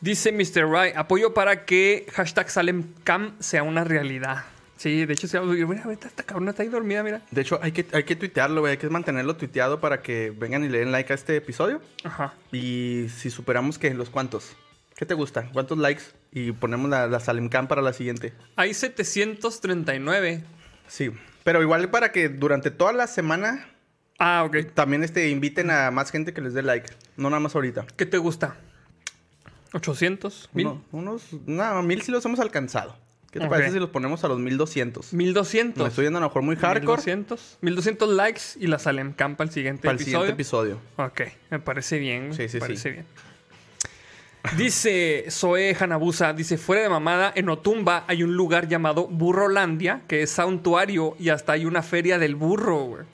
Dice 0.00 0.32
Mr. 0.32 0.66
Ray: 0.68 0.92
Apoyo 0.96 1.34
para 1.34 1.64
que 1.64 2.06
hashtag 2.12 2.50
SalemCam 2.50 3.34
sea 3.40 3.62
una 3.62 3.84
realidad. 3.84 4.44
Sí, 4.76 5.04
de 5.04 5.12
hecho, 5.12 5.28
se. 5.28 5.38
Mira, 5.40 5.82
ahorita 5.84 6.08
esta 6.08 6.22
cabrona 6.22 6.52
está 6.52 6.62
ahí 6.62 6.70
dormida, 6.70 7.02
mira. 7.02 7.20
De 7.30 7.42
hecho, 7.42 7.58
hay 7.62 7.72
que, 7.72 7.84
hay 7.92 8.04
que 8.04 8.16
tuitearlo, 8.16 8.62
güey. 8.62 8.72
Hay 8.72 8.76
que 8.78 8.88
mantenerlo 8.88 9.36
tuiteado 9.36 9.78
para 9.78 10.00
que 10.00 10.30
vengan 10.30 10.64
y 10.64 10.68
le 10.70 10.78
den 10.78 10.90
like 10.90 11.12
a 11.12 11.16
este 11.16 11.36
episodio. 11.36 11.82
Ajá. 12.02 12.32
Y 12.50 13.06
si 13.14 13.28
superamos, 13.28 13.78
¿qué? 13.78 13.92
¿Los 13.92 14.08
cuántos? 14.08 14.56
¿Qué 14.96 15.04
te 15.04 15.12
gusta? 15.12 15.50
¿Cuántos 15.52 15.76
likes? 15.76 16.04
Y 16.32 16.52
ponemos 16.52 16.88
la, 16.88 17.06
la 17.08 17.20
Salemcam 17.20 17.68
para 17.68 17.82
la 17.82 17.92
siguiente. 17.92 18.32
Hay 18.56 18.72
739. 18.72 20.42
Sí. 20.88 21.10
Pero 21.44 21.62
igual 21.62 21.90
para 21.90 22.12
que 22.12 22.28
durante 22.30 22.70
toda 22.70 22.92
la 22.92 23.06
semana 23.06 23.66
Ah, 24.18 24.44
ok. 24.46 24.72
también 24.74 25.02
este, 25.02 25.28
inviten 25.28 25.70
a 25.70 25.90
más 25.90 26.10
gente 26.10 26.32
que 26.34 26.40
les 26.40 26.54
dé 26.54 26.62
like. 26.62 26.90
No 27.16 27.30
nada 27.30 27.40
más 27.40 27.54
ahorita. 27.54 27.86
¿Qué 27.96 28.06
te 28.06 28.18
gusta? 28.18 28.56
¿800? 29.72 30.48
¿1000? 30.54 30.66
Uno- 30.66 30.82
unos... 30.92 31.22
No, 31.46 31.82
mil 31.82 32.02
sí 32.02 32.10
los 32.12 32.24
hemos 32.24 32.40
alcanzado. 32.40 32.96
¿Qué 33.30 33.38
te 33.38 33.46
parece 33.46 33.74
si 33.74 33.78
los 33.78 33.90
ponemos 33.90 34.24
a 34.24 34.28
los 34.28 34.40
1200? 34.40 35.14
¿1200? 35.14 35.76
Me 35.76 35.86
estoy 35.88 36.04
yendo 36.06 36.18
a 36.18 36.22
lo 36.22 36.26
mejor 36.28 36.42
muy 36.42 36.56
hardcore 36.56 36.96
1200. 37.00 37.58
1200 37.60 38.08
likes 38.08 38.40
y 38.58 38.66
la 38.66 38.80
Salem 38.80 39.12
Camp 39.12 39.40
al 39.40 39.52
siguiente 39.52 39.82
para 39.82 39.92
el 39.92 39.96
episodio. 40.02 40.18
siguiente 40.18 40.32
episodio. 40.34 40.80
Ok, 40.96 41.20
me 41.50 41.60
parece 41.60 41.98
bien. 42.00 42.34
Sí, 42.34 42.48
sí, 42.48 42.56
me 42.56 42.60
parece 42.60 42.82
sí. 42.82 42.90
bien. 42.90 43.06
Dice 44.56 45.26
Zoe 45.30 45.76
Hanabusa, 45.78 46.32
dice, 46.32 46.56
fuera 46.56 46.82
de 46.82 46.88
mamada, 46.88 47.30
en 47.36 47.48
Otumba 47.50 48.04
hay 48.08 48.22
un 48.22 48.34
lugar 48.36 48.68
llamado 48.68 49.06
Burrolandia, 49.06 50.02
que 50.08 50.22
es 50.22 50.30
santuario 50.30 51.14
y 51.20 51.28
hasta 51.28 51.52
hay 51.52 51.66
una 51.66 51.82
feria 51.82 52.18
del 52.18 52.34
burro, 52.36 52.84
güey. 52.84 53.04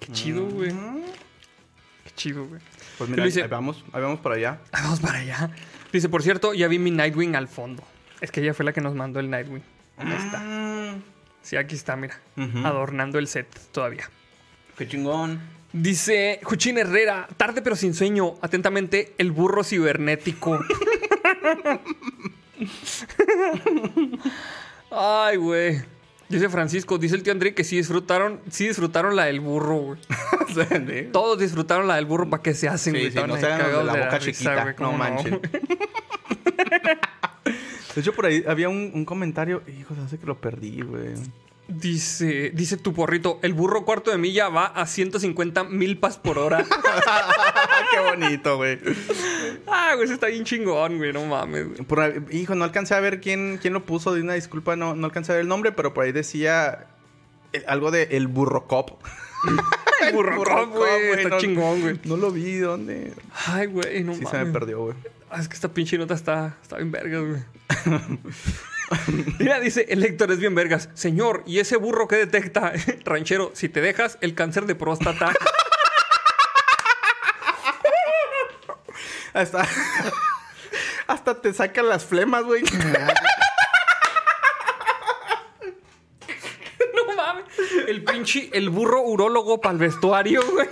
Qué 0.00 0.12
chido, 0.12 0.44
güey. 0.46 0.70
Qué 0.70 2.10
chido, 2.16 2.46
güey. 2.46 2.60
Pues 2.98 3.10
mira, 3.10 3.24
dice- 3.24 3.42
ahí 3.42 3.48
vamos, 3.48 3.84
ahí 3.92 4.02
vamos 4.02 4.20
para 4.20 4.36
allá. 4.36 4.60
Ah, 4.72 4.80
Vamos 4.84 5.00
para 5.00 5.18
allá. 5.18 5.50
Dice, 5.92 6.08
por 6.08 6.22
cierto, 6.22 6.54
ya 6.54 6.68
vi 6.68 6.78
mi 6.78 6.90
Nightwing 6.90 7.36
al 7.36 7.48
fondo. 7.48 7.82
Es 8.20 8.30
que 8.30 8.40
ella 8.40 8.54
fue 8.54 8.64
la 8.64 8.72
que 8.72 8.80
nos 8.80 8.94
mandó 8.94 9.20
el 9.20 9.28
Nightwing. 9.30 9.62
Ahí 9.98 10.12
está. 10.12 10.40
Mm, 10.40 11.02
Sí, 11.42 11.56
aquí 11.56 11.74
está, 11.74 11.94
mira. 11.96 12.18
Adornando 12.64 13.18
el 13.18 13.28
set 13.28 13.46
todavía. 13.70 14.08
Qué 14.78 14.88
chingón. 14.88 15.40
Dice 15.72 16.40
Juchín 16.42 16.78
Herrera, 16.78 17.28
tarde 17.36 17.60
pero 17.60 17.76
sin 17.76 17.92
sueño. 17.94 18.36
Atentamente, 18.40 19.14
el 19.18 19.30
burro 19.32 19.62
cibernético. 19.64 20.58
Ay, 24.90 25.36
güey. 25.36 25.82
Dice 26.28 26.48
Francisco, 26.48 26.96
dice 26.98 27.14
el 27.16 27.22
tío 27.22 27.32
André 27.32 27.54
que 27.54 27.64
sí 27.64 27.76
disfrutaron, 27.76 28.40
sí 28.50 28.66
disfrutaron 28.68 29.14
la 29.14 29.24
del 29.26 29.40
burro, 29.40 29.76
güey. 29.76 30.00
Sí. 30.54 31.08
Todos 31.12 31.38
disfrutaron 31.40 31.88
la 31.88 31.96
del 31.96 32.06
burro 32.06 32.30
para 32.30 32.42
que 32.42 32.54
se 32.54 32.68
hacen, 32.68 32.92
güey. 32.94 33.10
sí, 33.10 33.18
no 33.26 33.36
se 33.36 33.46
hagan 33.46 33.66
de 33.66 33.84
la 33.84 33.92
boca 33.92 34.18
risa, 34.18 34.32
chiquita. 34.32 34.62
güey, 34.62 34.74
no 34.78 34.86
¿cómo 34.86 34.98
manchen. 34.98 35.40
De 37.94 38.00
hecho, 38.00 38.12
por 38.12 38.26
ahí 38.26 38.44
había 38.46 38.68
un, 38.68 38.90
un 38.94 39.04
comentario. 39.04 39.62
Hijo, 39.66 39.94
hace 40.04 40.18
que 40.18 40.26
lo 40.26 40.40
perdí, 40.40 40.82
güey. 40.82 41.14
Dice, 41.66 42.50
dice 42.54 42.76
tu 42.76 42.92
porrito, 42.92 43.38
el 43.42 43.54
burro 43.54 43.86
cuarto 43.86 44.10
de 44.10 44.18
milla 44.18 44.48
va 44.50 44.66
a 44.66 44.86
150 44.86 45.64
milpas 45.64 46.18
por 46.18 46.38
hora. 46.38 46.62
Qué 47.90 48.00
bonito, 48.00 48.56
güey. 48.58 48.78
ah, 49.66 49.92
güey, 49.94 50.04
eso 50.04 50.12
está 50.14 50.26
bien 50.26 50.44
chingón, 50.44 50.98
güey, 50.98 51.12
no 51.14 51.24
mames, 51.24 51.66
güey. 51.68 51.78
Por 51.82 52.00
ahí- 52.00 52.22
hijo, 52.32 52.54
no 52.54 52.64
alcancé 52.64 52.94
a 52.94 53.00
ver 53.00 53.20
quién, 53.20 53.58
quién 53.62 53.72
lo 53.72 53.84
puso. 53.84 54.12
De 54.12 54.20
una 54.20 54.34
disculpa, 54.34 54.76
no, 54.76 54.94
no 54.94 55.06
alcancé 55.06 55.32
a 55.32 55.36
ver 55.36 55.42
el 55.42 55.48
nombre, 55.48 55.72
pero 55.72 55.94
por 55.94 56.04
ahí 56.04 56.12
decía 56.12 56.86
eh, 57.54 57.64
algo 57.66 57.90
de 57.90 58.08
el 58.12 58.26
burro 58.28 58.66
cop. 58.66 58.90
El 60.06 60.12
burro 60.12 60.44
cop, 60.44 60.76
güey, 60.76 61.10
está 61.16 61.28
no- 61.30 61.38
chingón, 61.38 61.80
güey. 61.80 61.98
No 62.04 62.18
lo 62.18 62.30
vi, 62.30 62.58
¿dónde? 62.58 63.14
Ay, 63.46 63.68
güey, 63.68 64.04
no 64.04 64.12
Sí, 64.14 64.20
mames. 64.22 64.38
se 64.38 64.44
me 64.44 64.52
perdió, 64.52 64.80
güey. 64.80 64.94
Ah, 65.30 65.40
es 65.40 65.48
que 65.48 65.54
esta 65.54 65.68
pinche 65.68 65.96
nota 65.96 66.12
está, 66.12 66.58
está 66.62 66.76
bien 66.76 66.92
vergas, 66.92 67.22
güey. 67.22 67.40
Mira, 69.38 69.60
dice, 69.60 69.86
el 69.88 70.04
Héctor 70.04 70.32
es 70.32 70.38
bien 70.38 70.54
vergas. 70.54 70.88
Señor, 70.94 71.42
¿y 71.46 71.58
ese 71.58 71.76
burro 71.76 72.08
que 72.08 72.16
detecta? 72.16 72.72
Ranchero, 73.04 73.50
si 73.54 73.68
te 73.68 73.80
dejas, 73.80 74.18
el 74.20 74.34
cáncer 74.34 74.66
de 74.66 74.74
próstata. 74.74 75.32
Hasta, 79.32 79.66
hasta 81.08 81.40
te 81.40 81.52
sacan 81.52 81.88
las 81.88 82.04
flemas, 82.04 82.44
güey. 82.44 82.62
no 86.94 87.14
mames. 87.16 87.44
El 87.88 88.04
pinche, 88.04 88.48
el 88.52 88.70
burro 88.70 89.02
urólogo 89.02 89.60
para 89.60 89.72
el 89.72 89.78
vestuario, 89.80 90.40
güey. 90.52 90.68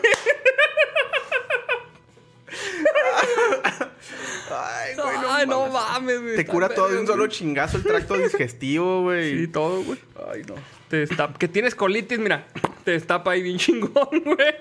Ay, 4.55 4.95
güey, 4.95 5.19
no 5.21 5.33
Ay, 5.33 5.47
no 5.47 5.67
mames. 5.69 6.21
güey. 6.23 6.37
Te 6.37 6.47
cura 6.47 6.69
todo 6.69 6.89
de 6.89 6.99
un 6.99 7.07
solo 7.07 7.27
chingazo 7.27 7.77
el 7.79 7.83
tracto 7.85 8.17
digestivo, 8.17 9.03
güey. 9.03 9.39
Sí, 9.39 9.49
todo, 9.49 9.83
güey. 9.83 9.99
Ay, 10.33 10.43
no. 10.47 10.55
Te 10.89 10.99
destapa. 10.99 11.39
Que 11.39 11.49
tienes 11.49 11.75
colitis, 11.75 12.19
mira. 12.19 12.47
Te 12.85 12.93
destapa 12.93 13.33
ahí 13.33 13.43
bien 13.43 13.59
chingón, 13.59 14.09
güey. 14.25 14.55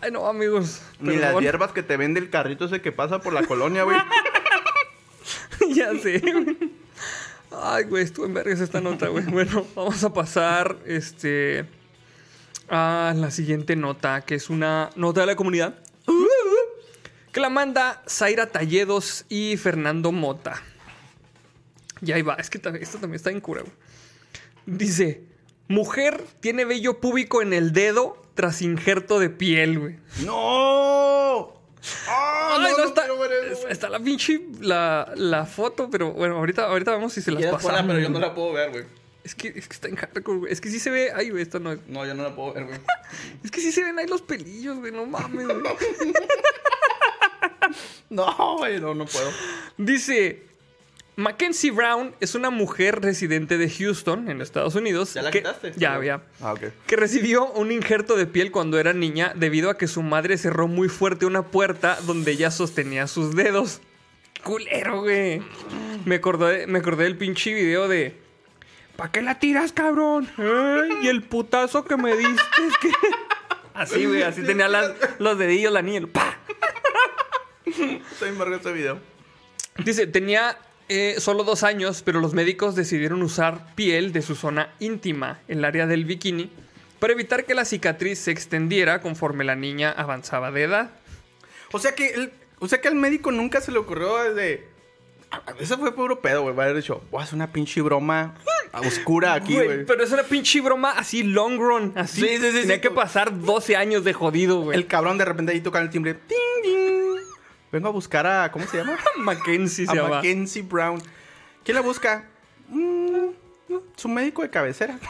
Ay, 0.00 0.10
no, 0.10 0.26
amigos. 0.26 0.82
Ni 0.98 1.16
las 1.16 1.38
hierbas 1.38 1.72
que 1.72 1.82
te 1.82 1.96
vende 1.96 2.20
el 2.20 2.30
carrito 2.30 2.64
ese 2.64 2.80
que 2.80 2.90
pasa 2.92 3.20
por 3.20 3.32
la 3.32 3.42
colonia, 3.44 3.82
güey. 3.84 3.98
ya 5.74 5.92
sé. 5.94 6.22
Ay, 7.52 7.84
güey, 7.84 8.04
estuvo 8.04 8.26
en 8.26 8.32
vergas 8.34 8.60
esta 8.60 8.80
nota, 8.80 9.08
güey. 9.08 9.24
Bueno, 9.26 9.66
vamos 9.74 10.02
a 10.04 10.12
pasar 10.12 10.76
este 10.86 11.66
a 12.68 13.12
la 13.16 13.30
siguiente 13.30 13.74
nota, 13.76 14.22
que 14.22 14.36
es 14.36 14.48
una 14.48 14.90
nota 14.96 15.20
de 15.20 15.26
la 15.26 15.36
comunidad. 15.36 15.74
Que 17.32 17.40
la 17.40 17.48
manda 17.48 18.02
Zaira 18.08 18.46
Talledos 18.46 19.24
y 19.28 19.56
Fernando 19.56 20.12
Mota. 20.12 20.62
Y 22.02 22.12
ahí 22.12 22.22
va, 22.22 22.34
es 22.34 22.50
que 22.50 22.58
esto 22.58 22.98
también 22.98 23.14
está 23.14 23.30
en 23.30 23.40
cura, 23.40 23.62
güey. 23.62 23.72
Dice: 24.66 25.22
Mujer 25.68 26.24
tiene 26.40 26.64
vello 26.64 26.98
púbico 26.98 27.42
en 27.42 27.52
el 27.52 27.72
dedo 27.72 28.20
tras 28.34 28.62
injerto 28.62 29.20
de 29.20 29.30
piel, 29.30 29.78
güey. 29.78 29.96
¡No! 30.24 31.60
¡Ah! 32.08 32.56
Ay, 32.58 32.72
no, 32.76 32.84
está, 32.84 33.06
ver 33.12 33.52
eso, 33.52 33.68
está 33.68 33.88
la 33.88 34.00
pinche 34.00 34.40
la, 34.60 35.12
la 35.14 35.46
foto, 35.46 35.88
pero 35.90 36.12
bueno, 36.12 36.36
ahorita, 36.36 36.66
ahorita 36.66 36.92
vemos 36.92 37.12
si 37.12 37.22
se 37.22 37.30
las 37.30 37.42
pasamos. 37.44 37.62
ponla, 37.62 37.86
pero 37.86 37.98
yo 38.00 38.08
no 38.10 38.18
la 38.18 38.34
puedo 38.34 38.52
ver, 38.52 38.70
güey. 38.70 38.84
Es 39.22 39.34
que, 39.34 39.48
es 39.48 39.68
que 39.68 39.74
está 39.74 39.88
en 39.88 39.96
hardcore, 39.96 40.38
güey. 40.38 40.52
Es 40.52 40.60
que 40.60 40.70
sí 40.70 40.78
se 40.80 40.90
ve. 40.90 41.12
Ay, 41.14 41.30
güey, 41.30 41.42
esto 41.42 41.60
no 41.60 41.72
es. 41.72 41.78
No, 41.86 42.06
yo 42.06 42.14
no 42.14 42.22
la 42.22 42.34
puedo 42.34 42.54
ver, 42.54 42.64
güey. 42.64 42.78
Es 43.44 43.50
que 43.50 43.60
sí 43.60 43.70
se 43.70 43.84
ven 43.84 43.98
ahí 43.98 44.06
los 44.06 44.22
pelillos, 44.22 44.78
güey. 44.78 44.92
No 44.92 45.06
mames, 45.06 45.46
güey. 45.46 45.58
No, 48.10 48.56
güey, 48.58 48.80
no, 48.80 48.94
no 48.94 49.06
puedo. 49.06 49.30
Dice. 49.78 50.42
Mackenzie 51.16 51.70
Brown 51.70 52.14
es 52.20 52.34
una 52.34 52.48
mujer 52.48 53.02
residente 53.02 53.58
de 53.58 53.68
Houston, 53.68 54.30
en 54.30 54.40
Estados 54.40 54.74
Unidos. 54.74 55.12
¿Ya 55.12 55.22
la 55.22 55.30
que- 55.30 55.40
quitaste? 55.40 55.72
Ya, 55.76 56.02
ya. 56.02 56.22
Ah, 56.40 56.54
ok. 56.54 56.60
Que 56.86 56.96
recibió 56.96 57.44
un 57.52 57.72
injerto 57.72 58.16
de 58.16 58.26
piel 58.26 58.50
cuando 58.50 58.78
era 58.78 58.94
niña 58.94 59.32
debido 59.36 59.68
a 59.68 59.76
que 59.76 59.86
su 59.86 60.00
madre 60.02 60.38
cerró 60.38 60.66
muy 60.66 60.88
fuerte 60.88 61.26
una 61.26 61.42
puerta 61.42 61.98
donde 62.06 62.30
ella 62.32 62.50
sostenía 62.50 63.06
sus 63.06 63.36
dedos. 63.36 63.82
Culero, 64.44 65.02
güey. 65.02 65.42
Me 66.06 66.14
acordé, 66.14 66.66
me 66.66 66.78
acordé 66.78 67.04
del 67.04 67.18
pinche 67.18 67.52
video 67.52 67.86
de. 67.86 68.16
¿Para 68.96 69.12
qué 69.12 69.20
la 69.20 69.38
tiras, 69.38 69.72
cabrón? 69.72 70.26
Y 71.02 71.08
el 71.08 71.22
putazo 71.22 71.84
que 71.84 71.98
me 71.98 72.16
diste 72.16 72.66
es 72.66 72.78
que. 72.80 72.90
Así, 73.74 74.04
güey, 74.06 74.22
así 74.22 74.42
tenía 74.42 74.68
las- 74.68 74.92
los 75.18 75.38
dedillos 75.38 75.72
la 75.72 75.80
niña. 75.80 76.06
¡Pa! 76.12 76.38
Estoy 78.12 78.28
embargado 78.28 78.56
este 78.56 78.72
video. 78.72 78.98
Dice, 79.84 80.06
tenía 80.06 80.58
eh, 80.88 81.16
solo 81.18 81.44
dos 81.44 81.62
años, 81.62 82.02
pero 82.04 82.20
los 82.20 82.34
médicos 82.34 82.74
decidieron 82.74 83.22
usar 83.22 83.74
piel 83.74 84.12
de 84.12 84.22
su 84.22 84.34
zona 84.34 84.74
íntima, 84.80 85.40
el 85.48 85.64
área 85.64 85.86
del 85.86 86.04
bikini, 86.04 86.50
para 86.98 87.12
evitar 87.12 87.44
que 87.46 87.54
la 87.54 87.64
cicatriz 87.64 88.18
se 88.18 88.30
extendiera 88.30 89.00
conforme 89.00 89.44
la 89.44 89.54
niña 89.56 89.90
avanzaba 89.90 90.50
de 90.50 90.64
edad. 90.64 90.90
O 91.72 91.78
sea 91.78 91.94
que 91.94 92.08
el, 92.08 92.32
o 92.58 92.68
sea 92.68 92.80
que 92.80 92.88
al 92.88 92.94
médico 92.94 93.30
nunca 93.32 93.60
se 93.60 93.72
le 93.72 93.78
ocurrió 93.78 94.16
desde. 94.22 94.68
Eso 95.60 95.78
fue 95.78 95.94
puro 95.94 96.20
pedo, 96.20 96.42
güey. 96.42 96.54
Va 96.54 96.64
a 96.64 96.66
haber 96.66 96.78
dicho, 96.82 97.02
voy 97.10 97.20
a 97.20 97.24
hacer 97.24 97.36
una 97.36 97.52
pinche 97.52 97.80
broma 97.80 98.34
oscura 98.84 99.34
aquí, 99.34 99.54
Güey, 99.54 99.86
pero 99.86 100.02
es 100.02 100.10
una 100.10 100.24
pinche 100.24 100.60
broma 100.60 100.92
así 100.92 101.22
long 101.22 101.58
run, 101.58 101.92
así. 101.96 102.20
Sí, 102.20 102.28
sí, 102.38 102.50
sí, 102.50 102.60
Tenía 102.62 102.76
sí. 102.76 102.80
que 102.80 102.90
pasar 102.90 103.40
12 103.40 103.76
años 103.76 104.04
de 104.04 104.12
jodido, 104.12 104.60
güey. 104.62 104.76
El 104.76 104.86
cabrón 104.86 105.18
de 105.18 105.24
repente 105.24 105.52
ahí 105.52 105.60
toca 105.60 105.80
el 105.80 105.88
timbre. 105.90 106.14
¡Ting, 106.14 106.36
ting! 106.62 106.89
Vengo 107.72 107.88
a 107.88 107.92
buscar 107.92 108.26
a. 108.26 108.50
¿Cómo 108.50 108.66
se 108.66 108.78
llama? 108.78 108.96
Mackenzie 109.18 109.86
se 109.86 109.92
a 109.92 109.94
llama. 109.94 110.08
Mackenzie 110.16 110.62
Brown. 110.62 111.02
¿Quién 111.64 111.74
la 111.74 111.80
busca? 111.82 112.28
Mm, 112.68 113.28
su 113.96 114.08
médico 114.08 114.42
de 114.42 114.50
cabecera. 114.50 114.98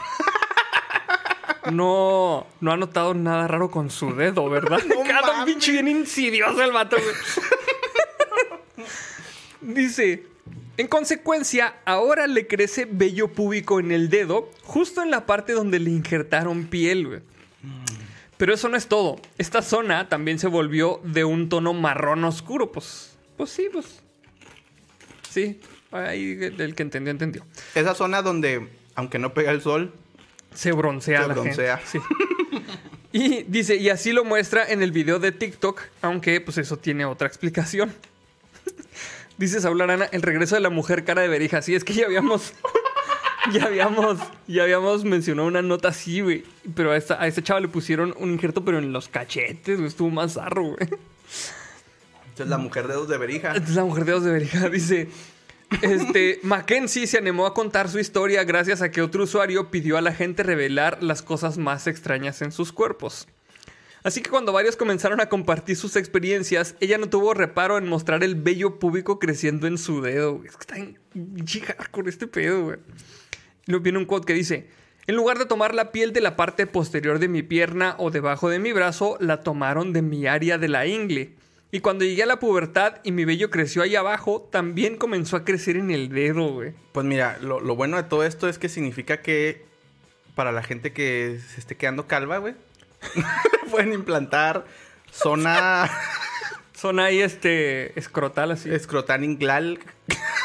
No, 1.71 2.47
no 2.59 2.71
ha 2.71 2.77
notado 2.77 3.13
nada 3.13 3.47
raro 3.47 3.69
con 3.69 3.91
su 3.91 4.15
dedo, 4.15 4.49
¿verdad? 4.49 4.81
No 4.87 5.03
Cada 5.03 5.27
mames. 5.27 5.45
pinche 5.45 5.71
bien 5.73 5.87
insidioso 5.87 6.59
el 6.63 6.71
vato, 6.71 6.97
güey. 6.97 8.85
Dice, 9.61 10.23
en 10.77 10.87
consecuencia, 10.87 11.75
ahora 11.85 12.25
le 12.25 12.47
crece 12.47 12.87
vello 12.89 13.27
púbico 13.27 13.79
en 13.79 13.91
el 13.91 14.09
dedo, 14.09 14.49
justo 14.63 15.03
en 15.03 15.11
la 15.11 15.27
parte 15.27 15.53
donde 15.53 15.79
le 15.79 15.91
injertaron 15.91 16.65
piel, 16.65 17.07
güey. 17.07 17.19
Pero 18.41 18.55
eso 18.55 18.69
no 18.69 18.75
es 18.75 18.87
todo. 18.87 19.19
Esta 19.37 19.61
zona 19.61 20.09
también 20.09 20.39
se 20.39 20.47
volvió 20.47 20.99
de 21.03 21.23
un 21.23 21.47
tono 21.47 21.73
marrón 21.73 22.23
oscuro, 22.23 22.71
pues. 22.71 23.15
Pues 23.37 23.51
sí, 23.51 23.69
pues. 23.71 24.01
Sí, 25.29 25.59
ahí 25.91 26.39
el 26.57 26.73
que 26.73 26.81
entendió, 26.81 27.11
entendió. 27.11 27.45
Esa 27.75 27.93
zona 27.93 28.23
donde, 28.23 28.67
aunque 28.95 29.19
no 29.19 29.35
pega 29.35 29.51
el 29.51 29.61
sol, 29.61 29.93
Se 30.55 30.71
broncea 30.71 31.21
Se 31.21 31.27
la 31.27 31.33
broncea. 31.35 31.77
gente. 31.77 31.91
Sí. 31.91 32.65
Y 33.11 33.43
dice, 33.43 33.75
y 33.75 33.89
así 33.89 34.11
lo 34.11 34.25
muestra 34.25 34.67
en 34.67 34.81
el 34.81 34.91
video 34.91 35.19
de 35.19 35.31
TikTok, 35.31 35.79
aunque 36.01 36.41
pues 36.41 36.57
eso 36.57 36.77
tiene 36.77 37.05
otra 37.05 37.27
explicación. 37.27 37.93
dice 39.37 39.61
Saúl 39.61 39.81
Arana, 39.81 40.05
el 40.05 40.23
regreso 40.23 40.55
de 40.55 40.61
la 40.61 40.71
mujer 40.71 41.03
cara 41.03 41.21
de 41.21 41.27
verija. 41.27 41.61
Sí, 41.61 41.75
es 41.75 41.83
que 41.83 41.93
ya 41.93 42.05
habíamos... 42.05 42.53
Ya 43.53 43.65
habíamos, 43.65 44.19
ya 44.47 44.63
habíamos 44.63 45.03
mencionado 45.03 45.47
una 45.47 45.61
nota 45.61 45.89
así, 45.89 46.21
güey. 46.21 46.43
Pero 46.75 46.91
a 46.91 46.97
esta, 46.97 47.21
a 47.21 47.27
esta 47.27 47.41
chava 47.41 47.59
le 47.59 47.67
pusieron 47.67 48.13
un 48.17 48.31
injerto, 48.31 48.63
pero 48.63 48.77
en 48.77 48.93
los 48.93 49.07
cachetes, 49.07 49.77
güey. 49.77 49.87
Estuvo 49.87 50.09
más 50.09 50.33
zarro, 50.33 50.63
güey. 50.63 50.89
esta 52.29 52.43
es 52.43 52.49
la 52.49 52.57
mujer 52.57 52.87
de 52.87 52.93
dos 52.93 53.09
de 53.09 53.17
berija. 53.17 53.53
Esta 53.53 53.69
es 53.69 53.75
la 53.75 53.83
mujer 53.83 54.05
de 54.05 54.11
dos 54.11 54.23
de 54.23 54.31
verija. 54.31 54.69
Dice: 54.69 55.09
este, 55.81 56.39
Mackenzie 56.43 57.07
se 57.07 57.17
animó 57.17 57.45
a 57.45 57.53
contar 57.53 57.89
su 57.89 57.97
historia 57.97 58.43
gracias 58.43 58.81
a 58.81 58.91
que 58.91 59.01
otro 59.01 59.23
usuario 59.23 59.71
pidió 59.71 59.97
a 59.97 60.01
la 60.01 60.13
gente 60.13 60.43
revelar 60.43 61.01
las 61.01 61.21
cosas 61.21 61.57
más 61.57 61.87
extrañas 61.87 62.41
en 62.41 62.51
sus 62.51 62.71
cuerpos. 62.71 63.27
Así 64.03 64.21
que 64.21 64.31
cuando 64.31 64.51
varios 64.51 64.75
comenzaron 64.75 65.21
a 65.21 65.29
compartir 65.29 65.75
sus 65.75 65.95
experiencias, 65.95 66.75
ella 66.79 66.97
no 66.97 67.07
tuvo 67.07 67.33
reparo 67.35 67.77
en 67.77 67.87
mostrar 67.87 68.23
el 68.23 68.35
vello 68.35 68.79
púbico 68.79 69.19
creciendo 69.19 69.67
en 69.67 69.77
su 69.77 70.01
dedo. 70.01 70.41
Es 70.43 70.57
que 70.57 70.61
está 70.61 70.77
en 70.77 70.99
con 71.91 72.07
este 72.07 72.27
pedo, 72.27 72.63
güey. 72.63 72.77
Viene 73.79 73.97
un 73.97 74.05
quote 74.05 74.25
que 74.25 74.33
dice: 74.33 74.67
En 75.07 75.15
lugar 75.15 75.39
de 75.39 75.45
tomar 75.45 75.73
la 75.73 75.91
piel 75.91 76.13
de 76.13 76.21
la 76.21 76.35
parte 76.35 76.67
posterior 76.67 77.19
de 77.19 77.27
mi 77.27 77.43
pierna 77.43 77.95
o 77.97 78.11
debajo 78.11 78.49
de 78.49 78.59
mi 78.59 78.73
brazo, 78.73 79.17
la 79.19 79.41
tomaron 79.41 79.93
de 79.93 80.01
mi 80.01 80.27
área 80.27 80.57
de 80.57 80.67
la 80.67 80.85
ingle. 80.85 81.33
Y 81.71 81.79
cuando 81.79 82.03
llegué 82.03 82.23
a 82.23 82.25
la 82.25 82.39
pubertad 82.39 82.97
y 83.03 83.13
mi 83.13 83.23
vello 83.23 83.49
creció 83.49 83.81
ahí 83.81 83.95
abajo, 83.95 84.47
también 84.51 84.97
comenzó 84.97 85.37
a 85.37 85.45
crecer 85.45 85.77
en 85.77 85.89
el 85.89 86.09
dedo, 86.09 86.51
güey. 86.51 86.73
Pues 86.91 87.05
mira, 87.05 87.37
lo, 87.41 87.61
lo 87.61 87.75
bueno 87.77 87.95
de 87.95 88.03
todo 88.03 88.25
esto 88.25 88.49
es 88.49 88.59
que 88.59 88.67
significa 88.67 89.21
que 89.21 89.63
para 90.35 90.51
la 90.51 90.63
gente 90.63 90.91
que 90.91 91.39
se 91.53 91.61
esté 91.61 91.77
quedando 91.77 92.07
calva, 92.07 92.39
güey, 92.39 92.55
pueden 93.71 93.93
implantar 93.93 94.65
zona 95.11 95.89
Son 96.81 96.99
ahí, 96.99 97.21
este, 97.21 97.97
escrotal 97.99 98.49
así. 98.49 98.73
escrotal 98.73 99.23
inglal. 99.23 99.77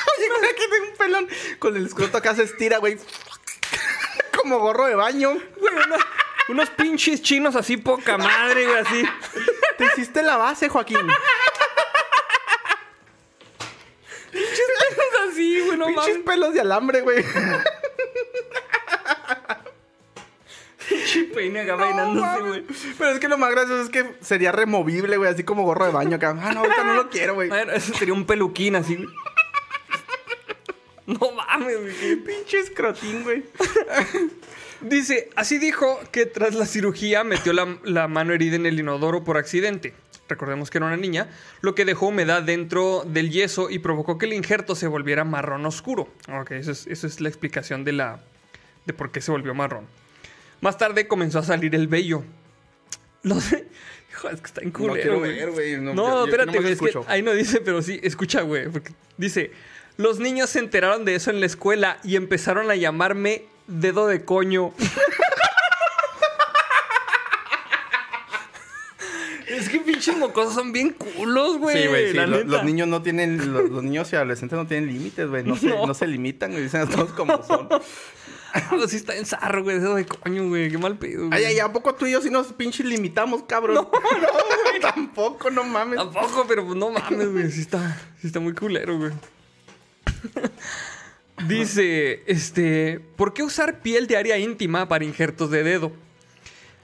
Aquí 0.50 0.62
tengo 0.70 0.90
un 0.90 0.96
pelón. 0.96 1.28
Con 1.58 1.76
el 1.76 1.86
escroto 1.86 2.18
acá 2.18 2.34
se 2.34 2.44
estira, 2.44 2.78
güey. 2.78 2.98
Como 4.36 4.58
gorro 4.58 4.86
de 4.86 4.94
baño. 4.94 5.32
Güey, 5.32 5.74
unos 6.48 6.70
pinches 6.70 7.22
chinos 7.22 7.56
así 7.56 7.76
poca 7.76 8.16
madre, 8.18 8.66
güey, 8.66 8.78
así. 8.78 9.04
Te 9.78 9.84
hiciste 9.86 10.22
la 10.22 10.36
base, 10.36 10.68
Joaquín. 10.68 10.98
así, 15.30 15.60
güey, 15.60 15.76
no 15.78 15.86
Pinches 15.86 16.08
mames. 16.08 16.24
pelos 16.24 16.54
de 16.54 16.60
alambre, 16.60 17.00
güey. 17.02 17.24
Peine 21.34 21.60
acá 21.60 21.76
peinándose, 21.76 22.40
güey. 22.42 22.64
Pero 22.98 23.10
es 23.10 23.18
que 23.18 23.28
lo 23.28 23.38
más 23.38 23.50
gracioso 23.50 23.82
es 23.82 23.88
que 23.90 24.14
sería 24.20 24.52
removible, 24.52 25.16
güey, 25.16 25.30
así 25.30 25.42
como 25.44 25.64
gorro 25.64 25.86
de 25.86 25.92
baño 25.92 26.16
acá. 26.16 26.36
Ah, 26.40 26.52
no, 26.52 26.60
ahorita 26.60 26.84
no 26.84 26.94
lo 26.94 27.08
quiero, 27.10 27.34
güey. 27.34 27.48
Bueno, 27.48 27.72
ese 27.72 27.92
sería 27.94 28.14
un 28.14 28.24
peluquín 28.26 28.76
así, 28.76 28.94
güey. 28.96 29.08
No 31.20 31.30
mames, 31.32 31.80
güey. 31.80 32.16
Pinche 32.16 32.58
escrotín, 32.58 33.22
güey. 33.22 33.44
Dice, 34.80 35.30
así 35.36 35.58
dijo 35.58 36.00
que 36.10 36.26
tras 36.26 36.54
la 36.54 36.66
cirugía 36.66 37.24
metió 37.24 37.52
la, 37.52 37.78
la 37.84 38.08
mano 38.08 38.32
herida 38.34 38.56
en 38.56 38.66
el 38.66 38.78
inodoro 38.78 39.24
por 39.24 39.36
accidente. 39.36 39.94
Recordemos 40.28 40.70
que 40.70 40.78
era 40.78 40.86
una 40.86 40.96
niña, 40.96 41.28
lo 41.60 41.74
que 41.74 41.84
dejó 41.84 42.08
humedad 42.08 42.42
dentro 42.42 43.04
del 43.06 43.30
yeso 43.30 43.70
y 43.70 43.78
provocó 43.78 44.18
que 44.18 44.26
el 44.26 44.32
injerto 44.32 44.74
se 44.74 44.88
volviera 44.88 45.24
marrón 45.24 45.64
oscuro. 45.64 46.08
Ok, 46.40 46.50
esa 46.52 46.72
es, 46.72 47.20
la 47.20 47.28
explicación 47.28 47.84
de, 47.84 47.92
la, 47.92 48.20
de 48.84 48.92
por 48.92 49.12
qué 49.12 49.20
se 49.20 49.30
volvió 49.30 49.54
marrón. 49.54 49.86
Más 50.60 50.76
tarde 50.76 51.06
comenzó 51.06 51.38
a 51.38 51.42
salir 51.44 51.74
el 51.76 51.86
vello. 51.86 52.24
No 53.22 53.40
sé. 53.40 53.66
Hijo, 54.10 54.28
es 54.30 54.40
que 54.40 54.46
está 54.46 54.62
en 54.62 54.70
culero, 54.72 54.94
quiero 54.94 55.18
güey. 55.20 55.36
ver, 55.36 55.50
güey, 55.52 55.76
no, 55.76 55.94
No, 55.94 56.24
espérate, 56.24 56.58
es 56.58 56.64
que 56.64 56.72
escucho. 56.72 57.04
ahí 57.06 57.22
no 57.22 57.32
dice, 57.32 57.60
pero 57.60 57.80
sí, 57.82 58.00
escucha, 58.02 58.40
güey. 58.42 58.66
dice, 59.16 59.52
los 59.96 60.18
niños 60.18 60.50
se 60.50 60.58
enteraron 60.58 61.04
de 61.04 61.14
eso 61.14 61.30
en 61.30 61.40
la 61.40 61.46
escuela 61.46 61.98
y 62.04 62.16
empezaron 62.16 62.70
a 62.70 62.76
llamarme 62.76 63.44
dedo 63.66 64.06
de 64.06 64.24
coño. 64.24 64.72
es 69.48 69.68
que 69.68 69.80
pinches 69.80 70.16
mocosos 70.16 70.54
son 70.54 70.72
bien 70.72 70.90
culos, 70.90 71.58
güey. 71.58 71.82
Sí, 71.82 71.88
güey, 71.88 72.10
sí. 72.10 72.16
lo- 72.16 72.44
los 72.44 72.64
niños 72.64 72.88
no 72.88 73.02
tienen, 73.02 73.52
los, 73.52 73.70
los 73.70 73.82
niños 73.82 74.12
y 74.12 74.16
adolescentes 74.16 74.58
no 74.58 74.66
tienen 74.66 74.88
límites, 74.92 75.28
güey. 75.28 75.44
No 75.44 75.56
se, 75.56 75.66
No. 75.68 75.86
no. 75.86 75.94
se 75.94 76.06
limitan, 76.06 76.50
güey. 76.50 76.64
Dicen 76.64 76.82
a 76.82 76.86
todos 76.86 77.10
como 77.12 77.42
son. 77.42 77.68
Ah, 78.54 78.70
sí 78.88 78.96
está 78.96 79.14
en 79.14 79.26
zarro, 79.26 79.62
güey, 79.62 79.78
dedo 79.78 79.96
de 79.96 80.06
coño, 80.06 80.48
güey. 80.48 80.70
Qué 80.70 80.78
mal 80.78 80.96
pedo, 80.96 81.26
güey. 81.28 81.38
Ay, 81.38 81.44
ay, 81.44 81.58
¿a 81.58 81.70
poco 81.72 81.94
tú 81.94 82.06
y 82.06 82.12
yo 82.12 82.22
sí 82.22 82.30
nos 82.30 82.54
pinches 82.54 82.86
limitamos, 82.86 83.42
cabrón? 83.42 83.74
No, 83.74 83.82
no, 83.92 84.00
güey. 84.70 84.80
Tampoco, 84.80 85.50
no 85.50 85.62
mames. 85.62 85.98
Tampoco, 85.98 86.46
pero 86.48 86.64
pues 86.64 86.74
no 86.78 86.88
mames, 86.90 87.32
güey. 87.32 87.50
Sí 87.50 87.60
está, 87.60 88.00
sí 88.18 88.28
está 88.28 88.40
muy 88.40 88.54
culero, 88.54 88.96
güey. 88.96 89.12
Dice, 91.48 92.22
este, 92.26 93.00
¿por 93.16 93.34
qué 93.34 93.42
usar 93.42 93.80
piel 93.80 94.06
de 94.06 94.16
área 94.16 94.38
íntima 94.38 94.88
para 94.88 95.04
injertos 95.04 95.50
de 95.50 95.62
dedo? 95.62 95.92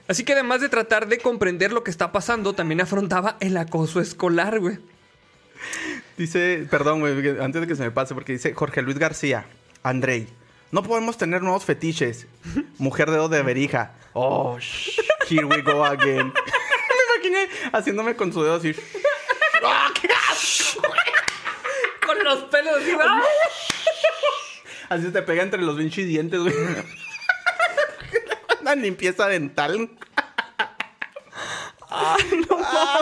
Así 0.07 0.23
que 0.23 0.33
además 0.33 0.61
de 0.61 0.69
tratar 0.69 1.07
de 1.07 1.17
comprender 1.17 1.71
lo 1.71 1.83
que 1.83 1.91
está 1.91 2.11
pasando, 2.11 2.53
también 2.53 2.81
afrontaba 2.81 3.37
el 3.39 3.57
acoso 3.57 3.99
escolar, 3.99 4.59
güey. 4.59 4.77
Dice, 6.17 6.67
perdón, 6.69 6.99
güey, 6.99 7.39
antes 7.39 7.61
de 7.61 7.67
que 7.67 7.75
se 7.75 7.83
me 7.83 7.91
pase, 7.91 8.13
porque 8.13 8.33
dice 8.33 8.53
Jorge 8.53 8.81
Luis 8.81 8.99
García, 8.99 9.45
Andrei, 9.81 10.27
no 10.71 10.83
podemos 10.83 11.17
tener 11.17 11.41
nuevos 11.41 11.65
fetiches. 11.65 12.27
Mujer 12.77 13.07
de 13.07 13.13
dedo 13.13 13.29
de 13.29 13.41
verija. 13.43 13.93
Oh, 14.13 14.57
here 15.29 15.45
we 15.45 15.61
go 15.61 15.83
again. 15.83 16.33
me 17.23 17.29
imaginé 17.29 17.49
haciéndome 17.71 18.15
con 18.15 18.33
su 18.33 18.43
dedo 18.43 18.55
así. 18.55 18.75
¡Ah, 19.63 19.91
qué 19.99 20.09
asco! 20.31 20.81
Con 22.05 22.22
los 22.35 22.43
pelos 22.45 22.73
así. 22.81 22.91
Así 24.89 25.03
se 25.03 25.11
te 25.11 25.21
pega 25.23 25.43
entre 25.43 25.61
los 25.61 25.77
pinches 25.77 26.07
dientes, 26.07 26.39
güey. 26.39 26.53
Una 28.61 28.75
limpieza 28.75 29.27
dental. 29.27 29.89
ah, 31.89 32.17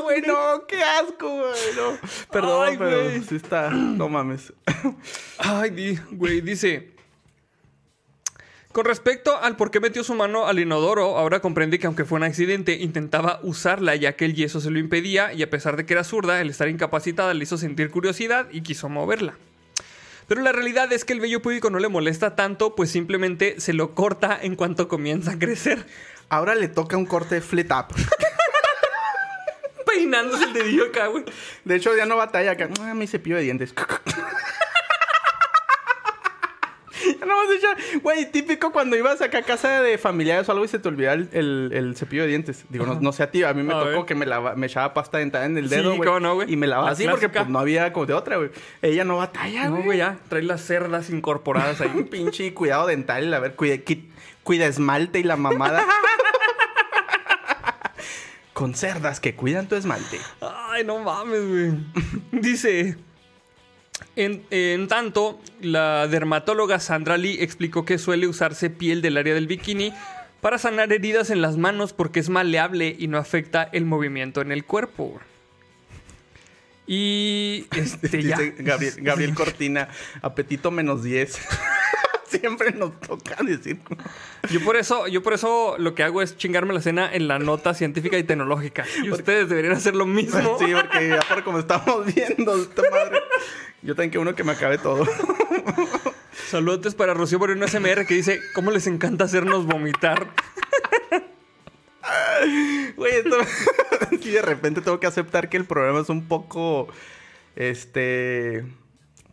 güey, 0.02 0.22
no, 0.22 0.66
qué 0.68 0.84
asco, 0.84 1.30
güey. 1.30 1.76
No. 1.76 1.98
Perdón, 2.32 2.68
Ay, 2.70 2.78
pero 2.78 3.24
sí 3.24 3.36
está. 3.36 3.70
No 3.70 4.10
mames. 4.10 4.54
Ay, 5.38 5.70
di- 5.72 6.00
güey, 6.12 6.42
dice. 6.42 6.94
Con 8.72 8.86
respecto 8.86 9.38
al 9.38 9.58
por 9.58 9.70
qué 9.70 9.80
metió 9.80 10.04
su 10.04 10.16
mano 10.16 10.48
al 10.48 10.60
inodoro, 10.60 11.18
ahora 11.18 11.42
comprende 11.42 11.78
que 11.78 11.88
aunque 11.88 12.06
fue 12.06 12.18
un 12.18 12.24
accidente, 12.24 12.76
intentaba 12.76 13.40
usarla 13.44 13.96
ya 13.96 14.16
que 14.16 14.26
el 14.26 14.34
yeso 14.34 14.62
se 14.62 14.72
lo 14.72 14.80
impedía 14.80 15.34
y 15.34 15.44
a 15.44 15.50
pesar 15.50 15.76
de 15.76 15.86
que 15.86 15.94
era 15.94 16.04
zurda, 16.06 16.40
el 16.40 16.50
estar 16.50 16.70
incapacitada 16.70 17.34
le 17.34 17.44
hizo 17.44 17.58
sentir 17.58 17.90
curiosidad 17.92 18.48
y 18.52 18.62
quiso 18.62 18.88
moverla. 18.88 19.34
Pero 20.28 20.42
la 20.42 20.54
realidad 20.54 20.92
es 20.94 21.04
que 21.04 21.12
el 21.12 21.20
vello 21.20 21.42
púbico 21.42 21.70
no 21.70 21.80
le 21.80 21.90
molesta 21.90 22.36
tanto, 22.38 22.74
pues 22.76 22.90
simplemente 22.90 23.60
se 23.60 23.74
lo 23.74 23.94
corta 23.94 24.40
en 24.42 24.56
cuanto 24.56 24.88
comienza 24.88 25.32
a 25.32 25.40
crecer, 25.40 25.86
Ahora 26.32 26.56
le 26.56 26.70
toca 26.70 26.96
un 26.96 27.06
corte 27.06 27.36
de 27.36 27.42
flit 27.42 27.70
up. 27.74 27.94
peinándose 29.86 30.46
el 30.46 30.54
dedillo 30.54 30.86
acá, 30.86 31.08
güey. 31.08 31.26
De 31.66 31.76
hecho, 31.76 31.94
ya 31.94 32.06
no 32.06 32.16
batalla 32.16 32.52
acá. 32.52 32.70
Ah, 32.80 32.94
mi 32.94 33.06
cepillo 33.06 33.36
de 33.36 33.42
dientes. 33.42 33.74
Vas 37.28 37.50
a 37.50 37.56
echar. 37.56 37.78
Güey, 38.02 38.32
típico 38.32 38.72
cuando 38.72 38.96
ibas 38.96 39.22
acá 39.22 39.40
a 39.40 39.44
casa 39.44 39.82
de 39.82 39.98
familiares 39.98 40.48
o 40.50 40.52
algo 40.52 40.66
y 40.66 40.68
se 40.68 40.80
te 40.80 40.88
olvidaba 40.88 41.14
el, 41.16 41.30
el- 41.34 41.72
el 41.74 41.96
cepillo 41.96 42.24
de 42.24 42.30
dientes. 42.30 42.66
Digo, 42.70 42.86
no, 42.86 43.00
no 43.00 43.12
sé 43.14 43.24
a 43.24 43.32
ti, 43.32 43.44
a 43.44 43.54
mí 43.54 43.64
me 43.64 43.74
A 43.74 43.80
tocó 43.80 43.90
ver. 43.90 44.06
que 44.06 44.16
me, 44.16 44.26
lava- 44.26 44.56
me 44.56 44.68
echaba 44.68 44.94
pasta 44.94 45.18
dentada 45.20 45.46
en 45.46 45.58
el 45.58 45.70
Sí, 45.70 45.76
dedo, 45.76 45.96
güey. 45.96 46.08
cómo 46.08 46.20
no, 46.20 46.36
güey. 46.36 46.52
Y 46.52 46.58
me 46.58 46.68
lavaba 46.68 46.88
La 46.90 46.94
así 46.94 47.08
porque 47.08 47.30
pues, 47.30 47.48
no 47.48 47.60
había 47.60 47.94
como 47.94 48.06
de 48.06 48.14
otra, 48.14 48.38
güey. 48.38 48.50
Ella 48.82 49.04
no 49.04 49.18
batalla, 49.18 49.66
No, 49.66 49.72
güey. 49.72 49.84
güey, 49.84 49.98
ya. 50.00 50.18
Trae 50.30 50.44
las 50.44 50.62
cerdas 50.62 51.10
incorporadas 51.10 51.80
ahí. 51.82 51.92
Un 51.94 52.08
pinche 52.10 52.54
cuidado 52.54 52.88
dental, 52.88 53.34
a 53.34 53.40
ver, 53.40 53.56
cuida, 53.56 53.76
cuida 54.44 54.66
esmalte 54.66 55.20
y 55.20 55.24
la 55.24 55.36
mamada. 55.38 55.86
Con 58.54 58.76
cerdas 58.76 59.20
que 59.20 59.34
cuidan 59.36 59.68
tu 59.68 59.76
esmalte. 59.76 60.20
Ay, 60.42 60.84
no 60.84 61.00
mames, 61.00 61.48
güey. 61.48 61.72
Dice. 62.32 62.98
En, 64.16 64.43
en 64.49 64.88
tanto, 64.88 65.39
la 65.62 66.08
dermatóloga 66.08 66.80
Sandra 66.80 67.18
Lee 67.18 67.38
explicó 67.39 67.86
que 67.86 67.97
suele 67.97 68.28
usarse 68.28 68.70
piel 68.70 69.02
del 69.02 69.18
área 69.18 69.34
del 69.34 69.47
bikini 69.47 69.93
para 70.41 70.58
sanar 70.58 70.91
heridas 70.91 71.30
en 71.30 71.41
las 71.41 71.58
manos 71.58 71.93
porque 71.93 72.20
es 72.20 72.30
maleable 72.30 72.95
y 72.97 73.08
no 73.08 73.18
afecta 73.18 73.70
el 73.72 73.86
movimiento 73.86 74.41
en 74.41 74.52
el 74.52 74.66
cuerpo. 74.66 75.22
Y 76.88 77.68
este 77.76 78.24
ya. 78.24 78.38
Gabriel 78.97 79.34
Cortina, 79.36 79.88
apetito 80.22 80.72
menos 80.72 81.04
10. 81.04 81.39
Siempre 82.32 82.72
nos 82.72 83.00
toca 83.02 83.38
decir. 83.44 83.80
Yo 84.50 84.64
por 84.64 84.78
eso, 84.78 85.08
yo 85.08 85.22
por 85.22 85.34
eso 85.34 85.76
lo 85.78 85.94
que 85.96 86.04
hago 86.04 86.22
es 86.22 86.38
chingarme 86.38 86.74
la 86.74 86.82
cena 86.82 87.14
en 87.14 87.28
la 87.28 87.40
nota 87.40 87.74
científica 87.74 88.18
y 88.18 88.24
tecnológica. 88.24 88.86
Y 89.04 89.12
ustedes 89.12 89.50
deberían 89.50 89.74
hacer 89.74 89.96
lo 89.96 90.06
mismo. 90.06 90.58
Sí, 90.58 90.66
porque 90.74 91.10
ya 91.10 91.22
por 91.28 91.44
como 91.44 91.60
estamos 91.60 92.06
viendo 92.14 92.56
esta 92.56 92.82
madre. 92.90 93.20
Yo 93.82 93.96
tengo 93.96 94.12
que 94.12 94.20
uno 94.20 94.36
que 94.36 94.44
me 94.44 94.54
acabe 94.54 94.78
todo. 94.78 95.06
Saludos 96.50 96.96
para 96.96 97.14
Rocío 97.14 97.40
por 97.40 97.50
un 97.50 97.68
SMR 97.68 98.06
que 98.06 98.14
dice, 98.14 98.40
¿cómo 98.54 98.72
les 98.72 98.88
encanta 98.88 99.26
hacernos 99.26 99.66
vomitar? 99.66 100.28
Güey, 102.96 103.16
esto. 103.16 103.38
sí, 104.22 104.32
de 104.32 104.42
repente 104.42 104.82
tengo 104.82 105.00
que 105.00 105.08
aceptar 105.08 105.50
que 105.50 105.58
el 105.58 105.66
programa 105.66 106.02
es 106.02 106.10
un 106.10 106.28
poco. 106.28 106.88
Este. 107.56 108.64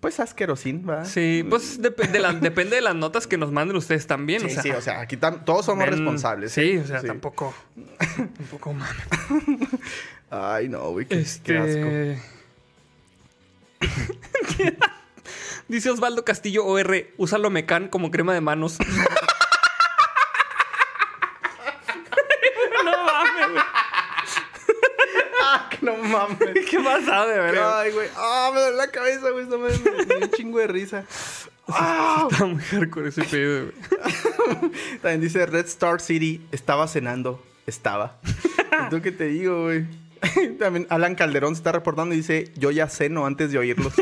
Pues 0.01 0.21
asquerosín, 0.21 0.85
¿va? 0.89 1.05
Sí, 1.05 1.45
pues 1.49 1.81
dep- 1.83 1.97
de 2.11 2.19
la- 2.21 2.33
depende 2.33 2.77
de 2.77 2.83
las 2.83 2.95
notas 2.95 3.27
que 3.27 3.37
nos 3.37 3.51
manden 3.51 3.77
ustedes 3.77 4.07
también. 4.07 4.41
Sí, 4.41 4.47
o 4.47 4.51
sea, 4.51 4.63
sí, 4.63 4.71
o 4.71 4.81
sea, 4.81 5.01
aquí 5.01 5.17
todos 5.17 5.67
somos 5.67 5.85
ven- 5.85 5.95
responsables. 5.95 6.53
Sí, 6.53 6.61
¿eh? 6.73 6.81
o 6.85 6.87
sea, 6.87 7.01
Sí. 7.01 7.09
tampoco. 7.09 7.53
Tampoco 8.17 8.73
mames. 8.75 8.97
Ay, 10.31 10.69
no, 10.69 10.91
güey, 10.91 11.07
qué, 11.07 11.19
Este. 11.21 11.53
qué 11.53 11.59
asco. 11.59 12.23
Dice 15.69 15.91
Osvaldo 15.91 16.25
Castillo 16.25 16.65
OR, 16.65 17.09
úsalo 17.17 17.51
mecan 17.51 17.89
como 17.89 18.11
crema 18.11 18.33
de 18.35 18.41
manos. 18.41 18.79
no 22.85 23.05
mames, 23.05 23.51
güey. 23.51 23.63
Ah, 25.43 25.69
que 25.71 25.79
no 25.85 25.97
mames. 26.19 26.67
¿Qué 26.71 26.81
pasa 26.81 27.27
de 27.27 27.39
verdad? 27.39 27.81
Ay, 27.81 27.93
güey. 27.93 28.09
Ah, 28.17 28.51
me 28.55 28.61
duele 28.61 28.77
la 28.77 28.91
cabeza, 28.91 29.31
güey. 29.31 29.45
Esto 29.45 29.59
me, 29.59 29.69
me- 29.71 30.25
un 30.27 30.31
chingo 30.33 30.59
de 30.59 30.67
risa. 30.67 31.05
Ah. 31.71 32.27
Está 32.31 32.47
muy 32.47 32.63
hardcore 32.63 33.11
ese 33.11 33.25
pedo, 33.25 33.67
güey. 33.67 34.71
También 35.03 35.21
dice 35.21 35.45
Red 35.45 35.67
Star 35.67 36.01
City. 36.01 36.41
Estaba 36.51 36.89
cenando. 36.89 37.45
Estaba. 37.67 38.17
¿Y 38.25 38.89
¿Tú 38.89 39.03
qué 39.03 39.13
te 39.13 39.25
digo, 39.25 39.65
güey? 39.65 39.85
También 40.59 40.87
Alan 40.89 41.15
Calderón 41.15 41.55
se 41.55 41.61
está 41.61 41.73
reportando 41.73 42.15
y 42.15 42.19
dice: 42.19 42.51
Yo 42.57 42.71
ya 42.71 42.89
ceno 42.89 43.27
antes 43.27 43.53
de 43.53 43.59
oírlos. 43.59 43.93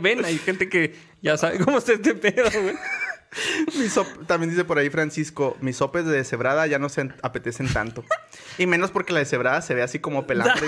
Ven, 0.00 0.24
hay 0.24 0.38
gente 0.38 0.70
que 0.70 0.96
ya 1.20 1.36
sabe 1.36 1.58
cómo 1.58 1.76
está 1.76 1.92
este 1.92 2.14
pedo, 2.14 2.48
güey. 2.50 2.74
También 4.26 4.48
dice 4.50 4.64
por 4.64 4.78
ahí 4.78 4.88
Francisco: 4.88 5.54
Mis 5.60 5.76
sopes 5.76 6.06
de 6.06 6.12
deshebrada 6.16 6.66
ya 6.66 6.78
no 6.78 6.88
se 6.88 7.10
apetecen 7.22 7.68
tanto. 7.70 8.04
Y 8.56 8.66
menos 8.66 8.90
porque 8.90 9.12
la 9.12 9.18
deshebrada 9.18 9.60
se 9.60 9.74
ve 9.74 9.82
así 9.82 9.98
como 9.98 10.26
pelambre. 10.26 10.66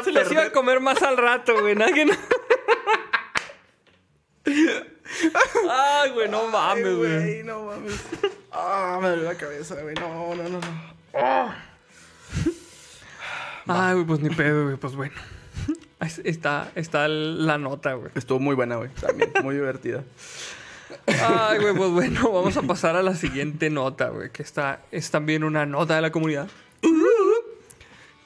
A 0.00 0.04
Se 0.04 0.12
las 0.12 0.30
iba 0.30 0.40
a 0.40 0.44
perder. 0.44 0.52
comer 0.52 0.80
más 0.80 1.02
al 1.02 1.16
rato, 1.16 1.60
güey. 1.60 1.74
Nada 1.74 1.92
que 1.92 2.04
no. 2.06 2.14
Ay, 5.70 6.10
güey, 6.12 6.28
no 6.28 6.46
mames, 6.48 6.84
Ay, 6.86 6.94
güey. 6.94 7.42
No 7.44 7.64
mames. 7.64 8.00
Ah, 8.52 8.98
me 9.00 9.08
duele 9.08 9.24
la 9.24 9.34
cabeza, 9.34 9.74
güey. 9.80 9.94
No, 9.94 10.34
no, 10.34 10.48
no, 10.48 10.60
no. 10.60 11.54
Ay, 13.66 13.94
güey, 13.94 14.06
pues 14.06 14.20
ni 14.20 14.30
pedo, 14.30 14.64
güey. 14.64 14.76
Pues 14.76 14.94
bueno. 14.94 15.14
Está, 16.24 16.72
está 16.76 17.08
la 17.08 17.58
nota, 17.58 17.92
güey. 17.94 18.10
Estuvo 18.14 18.38
muy 18.40 18.54
buena, 18.54 18.76
güey. 18.76 18.88
También, 18.94 19.30
muy 19.42 19.54
divertida. 19.54 20.02
Ay, 21.06 21.58
güey, 21.58 21.74
pues 21.74 21.90
bueno, 21.90 22.30
vamos 22.32 22.56
a 22.56 22.62
pasar 22.62 22.96
a 22.96 23.02
la 23.02 23.14
siguiente 23.14 23.68
nota, 23.70 24.08
güey. 24.08 24.30
Que 24.30 24.42
está, 24.42 24.80
es 24.90 25.10
también 25.10 25.44
una 25.44 25.66
nota 25.66 25.96
de 25.96 26.00
la 26.00 26.10
comunidad. 26.10 26.48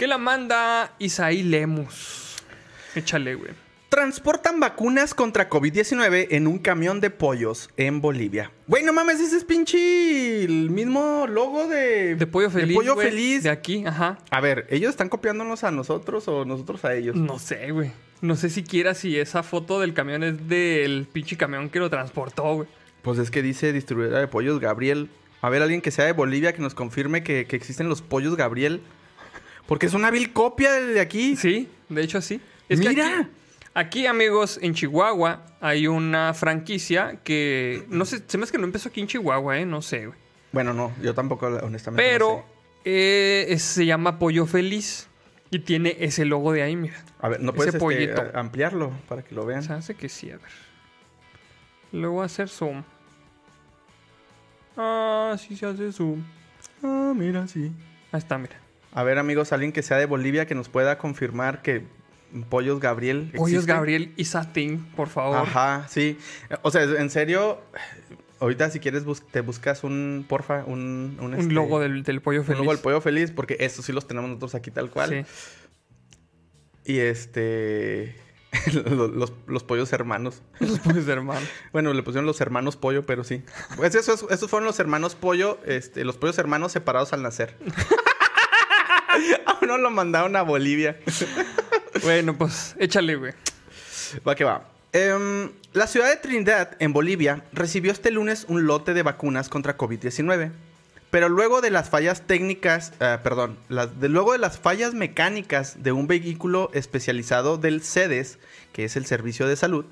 Que 0.05 0.09
la 0.09 0.19
manda 0.19 0.95
Isaí 0.99 1.43
Lemus. 1.43 2.37
Échale, 2.95 3.37
güey. 3.37 3.53
Transportan 3.89 4.61
vacunas 4.61 5.15
contra 5.15 5.49
COVID-19 5.49 6.27
en 6.29 6.47
un 6.47 6.59
camión 6.59 7.01
de 7.01 7.09
pollos 7.09 7.71
en 7.79 8.03
Bolivia. 8.03 8.53
Güey, 8.67 8.83
no 8.83 8.93
mames, 8.93 9.19
ese 9.19 9.39
es 9.39 9.45
pinche 9.45 10.45
el 10.45 10.69
mismo 10.69 11.27
logo 11.27 11.69
de... 11.69 12.17
De 12.17 12.27
pollo 12.27 12.51
feliz. 12.51 12.69
De 12.69 12.75
pollo 12.75 12.97
güey, 12.97 13.09
feliz. 13.09 13.45
De 13.45 13.49
aquí, 13.49 13.87
ajá. 13.87 14.19
A 14.29 14.43
ver, 14.43 14.67
¿ellos 14.69 14.91
están 14.91 15.09
copiándonos 15.09 15.65
a 15.65 15.71
nosotros 15.71 16.29
o 16.29 16.45
nosotros 16.45 16.85
a 16.85 16.93
ellos? 16.95 17.17
No 17.17 17.39
sé, 17.39 17.71
güey. 17.71 17.91
No 18.21 18.37
sé 18.37 18.51
siquiera 18.51 18.93
si 18.93 19.19
esa 19.19 19.43
foto 19.43 19.81
del 19.81 19.95
camión 19.95 20.23
es 20.23 20.51
del 20.51 21.09
pinche 21.11 21.39
camión 21.39 21.71
que 21.71 21.79
lo 21.79 21.89
transportó, 21.89 22.57
güey. 22.57 22.69
Pues 23.01 23.19
es 23.19 23.31
que 23.31 23.41
dice 23.41 23.73
distribuidora 23.73 24.21
de 24.21 24.29
pollos 24.29 24.61
Gabriel. 24.61 25.09
A 25.41 25.49
ver, 25.49 25.63
alguien 25.63 25.81
que 25.81 25.91
sea 25.91 26.05
de 26.05 26.13
Bolivia 26.13 26.53
que 26.53 26.61
nos 26.61 26.75
confirme 26.75 27.23
que, 27.23 27.47
que 27.47 27.57
existen 27.57 27.89
los 27.89 28.03
pollos 28.03 28.37
Gabriel. 28.37 28.83
Porque 29.67 29.87
es 29.87 29.95
una 29.95 30.11
vil 30.11 30.33
copia 30.33 30.73
de 30.73 31.01
aquí. 31.01 31.37
Sí, 31.37 31.69
de 31.89 32.03
hecho 32.03 32.21
sí. 32.21 32.41
Es 32.69 32.81
que 32.81 32.89
Mira. 32.91 33.21
aquí, 33.21 33.29
aquí, 33.75 34.07
amigos, 34.07 34.59
en 34.63 34.75
Chihuahua 34.75 35.45
hay 35.61 35.87
una 35.87 36.35
franquicia 36.35 37.21
que 37.25 37.85
no 37.89 38.05
sé, 38.05 38.23
se 38.27 38.37
me 38.39 38.45
hace 38.45 38.53
que 38.53 38.59
no 38.59 38.65
empezó 38.65 38.89
aquí 38.89 39.01
en 39.01 39.07
Chihuahua, 39.07 39.59
eh, 39.59 39.67
no 39.67 39.81
sé, 39.83 40.07
güey. 40.07 40.19
Bueno, 40.53 40.73
no, 40.73 40.93
yo 41.03 41.15
tampoco, 41.15 41.47
honestamente. 41.47 42.03
no 42.03 42.11
Pero 42.13 42.45
sé. 42.85 42.91
eh, 42.91 43.47
es- 43.49 43.63
se 43.63 43.87
llama 43.87 44.19
Pollo 44.19 44.47
Feliz 44.47 45.09
y 45.51 45.59
tiene 45.61 45.97
ese 46.01 46.25
logo 46.25 46.53
de 46.53 46.63
ahí, 46.63 46.77
mira. 46.77 47.03
A 47.21 47.29
ver, 47.29 47.41
no 47.41 47.53
ese 47.57 47.79
puedes 47.79 48.09
este, 48.09 48.39
ampliarlo 48.39 48.93
para 49.09 49.23
que 49.23 49.35
lo 49.35 49.45
vean. 49.47 49.63
Se 49.63 49.73
hace 49.73 49.95
que 49.95 50.09
sí, 50.09 50.31
a 50.31 50.37
ver. 50.37 50.51
Le 51.93 52.07
voy 52.07 52.23
a 52.23 52.27
hacer 52.27 52.49
zoom. 52.49 52.83
Ah, 54.77 55.37
sí 55.39 55.57
se 55.57 55.67
hace 55.67 55.93
zoom. 55.93 56.23
Ah, 56.83 57.13
mira, 57.17 57.47
sí. 57.47 57.73
Ahí 58.13 58.19
está, 58.19 58.37
mira. 58.39 58.57
A 58.95 59.03
ver, 59.03 59.19
amigos, 59.19 59.53
alguien 59.53 59.73
que 59.73 59.83
sea 59.83 59.97
de 59.99 60.07
Bolivia 60.07 60.47
que 60.47 60.55
nos 60.55 60.69
pueda 60.69 60.97
confirmar 60.99 61.61
que 61.63 61.85
Pollos 62.49 62.81
Gabriel. 62.81 63.33
Pollos. 63.37 63.67
Gabriel 63.67 64.13
y 64.17 64.25
Satín, 64.25 64.85
por 64.97 65.09
favor. 65.09 65.37
Ajá, 65.39 65.87
sí. 65.89 66.19
O 66.63 66.71
sea, 66.71 66.83
en 66.85 67.11
serio. 67.11 67.61
Ahorita 68.41 68.69
si 68.71 68.79
quieres 68.81 69.05
bus- 69.05 69.23
te 69.31 69.41
buscas 69.41 69.85
un, 69.85 70.27
porfa, 70.29 70.65
un... 70.67 71.17
Un, 71.21 71.27
Un 71.27 71.35
este, 71.35 71.53
logo 71.55 71.79
del, 71.81 72.03
del 72.03 72.21
pollo 72.21 72.41
un 72.41 72.47
feliz. 72.47 72.59
logo 72.59 72.73
del 72.73 72.81
pollo 72.83 73.01
feliz, 73.01 73.31
porque 73.31 73.57
estos 73.61 73.85
sí 73.87 73.93
los 73.93 74.07
tenemos 74.07 74.29
nosotros 74.29 74.55
aquí 74.57 74.71
tal 74.71 74.91
cual. 74.91 75.25
Sí. 75.25 76.93
Y 76.93 76.99
este... 76.99 78.17
los, 78.91 79.11
los- 79.13 79.33
los 79.47 79.63
pollos 79.65 79.93
hermanos. 79.93 80.43
Los 80.61 80.79
pollos 80.81 81.07
de 81.07 81.13
hermano. 81.13 81.47
Bueno, 81.73 81.93
le 81.95 82.03
pusieron 82.03 82.27
los 82.27 82.41
hermanos 82.41 82.77
pollo, 82.77 83.07
pero 83.07 83.25
sí. 83.25 83.43
Pues 83.77 83.95
esos, 83.95 84.27
esos 84.31 84.51
fueron 84.51 84.67
los 84.67 84.79
hermanos 84.79 85.15
pollo, 85.15 85.59
este, 85.65 86.05
los 86.05 86.17
pollos 86.19 86.37
hermanos 86.39 86.73
separados 86.73 87.13
al 87.13 87.23
nacer. 87.23 87.57
a 89.47 89.59
uno 89.63 89.79
lo 89.79 89.91
mandaron 89.91 90.37
a 90.37 90.43
Bolivia. 90.43 90.99
Bueno, 92.03 92.37
pues 92.37 92.75
échale, 92.79 93.17
güey. 93.17 93.33
Va 94.27 94.35
que 94.35 94.45
va. 94.45 94.69
Em, 94.93 95.51
la 95.73 95.87
ciudad 95.87 96.09
de 96.09 96.17
Trinidad, 96.17 96.77
en 96.79 96.93
Bolivia, 96.93 97.45
recibió 97.53 97.91
este 97.93 98.11
lunes 98.11 98.45
un 98.49 98.67
lote 98.67 98.95
de 98.95 99.03
vacunas 99.03 99.49
contra 99.49 99.77
COVID-19. 99.77 100.53
Pero 101.11 101.29
luego 101.29 101.61
de 101.61 101.71
las 101.71 101.91
fallas 101.91 102.23
técnicas, 102.27 102.93
eh, 103.01 103.19
perdón, 103.23 103.57
las- 103.69 104.01
de, 104.01 104.09
luego 104.09 104.33
de 104.33 104.39
las 104.39 104.59
fallas 104.59 104.95
mecánicas 104.95 105.83
de 105.83 105.93
un 105.93 106.07
vehículo 106.09 106.71
especializado 106.75 107.57
del 107.57 107.83
CEDES, 107.83 108.39
que 108.73 108.85
es 108.85 108.97
el 108.97 109.07
Servicio 109.07 109.47
de 109.47 109.55
Salud, 109.57 109.85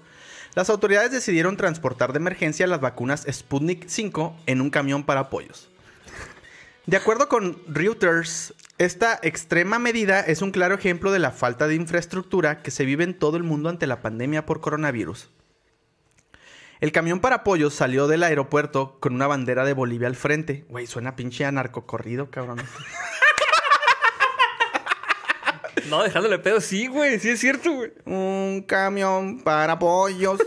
las 0.54 0.68
autoridades 0.68 1.12
decidieron 1.12 1.56
transportar 1.56 2.12
de 2.12 2.18
emergencia 2.18 2.66
las 2.66 2.80
vacunas 2.80 3.24
Sputnik 3.30 3.84
5 3.88 4.36
en 4.46 4.60
un 4.60 4.70
camión 4.70 5.04
para 5.04 5.20
apoyos. 5.20 5.68
De 6.84 6.96
acuerdo 6.96 7.28
con 7.28 7.62
Reuters, 7.68 8.54
esta 8.76 9.20
extrema 9.22 9.78
medida 9.78 10.18
es 10.18 10.42
un 10.42 10.50
claro 10.50 10.74
ejemplo 10.74 11.12
de 11.12 11.20
la 11.20 11.30
falta 11.30 11.68
de 11.68 11.76
infraestructura 11.76 12.60
que 12.62 12.72
se 12.72 12.84
vive 12.84 13.04
en 13.04 13.16
todo 13.16 13.36
el 13.36 13.44
mundo 13.44 13.68
ante 13.68 13.86
la 13.86 14.02
pandemia 14.02 14.46
por 14.46 14.60
coronavirus. 14.60 15.30
El 16.80 16.90
camión 16.90 17.20
para 17.20 17.36
apoyos 17.36 17.74
salió 17.74 18.08
del 18.08 18.24
aeropuerto 18.24 18.98
con 18.98 19.14
una 19.14 19.28
bandera 19.28 19.64
de 19.64 19.74
Bolivia 19.74 20.08
al 20.08 20.16
frente. 20.16 20.64
Güey, 20.68 20.88
suena 20.88 21.14
pinche 21.14 21.44
a 21.44 21.52
narcocorrido, 21.52 22.30
cabrón. 22.30 22.58
No, 25.88 26.02
dejándole 26.02 26.38
pedo, 26.38 26.60
sí, 26.60 26.86
güey. 26.86 27.18
Sí 27.18 27.30
es 27.30 27.40
cierto, 27.40 27.70
güey. 27.72 27.92
Un 28.06 28.64
camión 28.66 29.42
para 29.42 29.78
pollos 29.78 30.40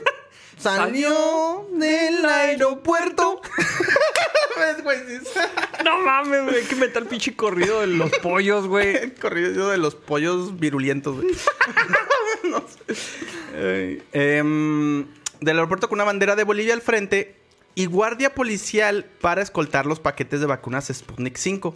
salió 0.58 1.68
del 1.72 2.26
aeropuerto. 2.26 3.42
¿Ves, 4.58 4.84
güey? 4.84 5.00
Sí, 5.00 5.40
No 5.84 6.00
mames, 6.00 6.44
güey. 6.44 6.56
Hay 6.58 6.64
que 6.64 6.76
meter 6.76 7.04
el 7.04 7.08
pinche 7.08 7.36
corrido 7.36 7.82
de 7.82 7.88
los 7.88 8.12
pollos, 8.20 8.68
güey. 8.68 8.96
El 8.96 9.14
corrido 9.22 9.70
de 9.70 9.78
los 9.78 9.96
pollos 9.96 10.60
virulentos, 10.60 11.22
güey. 11.22 11.34
No 12.44 12.64
sé. 12.68 14.04
Em, 14.14 15.08
del 15.42 15.58
aeropuerto 15.58 15.90
con 15.90 15.98
una 15.98 16.04
bandera 16.04 16.36
de 16.36 16.44
Bolivia 16.44 16.74
al 16.74 16.82
frente 16.82 17.36
y 17.74 17.88
guardia 17.88 18.36
policial 18.36 19.06
para 19.20 19.42
escoltar 19.42 19.86
los 19.88 20.00
paquetes 20.00 20.42
de 20.42 20.46
vacunas 20.46 20.92
Sputnik 20.94 21.38
5. 21.38 21.74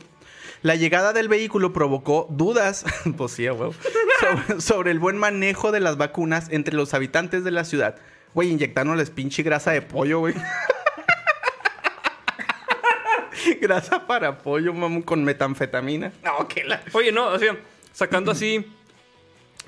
La 0.61 0.75
llegada 0.75 1.11
del 1.11 1.27
vehículo 1.27 1.73
provocó 1.73 2.27
dudas, 2.29 2.85
pues 3.17 3.31
sí, 3.31 3.47
sobre, 3.47 4.61
sobre 4.61 4.91
el 4.91 4.99
buen 4.99 5.17
manejo 5.17 5.71
de 5.71 5.79
las 5.79 5.97
vacunas 5.97 6.47
entre 6.51 6.75
los 6.75 6.93
habitantes 6.93 7.43
de 7.43 7.51
la 7.51 7.65
ciudad. 7.65 7.95
Güey, 8.33 8.51
inyectándoles 8.51 9.09
pinche 9.09 9.43
grasa 9.43 9.71
de 9.71 9.81
pollo, 9.81 10.19
güey. 10.19 10.35
grasa 13.61 14.05
para 14.05 14.37
pollo, 14.37 14.73
mamón, 14.73 15.01
con 15.01 15.23
metanfetamina. 15.23 16.13
No, 16.23 16.47
que 16.47 16.63
la... 16.63 16.81
Oye, 16.93 17.11
no, 17.11 17.27
o 17.27 17.39
sea, 17.39 17.57
sacando 17.91 18.31
así 18.31 18.65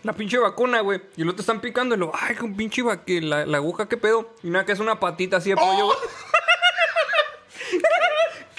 la 0.03 0.13
pinche 0.13 0.37
vacuna, 0.37 0.81
güey. 0.81 1.01
Y 1.17 1.23
luego 1.23 1.35
te 1.35 1.41
están 1.41 1.61
picando 1.61 1.95
y 1.95 1.97
lo, 1.97 2.11
ay, 2.13 2.35
con 2.35 2.55
pinche 2.55 2.83
que 3.05 3.21
la, 3.21 3.45
la 3.45 3.57
aguja, 3.57 3.87
¿qué 3.87 3.97
pedo? 3.97 4.33
Y 4.43 4.49
nada, 4.49 4.65
que 4.65 4.71
es 4.71 4.79
una 4.79 4.99
patita 4.99 5.37
así 5.37 5.49
de 5.49 5.55
pollo, 5.55 5.85
güey. 5.85 5.97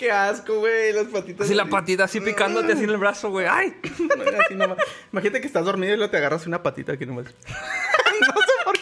Qué 0.02 0.10
asco, 0.10 0.58
güey, 0.58 0.92
las 0.92 1.06
patitas. 1.06 1.46
Así 1.46 1.54
la 1.54 1.66
patita 1.66 2.02
así 2.02 2.20
picándote 2.20 2.72
así 2.72 2.82
en 2.82 2.90
el 2.90 2.96
brazo, 2.96 3.30
güey. 3.30 3.46
Ay. 3.48 3.72
No, 4.00 4.38
así 4.44 4.56
nomás. 4.56 4.78
Imagínate 5.12 5.40
que 5.40 5.46
estás 5.46 5.64
dormido 5.64 5.94
y 5.94 5.96
luego 5.96 6.10
te 6.10 6.16
agarras 6.16 6.44
una 6.44 6.60
patita 6.60 6.94
aquí 6.94 7.06
nomás. 7.06 7.26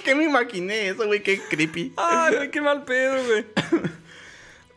qué 0.05 0.14
me 0.14 0.24
imaginé 0.24 0.88
eso, 0.88 1.07
güey, 1.07 1.22
qué 1.22 1.40
creepy. 1.40 1.92
Ay, 1.96 2.36
güey, 2.36 2.51
qué 2.51 2.61
mal 2.61 2.84
pedo, 2.84 3.16
güey. 3.26 3.46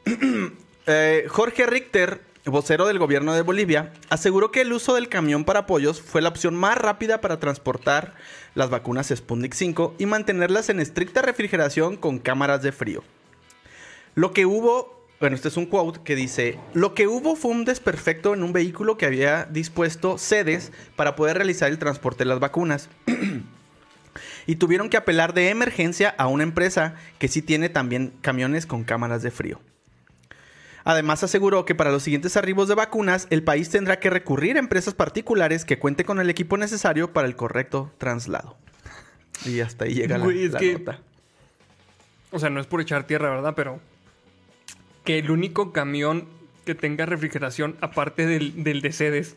Eh, 0.85 1.27
Jorge 1.29 1.65
Richter, 1.65 2.19
vocero 2.43 2.85
del 2.85 2.99
gobierno 2.99 3.33
de 3.33 3.41
Bolivia, 3.41 3.93
aseguró 4.09 4.51
que 4.51 4.59
el 4.59 4.73
uso 4.73 4.95
del 4.95 5.07
camión 5.07 5.45
para 5.45 5.61
apoyos 5.61 6.01
fue 6.01 6.21
la 6.21 6.27
opción 6.27 6.55
más 6.55 6.77
rápida 6.77 7.21
para 7.21 7.39
transportar 7.39 8.15
las 8.53 8.69
vacunas 8.69 9.07
Sputnik 9.15 9.53
5 9.53 9.95
y 9.97 10.05
mantenerlas 10.05 10.67
en 10.67 10.81
estricta 10.81 11.21
refrigeración 11.21 11.95
con 11.95 12.19
cámaras 12.19 12.61
de 12.61 12.73
frío. 12.73 13.01
Lo 14.13 14.33
que 14.33 14.45
hubo, 14.45 15.07
bueno, 15.21 15.37
este 15.37 15.47
es 15.47 15.55
un 15.55 15.67
quote 15.67 16.01
que 16.03 16.17
dice, 16.17 16.59
lo 16.73 16.93
que 16.93 17.07
hubo 17.07 17.37
fue 17.37 17.51
un 17.51 17.63
desperfecto 17.63 18.33
en 18.33 18.43
un 18.43 18.51
vehículo 18.51 18.97
que 18.97 19.05
había 19.05 19.45
dispuesto 19.45 20.17
sedes 20.17 20.73
para 20.97 21.15
poder 21.15 21.37
realizar 21.37 21.71
el 21.71 21.79
transporte 21.79 22.25
de 22.25 22.29
las 22.29 22.41
vacunas. 22.41 22.89
y 24.45 24.55
tuvieron 24.57 24.89
que 24.89 24.97
apelar 24.97 25.33
de 25.33 25.49
emergencia 25.49 26.13
a 26.17 26.27
una 26.27 26.43
empresa 26.43 26.95
que 27.19 27.27
sí 27.27 27.41
tiene 27.41 27.69
también 27.69 28.13
camiones 28.21 28.65
con 28.65 28.83
cámaras 28.83 29.21
de 29.23 29.31
frío. 29.31 29.59
Además 30.85 31.23
aseguró 31.23 31.63
que 31.65 31.75
para 31.75 31.91
los 31.91 32.03
siguientes 32.03 32.35
arribos 32.35 32.67
de 32.67 32.75
vacunas, 32.75 33.27
el 33.29 33.41
país 33.43 33.69
tendrá 33.69 33.99
que 33.99 34.09
recurrir 34.09 34.57
a 34.57 34.59
empresas 34.59 34.93
particulares 34.93 35.63
que 35.63 35.79
cuenten 35.79 36.05
con 36.05 36.19
el 36.19 36.29
equipo 36.29 36.57
necesario 36.57 37.13
para 37.13 37.27
el 37.27 37.35
correcto 37.37 37.91
traslado. 37.97 38.57
Y 39.45 39.61
hasta 39.61 39.85
ahí 39.85 39.93
llega 39.93 40.17
la, 40.17 40.27
que- 40.59 40.73
nota. 40.73 40.99
O 42.31 42.39
sea, 42.39 42.49
no 42.49 42.59
es 42.59 42.67
por 42.67 42.81
echar 42.81 43.05
tierra, 43.07 43.29
¿verdad? 43.29 43.53
Pero 43.55 43.79
que 45.05 45.19
el 45.19 45.31
único 45.31 45.71
camión 45.71 46.27
que 46.65 46.75
tenga 46.75 47.05
refrigeración, 47.05 47.77
aparte 47.81 48.25
del, 48.25 48.63
del 48.63 48.81
de 48.81 48.91
sedes, 48.91 49.35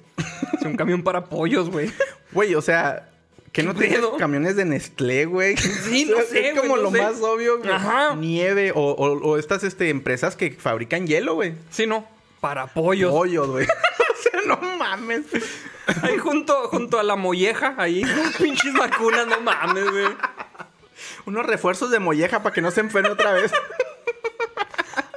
es 0.59 0.63
un 0.65 0.77
camión 0.77 1.03
para 1.03 1.27
pollos, 1.27 1.71
güey. 1.71 1.91
Güey, 2.33 2.55
o 2.55 2.63
sea, 2.63 3.11
que 3.57 3.63
¿Qué 3.63 3.69
no 3.69 3.75
pedo? 3.75 4.17
camiones 4.19 4.55
de 4.57 4.67
Nestlé, 4.67 5.25
güey. 5.25 5.57
Sí, 5.57 6.05
no 6.11 6.21
sé, 6.23 6.51
Es 6.51 6.61
como 6.61 6.77
no 6.77 6.83
lo 6.83 6.91
sé. 6.91 7.01
más 7.03 7.21
obvio, 7.23 7.59
güey. 7.59 7.71
Ajá. 7.71 8.15
Nieve 8.15 8.71
o, 8.75 8.81
o- 8.81 9.19
o 9.31 9.39
estas 9.39 9.65
este, 9.65 9.89
empresas 9.89 10.37
que 10.37 10.51
fabrican 10.53 11.07
hielo, 11.07 11.35
güey. 11.35 11.55
Sí, 11.71 11.87
no. 11.87 12.07
Para 12.41 12.67
pollos. 12.67 13.11
Pollos, 13.11 13.49
güey. 13.49 13.67
o 13.67 14.23
sea, 14.23 14.41
no 14.47 14.59
mames. 14.77 15.23
Ahí 16.03 16.19
junto, 16.19 16.69
junto 16.69 16.99
a 16.99 17.03
la 17.03 17.17
molleja, 17.17 17.75
ahí. 17.79 18.03
Pinches 18.39 18.75
vacunas, 18.75 19.27
no 19.27 19.41
mames, 19.41 19.91
güey. 19.91 20.09
Unos 21.25 21.47
refuerzos 21.47 21.91
de 21.91 21.99
molleja 21.99 22.43
para 22.43 22.55
que 22.55 22.61
no 22.61 22.71
se 22.71 22.81
enferme 22.81 23.09
otra 23.09 23.33
vez. 23.33 23.53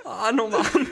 Ah, 0.05 0.31
no 0.33 0.47
mames. 0.47 0.89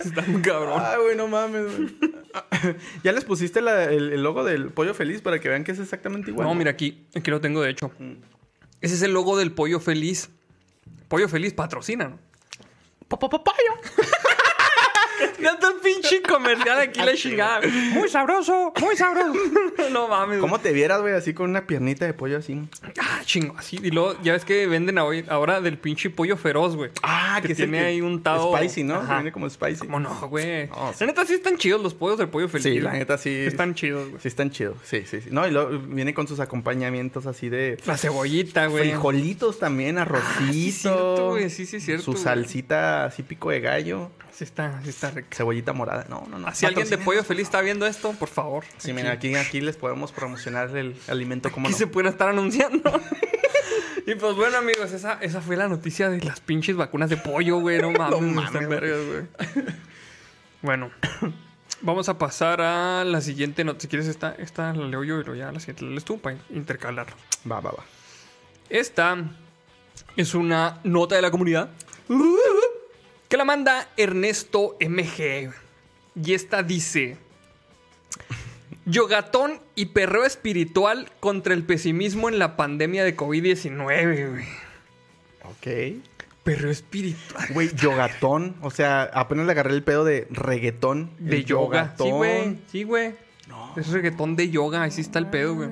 Está 0.04 0.22
muy 0.22 0.42
cabrón. 0.42 0.80
Ay, 0.84 0.98
güey, 1.02 1.16
no 1.16 1.28
mames, 1.28 1.64
güey. 1.76 1.96
¿Ya 3.04 3.12
les 3.12 3.24
pusiste 3.24 3.60
la- 3.60 3.84
el, 3.84 4.12
el 4.12 4.22
logo 4.22 4.44
del 4.44 4.68
pollo 4.70 4.94
feliz 4.94 5.20
para 5.20 5.38
que 5.40 5.48
vean 5.48 5.64
que 5.64 5.72
es 5.72 5.78
exactamente 5.78 6.30
igual? 6.30 6.46
No, 6.46 6.54
mira 6.54 6.70
aquí. 6.70 7.06
Aquí 7.14 7.30
lo 7.30 7.40
tengo, 7.40 7.60
de 7.62 7.70
hecho. 7.70 7.90
Ese 8.80 8.94
es 8.94 9.02
el 9.02 9.12
logo 9.12 9.36
del 9.36 9.52
pollo 9.52 9.80
feliz. 9.80 10.30
Pollo 11.08 11.28
feliz 11.28 11.52
patrocina, 11.54 12.08
¿no? 12.08 12.18
Papapapayo. 13.08 13.58
Tanto 15.42 15.68
pinche 15.82 16.22
comercial 16.22 16.78
aquí 16.80 17.00
la 17.00 17.14
chingada. 17.14 17.60
Muy 17.92 18.08
sabroso, 18.08 18.72
muy 18.80 18.96
sabroso. 18.96 19.32
no 19.92 20.08
mames. 20.08 20.38
¿Cómo 20.40 20.58
te 20.60 20.72
vieras, 20.72 21.00
güey, 21.00 21.14
así 21.14 21.34
con 21.34 21.50
una 21.50 21.66
piernita 21.66 22.04
de 22.04 22.14
pollo 22.14 22.38
así? 22.38 22.62
Ah, 23.00 23.20
chingo, 23.24 23.54
así. 23.58 23.78
Y 23.82 23.90
luego, 23.90 24.16
ya 24.22 24.32
ves 24.32 24.44
que 24.44 24.66
venden 24.66 24.98
hoy- 24.98 25.24
ahora 25.28 25.60
del 25.60 25.78
pinche 25.78 26.10
pollo 26.10 26.36
feroz, 26.36 26.76
güey. 26.76 26.90
Ah, 27.02 27.38
Que 27.40 27.48
que, 27.48 27.52
el 27.52 27.56
tiene 27.56 27.80
ahí 27.80 28.00
untado- 28.00 28.56
Spicy, 28.56 28.84
¿no? 28.84 28.96
Ajá. 28.96 29.14
Viene 29.16 29.32
como 29.32 29.48
spicy. 29.48 29.80
¿Cómo 29.86 30.00
no, 30.00 30.28
güey? 30.28 30.66
No, 30.68 30.92
sí. 30.92 30.96
La 31.00 31.06
neta 31.06 31.24
sí 31.26 31.34
están 31.34 31.56
chidos 31.56 31.82
los 31.82 31.94
pollos 31.94 32.18
del 32.18 32.28
pollo 32.28 32.48
feliz. 32.48 32.64
Sí, 32.64 32.80
la 32.80 32.92
neta 32.92 33.16
sí. 33.18 33.30
Están 33.34 33.74
chidos, 33.74 34.08
güey. 34.10 34.20
Sí, 34.22 34.28
están 34.28 34.50
chidos. 34.50 34.76
Sí, 34.84 35.04
sí, 35.06 35.20
sí. 35.20 35.28
No, 35.30 35.46
y 35.46 35.50
luego 35.50 35.78
viene 35.88 36.14
con 36.14 36.26
sus 36.28 36.40
acompañamientos 36.40 37.26
así 37.26 37.48
de 37.48 37.78
La 37.86 37.96
cebollita, 37.96 38.66
güey. 38.66 38.90
frijolitos 38.90 39.58
también, 39.58 39.98
arrocito. 39.98 40.28
Ah, 40.30 40.52
sí, 40.52 40.72
cierto, 40.72 41.28
güey. 41.30 41.50
Sí, 41.50 41.66
sí, 41.66 41.76
es 41.76 41.84
cierto, 41.84 42.04
Su 42.04 42.12
güey. 42.12 42.22
salsita 42.24 43.04
así 43.06 43.22
pico 43.22 43.50
de 43.50 43.60
gallo. 43.60 44.10
Sí 44.32 44.44
está, 44.44 44.80
sí 44.82 44.90
está. 44.90 45.12
Cebollita 45.30 45.72
morada. 45.72 46.06
No, 46.08 46.26
no, 46.30 46.38
no. 46.38 46.54
Si 46.54 46.66
alguien 46.66 46.88
de 46.88 46.98
pollo 46.98 47.24
feliz 47.24 47.44
está 47.44 47.60
viendo 47.60 47.86
esto, 47.86 48.12
por 48.12 48.28
favor. 48.28 48.64
Sí, 48.78 48.92
mira, 48.92 49.12
aquí, 49.12 49.34
aquí 49.34 49.60
les 49.60 49.76
podemos 49.76 50.12
promocionar 50.12 50.76
el 50.76 50.96
alimento 51.08 51.50
como 51.50 51.68
no. 51.68 51.76
se 51.76 51.86
pueden 51.86 52.12
estar 52.12 52.28
anunciando. 52.28 52.90
y 54.06 54.14
pues 54.14 54.36
bueno, 54.36 54.58
amigos, 54.58 54.92
esa, 54.92 55.14
esa 55.20 55.40
fue 55.40 55.56
la 55.56 55.68
noticia 55.68 56.08
de 56.08 56.20
las 56.20 56.40
pinches 56.40 56.76
vacunas 56.76 57.10
de 57.10 57.16
pollo, 57.16 57.58
güey. 57.58 57.80
No 57.80 57.90
mames, 57.98 58.20
mames, 58.20 58.44
están 58.46 58.66
güey. 58.66 58.80
vergas, 58.80 59.06
güey. 59.06 59.66
bueno, 60.62 60.90
vamos 61.82 62.08
a 62.08 62.18
pasar 62.18 62.60
a 62.60 63.04
la 63.04 63.20
siguiente 63.20 63.64
nota. 63.64 63.80
Si 63.80 63.88
quieres, 63.88 64.08
esta, 64.08 64.34
esta 64.38 64.72
la 64.72 64.86
leo 64.86 65.04
yo 65.04 65.20
y 65.20 65.24
luego 65.24 65.34
ya 65.34 65.52
la 65.52 65.60
siguiente 65.60 65.84
la 65.84 65.90
lees 65.90 66.04
tú 66.04 66.20
para 66.20 66.36
intercalar. 66.50 67.08
Va, 67.50 67.60
va, 67.60 67.72
va. 67.72 67.84
Esta 68.68 69.16
es 70.16 70.34
una 70.34 70.80
nota 70.84 71.16
de 71.16 71.22
la 71.22 71.30
comunidad 71.30 71.70
que 73.30 73.36
la 73.38 73.46
manda 73.46 73.88
Ernesto 73.96 74.76
MG. 74.80 75.50
Y 76.22 76.34
esta 76.34 76.62
dice: 76.62 77.16
Yogatón 78.84 79.60
y 79.76 79.86
perreo 79.86 80.24
espiritual 80.24 81.10
contra 81.20 81.54
el 81.54 81.62
pesimismo 81.62 82.28
en 82.28 82.38
la 82.38 82.56
pandemia 82.56 83.04
de 83.04 83.16
COVID-19. 83.16 84.30
güey. 84.30 84.44
Ok. 85.44 86.02
Perreo 86.42 86.70
espiritual. 86.70 87.46
Güey, 87.54 87.74
yogatón. 87.76 88.56
O 88.62 88.70
sea, 88.70 89.02
apenas 89.02 89.46
le 89.46 89.52
agarré 89.52 89.74
el 89.74 89.84
pedo 89.84 90.04
de 90.04 90.26
reggaetón. 90.30 91.12
De 91.18 91.44
yoga. 91.44 91.94
Sí, 91.96 92.10
güey. 92.10 92.58
Sí, 92.66 92.82
güey. 92.82 93.14
No. 93.46 93.74
Es 93.76 93.88
reggaetón 93.88 94.34
de 94.34 94.50
yoga. 94.50 94.82
Así 94.82 95.02
está 95.02 95.20
el 95.20 95.28
pedo, 95.28 95.54
güey. 95.54 95.70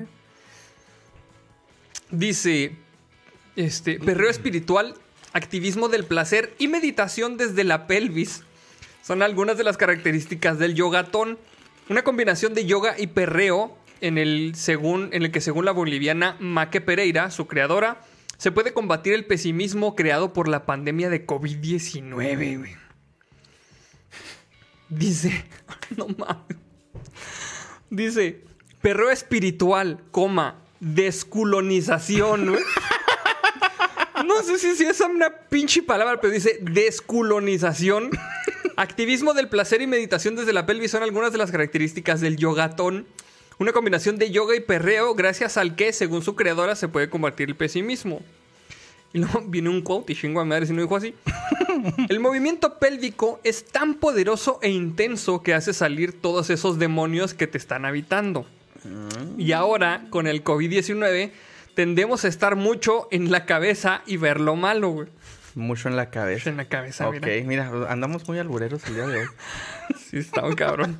Dice, 2.09 2.75
este, 3.57 3.99
perreo 3.99 4.29
espiritual, 4.29 4.95
activismo 5.33 5.89
del 5.89 6.05
placer 6.05 6.53
y 6.57 6.67
meditación 6.67 7.37
desde 7.37 7.63
la 7.63 7.87
pelvis. 7.87 8.43
Son 9.03 9.21
algunas 9.21 9.57
de 9.57 9.63
las 9.63 9.77
características 9.77 10.59
del 10.59 10.75
yogatón. 10.75 11.39
Una 11.89 12.03
combinación 12.03 12.53
de 12.53 12.65
yoga 12.65 12.95
y 12.97 13.07
perreo 13.07 13.77
en 14.01 14.17
el, 14.17 14.53
según, 14.55 15.09
en 15.13 15.23
el 15.23 15.31
que 15.31 15.41
según 15.41 15.65
la 15.65 15.71
boliviana 15.71 16.37
Maque 16.39 16.81
Pereira, 16.81 17.31
su 17.31 17.47
creadora, 17.47 18.01
se 18.37 18.51
puede 18.51 18.73
combatir 18.73 19.13
el 19.13 19.25
pesimismo 19.25 19.95
creado 19.95 20.31
por 20.31 20.47
la 20.47 20.65
pandemia 20.65 21.09
de 21.09 21.25
COVID-19, 21.25 22.57
güey. 22.57 22.75
Dice, 24.89 25.45
no 25.97 26.07
mames. 26.17 26.57
Dice, 27.89 28.43
perreo 28.81 29.09
espiritual, 29.09 30.03
coma, 30.11 30.61
desculonización. 30.79 32.55
No 34.39 34.45
sé 34.45 34.57
si, 34.57 34.73
si 34.73 34.85
es 34.85 35.01
una 35.01 35.31
pinche 35.49 35.83
palabra, 35.83 36.21
pero 36.21 36.31
dice 36.31 36.59
desculonización. 36.61 38.09
Activismo 38.77 39.33
del 39.33 39.49
placer 39.49 39.81
y 39.81 39.87
meditación 39.87 40.37
desde 40.37 40.53
la 40.53 40.65
pelvis 40.65 40.91
son 40.91 41.03
algunas 41.03 41.33
de 41.33 41.37
las 41.37 41.51
características 41.51 42.21
del 42.21 42.37
yogatón. 42.37 43.05
Una 43.57 43.73
combinación 43.73 44.17
de 44.17 44.31
yoga 44.31 44.55
y 44.55 44.61
perreo, 44.61 45.13
gracias 45.13 45.57
al 45.57 45.75
que, 45.75 45.91
según 45.91 46.21
su 46.21 46.37
creadora, 46.37 46.77
se 46.77 46.87
puede 46.87 47.09
combatir 47.09 47.49
el 47.49 47.57
pesimismo. 47.57 48.21
Y 49.11 49.17
luego 49.17 49.41
viene 49.45 49.67
un 49.67 49.81
quote, 49.81 50.13
y 50.13 50.15
chingo 50.15 50.39
a 50.39 50.45
madre 50.45 50.67
si 50.67 50.71
no 50.71 50.83
dijo 50.83 50.95
así. 50.95 51.13
El 52.07 52.21
movimiento 52.21 52.79
pélvico 52.79 53.41
es 53.43 53.65
tan 53.65 53.95
poderoso 53.95 54.59
e 54.61 54.69
intenso 54.69 55.43
que 55.43 55.53
hace 55.53 55.73
salir 55.73 56.21
todos 56.21 56.49
esos 56.49 56.79
demonios 56.79 57.33
que 57.33 57.47
te 57.47 57.57
están 57.57 57.83
habitando. 57.83 58.45
Y 59.37 59.51
ahora, 59.51 60.07
con 60.09 60.27
el 60.27 60.45
COVID-19, 60.45 61.31
tendemos 61.79 62.25
a 62.25 62.27
estar 62.27 62.57
mucho 62.57 63.07
en 63.09 63.31
la 63.31 63.45
cabeza 63.45 64.01
y 64.05 64.17
ver 64.17 64.41
lo 64.41 64.57
malo, 64.57 64.89
güey. 64.89 65.07
Mucho 65.55 65.87
en 65.87 65.95
la 65.95 66.09
cabeza. 66.09 66.49
En 66.49 66.57
la 66.57 66.65
cabeza, 66.65 67.07
Ok, 67.07 67.25
mira. 67.25 67.69
mira, 67.71 67.89
andamos 67.89 68.27
muy 68.27 68.37
albureros 68.37 68.85
el 68.87 68.95
día 68.95 69.07
de 69.07 69.19
hoy. 69.21 69.27
Sí, 69.97 70.17
está 70.17 70.43
un 70.43 70.55
cabrón. 70.55 70.97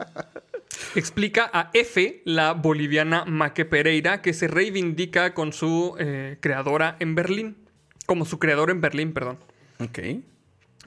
Explica 0.95 1.49
a 1.51 1.69
F, 1.73 2.21
la 2.23 2.53
boliviana 2.53 3.25
Maque 3.25 3.65
Pereira, 3.65 4.21
que 4.21 4.31
se 4.31 4.47
reivindica 4.47 5.33
con 5.33 5.51
su 5.51 5.97
eh, 5.99 6.37
creadora 6.39 6.95
en 7.01 7.13
Berlín. 7.13 7.57
Como 8.05 8.23
su 8.23 8.39
creador 8.39 8.69
en 8.71 8.79
Berlín, 8.79 9.11
perdón. 9.11 9.37
Ok. 9.79 9.99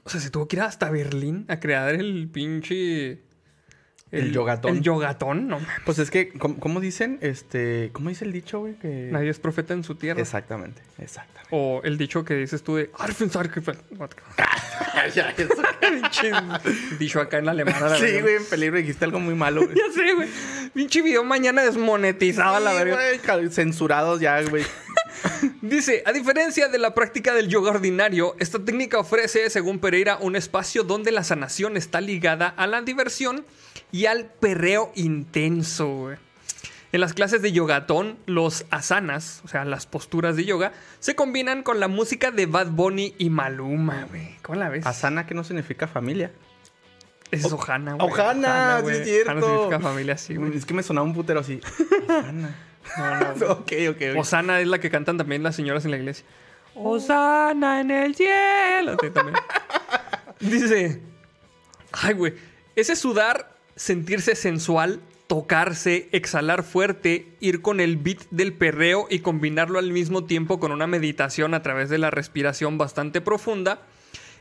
O 0.05 0.09
sea, 0.09 0.19
se 0.19 0.31
tuvo 0.31 0.47
que 0.47 0.55
ir 0.55 0.63
hasta 0.63 0.89
Berlín 0.89 1.45
a 1.49 1.59
crear 1.59 1.93
el 1.93 2.29
pinche. 2.33 3.21
El 4.13 4.31
yogatón. 4.31 4.77
El 4.77 4.81
yogatón, 4.81 5.47
no 5.47 5.59
mames. 5.59 5.75
Pues 5.85 5.99
es 5.99 6.09
que, 6.11 6.29
¿cómo, 6.33 6.57
cómo 6.59 6.79
dicen? 6.79 7.17
Este, 7.21 7.89
¿cómo 7.93 8.09
dice 8.09 8.25
el 8.25 8.31
dicho, 8.31 8.59
güey? 8.59 8.75
Que... 8.75 9.09
Nadie 9.11 9.29
es 9.29 9.39
profeta 9.39 9.73
en 9.73 9.83
su 9.83 9.95
tierra. 9.95 10.21
Exactamente, 10.21 10.81
exactamente. 10.99 11.47
O 11.51 11.81
el 11.83 11.97
dicho 11.97 12.23
que 12.23 12.35
dices 12.35 12.63
tú 12.63 12.75
de 12.75 12.89
Arfen 12.97 13.29
Sarkefeld. 13.29 13.79
ya, 15.15 15.29
eso. 15.37 15.53
Pinche 15.79 16.31
dicho 16.99 17.19
acá 17.19 17.37
en 17.39 17.49
alemán. 17.49 17.75
la 17.79 17.95
sí, 17.97 18.21
güey, 18.21 18.35
en 18.37 18.45
peligro 18.45 18.77
dijiste 18.77 19.05
algo 19.05 19.19
muy 19.19 19.35
malo, 19.35 19.63
güey. 19.65 19.75
Ya 19.77 19.91
sé, 19.93 20.13
güey. 20.13 20.29
Pinche 20.73 21.01
video 21.01 21.23
mañana 21.23 21.61
desmonetizado 21.63 22.55
a 22.55 22.59
la 22.59 22.71
Sí, 22.71 22.77
verga. 22.77 22.97
cal- 23.23 23.51
censurados 23.51 24.19
ya, 24.19 24.41
güey. 24.43 24.63
Dice, 25.61 26.03
a 26.05 26.11
diferencia 26.11 26.67
de 26.67 26.77
la 26.77 26.93
práctica 26.93 27.33
del 27.33 27.47
yoga 27.47 27.71
ordinario, 27.71 28.35
esta 28.39 28.59
técnica 28.59 28.99
ofrece, 28.99 29.49
según 29.49 29.79
Pereira, 29.79 30.17
un 30.17 30.35
espacio 30.35 30.83
donde 30.83 31.11
la 31.11 31.23
sanación 31.23 31.77
está 31.77 32.01
ligada 32.01 32.47
a 32.47 32.67
la 32.67 32.81
diversión 32.81 33.45
y 33.91 34.05
al 34.05 34.25
perreo 34.25 34.91
intenso. 34.95 36.11
En 36.91 36.99
las 37.01 37.13
clases 37.13 37.41
de 37.41 37.51
yogatón, 37.51 38.19
los 38.27 38.65
asanas, 38.69 39.41
o 39.43 39.47
sea, 39.47 39.65
las 39.65 39.87
posturas 39.87 40.35
de 40.35 40.45
yoga, 40.45 40.73
se 40.99 41.15
combinan 41.15 41.63
con 41.63 41.79
la 41.79 41.87
música 41.87 42.29
de 42.29 42.45
Bad 42.45 42.67
Bunny 42.67 43.15
y 43.17 43.29
Maluma, 43.31 44.05
güey. 44.09 44.35
¿Cómo 44.43 44.59
la 44.59 44.69
ves? 44.69 44.85
Asana, 44.85 45.25
que 45.25 45.33
no 45.33 45.43
significa 45.43 45.87
familia. 45.87 46.31
Es 47.31 47.51
Ohana, 47.51 47.95
güey. 47.95 48.95
Sí 48.95 49.01
es 49.01 49.07
cierto. 49.07 49.31
Ohana 49.31 49.41
significa 49.41 49.79
familia, 49.79 50.17
sí, 50.17 50.35
güey. 50.35 50.55
Es 50.55 50.65
que 50.65 50.75
me 50.75 50.83
sonaba 50.83 51.07
un 51.07 51.15
putero 51.15 51.39
así. 51.39 51.59
No, 52.97 53.35
no, 53.35 53.45
ok, 53.53 53.71
ok, 53.89 54.01
ok. 54.11 54.19
Osana 54.19 54.59
es 54.59 54.67
la 54.67 54.79
que 54.79 54.89
cantan 54.89 55.17
también 55.17 55.43
las 55.43 55.55
señoras 55.55 55.85
en 55.85 55.91
la 55.91 55.97
iglesia. 55.97 56.25
Osana 56.75 57.81
en 57.81 57.91
el 57.91 58.15
cielo. 58.15 58.97
Sí, 59.01 59.09
también. 59.09 59.37
Dice, 60.39 61.01
ay, 61.91 62.13
güey, 62.13 62.33
ese 62.75 62.95
sudar, 62.95 63.55
sentirse 63.75 64.35
sensual, 64.35 64.99
tocarse, 65.27 66.09
exhalar 66.11 66.63
fuerte, 66.63 67.27
ir 67.39 67.61
con 67.61 67.79
el 67.79 67.97
beat 67.97 68.19
del 68.29 68.53
perreo 68.53 69.07
y 69.09 69.19
combinarlo 69.19 69.79
al 69.79 69.91
mismo 69.91 70.25
tiempo 70.25 70.59
con 70.59 70.71
una 70.71 70.87
meditación 70.87 71.53
a 71.53 71.61
través 71.61 71.89
de 71.89 71.97
la 71.97 72.11
respiración 72.11 72.77
bastante 72.77 73.21
profunda, 73.21 73.81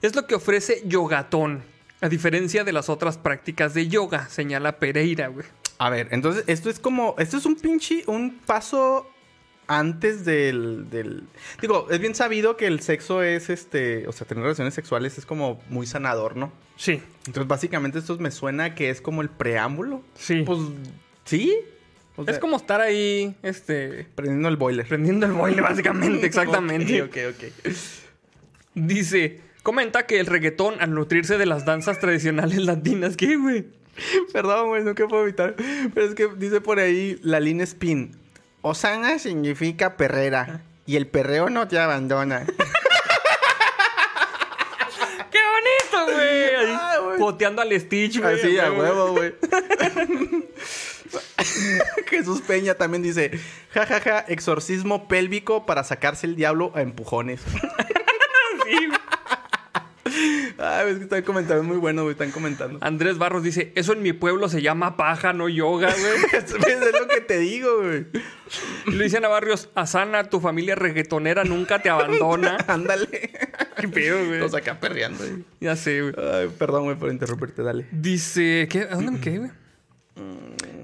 es 0.01 0.17
lo 0.17 0.27
que 0.27 0.35
ofrece 0.35 0.83
Yogatón. 0.85 1.63
A 2.01 2.09
diferencia 2.09 2.65
de 2.65 2.73
las 2.73 2.89
otras 2.89 3.17
prácticas 3.17 3.75
de 3.75 3.87
yoga, 3.87 4.29
señala 4.29 4.79
Pereira, 4.81 5.29
güey. 5.29 5.47
A 5.79 5.91
ver, 5.91 6.09
entonces 6.11 6.45
esto 6.47 6.71
es 6.71 6.79
como. 6.79 7.15
Esto 7.19 7.37
es 7.37 7.47
un 7.47 7.57
pinche. 7.57 8.05
Un 8.07 8.39
paso 8.47 9.09
antes 9.67 10.25
del, 10.25 10.89
del. 10.91 11.25
Digo, 11.61 11.89
es 11.91 11.99
bien 11.99 12.15
sabido 12.15 12.57
que 12.57 12.67
el 12.67 12.81
sexo 12.81 13.23
es 13.23 13.51
este. 13.51 14.07
O 14.07 14.13
sea, 14.13 14.27
tener 14.27 14.43
relaciones 14.43 14.75
sexuales 14.75 15.19
es 15.19 15.27
como 15.27 15.61
muy 15.69 15.87
sanador, 15.87 16.37
¿no? 16.37 16.53
Sí, 16.77 17.03
Entonces, 17.27 17.47
básicamente, 17.47 17.99
esto 17.99 18.17
me 18.19 18.31
suena 18.31 18.75
que 18.75 18.91
es 18.91 19.01
como 19.01 19.23
el 19.23 19.29
preámbulo. 19.29 20.03
sí. 20.15 20.43
Pues. 20.45 20.59
¿Sí? 21.25 21.57
O 22.17 22.25
sea, 22.25 22.35
es 22.35 22.41
como 22.41 22.57
estar 22.57 22.81
ahí, 22.81 23.35
este, 23.43 24.07
Prendiendo 24.15 24.49
el 24.49 24.57
boiler. 24.57 24.87
prendiendo 24.87 25.25
el 25.25 25.33
boile, 25.33 25.63
básicamente, 25.63 26.27
exactamente. 26.27 27.01
Ok, 27.03 27.17
ok, 27.31 27.37
ok. 27.65 27.73
Dice, 28.75 29.41
comenta 29.63 30.07
que 30.07 30.19
el 30.21 30.27
reggaetón, 30.27 30.75
al 30.81 30.93
nutrirse 30.95 31.39
de 31.39 31.47
las 31.47 31.65
danzas 31.65 32.01
tradicionales 32.01 32.59
latinas, 32.59 33.17
¿qué, 33.17 33.37
güey? 33.37 33.67
Perdón, 34.33 34.69
güey, 34.69 34.83
nunca 34.85 35.07
puedo 35.09 35.23
evitar. 35.23 35.55
Pero 35.95 36.07
es 36.07 36.15
que 36.15 36.29
dice 36.37 36.61
por 36.61 36.79
ahí 36.79 37.19
la 37.23 37.41
línea 37.41 37.65
spin. 37.65 38.17
Osana 38.63 39.19
significa 39.19 39.97
perrera. 39.97 40.63
Y 40.87 40.97
el 40.97 41.07
perreo 41.07 41.49
no 41.51 41.69
te 41.69 41.79
abandona. 41.79 42.45
¡Qué 45.31 45.39
bonito, 45.39 46.13
güey! 46.13 46.75
Ah, 46.75 46.99
güey. 47.03 47.19
Poteando 47.19 47.63
al 47.63 47.81
Stitch, 47.81 48.21
güey. 48.21 48.39
Así, 48.39 48.59
a 48.59 48.73
huevo, 48.73 49.13
güey. 49.13 49.35
Jesús 52.07 52.41
Peña 52.43 52.75
también 52.75 53.03
dice: 53.03 53.31
jajaja, 53.71 54.25
exorcismo 54.29 55.09
pélvico 55.09 55.67
para 55.67 55.85
sacarse 55.85 56.27
el 56.27 56.37
diablo 56.37 56.73
a 56.75 56.83
empujones. 56.83 57.41
Ay, 60.05 60.91
es 60.91 60.97
que 60.99 61.05
están 61.05 61.23
comentando 61.23 61.63
muy 61.63 61.77
bueno, 61.77 62.03
güey. 62.03 62.13
Están 62.13 62.31
comentando. 62.31 62.79
Andrés 62.83 63.19
Barros 63.19 63.43
dice, 63.43 63.73
eso 63.75 63.93
en 63.93 64.03
mi 64.03 64.13
pueblo 64.13 64.49
se 64.49 64.63
llama 64.63 64.97
paja, 64.97 65.33
no 65.33 65.49
yoga, 65.49 65.93
güey. 65.93 66.23
es 66.33 67.01
lo 67.01 67.09
que 67.09 67.21
te 67.21 67.39
digo, 67.39 67.83
güey. 67.83 68.07
Luisiana 68.87 69.29
Barrios, 69.29 69.71
Asana, 69.75 70.29
tu 70.29 70.41
familia 70.41 70.75
reggaetonera 70.75 71.45
nunca 71.45 71.81
te 71.81 71.89
abandona. 71.89 72.59
Ándale. 72.67 73.31
Qué 73.77 73.89
pedo, 73.89 74.27
güey. 74.27 74.41
Los 74.41 74.55
acá 74.55 74.79
perreando, 74.81 75.25
güey. 75.25 75.45
Ya 75.61 75.77
sé, 75.77 76.03
güey. 76.03 76.15
Ay, 76.19 76.51
perdón, 76.59 76.85
güey, 76.85 76.97
por 76.97 77.11
interrumpirte, 77.11 77.63
dale. 77.63 77.87
Dice, 77.93 78.67
¿qué? 78.71 78.83
¿a 78.83 78.95
dónde 78.95 79.13
me 79.13 79.21
quedé, 79.21 79.39
güey? 79.39 79.51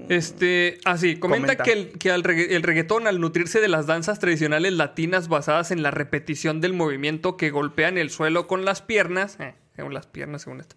Este, 0.09 0.79
así, 0.85 1.17
comenta, 1.17 1.55
Comenta. 1.55 1.63
que, 1.63 1.71
el, 1.71 1.91
que 1.99 2.11
regga- 2.15 2.47
el 2.55 2.63
reggaetón, 2.63 3.05
al 3.07 3.21
nutrirse 3.21 3.61
de 3.61 3.67
las 3.67 3.85
danzas 3.85 4.19
tradicionales 4.19 4.73
latinas 4.73 5.27
basadas 5.27 5.69
en 5.71 5.83
la 5.83 5.91
repetición 5.91 6.61
del 6.61 6.73
movimiento 6.73 7.37
que 7.37 7.51
golpean 7.51 7.97
el 7.97 8.09
suelo 8.09 8.47
con 8.47 8.65
las 8.65 8.81
piernas, 8.81 9.37
eh, 9.39 9.53
según 9.75 9.93
las 9.93 10.07
piernas, 10.07 10.41
según 10.41 10.61
esto, 10.61 10.75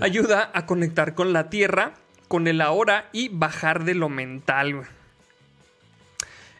ayuda 0.00 0.50
a 0.54 0.66
conectar 0.66 1.14
con 1.14 1.32
la 1.32 1.50
tierra, 1.50 1.94
con 2.26 2.48
el 2.48 2.60
ahora 2.60 3.08
y 3.12 3.28
bajar 3.28 3.84
de 3.84 3.94
lo 3.94 4.08
mental. 4.08 4.82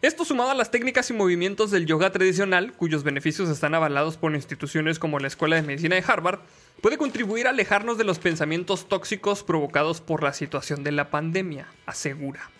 Esto 0.03 0.25
sumado 0.25 0.51
a 0.51 0.55
las 0.55 0.71
técnicas 0.71 1.09
y 1.11 1.15
movimientos 1.15 1.71
del 1.71 1.87
yoga 1.87 2.13
tradicional, 2.13 2.75
cuyos 2.75 3.03
beneficios 3.05 3.49
están 3.49 3.75
avalados 3.75 4.19
por 4.19 4.35
instituciones 4.35 4.99
como 4.99 5.19
la 5.19 5.27
Escuela 5.29 5.57
de 5.57 5.63
Medicina 5.63 5.97
de 5.97 6.05
Harvard, 6.07 6.41
puede 6.85 6.99
contribuir 6.99 7.47
a 7.47 7.51
alejarnos 7.51 7.97
de 7.97 8.05
los 8.05 8.19
pensamientos 8.19 8.91
tóxicos 8.91 9.43
provocados 9.43 10.03
por 10.03 10.23
la 10.23 10.35
situación 10.35 10.85
de 10.85 10.93
la 10.93 11.09
pandemia, 11.09 11.67
asegura. 11.87 12.51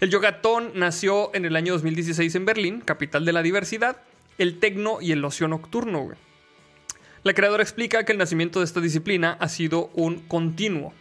El 0.00 0.10
yogatón 0.10 0.72
nació 0.74 1.32
en 1.32 1.44
el 1.44 1.54
año 1.54 1.74
2016 1.74 2.34
en 2.34 2.44
Berlín, 2.44 2.80
capital 2.80 3.24
de 3.24 3.32
la 3.32 3.42
diversidad, 3.42 3.98
el 4.38 4.58
tecno 4.58 4.98
y 5.00 5.12
el 5.12 5.24
ocio 5.24 5.46
nocturno. 5.46 6.08
La 7.22 7.32
creadora 7.32 7.62
explica 7.62 8.04
que 8.04 8.10
el 8.10 8.18
nacimiento 8.18 8.58
de 8.58 8.64
esta 8.64 8.80
disciplina 8.80 9.36
ha 9.38 9.48
sido 9.48 9.88
un 9.94 10.26
continuo. 10.26 10.92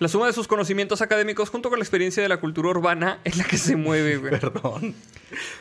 La 0.00 0.08
suma 0.08 0.26
de 0.26 0.32
sus 0.32 0.48
conocimientos 0.48 1.02
académicos 1.02 1.50
junto 1.50 1.70
con 1.70 1.78
la 1.78 1.84
experiencia 1.84 2.22
de 2.22 2.28
la 2.28 2.38
cultura 2.38 2.68
urbana 2.70 3.20
es 3.24 3.36
la 3.36 3.44
que 3.44 3.56
se 3.56 3.76
mueve, 3.76 4.16
güey. 4.16 4.30
Perdón. 4.40 4.94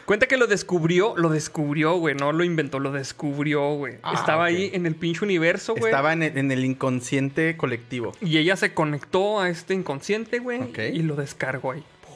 Cuenta 0.05 0.27
que 0.27 0.38
lo 0.38 0.47
descubrió, 0.47 1.14
lo 1.18 1.30
descubrió, 1.30 1.95
güey, 1.97 2.15
no 2.15 2.31
lo 2.31 2.43
inventó, 2.43 2.80
lo 2.80 2.91
descubrió, 2.91 3.76
güey. 3.76 3.95
Ah, 4.03 4.14
Estaba 4.15 4.45
ahí 4.45 4.72
en 4.73 4.85
el 4.85 4.95
pinche 4.95 5.23
universo, 5.23 5.73
güey. 5.76 5.91
Estaba 5.91 6.14
en 6.14 6.23
el, 6.23 6.38
en 6.38 6.51
el 6.51 6.65
inconsciente 6.65 7.55
colectivo. 7.57 8.14
Y 8.22 8.38
ella 8.38 8.55
se 8.55 8.73
conectó 8.73 9.39
a 9.39 9.49
este 9.49 9.73
inconsciente, 9.73 10.39
güey, 10.39 10.61
Ok. 10.61 10.80
y 10.93 11.03
lo 11.03 11.15
descargó 11.15 11.72
ahí. 11.72 11.84
Pum. 12.05 12.15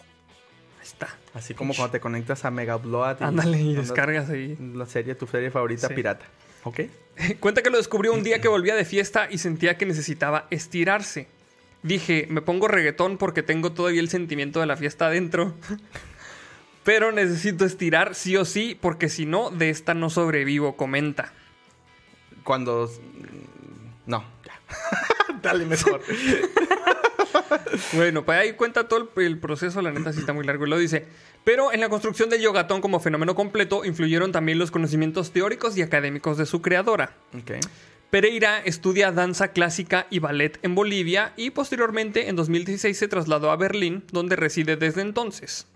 Ahí 0.79 0.83
está. 0.85 1.15
Así 1.33 1.53
como 1.53 1.73
cuando 1.75 1.91
te 1.91 1.99
conectas 1.99 2.45
a 2.45 2.51
Mega 2.51 2.75
Upload. 2.75 3.21
Ándale 3.21 3.61
y 3.61 3.75
descargas 3.75 4.29
ahí. 4.29 4.57
La 4.73 4.85
serie, 4.87 5.13
tu 5.15 5.27
serie 5.27 5.51
favorita 5.51 5.87
Sí. 5.87 5.93
pirata. 5.93 6.25
¿Ok? 6.63 6.81
Cuenta 7.39 7.61
que 7.61 7.69
lo 7.69 7.77
descubrió 7.77 8.11
un 8.13 8.23
día 8.23 8.41
que 8.41 8.47
volvía 8.49 8.75
de 8.75 8.85
fiesta 8.85 9.27
y 9.29 9.37
sentía 9.37 9.77
que 9.77 9.85
necesitaba 9.85 10.47
estirarse. 10.49 11.27
Dije, 11.87 12.27
me 12.29 12.41
pongo 12.41 12.67
reggaetón 12.67 13.17
porque 13.17 13.43
tengo 13.43 13.71
todavía 13.71 14.01
el 14.01 14.09
sentimiento 14.09 14.59
de 14.59 14.65
la 14.65 14.75
fiesta 14.75 15.07
adentro. 15.07 15.53
Pero 16.83 17.11
necesito 17.11 17.65
estirar 17.65 18.13
sí 18.15 18.35
o 18.37 18.45
sí 18.45 18.77
porque 18.79 19.09
si 19.09 19.25
no, 19.25 19.49
de 19.49 19.69
esta 19.69 19.93
no 19.93 20.09
sobrevivo, 20.09 20.75
comenta. 20.75 21.33
Cuando. 22.43 22.91
No, 24.05 24.23
ya. 24.45 24.59
Dale 25.41 25.65
mejor. 25.65 26.01
Bueno, 27.93 28.25
pues 28.25 28.39
ahí 28.39 28.53
cuenta 28.53 28.87
todo 28.87 29.09
el, 29.15 29.23
el 29.23 29.37
proceso, 29.37 29.81
la 29.81 29.91
neta 29.91 30.11
sí 30.11 30.19
está 30.19 30.33
muy 30.33 30.45
largo 30.45 30.65
y 30.65 30.69
lo 30.69 30.77
dice. 30.77 31.05
Pero 31.43 31.71
en 31.71 31.79
la 31.79 31.89
construcción 31.89 32.29
del 32.29 32.41
yogatón 32.41 32.81
como 32.81 32.99
fenómeno 32.99 33.35
completo 33.35 33.85
influyeron 33.85 34.31
también 34.31 34.57
los 34.57 34.71
conocimientos 34.71 35.31
teóricos 35.31 35.77
y 35.77 35.81
académicos 35.81 36.37
de 36.37 36.45
su 36.45 36.61
creadora. 36.61 37.15
ok. 37.37 37.51
Pereira 38.09 38.61
estudia 38.63 39.11
danza 39.11 39.49
clásica 39.49 40.07
y 40.09 40.19
ballet 40.19 40.59
en 40.61 40.75
Bolivia 40.75 41.33
y 41.35 41.49
posteriormente 41.49 42.29
en 42.29 42.37
2016 42.37 42.97
se 42.97 43.09
trasladó 43.09 43.51
a 43.51 43.57
Berlín, 43.57 44.05
donde 44.13 44.37
reside 44.37 44.77
desde 44.77 45.01
entonces, 45.01 45.67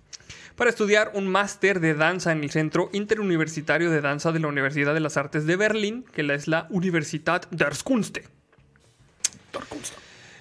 para 0.55 0.69
estudiar 0.69 1.11
un 1.13 1.27
máster 1.27 1.81
de 1.81 1.93
danza 1.93 2.31
en 2.31 2.41
el 2.41 2.49
Centro 2.49 2.89
Interuniversitario 2.93 3.91
de 3.91 3.99
Danza 3.99 4.31
de 4.31 4.39
la 4.39 4.47
Universidad 4.47 4.93
de 4.93 5.01
las 5.01 5.17
Artes 5.17 5.45
de 5.45 5.57
Berlín, 5.57 6.05
que 6.13 6.21
es 6.33 6.47
la 6.47 6.67
Universität 6.69 7.49
der 7.51 7.73
Künste. 7.83 8.23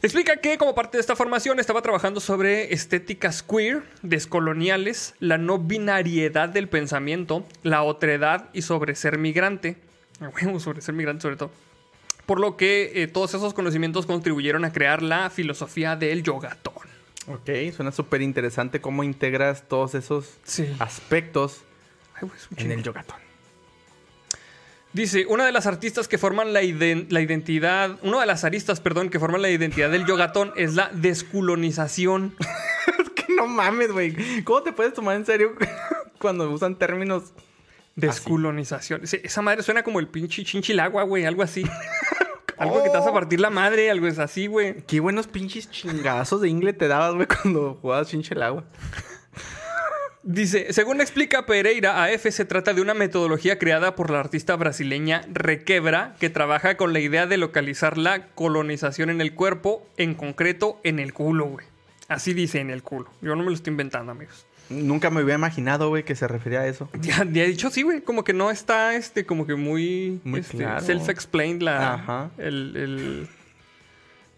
Explica 0.01 0.37
que 0.37 0.59
como 0.59 0.77
parte 0.77 0.97
de 0.97 1.01
esta 1.01 1.17
formación 1.17 1.59
estaba 1.59 1.83
trabajando 1.83 2.21
sobre 2.21 2.73
estéticas 2.73 3.43
queer, 3.43 3.83
descoloniales, 4.03 5.17
la 5.19 5.39
no 5.39 5.59
binariedad 5.59 6.49
del 6.51 6.69
pensamiento, 6.69 7.45
la 7.65 7.83
otredad 7.83 8.49
y 8.53 8.63
sobre 8.63 8.95
ser 8.95 9.19
migrante. 9.19 9.77
A 10.21 10.29
huevo, 10.29 10.61
sobre 10.61 10.83
ser 10.83 10.95
migrante 10.95 11.23
sobre 11.23 11.37
todo. 11.37 11.51
Por 12.31 12.39
lo 12.39 12.57
que 12.57 12.93
eh, 12.95 13.09
todos 13.09 13.35
esos 13.35 13.55
conocimientos 13.55 14.07
contribuyeron 14.07 14.65
a 14.65 14.71
crear 14.73 15.03
la 15.03 15.31
filosofía 15.31 15.97
del 15.97 16.23
yogatón. 16.23 16.75
Ok, 17.27 17.51
suena 17.75 17.91
súper 17.91 18.23
interesante 18.23 18.81
cómo 18.81 19.03
integras 19.03 19.65
todos 19.67 19.97
esos 19.97 20.35
Sí. 20.45 20.65
aspectos 20.79 21.63
Ay, 22.15 22.29
en 22.59 22.71
el 22.71 22.85
yogatón. 22.85 23.17
Dice, 24.93 25.27
una 25.27 25.45
de 25.45 25.51
las 25.51 25.67
artistas 25.67 26.07
que 26.07 26.19
forman 26.19 26.53
la, 26.53 26.63
iden- 26.63 27.07
la 27.11 27.21
identidad, 27.21 27.99
una 28.05 28.21
de 28.21 28.27
las 28.27 28.45
aristas, 28.45 28.79
perdón, 28.81 29.11
que 29.11 29.19
forman 29.19 29.43
la 29.43 29.51
identidad 29.51 29.91
del 29.91 30.07
yogatón 30.07 30.53
es 30.55 30.75
la 30.75 30.89
descolonización. 30.95 32.37
Es 32.97 33.11
que 33.11 33.35
no 33.35 33.49
mames, 33.49 33.91
güey. 33.91 34.45
¿Cómo 34.45 34.63
te 34.63 34.73
puedes 34.73 34.95
tomar 34.95 35.17
en 35.17 35.27
serio 35.27 35.57
cuando 36.21 36.49
usan 36.49 36.77
términos? 36.77 37.33
Descolonización. 37.97 39.01
Esa 39.03 39.43
madre 39.43 39.65
suena 39.65 39.83
como 39.83 39.99
el 39.99 40.07
pinche 40.07 40.45
chinchilagua, 40.45 41.03
güey, 41.03 41.25
algo 41.25 41.43
así. 41.43 41.65
algo 42.61 42.83
que 42.83 42.91
te 42.91 42.97
vas 42.97 43.07
a 43.07 43.13
partir 43.13 43.41
la 43.41 43.51
madre, 43.51 43.91
algo 43.91 44.07
es 44.07 44.19
así, 44.19 44.47
güey. 44.47 44.83
Qué 44.87 45.01
buenos 45.01 45.27
pinches 45.27 45.71
chingazos 45.71 46.43
de 46.43 46.49
ingle 46.51 46.75
te 46.75 46.89
dabas, 46.89 47.15
güey, 47.15 47.27
cuando 47.27 47.79
jugabas 47.81 48.09
chinche 48.09 48.35
el 48.35 48.43
agua. 48.43 48.65
Dice, 50.23 50.71
según 50.75 51.01
explica 51.01 51.47
Pereira, 51.47 52.05
AF 52.05 52.27
se 52.31 52.45
trata 52.45 52.75
de 52.75 52.83
una 52.83 52.93
metodología 52.93 53.59
creada 53.59 53.97
por 53.97 54.11
la 54.11 54.21
artista 54.21 54.55
brasileña 54.57 55.23
Requebra, 55.33 56.15
que 56.21 56.29
trabaja 56.29 56.77
con 56.77 56.93
la 56.93 57.01
idea 57.01 57.27
de 57.27 57.39
localizar 57.39 57.97
la 57.97 58.27
colonización 58.35 59.09
en 59.09 59.23
el 59.23 59.35
cuerpo, 59.35 59.89
en 59.97 60.15
concreto 60.15 60.79
en 60.85 60.99
el 60.99 61.15
culo, 61.15 61.47
güey. 61.47 61.67
Así 62.09 62.35
dice 62.35 62.61
en 62.61 62.69
el 62.69 62.83
culo. 62.83 63.09
Yo 63.23 63.35
no 63.35 63.43
me 63.43 63.49
lo 63.49 63.55
estoy 63.55 63.71
inventando, 63.71 64.13
amigos. 64.13 64.47
Nunca 64.71 65.11
me 65.11 65.23
hubiera 65.23 65.37
imaginado, 65.39 65.89
güey, 65.89 66.05
que 66.05 66.15
se 66.15 66.27
refería 66.29 66.61
a 66.61 66.67
eso. 66.67 66.89
Ya, 67.01 67.25
ya 67.31 67.43
he 67.43 67.49
dicho 67.49 67.71
sí, 67.71 67.83
güey. 67.83 68.01
Como 68.03 68.25
que 68.25 68.33
no 68.33 68.51
está, 68.51 68.95
este, 68.95 69.27
como 69.27 69.47
que 69.47 69.57
muy, 69.57 70.21
Muy 70.25 70.41
este, 70.41 70.59
claro. 70.59 70.85
self-explained 70.87 71.61
la, 71.63 71.95
Ajá. 71.95 72.31
el, 72.39 72.77
el, 72.77 73.29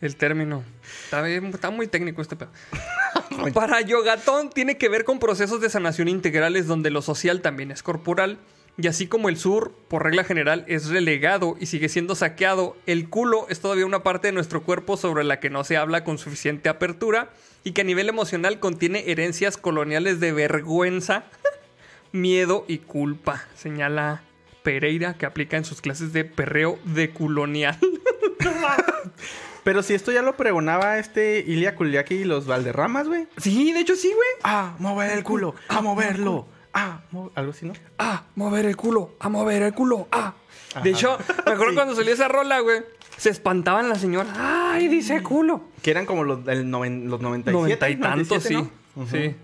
el 0.00 0.16
término. 0.16 0.64
Está, 1.04 1.20
bien- 1.22 1.46
está 1.46 1.70
muy 1.70 1.86
técnico 1.86 2.22
este 2.22 2.34
pedo. 2.36 2.50
Para 3.54 3.80
Yogatón 3.82 4.50
tiene 4.50 4.76
que 4.78 4.88
ver 4.88 5.04
con 5.04 5.18
procesos 5.18 5.60
de 5.60 5.70
sanación 5.70 6.08
integrales 6.08 6.66
donde 6.66 6.90
lo 6.90 7.02
social 7.02 7.40
también 7.40 7.70
es 7.70 7.82
corporal. 7.82 8.38
Y 8.78 8.86
así 8.86 9.06
como 9.06 9.28
el 9.28 9.36
sur, 9.36 9.74
por 9.88 10.02
regla 10.02 10.24
general, 10.24 10.64
es 10.66 10.88
relegado 10.88 11.56
y 11.60 11.66
sigue 11.66 11.90
siendo 11.90 12.14
saqueado, 12.14 12.76
el 12.86 13.10
culo 13.10 13.46
es 13.50 13.60
todavía 13.60 13.84
una 13.84 14.02
parte 14.02 14.28
de 14.28 14.32
nuestro 14.32 14.62
cuerpo 14.62 14.96
sobre 14.96 15.24
la 15.24 15.40
que 15.40 15.50
no 15.50 15.62
se 15.62 15.76
habla 15.76 16.04
con 16.04 16.16
suficiente 16.16 16.70
apertura 16.70 17.30
y 17.64 17.72
que 17.72 17.82
a 17.82 17.84
nivel 17.84 18.08
emocional 18.08 18.60
contiene 18.60 19.10
herencias 19.10 19.58
coloniales 19.58 20.20
de 20.20 20.32
vergüenza, 20.32 21.24
miedo 22.12 22.64
y 22.66 22.78
culpa, 22.78 23.44
señala 23.54 24.22
Pereira 24.62 25.14
que 25.14 25.26
aplica 25.26 25.56
en 25.56 25.64
sus 25.64 25.80
clases 25.82 26.12
de 26.12 26.24
perreo 26.24 26.78
de 26.84 27.10
colonial. 27.10 27.78
Pero 29.64 29.82
si 29.82 29.94
esto 29.94 30.10
ya 30.10 30.22
lo 30.22 30.36
pregonaba 30.36 30.98
este 30.98 31.44
Ilia 31.46 31.76
Kuliaki 31.76 32.14
y 32.14 32.24
los 32.24 32.46
Valderramas, 32.46 33.06
güey. 33.06 33.28
sí, 33.36 33.72
de 33.72 33.80
hecho 33.80 33.96
sí, 33.96 34.08
güey. 34.08 34.28
Ah, 34.42 34.74
mover 34.78 35.12
el 35.12 35.22
culo, 35.22 35.54
a 35.68 35.80
moverlo. 35.80 36.48
Ah, 36.74 37.02
algo 37.34 37.50
así, 37.50 37.66
¿no? 37.66 37.74
Ah, 37.98 38.24
mover 38.34 38.64
el 38.66 38.76
culo, 38.76 39.14
a 39.20 39.28
mover 39.28 39.62
el 39.62 39.74
culo, 39.74 40.08
ah. 40.10 40.34
Ajá. 40.74 40.80
De 40.82 40.90
hecho, 40.90 41.18
me 41.44 41.52
acuerdo 41.52 41.70
Sí. 41.70 41.74
cuando 41.74 41.94
salió 41.94 42.14
esa 42.14 42.28
rola, 42.28 42.60
güey. 42.60 42.82
Se 43.18 43.28
espantaban 43.28 43.88
las 43.90 44.00
señoras. 44.00 44.34
Ay, 44.38 44.88
dice 44.88 45.22
culo. 45.22 45.62
Que 45.82 45.90
eran 45.90 46.06
como 46.06 46.24
los, 46.24 46.44
del 46.44 46.64
noven- 46.70 47.08
los 47.08 47.20
97. 47.20 47.52
Noventa 47.52 47.90
y 47.90 47.96
tantos, 47.96 48.42
sí. 48.42 48.54
97, 48.54 48.72
¿no? 48.96 49.02
Ujú. 49.02 49.10
Sí. 49.16 49.36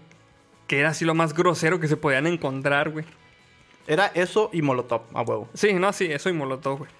Que 0.66 0.80
era 0.80 0.88
así 0.90 1.04
lo 1.04 1.14
más 1.14 1.34
grosero 1.34 1.78
que 1.80 1.86
se 1.88 1.96
podían 1.96 2.26
encontrar, 2.26 2.90
güey. 2.90 3.04
Era 3.86 4.06
eso 4.14 4.50
y 4.52 4.62
Molotov, 4.62 5.02
a 5.14 5.22
huevo. 5.22 5.48
Sí, 5.54 5.72
no, 5.74 5.92
sí, 5.92 6.06
eso 6.10 6.28
y 6.28 6.32
molotov, 6.34 6.78
güey. 6.78 6.90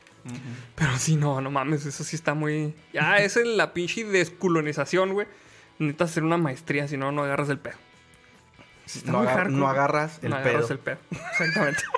Pero 0.75 0.91
sí, 0.99 1.17
no, 1.17 1.41
no 1.41 1.51
mames, 1.51 1.87
eso 1.87 2.05
sí 2.05 2.17
está 2.17 2.35
muy. 2.35 2.75
Ya, 2.93 3.17
es 3.19 3.37
en 3.39 3.57
la 3.57 3.73
pinche 3.73 4.05
descolonización, 4.05 5.13
güey. 5.15 5.27
Necesitas 5.79 6.11
hacer 6.11 6.23
una 6.25 6.37
maestría, 6.37 6.87
si 6.89 6.97
no, 6.99 7.13
no 7.13 7.23
agarras 7.25 7.49
el 7.49 7.59
pedo. 7.59 7.77
Está 8.97 9.13
No, 9.13 9.19
muy 9.19 9.27
agar- 9.27 9.37
hardcore, 9.39 9.57
no 9.59 9.65
güey. 9.67 9.77
agarras 9.79 10.19
el 10.23 10.31
no 10.31 10.37
pedo. 10.37 10.49
agarras 10.49 10.71
el 10.71 10.79
pedo. 10.79 10.99
Exactamente. 11.11 11.83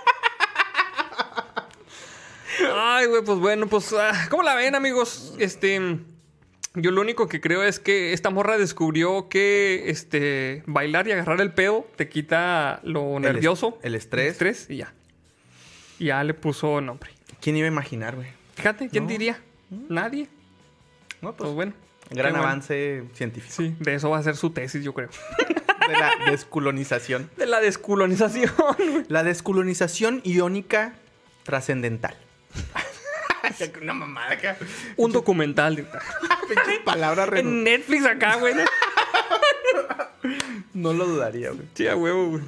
Ay, 2.75 3.07
güey, 3.07 3.23
pues 3.25 3.39
bueno, 3.39 3.67
pues. 3.69 3.93
ah, 3.93 4.27
¿Cómo 4.31 4.43
la 4.43 4.55
ven, 4.55 4.75
amigos? 4.75 5.35
Este. 5.39 5.99
Yo 6.75 6.93
lo 6.93 7.01
único 7.01 7.27
que 7.29 7.41
creo 7.41 7.65
es 7.65 7.81
que 7.81 8.12
esta 8.12 8.31
morra 8.31 8.57
descubrió 8.57 9.29
que 9.29 9.85
este 9.91 10.62
bailar 10.67 11.09
y 11.09 11.12
agarrar 11.12 11.41
el 11.41 11.53
pedo 11.53 11.85
te 11.97 12.09
quita 12.09 12.79
lo 12.85 13.17
El 13.17 13.25
es- 13.25 13.33
nervioso. 13.33 13.79
el 13.83 13.97
estrés. 13.97 14.33
estrés 14.33 14.67
y 14.71 14.77
ya. 14.77 14.93
Y 15.99 16.07
ya 16.07 16.23
le 16.23 16.33
puso 16.33 16.81
nombre. 16.81 17.11
¿Quién 17.41 17.57
iba 17.57 17.67
a 17.67 17.71
imaginar, 17.73 18.15
güey? 18.15 18.29
Fíjate, 18.55 18.89
¿quién 18.89 19.05
No. 19.05 19.11
diría? 19.11 19.41
Nadie. 19.89 20.29
No, 21.23 21.31
Pues 21.33 21.39
pues, 21.39 21.53
bueno. 21.55 21.73
gran 22.11 22.33
bueno. 22.35 22.47
avance 22.47 23.03
científico. 23.15 23.53
Sí, 23.55 23.75
de 23.81 23.95
eso 23.97 24.09
va 24.11 24.19
a 24.19 24.23
ser 24.23 24.37
su 24.37 24.51
tesis, 24.51 24.85
yo 24.85 24.95
creo. 24.95 25.09
De 25.86 25.98
la 25.98 26.31
descolonización. 26.31 27.31
De 27.36 27.47
la 27.47 27.61
descolonización. 27.61 28.52
La 29.09 29.23
descolonización 29.23 30.20
iónica 30.24 30.94
trascendental. 31.43 32.16
Una 33.82 33.94
mamada 33.94 34.32
acá. 34.32 34.57
Un 34.97 35.12
documental. 35.12 35.77
Pinches 35.77 36.81
palabras 36.85 37.28
en 37.35 37.65
Netflix 37.65 38.07
acá, 38.07 38.36
güey. 38.36 38.55
¿no? 38.55 38.62
No 40.74 40.93
lo 40.93 41.07
dudaría, 41.07 41.51
güey. 41.51 41.66
Sí, 41.74 41.89
a 41.89 41.97
huevo, 41.97 42.31
güey. 42.31 42.43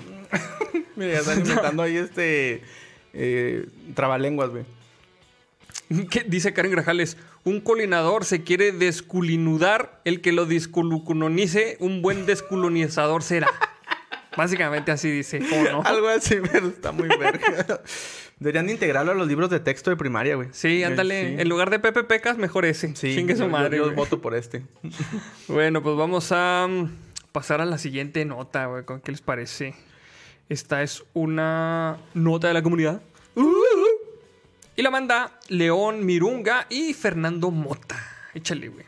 Mira, 0.96 1.14
ya 1.14 1.18
están 1.20 1.40
inventando 1.40 1.82
ahí 1.82 1.96
este. 1.96 2.62
Eh, 3.14 3.66
trabalenguas, 3.94 4.50
güey. 4.50 4.64
¿Qué? 6.10 6.24
Dice 6.26 6.52
Karen 6.52 6.72
Grajales, 6.72 7.16
un 7.44 7.60
colinador 7.60 8.24
se 8.24 8.43
quiere 8.44 8.73
desculinudar, 8.73 10.01
el 10.05 10.20
que 10.20 10.32
lo 10.32 10.47
desculonice, 10.47 11.77
un 11.81 12.02
buen 12.02 12.27
desculonizador 12.27 13.23
será. 13.23 13.48
Básicamente 14.36 14.90
así 14.93 15.10
dice, 15.10 15.40
¿cómo 15.40 15.62
no? 15.64 15.82
Algo 15.82 16.09
así, 16.09 16.36
pero 16.51 16.69
está 16.69 16.93
muy 16.93 17.09
verga. 17.09 17.81
Deberían 18.39 18.66
de 18.66 18.73
integrarlo 18.73 19.12
a 19.12 19.14
los 19.14 19.28
libros 19.28 19.51
de 19.51 19.60
texto 19.60 19.90
de 19.90 19.97
primaria, 19.97 20.36
güey. 20.36 20.48
Sí, 20.52 20.82
ándale. 20.82 21.28
Sí. 21.36 21.40
En 21.43 21.48
lugar 21.48 21.70
de 21.70 21.78
Pepe 21.78 22.02
Pecas, 22.02 22.39
mejor 22.39 22.64
ese. 22.64 22.97
Sí, 22.97 23.14
Chingue 23.14 23.36
su 23.36 23.43
yo- 23.43 23.48
madre, 23.51 23.77
Yo, 23.77 23.85
güey. 23.85 23.94
voto 23.94 24.20
por 24.20 24.35
este. 24.35 24.62
Bueno, 25.48 25.82
pues 25.82 25.97
vamos 25.97 26.32
a 26.32 26.66
mm, 26.69 26.90
pasar 27.31 27.60
a 27.60 27.66
la 27.66 27.77
siguiente 27.78 28.24
nota, 28.24 28.66
güey. 28.66 28.85
¿Con 28.85 29.01
¿Qué 29.01 29.12
les 29.12 29.20
parece? 29.20 29.74
Esta 30.48 30.82
es 30.82 31.05
una 31.12 31.98
nota 32.14 32.48
de 32.48 32.55
la 32.55 32.62
comunidad. 32.62 33.02
Y 34.76 34.82
la 34.82 34.90
manda 34.90 35.38
León 35.48 36.04
Mirunga 36.06 36.66
y 36.70 36.94
Fernando 36.94 37.50
Mota. 37.50 37.96
Échale, 38.34 38.68
güey. 38.68 38.86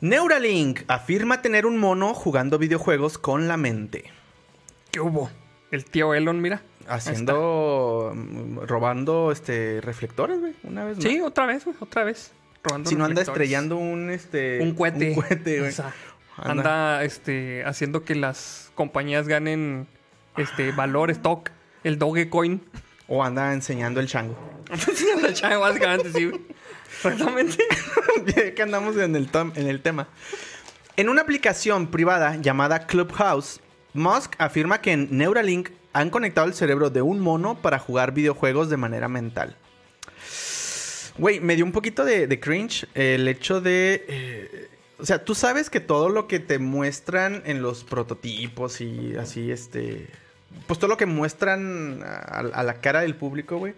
Neuralink 0.00 0.82
afirma 0.88 1.40
tener 1.42 1.64
un 1.64 1.78
mono 1.78 2.12
jugando 2.12 2.58
videojuegos 2.58 3.16
con 3.16 3.46
la 3.48 3.56
mente. 3.56 4.04
¿Qué 4.90 5.00
hubo? 5.00 5.30
El 5.70 5.84
tío 5.84 6.12
Elon, 6.14 6.40
mira. 6.40 6.62
Haciendo. 6.88 8.12
mm, 8.14 8.58
robando 8.66 9.32
este 9.32 9.80
reflectores, 9.80 10.40
güey. 10.40 10.54
Una 10.64 10.84
vez 10.84 10.96
más. 10.96 11.04
Sí, 11.04 11.20
otra 11.20 11.46
vez, 11.46 11.64
güey, 11.64 11.76
otra 11.80 12.04
vez. 12.04 12.32
Robando 12.62 12.90
Si 12.90 12.96
no 12.96 13.04
anda 13.04 13.22
estrellando 13.22 13.76
un 13.76 14.10
este. 14.10 14.60
un 14.60 14.74
cohete. 14.74 15.10
Un 15.10 15.14
cohete, 15.14 15.58
güey. 15.60 15.70
O 15.70 15.72
sea, 15.72 15.94
Anda. 16.36 16.50
anda, 16.50 17.04
este, 17.04 17.64
haciendo 17.64 18.04
que 18.04 18.14
las 18.16 18.72
compañías 18.74 19.28
ganen 19.28 19.86
este 20.36 20.72
valor, 20.72 21.10
stock, 21.12 21.50
el 21.84 21.98
Dogecoin. 21.98 22.60
O 23.08 23.22
anda 23.22 23.52
enseñando 23.52 24.00
el 24.00 24.06
chango. 24.06 24.36
Sí, 24.94 25.06
anda 25.14 25.32
chavo, 25.32 25.60
básicamente, 25.60 26.12
sí. 26.12 26.30
Exactamente. 26.96 27.58
Que 28.54 28.62
andamos 28.62 28.96
en 28.96 29.16
el, 29.16 29.28
en 29.32 29.66
el 29.68 29.82
tema. 29.82 30.08
En 30.96 31.08
una 31.08 31.22
aplicación 31.22 31.88
privada 31.88 32.36
llamada 32.36 32.86
Clubhouse, 32.86 33.60
Musk 33.92 34.34
afirma 34.38 34.80
que 34.80 34.92
en 34.92 35.08
Neuralink 35.16 35.70
han 35.92 36.10
conectado 36.10 36.46
el 36.46 36.54
cerebro 36.54 36.90
de 36.90 37.02
un 37.02 37.20
mono 37.20 37.60
para 37.60 37.78
jugar 37.78 38.12
videojuegos 38.14 38.70
de 38.70 38.76
manera 38.76 39.08
mental. 39.08 39.56
Güey, 41.18 41.40
me 41.40 41.54
dio 41.56 41.64
un 41.64 41.72
poquito 41.72 42.04
de, 42.04 42.26
de 42.26 42.40
cringe 42.40 42.86
el 42.94 43.28
hecho 43.28 43.60
de... 43.60 44.04
eh, 44.08 44.68
o 44.98 45.06
sea, 45.06 45.24
tú 45.24 45.34
sabes 45.34 45.70
que 45.70 45.80
todo 45.80 46.08
lo 46.08 46.26
que 46.26 46.40
te 46.40 46.58
muestran 46.58 47.42
en 47.44 47.62
los 47.62 47.84
prototipos 47.84 48.80
y 48.80 49.16
así, 49.16 49.50
este... 49.50 50.08
Pues 50.66 50.78
todo 50.78 50.88
lo 50.88 50.96
que 50.96 51.06
muestran 51.06 52.02
a, 52.04 52.38
a 52.40 52.62
la 52.62 52.74
cara 52.80 53.00
del 53.00 53.14
público, 53.16 53.58
güey 53.58 53.74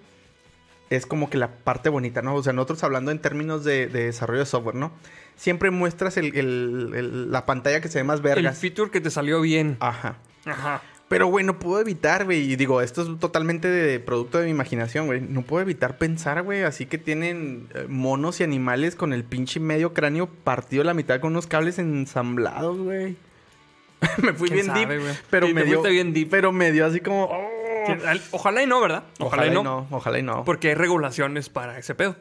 es 0.88 1.04
como 1.04 1.28
que 1.28 1.36
la 1.36 1.48
parte 1.50 1.88
bonita, 1.88 2.22
¿no? 2.22 2.36
O 2.36 2.42
sea, 2.44 2.52
nosotros 2.52 2.84
hablando 2.84 3.10
en 3.10 3.18
términos 3.18 3.64
de, 3.64 3.88
de 3.88 4.04
desarrollo 4.04 4.38
de 4.38 4.46
software, 4.46 4.76
¿no? 4.76 4.92
Siempre 5.34 5.72
muestras 5.72 6.16
el- 6.16 6.26
el- 6.36 6.92
el- 6.94 7.32
la 7.32 7.44
pantalla 7.44 7.80
que 7.80 7.88
se 7.88 7.98
ve 7.98 8.04
más 8.04 8.18
El 8.18 8.22
vergas. 8.22 8.56
feature 8.58 8.92
que 8.92 9.00
te 9.00 9.10
salió 9.10 9.40
bien. 9.40 9.76
Ajá. 9.80 10.18
Ajá. 10.44 10.82
Pero, 11.08 11.26
güey, 11.26 11.44
no 11.44 11.58
puedo 11.58 11.80
evitar, 11.80 12.24
güey. 12.24 12.52
Y 12.52 12.54
digo, 12.54 12.80
esto 12.82 13.02
es 13.02 13.18
totalmente 13.18 13.66
de 13.66 13.98
producto 13.98 14.38
de 14.38 14.44
mi 14.44 14.52
imaginación, 14.52 15.06
güey. 15.06 15.20
No 15.20 15.42
puedo 15.42 15.60
evitar 15.62 15.98
pensar, 15.98 16.42
güey. 16.44 16.62
Así 16.62 16.86
que 16.86 16.98
tienen 16.98 17.66
eh, 17.74 17.86
monos 17.88 18.38
y 18.38 18.44
animales 18.44 18.94
con 18.94 19.12
el 19.12 19.24
pinche 19.24 19.58
medio 19.58 19.92
cráneo 19.92 20.28
partido 20.28 20.82
a 20.82 20.86
la 20.86 20.94
mitad 20.94 21.18
con 21.18 21.32
unos 21.32 21.48
cables 21.48 21.80
ensamblados, 21.80 22.78
güey. 22.78 23.16
me 24.22 24.32
fui 24.32 24.48
¿Quién 24.48 24.66
bien 24.66 24.66
sabe, 24.66 24.86
deep, 24.86 25.02
güey? 25.02 25.14
pero 25.30 25.46
Sí, 25.46 25.54
me 25.54 25.64
dio... 25.64 25.82
bien 25.82 26.12
deep. 26.12 26.28
Pero 26.30 26.52
me 26.52 26.72
dio 26.72 26.86
así 26.86 27.00
como... 27.00 27.24
oh. 27.24 27.56
Ojalá 28.32 28.62
y 28.62 28.66
no, 28.66 28.80
¿verdad? 28.80 29.04
Ojalá, 29.18 29.46
y 29.46 29.50
no. 29.50 29.86
Ojalá 29.90 30.18
y 30.18 30.22
no. 30.22 30.44
Porque 30.44 30.68
hay 30.68 30.74
regulaciones 30.74 31.48
para 31.48 31.78
ese 31.78 31.94
pedo. 31.94 32.16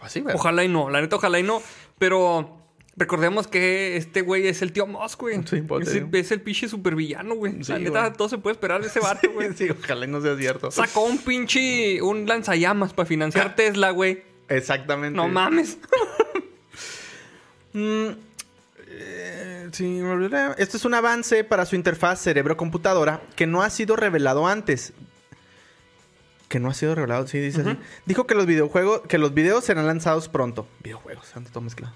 Así, 0.00 0.20
güey. 0.20 0.34
Ojalá 0.34 0.64
y 0.64 0.68
no. 0.68 0.90
La 0.90 1.00
neta, 1.00 1.16
ojalá 1.16 1.38
y 1.38 1.42
no. 1.42 1.62
Pero 1.98 2.58
recordemos 2.96 3.46
que 3.46 3.96
este 3.96 4.22
güey 4.22 4.46
es 4.46 4.62
el 4.62 4.72
tío 4.72 4.86
Musk, 4.86 5.20
güey. 5.20 5.40
Sí, 5.46 5.62
pues, 5.62 5.88
es, 5.88 5.94
el, 5.96 6.08
es 6.12 6.30
el 6.32 6.40
pinche 6.40 6.68
supervillano, 6.68 7.34
güey. 7.34 7.62
Sí, 7.62 7.72
la 7.72 7.78
neta, 7.78 8.00
güey. 8.00 8.12
todo 8.14 8.28
se 8.28 8.38
puede 8.38 8.54
esperar 8.54 8.80
de 8.80 8.88
ese 8.88 9.00
vato, 9.00 9.30
güey. 9.30 9.52
sí, 9.56 9.68
ojalá 9.70 10.06
y 10.06 10.08
no 10.08 10.20
sea 10.20 10.36
cierto. 10.36 10.70
Sacó 10.70 11.02
un 11.02 11.18
pinche... 11.18 12.00
Un 12.00 12.26
lanzallamas 12.26 12.92
para 12.94 13.06
financiar 13.06 13.54
Tesla, 13.56 13.90
güey. 13.90 14.22
Exactamente. 14.48 15.16
No 15.16 15.28
mames. 15.28 15.78
Mm, 17.76 18.10
eh, 18.86 19.53
sí, 19.74 20.00
esto 20.58 20.76
es 20.76 20.84
un 20.84 20.94
avance 20.94 21.44
para 21.44 21.66
su 21.66 21.76
interfaz 21.76 22.20
cerebro-computadora 22.20 23.20
que 23.36 23.46
no 23.46 23.62
ha 23.62 23.70
sido 23.70 23.96
revelado 23.96 24.46
antes. 24.46 24.92
Que 26.48 26.60
no 26.60 26.68
ha 26.70 26.74
sido 26.74 26.94
revelado, 26.94 27.26
sí, 27.26 27.38
dice 27.38 27.62
así. 27.62 27.76
Dijo 28.06 28.26
que 28.26 28.34
los 28.34 28.46
videojuegos, 28.46 29.02
que 29.08 29.18
los 29.18 29.34
videos 29.34 29.64
serán 29.64 29.86
lanzados 29.86 30.28
pronto. 30.28 30.66
Videojuegos, 30.82 31.34
anda 31.36 31.50
todo 31.50 31.62
mezclado. 31.62 31.92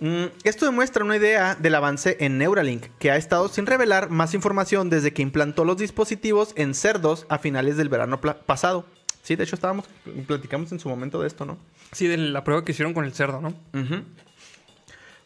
Mm, 0.00 0.26
esto 0.44 0.64
demuestra 0.64 1.04
una 1.04 1.16
idea 1.16 1.54
del 1.56 1.74
avance 1.74 2.16
en 2.20 2.38
Neuralink, 2.38 2.86
que 2.98 3.10
ha 3.10 3.16
estado 3.16 3.48
sin 3.48 3.66
revelar 3.66 4.08
más 4.08 4.32
información 4.32 4.88
desde 4.88 5.12
que 5.12 5.22
implantó 5.22 5.64
los 5.64 5.76
dispositivos 5.76 6.52
en 6.56 6.74
cerdos 6.74 7.26
a 7.28 7.38
finales 7.38 7.76
del 7.76 7.90
verano 7.90 8.20
pasado. 8.20 8.86
Sí, 9.22 9.36
de 9.36 9.44
hecho 9.44 9.56
estábamos, 9.56 9.84
platicamos 10.26 10.72
en 10.72 10.80
su 10.80 10.88
momento 10.88 11.20
de 11.20 11.26
esto, 11.26 11.44
¿no? 11.44 11.58
Sí, 11.92 12.06
de 12.06 12.16
la 12.16 12.42
prueba 12.44 12.64
que 12.64 12.72
hicieron 12.72 12.94
con 12.94 13.04
el 13.04 13.12
cerdo, 13.12 13.42
¿no? 13.42 13.48
Ujú. 13.74 14.04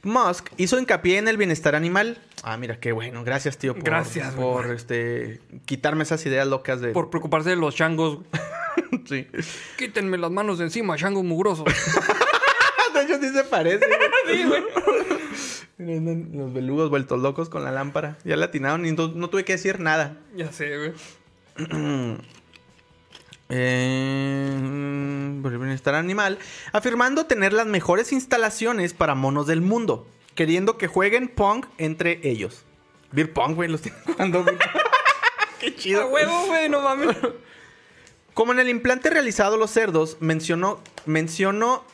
Musk 0.05 0.48
hizo 0.56 0.78
hincapié 0.78 1.18
en 1.18 1.28
el 1.28 1.36
bienestar 1.36 1.74
animal. 1.74 2.18
Ah, 2.43 2.56
mira, 2.56 2.78
qué 2.78 2.93
bueno. 2.93 3.24
Gracias, 3.24 3.59
tío, 3.59 3.74
por, 3.74 3.85
Gracias, 3.85 4.35
güey. 4.36 4.52
por 4.52 4.70
este, 4.74 5.40
quitarme 5.64 6.02
esas 6.02 6.24
ideas 6.26 6.47
locas 6.47 6.81
de... 6.81 6.93
Por 6.93 7.10
preocuparse 7.10 7.51
de 7.51 7.56
los 7.56 7.74
changos. 7.74 8.18
Sí. 9.06 9.26
Quítenme 9.76 10.16
las 10.16 10.31
manos 10.31 10.59
de 10.59 10.64
encima, 10.64 10.97
changos 10.97 11.24
mugrosos. 11.24 11.64
de 12.94 13.02
hecho, 13.02 13.18
sí 13.20 13.28
se 13.31 13.44
parece. 13.44 13.85
sí, 14.31 14.44
güey. 14.44 14.62
Los 16.32 16.55
belugos 16.55 16.90
vueltos 16.90 17.20
locos 17.20 17.48
con 17.48 17.64
la 17.64 17.72
lámpara. 17.72 18.16
Ya 18.24 18.36
le 18.36 18.44
atinaron 18.44 18.86
y 18.86 18.93
no, 18.93 19.09
no 19.09 19.28
tuve 19.28 19.44
que 19.44 19.55
decir 19.55 19.81
nada. 19.81 20.16
Ya 20.35 20.52
sé, 20.52 20.76
güey. 20.78 20.93
Eh, 23.49 25.39
por 25.43 25.53
el 25.53 25.59
bienestar 25.59 25.95
animal. 25.95 26.39
Afirmando 26.73 27.27
tener 27.27 27.53
las 27.53 27.66
mejores 27.66 28.12
instalaciones 28.12 28.95
para 28.95 29.15
monos 29.15 29.47
del 29.47 29.61
mundo. 29.61 30.07
Queriendo 30.35 30.79
que 30.79 30.87
jueguen 30.87 31.29
Pong 31.29 31.66
entre 31.79 32.21
ellos. 32.29 32.65
Beer 33.12 33.33
Pong, 33.33 33.55
güey. 33.55 33.69
Los 33.69 33.83
tienen 33.83 34.01
jugando. 34.05 34.45
qué 35.61 35.75
chido. 35.75 36.03
A 36.03 36.07
huevo, 36.07 36.47
güey, 36.47 36.69
no 36.69 36.81
mames. 36.81 37.16
Como 38.35 38.53
en 38.53 38.59
el 38.59 38.69
implante 38.69 39.11
realizado 39.11 39.55
a 39.55 39.59
los 39.59 39.71
cerdos, 39.71 40.16
mencionó, 40.19 40.81
mencionó, 41.07 41.85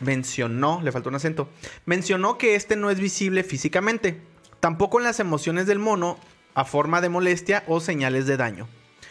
mencionó, 0.00 0.80
le 0.82 0.90
faltó 0.90 1.10
un 1.10 1.16
acento, 1.16 1.50
mencionó 1.84 2.38
que 2.38 2.54
este 2.54 2.76
no 2.76 2.88
es 2.88 2.98
visible 2.98 3.44
físicamente, 3.44 4.22
tampoco 4.60 4.98
en 4.98 5.04
las 5.04 5.20
emociones 5.20 5.66
del 5.66 5.78
mono 5.78 6.18
a 6.54 6.64
forma 6.64 7.02
de 7.02 7.10
molestia 7.10 7.62
o 7.66 7.80
señales 7.80 8.26
de 8.26 8.38
daño. 8.38 8.68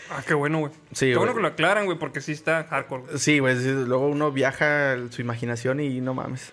Ah, 0.09 0.21
qué 0.25 0.33
bueno, 0.33 0.59
güey. 0.59 0.71
Sí, 0.91 1.07
Qué 1.11 1.17
bueno 1.17 1.33
que 1.33 1.41
lo 1.41 1.47
aclaran, 1.47 1.85
güey, 1.85 1.97
porque 1.97 2.21
sí 2.21 2.33
está 2.33 2.63
hardcore. 2.65 3.17
Sí, 3.17 3.39
güey, 3.39 3.55
luego 3.85 4.07
uno 4.07 4.31
viaja 4.31 4.95
su 5.09 5.21
imaginación 5.21 5.79
y 5.79 6.01
no 6.01 6.13
mames. 6.13 6.51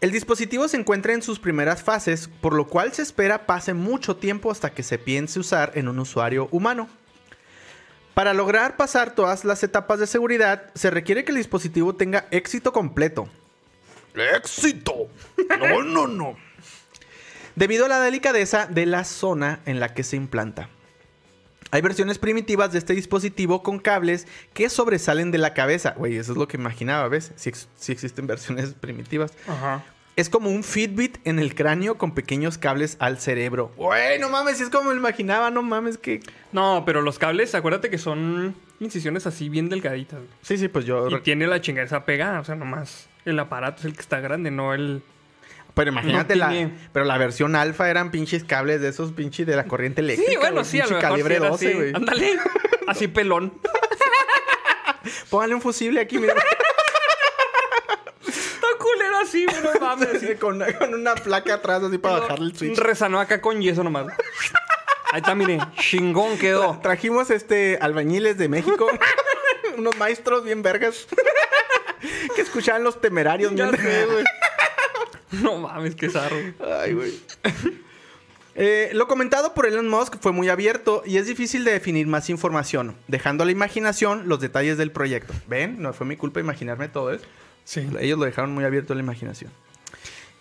El 0.00 0.10
dispositivo 0.10 0.68
se 0.68 0.76
encuentra 0.76 1.14
en 1.14 1.22
sus 1.22 1.38
primeras 1.38 1.82
fases, 1.82 2.28
por 2.28 2.52
lo 2.52 2.66
cual 2.66 2.92
se 2.92 3.02
espera 3.02 3.46
pase 3.46 3.72
mucho 3.72 4.16
tiempo 4.16 4.50
hasta 4.50 4.70
que 4.70 4.82
se 4.82 4.98
piense 4.98 5.40
usar 5.40 5.72
en 5.74 5.88
un 5.88 5.98
usuario 5.98 6.48
humano. 6.50 6.88
Para 8.12 8.34
lograr 8.34 8.76
pasar 8.76 9.14
todas 9.14 9.44
las 9.44 9.62
etapas 9.62 9.98
de 9.98 10.06
seguridad, 10.06 10.70
se 10.74 10.90
requiere 10.90 11.24
que 11.24 11.32
el 11.32 11.38
dispositivo 11.38 11.94
tenga 11.94 12.26
éxito 12.30 12.72
completo. 12.72 13.28
¡Éxito! 14.14 15.08
No, 15.58 15.82
no, 15.82 16.06
no. 16.06 16.36
Debido 17.54 17.86
a 17.86 17.88
la 17.88 18.00
delicadeza 18.00 18.66
de 18.66 18.86
la 18.86 19.04
zona 19.04 19.60
en 19.66 19.80
la 19.80 19.94
que 19.94 20.02
se 20.02 20.16
implanta. 20.16 20.68
Hay 21.70 21.82
versiones 21.82 22.18
primitivas 22.18 22.72
de 22.72 22.78
este 22.78 22.94
dispositivo 22.94 23.62
con 23.62 23.78
cables 23.78 24.26
que 24.54 24.68
sobresalen 24.68 25.30
de 25.30 25.38
la 25.38 25.54
cabeza. 25.54 25.94
Güey, 25.96 26.16
eso 26.16 26.32
es 26.32 26.38
lo 26.38 26.48
que 26.48 26.56
imaginaba, 26.56 27.08
¿ves? 27.08 27.32
Si 27.36 27.92
existen 27.92 28.26
versiones 28.26 28.74
primitivas. 28.74 29.32
Ajá. 29.48 29.84
Es 30.16 30.30
como 30.30 30.48
un 30.48 30.64
Fitbit 30.64 31.18
en 31.24 31.38
el 31.38 31.54
cráneo 31.54 31.98
con 31.98 32.14
pequeños 32.14 32.56
cables 32.56 32.96
al 33.00 33.18
cerebro. 33.18 33.70
Güey, 33.76 34.18
no 34.18 34.30
mames, 34.30 34.62
es 34.62 34.70
como 34.70 34.90
me 34.90 34.96
imaginaba, 34.96 35.50
no 35.50 35.62
mames, 35.62 35.98
que... 35.98 36.20
No, 36.52 36.84
pero 36.86 37.02
los 37.02 37.18
cables, 37.18 37.54
acuérdate 37.54 37.90
que 37.90 37.98
son 37.98 38.54
incisiones 38.80 39.26
así 39.26 39.50
bien 39.50 39.68
delgaditas. 39.68 40.20
güey. 40.20 40.30
Sí, 40.40 40.56
sí, 40.56 40.68
pues 40.68 40.86
yo... 40.86 41.10
Y 41.10 41.20
tiene 41.20 41.46
la 41.46 41.60
chingada 41.60 41.84
esa 41.84 42.06
pegada, 42.06 42.40
o 42.40 42.44
sea, 42.44 42.54
nomás 42.54 43.08
el 43.26 43.38
aparato 43.38 43.80
es 43.80 43.84
el 43.84 43.92
que 43.92 44.00
está 44.00 44.20
grande, 44.20 44.50
no 44.50 44.72
el... 44.72 45.02
Pero 45.76 45.90
imagínate, 45.90 46.36
no 46.36 46.48
la, 46.48 46.70
pero 46.90 47.04
la 47.04 47.18
versión 47.18 47.54
alfa 47.54 47.90
eran 47.90 48.10
pinches 48.10 48.44
cables 48.44 48.80
de 48.80 48.88
esos 48.88 49.12
pinches 49.12 49.46
de 49.46 49.54
la 49.56 49.64
corriente 49.64 50.00
eléctrica. 50.00 50.30
Sí, 50.32 50.36
bueno, 50.38 50.64
sí, 50.64 50.80
a 50.80 50.84
lo 50.84 50.92
mejor 50.92 51.02
calibre 51.02 51.34
sí 51.34 51.40
era 51.42 51.50
12, 51.50 51.66
así. 51.66 51.76
güey. 51.76 51.94
Ándale, 51.94 52.38
así 52.86 53.08
pelón. 53.08 53.52
Póngale 55.30 55.54
un 55.54 55.60
fusible 55.60 56.00
aquí, 56.00 56.18
mira. 56.18 56.32
Está 58.26 58.66
culero 58.78 59.18
así, 59.18 59.44
no 59.44 59.78
mames. 59.78 60.14
Así 60.14 60.34
con, 60.36 60.54
una, 60.54 60.72
con 60.78 60.94
una 60.94 61.14
placa 61.14 61.52
atrás 61.52 61.82
así 61.82 61.98
para 61.98 62.20
bajarle 62.20 62.46
el 62.46 62.56
switch. 62.56 62.78
Rezanó 62.78 63.20
acá 63.20 63.42
con 63.42 63.60
yeso 63.60 63.84
nomás. 63.84 64.06
Ahí 65.12 65.20
está, 65.20 65.34
mire, 65.34 65.58
chingón 65.78 66.38
quedó. 66.38 66.78
Trajimos 66.82 67.28
este 67.28 67.76
albañiles 67.82 68.38
de 68.38 68.48
México. 68.48 68.88
unos 69.76 69.94
maestros 69.98 70.42
bien 70.42 70.62
vergas. 70.62 71.06
que 72.34 72.40
escuchaban 72.40 72.82
los 72.82 72.98
temerarios. 72.98 73.54
Ya 73.54 73.70
sé, 73.70 74.06
güey. 74.06 74.24
No 75.42 75.58
mames, 75.58 75.94
qué 75.94 76.08
zarro. 76.10 76.36
Ay, 76.80 76.92
güey. 76.92 77.12
Eh, 78.58 78.88
lo 78.94 79.06
comentado 79.06 79.52
por 79.52 79.66
Elon 79.66 79.86
Musk 79.86 80.16
fue 80.18 80.32
muy 80.32 80.48
abierto 80.48 81.02
y 81.04 81.18
es 81.18 81.26
difícil 81.26 81.62
de 81.62 81.72
definir 81.72 82.06
más 82.06 82.30
información, 82.30 82.96
dejando 83.06 83.42
a 83.42 83.44
la 83.44 83.52
imaginación 83.52 84.30
los 84.30 84.40
detalles 84.40 84.78
del 84.78 84.90
proyecto. 84.92 85.34
¿Ven? 85.46 85.82
No 85.82 85.92
fue 85.92 86.06
mi 86.06 86.16
culpa 86.16 86.40
imaginarme 86.40 86.88
todo 86.88 87.12
eso. 87.12 87.26
Sí. 87.64 87.86
Ellos 88.00 88.18
lo 88.18 88.24
dejaron 88.24 88.54
muy 88.54 88.64
abierto 88.64 88.94
a 88.94 88.96
la 88.96 89.02
imaginación. 89.02 89.52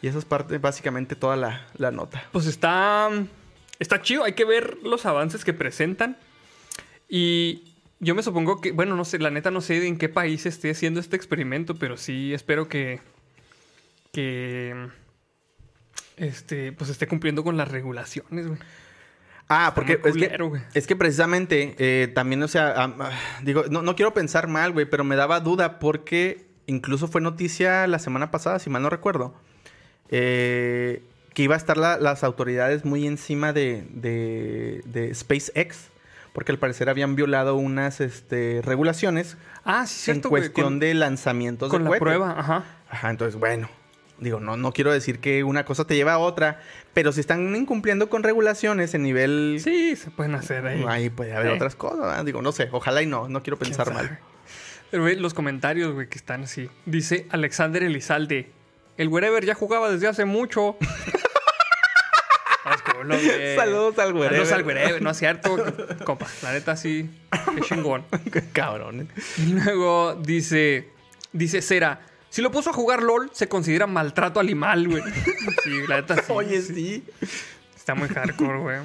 Y 0.02 0.08
esa 0.08 0.18
es 0.18 0.24
parte, 0.24 0.60
básicamente, 0.60 1.18
toda 1.18 1.36
la, 1.36 1.68
la 1.78 1.92
nota. 1.92 2.24
Pues 2.32 2.46
está. 2.46 3.10
Está 3.80 4.02
chido, 4.02 4.24
hay 4.24 4.32
que 4.32 4.46
ver 4.46 4.78
los 4.82 5.06
avances 5.06 5.44
que 5.44 5.52
presentan. 5.52 6.18
Y 7.10 7.74
yo 8.00 8.16
me 8.16 8.24
supongo 8.24 8.62
que, 8.62 8.72
bueno, 8.72 8.96
no 8.96 9.04
sé, 9.04 9.20
la 9.20 9.30
neta 9.30 9.52
no 9.52 9.60
sé 9.60 9.86
en 9.88 9.98
qué 9.98 10.08
país 10.08 10.46
esté 10.46 10.72
haciendo 10.72 11.02
este 11.02 11.18
experimento, 11.18 11.76
pero 11.76 11.98
sí 11.98 12.34
espero 12.34 12.70
que. 12.70 13.02
Que. 14.16 14.88
este, 16.18 16.72
pues 16.72 16.90
esté 16.90 17.08
cumpliendo 17.08 17.44
con 17.44 17.58
las 17.58 17.68
regulaciones, 17.70 18.48
güey. 18.48 18.60
Ah, 19.48 19.74
porque 19.76 20.00
es 20.04 20.16
que, 20.16 20.62
es 20.74 20.88
que 20.88 20.96
precisamente 20.96 21.76
eh, 21.78 22.08
también, 22.08 22.42
o 22.42 22.48
sea, 22.48 22.74
ah, 22.78 23.12
digo, 23.44 23.66
no, 23.70 23.84
no 23.84 23.96
quiero 23.96 24.12
pensar 24.14 24.48
mal, 24.48 24.72
güey, 24.72 24.88
pero 24.88 25.04
me 25.04 25.16
daba 25.16 25.40
duda 25.40 25.78
porque 25.78 26.48
incluso 26.66 27.08
fue 27.08 27.22
noticia 27.22 27.86
la 27.86 28.00
semana 28.00 28.32
pasada, 28.32 28.58
si 28.58 28.72
mal 28.72 28.82
no 28.82 28.90
recuerdo, 28.90 29.36
eh, 30.10 31.04
que 31.36 31.44
iba 31.44 31.54
a 31.54 31.58
estar 31.58 31.78
la- 31.78 31.98
las 32.00 32.24
autoridades 32.24 32.86
muy 32.86 33.06
encima 33.06 33.54
de, 33.54 33.86
de, 33.92 34.82
de 34.86 35.14
SpaceX, 35.14 35.90
porque 36.34 36.52
al 36.52 36.58
parecer 36.58 36.90
habían 36.90 37.16
violado 37.16 37.56
unas 37.56 38.02
este, 38.02 38.62
regulaciones 38.64 39.38
Ah, 39.64 39.86
sí, 39.86 40.06
cierto, 40.06 40.28
en 40.28 40.30
cuestión 40.32 40.66
Con, 40.66 40.80
de 40.80 40.94
lanzamientos 40.96 41.70
con 41.70 41.80
de 41.80 41.84
la 41.84 41.90
cohete. 41.90 42.04
prueba, 42.04 42.40
ajá. 42.40 42.64
Ajá, 42.90 43.10
entonces, 43.12 43.40
bueno. 43.40 43.70
Digo, 44.18 44.40
no, 44.40 44.56
no 44.56 44.72
quiero 44.72 44.94
decir 44.94 45.20
que 45.20 45.44
una 45.44 45.66
cosa 45.66 45.86
te 45.86 45.96
lleva 45.96 46.14
a 46.14 46.18
otra, 46.20 46.62
pero 46.94 47.12
si 47.12 47.20
están 47.20 47.54
incumpliendo 47.56 48.10
con 48.10 48.24
regulaciones 48.24 48.94
en 48.94 49.04
nivel 49.04 49.60
Sí, 49.62 49.96
se 49.98 50.10
pueden 50.10 50.36
hacer 50.36 50.66
ahí. 50.66 50.86
Ahí 50.88 51.10
puede 51.10 51.34
haber 51.36 51.52
Eh. 51.52 51.56
otras 51.56 51.76
cosas, 51.76 52.00
¿verdad? 52.00 52.24
Digo, 52.26 52.42
no 52.42 52.52
sé, 52.54 52.70
ojalá 52.72 53.02
y 53.02 53.08
no, 53.08 53.28
no 53.28 53.44
quiero 53.44 53.58
¿Quién 53.58 53.72
pensar 53.72 53.94
mal. 53.94 54.20
Pero 54.92 55.04
ve 55.04 55.16
los 55.18 55.34
comentarios, 55.34 55.94
güey, 55.94 56.08
que 56.08 56.18
están 56.18 56.44
así. 56.44 56.70
Dice 56.86 57.28
Alexander 57.32 57.84
Elizalde. 57.84 58.52
El 58.98 59.10
wherever 59.10 59.44
ya 59.44 59.54
jugaba 59.56 59.92
desde 59.92 60.08
hace 60.08 60.24
mucho. 60.24 60.78
Saludos 63.56 64.00
al 64.00 64.14
wherever. 64.14 64.46
Saludos 64.46 64.52
al. 64.52 65.04
No 65.04 65.10
es 65.12 65.18
cierto, 65.18 65.56
compa. 66.06 66.28
La 66.42 66.54
neta 66.54 66.76
sí. 66.76 67.10
Qué 67.54 67.62
chingón. 67.62 68.06
Qué 68.32 68.42
cabrón. 68.54 69.10
Y 69.38 69.48
luego 69.54 70.16
dice... 70.16 70.90
Dice 71.32 71.62
Cera. 71.62 72.00
Si 72.36 72.42
lo 72.42 72.52
puso 72.52 72.70
a 72.70 72.74
jugar 72.74 73.02
LOL, 73.02 73.30
se 73.32 73.48
considera 73.48 73.88
maltrato 73.88 74.42
animal, 74.42 74.90
güey. 74.90 75.02
Sí, 75.64 75.70
la 75.88 76.02
neta 76.02 76.18
sí. 76.18 76.24
Oye, 76.28 76.62
sí. 76.62 77.02
Está 77.74 77.96
muy 77.96 78.10
hardcore, 78.10 78.60
güey. 78.60 78.80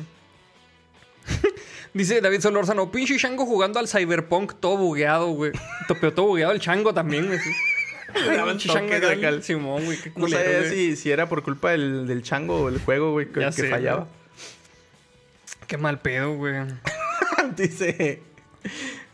Dice 1.93 2.21
David 2.21 2.43
Solórzano, 2.43 2.93
pinche 2.93 3.17
chango 3.19 3.45
jugando 3.47 3.81
al 3.81 3.89
Cyberpunk 3.89 4.55
todo 4.61 4.77
bugueado, 4.77 5.27
güey. 5.33 5.51
To- 5.89 5.97
Pero 5.97 6.15
todo 6.15 6.27
bugueado 6.27 6.53
el 6.53 6.61
chango 6.61 6.95
también, 6.95 7.27
güey. 7.27 7.41
Simón, 9.43 9.85
güey. 9.85 9.99
Qué 10.01 10.11
No 10.11 10.15
culero, 10.27 10.45
sabía 10.45 10.59
güey. 10.61 10.71
si, 10.71 10.97
si 10.97 11.11
era 11.11 11.29
por 11.29 11.43
culpa 11.43 11.73
del, 11.73 12.07
del 12.07 12.23
chango 12.23 12.61
o 12.61 12.69
el 12.69 12.79
juego, 12.81 13.11
güey, 13.11 13.33
que, 13.33 13.41
que 13.41 13.51
sé, 13.51 13.69
fallaba. 13.69 14.07
Qué 15.67 15.77
mal 15.77 15.99
pedo, 15.99 16.37
güey. 16.37 16.55
dice. 17.57 18.23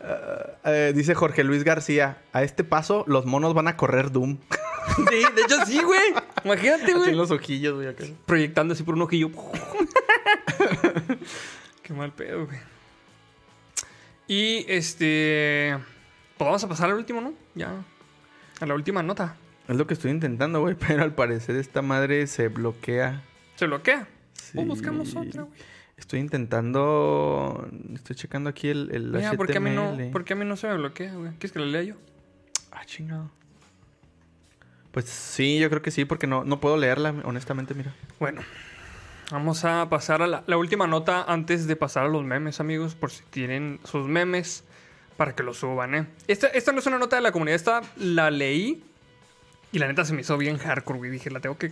Ah, 0.01 0.45
eh, 0.65 0.93
dice 0.95 1.15
Jorge 1.15 1.43
Luis 1.43 1.63
García: 1.63 2.21
A 2.33 2.43
este 2.43 2.63
paso, 2.63 3.03
los 3.07 3.25
monos 3.25 3.53
van 3.53 3.67
a 3.67 3.77
correr 3.77 4.11
Doom. 4.11 4.37
Sí, 4.95 5.03
de 5.35 5.41
hecho 5.41 5.65
sí, 5.65 5.83
güey. 5.83 5.99
Imagínate, 6.45 6.93
güey. 6.93 7.09
en 7.09 7.17
los 7.17 7.29
ojillos, 7.29 7.75
güey. 7.75 7.89
acá. 7.89 8.05
Proyectando 8.25 8.73
así 8.73 8.83
por 8.83 8.95
un 8.95 9.01
ojillo. 9.01 9.29
Qué 11.83 11.93
mal 11.93 12.13
pedo, 12.13 12.45
güey. 12.45 12.57
Y 14.27 14.65
este. 14.67 15.77
Pues 16.37 16.45
vamos 16.45 16.63
a 16.63 16.69
pasar 16.69 16.89
al 16.89 16.95
último, 16.95 17.21
¿no? 17.21 17.33
Ya. 17.53 17.83
A 18.59 18.65
la 18.65 18.73
última 18.73 19.03
nota. 19.03 19.35
Es 19.67 19.75
lo 19.75 19.85
que 19.87 19.93
estoy 19.93 20.11
intentando, 20.11 20.61
güey, 20.61 20.75
pero 20.87 21.03
al 21.03 21.13
parecer 21.13 21.55
esta 21.57 21.81
madre 21.81 22.25
se 22.27 22.47
bloquea. 22.47 23.21
Se 23.55 23.67
bloquea. 23.67 24.07
Sí. 24.33 24.57
O 24.57 24.63
buscamos 24.63 25.15
otra, 25.15 25.43
güey. 25.43 25.59
Estoy 25.97 26.19
intentando. 26.19 27.67
Estoy 27.93 28.15
checando 28.15 28.49
aquí 28.49 28.69
el, 28.69 28.89
el 28.93 29.11
Mira, 29.11 29.33
¿por 29.33 29.47
qué, 29.47 29.57
a 29.57 29.59
mí 29.59 29.71
no, 29.71 29.93
HTML. 29.93 30.11
por 30.11 30.23
qué 30.23 30.33
a 30.33 30.35
mí 30.35 30.45
no 30.45 30.55
se 30.55 30.67
me 30.67 30.75
bloquea, 30.77 31.13
güey? 31.15 31.31
¿Quieres 31.31 31.51
que 31.51 31.59
lo 31.59 31.65
lea 31.65 31.83
yo? 31.83 31.95
Ah, 32.71 32.85
chingado. 32.85 33.31
Pues 34.91 35.05
sí, 35.05 35.59
yo 35.59 35.69
creo 35.69 35.81
que 35.81 35.91
sí, 35.91 36.05
porque 36.05 36.27
no, 36.27 36.43
no 36.43 36.59
puedo 36.59 36.77
leerla, 36.77 37.13
honestamente, 37.23 37.73
mira. 37.73 37.93
Bueno, 38.19 38.41
vamos 39.31 39.65
a 39.65 39.89
pasar 39.89 40.21
a 40.21 40.27
la, 40.27 40.43
la 40.47 40.57
última 40.57 40.87
nota 40.87 41.23
antes 41.23 41.67
de 41.67 41.75
pasar 41.75 42.05
a 42.05 42.09
los 42.09 42.23
memes, 42.23 42.59
amigos, 42.59 42.95
por 42.95 43.11
si 43.11 43.23
tienen 43.29 43.79
sus 43.83 44.07
memes 44.07 44.63
para 45.17 45.35
que 45.35 45.43
los 45.43 45.57
suban, 45.57 45.95
¿eh? 45.95 46.07
Esta, 46.27 46.47
esta 46.47 46.71
no 46.71 46.79
es 46.79 46.85
una 46.85 46.99
nota 46.99 47.15
de 47.15 47.21
la 47.23 47.31
comunidad, 47.31 47.55
esta 47.55 47.81
la 47.97 48.31
leí 48.31 48.83
y 49.71 49.79
la 49.79 49.87
neta 49.87 50.05
se 50.05 50.13
me 50.13 50.21
hizo 50.21 50.37
bien 50.37 50.57
hardcore, 50.57 50.99
güey. 50.99 51.11
Dije, 51.11 51.29
la 51.31 51.39
tengo 51.41 51.57
que, 51.57 51.71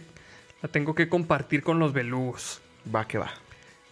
la 0.62 0.70
tengo 0.70 0.94
que 0.94 1.08
compartir 1.08 1.64
con 1.64 1.80
los 1.80 1.94
belugos. 1.94 2.62
Va 2.94 3.08
que 3.08 3.18
va. 3.18 3.32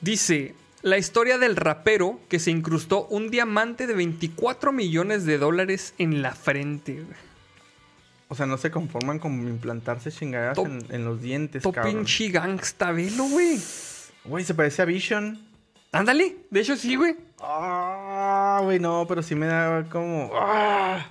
Dice, 0.04 0.54
la 0.82 0.98
historia 0.98 1.38
del 1.38 1.56
rapero 1.56 2.20
que 2.30 2.40
se 2.40 2.52
incrustó 2.52 3.06
un 3.08 3.32
diamante 3.32 3.88
de 3.88 3.94
24 3.94 4.72
millones 4.74 5.26
de 5.26 5.38
dólares 5.38 5.94
en 5.98 6.22
la 6.22 6.36
frente. 6.36 7.04
O 8.28 8.36
sea, 8.36 8.46
no 8.46 8.58
se 8.58 8.70
conforman 8.70 9.20
con 9.20 9.32
implantarse 9.48 10.12
chingadas 10.12 10.56
Top- 10.56 10.66
en, 10.68 10.86
en 10.90 11.06
los 11.06 11.22
dientes, 11.22 11.64
To 11.64 11.72
cabrón. 11.72 11.94
pinche 11.96 12.30
gangsta, 12.30 12.92
velo, 12.92 13.24
güey. 13.26 13.60
Güey, 14.26 14.44
se 14.44 14.54
parece 14.54 14.82
a 14.82 14.86
Vision. 14.86 15.40
Ándale, 15.92 16.36
de 16.50 16.60
hecho 16.60 16.76
sí, 16.76 16.96
güey. 16.96 17.16
Ah, 17.40 18.60
güey, 18.64 18.80
no, 18.80 19.06
pero 19.08 19.22
sí 19.24 19.36
me 19.36 19.46
da 19.46 19.86
como... 19.90 20.32
Ah. 20.34 21.06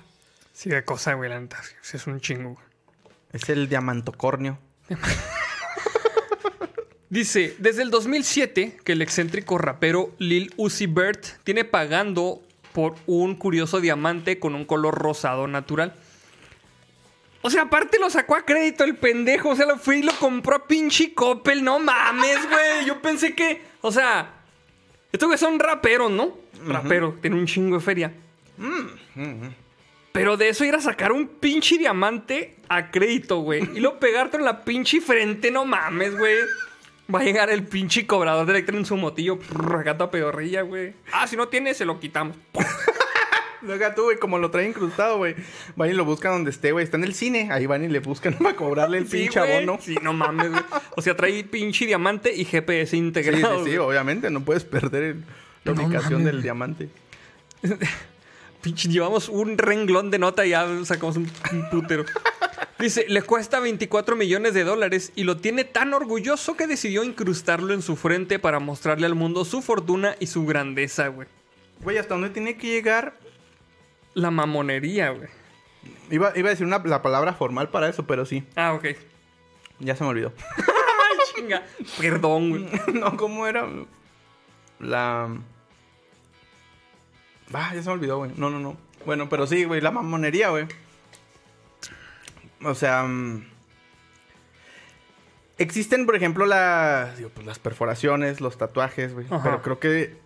Sí, 0.51 0.69
de 0.69 0.83
cosa, 0.83 1.13
güey, 1.13 1.29
la 1.31 1.39
neta. 1.39 1.59
es 1.93 2.05
un 2.05 2.19
chingo, 2.19 2.49
güey. 2.53 2.65
Es 3.31 3.49
el 3.49 3.67
diamantocornio. 3.69 4.59
Dice, 7.13 7.55
desde 7.59 7.83
el 7.83 7.91
2007 7.91 8.79
que 8.83 8.93
el 8.93 9.03
excéntrico 9.03 9.59
rapero 9.59 10.15
Lil 10.17 10.51
Uzi 10.57 10.87
Vert 10.87 11.23
tiene 11.43 11.63
pagando 11.63 12.41
por 12.71 12.95
un 13.05 13.35
curioso 13.35 13.79
diamante 13.79 14.39
con 14.39 14.55
un 14.55 14.65
color 14.65 14.95
rosado 14.95 15.47
natural. 15.47 15.93
O 17.43 17.51
sea, 17.51 17.61
aparte 17.61 17.99
lo 17.99 18.09
sacó 18.09 18.35
a 18.35 18.45
crédito 18.45 18.83
el 18.83 18.95
pendejo. 18.95 19.49
O 19.49 19.55
sea, 19.55 19.67
lo 19.67 19.77
fue 19.77 19.99
y 19.99 20.01
lo 20.01 20.11
compró 20.13 20.55
a 20.55 20.65
pinche 20.65 21.13
Coppel. 21.13 21.63
No 21.63 21.77
mames, 21.77 22.49
güey. 22.49 22.85
Yo 22.87 22.99
pensé 22.99 23.35
que... 23.35 23.61
O 23.81 23.91
sea... 23.91 24.33
Estos 25.11 25.27
güeyes 25.27 25.39
son 25.39 25.59
raperos, 25.59 26.09
¿no? 26.09 26.35
Rapero. 26.65 27.19
Tiene 27.21 27.35
un 27.35 27.45
chingo 27.45 27.77
de 27.77 27.83
feria. 27.83 28.11
Pero 30.13 30.35
de 30.35 30.49
eso 30.49 30.65
ir 30.65 30.73
a 30.73 30.81
sacar 30.81 31.11
un 31.11 31.27
pinche 31.27 31.77
diamante 31.77 32.55
a 32.69 32.89
crédito, 32.89 33.41
güey. 33.41 33.69
Y 33.75 33.81
luego 33.81 33.99
pegarte 33.99 34.37
en 34.37 34.45
la 34.45 34.65
pinche 34.65 34.99
frente, 34.99 35.51
no 35.51 35.63
mames, 35.63 36.17
güey. 36.17 36.37
Va 37.13 37.19
a 37.19 37.23
llegar 37.23 37.49
el 37.49 37.63
pinche 37.63 38.05
cobrador 38.07 38.45
de 38.45 38.53
Electra 38.53 38.77
en 38.77 38.85
su 38.85 38.95
motillo. 38.97 39.37
Prrr, 39.39 39.83
gata 39.83 40.09
pedorrilla, 40.11 40.61
güey. 40.61 40.93
Ah, 41.11 41.27
si 41.27 41.35
no 41.35 41.47
tiene, 41.47 41.73
se 41.73 41.85
lo 41.85 41.99
quitamos. 41.99 42.37
Luego 43.61 43.85
tú, 43.95 44.03
güey, 44.03 44.17
como 44.17 44.37
lo 44.39 44.51
trae 44.51 44.67
incrustado, 44.67 45.17
güey. 45.17 45.35
Van 45.77 45.89
y 45.89 45.93
lo 45.93 46.03
buscan 46.05 46.33
donde 46.33 46.51
esté, 46.51 46.71
güey. 46.73 46.83
Está 46.83 46.97
en 46.97 47.05
el 47.05 47.13
cine. 47.13 47.47
Ahí 47.51 47.65
van 47.65 47.83
y 47.83 47.87
le 47.87 47.99
buscan 47.99 48.33
para 48.39 48.55
cobrarle 48.55 48.97
el 48.97 49.07
Sí, 49.07 49.19
pinche 49.23 49.39
abono. 49.39 49.79
Sí, 49.81 49.95
no 50.01 50.11
mames, 50.13 50.49
güey. 50.51 50.63
O 50.97 51.01
sea, 51.01 51.15
trae 51.15 51.43
pinche 51.45 51.85
diamante 51.85 52.33
y 52.33 52.43
GPS 52.45 52.91
Sí, 52.91 52.97
sí, 52.97 52.97
integrado. 52.97 53.57
sí, 53.63 53.71
güey. 53.71 53.77
obviamente. 53.77 54.29
No 54.29 54.41
puedes 54.43 54.63
perder 54.65 55.03
el- 55.03 55.23
la 55.63 55.73
No 55.73 55.83
ubicación 55.85 56.13
mames. 56.21 56.25
del 56.33 56.41
diamante. 56.41 56.89
Pinche, 58.61 58.87
llevamos 58.89 59.27
un 59.27 59.57
renglón 59.57 60.09
de 60.09 60.19
nota 60.19 60.45
y 60.45 60.51
ya 60.51 60.65
sacamos 60.85 61.17
un, 61.17 61.29
un 61.51 61.69
putero. 61.69 62.05
Dice, 62.79 63.05
le 63.07 63.21
cuesta 63.21 63.59
24 63.59 64.15
millones 64.15 64.53
de 64.53 64.63
dólares 64.63 65.11
y 65.15 65.23
lo 65.23 65.37
tiene 65.37 65.63
tan 65.63 65.93
orgulloso 65.93 66.57
que 66.57 66.67
decidió 66.67 67.03
incrustarlo 67.03 67.73
en 67.73 67.81
su 67.81 67.95
frente 67.95 68.39
para 68.39 68.59
mostrarle 68.59 69.05
al 69.05 69.15
mundo 69.15 69.45
su 69.45 69.61
fortuna 69.61 70.15
y 70.19 70.27
su 70.27 70.45
grandeza, 70.45 71.07
güey. 71.07 71.27
Güey, 71.81 71.97
¿hasta 71.97 72.15
dónde 72.15 72.29
tiene 72.29 72.57
que 72.57 72.67
llegar? 72.67 73.17
La 74.15 74.31
mamonería, 74.31 75.11
güey. 75.11 75.29
Iba, 76.09 76.33
iba 76.35 76.49
a 76.49 76.51
decir 76.51 76.65
una, 76.65 76.79
la 76.79 77.01
palabra 77.01 77.33
formal 77.33 77.69
para 77.69 77.89
eso, 77.89 78.05
pero 78.05 78.25
sí. 78.25 78.43
Ah, 78.55 78.73
ok. 78.73 78.85
Ya 79.79 79.95
se 79.95 80.03
me 80.03 80.09
olvidó. 80.09 80.33
Ay, 80.57 81.17
chinga. 81.35 81.63
Perdón, 81.99 82.49
güey. 82.49 82.69
no, 82.93 83.15
¿cómo 83.17 83.47
era? 83.47 83.67
La... 84.79 85.29
Ah, 87.53 87.71
ya 87.75 87.83
se 87.83 87.89
me 87.89 87.93
olvidó, 87.93 88.17
güey. 88.17 88.31
No, 88.35 88.49
no, 88.49 88.59
no. 88.59 88.77
Bueno, 89.05 89.29
pero 89.29 89.45
sí, 89.45 89.63
güey, 89.65 89.81
la 89.81 89.91
mamonería, 89.91 90.49
güey. 90.49 90.65
O 92.65 92.75
sea... 92.75 93.03
mm, 93.03 93.45
Existen, 95.59 96.05
por 96.05 96.15
ejemplo, 96.15 96.45
la, 96.45 97.13
digo, 97.15 97.29
pues, 97.29 97.45
las 97.45 97.59
perforaciones, 97.59 98.41
los 98.41 98.57
tatuajes, 98.57 99.13
güey. 99.13 99.27
Pero 99.43 99.61
creo 99.61 99.79
que 99.79 100.17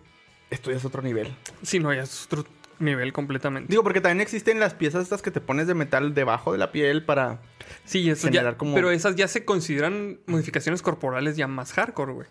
esto 0.50 0.72
ya 0.72 0.78
es 0.78 0.86
otro 0.86 1.02
nivel. 1.02 1.36
Sí, 1.64 1.80
no, 1.80 1.94
ya 1.94 2.04
es 2.04 2.26
otro 2.26 2.46
nivel 2.80 3.12
completamente. 3.12 3.70
Digo, 3.70 3.84
porque 3.84 4.00
también 4.00 4.22
existen 4.22 4.60
las 4.60 4.74
piezas 4.74 5.04
estas 5.04 5.22
que 5.22 5.30
te 5.32 5.42
pones 5.42 5.68
de 5.68 5.74
metal 5.74 6.14
debajo 6.14 6.54
de 6.54 6.58
la 6.60 6.72
piel 6.72 7.04
para... 7.04 7.40
Sí, 7.84 8.10
eso 8.10 8.28
ya. 8.28 8.40
generar 8.40 8.56
como- 8.58 8.74
Pero 8.74 8.90
esas 8.90 9.16
ya 9.18 9.28
se 9.28 9.44
consideran 9.44 10.18
modificaciones 10.28 10.82
corporales 10.82 11.36
ya 11.36 11.48
más 11.48 11.74
hardcore, 11.74 12.14
güey. 12.14 12.28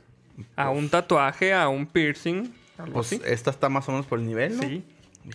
A 0.57 0.71
un 0.71 0.89
tatuaje, 0.89 1.53
a 1.53 1.69
un 1.69 1.87
piercing, 1.87 2.55
algo 2.79 2.95
Pues 2.95 3.09
así. 3.13 3.21
esta 3.27 3.51
está 3.51 3.69
más 3.69 3.89
o 3.89 3.93
menos 3.93 4.07
por 4.07 4.19
el 4.19 4.27
nivel, 4.27 4.57
¿no? 4.57 4.63
Sí. 4.63 4.85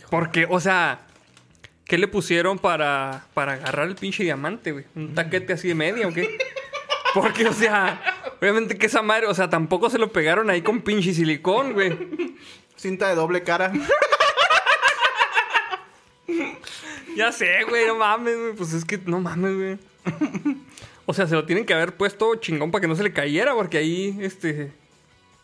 Porque, 0.09 0.47
o 0.49 0.59
sea, 0.59 1.05
¿qué 1.91 1.97
le 1.97 2.07
pusieron 2.07 2.57
para, 2.57 3.25
para 3.33 3.51
agarrar 3.51 3.89
el 3.89 3.95
pinche 3.95 4.23
diamante, 4.23 4.71
güey? 4.71 4.85
¿Un 4.95 5.13
taquete 5.13 5.51
así 5.51 5.67
de 5.67 5.75
media 5.75 6.07
o 6.07 6.13
qué? 6.13 6.37
Porque, 7.13 7.45
o 7.45 7.51
sea, 7.51 8.01
obviamente 8.39 8.77
que 8.77 8.85
esa 8.85 9.01
madre, 9.01 9.27
o 9.27 9.33
sea, 9.33 9.49
tampoco 9.49 9.89
se 9.89 9.97
lo 9.97 10.09
pegaron 10.09 10.49
ahí 10.49 10.61
con 10.61 10.83
pinche 10.83 11.13
silicón, 11.13 11.73
güey. 11.73 11.91
Cinta 12.77 13.09
de 13.09 13.15
doble 13.15 13.43
cara. 13.43 13.73
Ya 17.17 17.33
sé, 17.33 17.65
güey, 17.67 17.85
no 17.85 17.97
mames, 17.97 18.39
güey. 18.39 18.53
Pues 18.53 18.71
es 18.71 18.85
que 18.85 18.97
no 18.97 19.19
mames, 19.19 19.53
güey. 19.53 19.77
O 21.05 21.13
sea, 21.13 21.27
se 21.27 21.35
lo 21.35 21.45
tienen 21.45 21.65
que 21.65 21.73
haber 21.73 21.97
puesto 21.97 22.35
chingón 22.35 22.71
para 22.71 22.79
que 22.79 22.87
no 22.87 22.95
se 22.95 23.03
le 23.03 23.11
cayera, 23.11 23.53
porque 23.53 23.79
ahí, 23.79 24.17
este. 24.21 24.71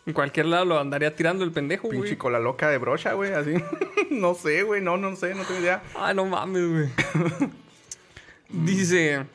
En 0.08 0.14
cualquier 0.14 0.46
lado 0.46 0.64
lo 0.64 0.80
andaría 0.80 1.14
tirando 1.14 1.44
el 1.44 1.52
pendejo, 1.52 1.88
güey. 1.88 2.00
Pinche 2.00 2.16
cola 2.16 2.38
loca 2.38 2.70
de 2.70 2.78
brocha, 2.78 3.12
güey, 3.12 3.32
así. 3.34 3.52
no 4.10 4.34
sé, 4.34 4.62
güey, 4.62 4.80
no, 4.82 4.96
no 4.96 5.14
sé, 5.16 5.34
no 5.34 5.44
tengo 5.44 5.60
idea. 5.60 5.82
Ay, 5.94 6.14
no 6.14 6.24
mames, 6.24 6.66
güey. 6.68 6.88
Dice. 8.48 9.26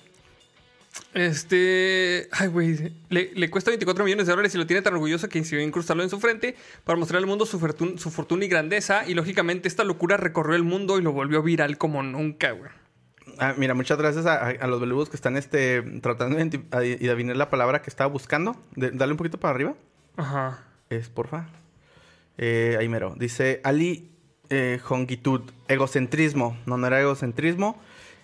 Este. 1.13 2.27
Ay, 2.31 2.47
güey. 2.47 2.91
Le, 3.09 3.31
le 3.35 3.49
cuesta 3.49 3.69
24 3.71 4.03
millones 4.03 4.25
de 4.25 4.31
dólares 4.31 4.53
y 4.55 4.57
lo 4.57 4.65
tiene 4.65 4.81
tan 4.81 4.93
orgulloso 4.93 5.29
que 5.29 5.39
decidió 5.39 5.63
incrustarlo 5.63 6.01
en 6.03 6.09
su 6.09 6.19
frente 6.19 6.55
para 6.83 6.97
mostrar 6.97 7.19
al 7.19 7.27
mundo 7.27 7.45
su, 7.45 7.59
fortun- 7.59 7.97
su 7.97 8.09
fortuna 8.09 8.45
y 8.45 8.47
grandeza. 8.47 9.07
Y 9.07 9.13
lógicamente, 9.13 9.67
esta 9.67 9.83
locura 9.83 10.17
recorrió 10.17 10.55
el 10.55 10.63
mundo 10.63 10.97
y 10.97 11.01
lo 11.03 11.11
volvió 11.11 11.43
viral 11.43 11.77
como 11.77 12.01
nunca, 12.03 12.51
güey. 12.51 12.71
Ah, 13.39 13.53
mira, 13.57 13.73
muchas 13.73 13.97
gracias 13.97 14.25
a, 14.25 14.47
a 14.49 14.67
los 14.67 14.79
boludos 14.79 15.09
que 15.09 15.15
están 15.15 15.37
este, 15.37 15.81
tratando 16.01 16.37
de 16.37 16.61
adivinar 17.09 17.35
la 17.35 17.49
palabra 17.49 17.81
que 17.81 17.89
estaba 17.89 18.09
buscando. 18.09 18.55
De- 18.75 18.91
dale 18.91 19.11
un 19.13 19.17
poquito 19.17 19.39
para 19.39 19.53
arriba. 19.53 19.75
Ajá. 20.17 20.63
Es, 20.89 21.09
porfa. 21.09 21.47
Eh, 22.37 22.77
ahí 22.79 22.87
mero. 22.89 23.15
Dice 23.17 23.61
Ali 23.63 24.11
eh. 24.49 24.79
Egocentrismo. 25.67 26.57
No, 26.65 26.77
no 26.77 26.87
era 26.87 26.99
egocentrismo. 26.99 27.79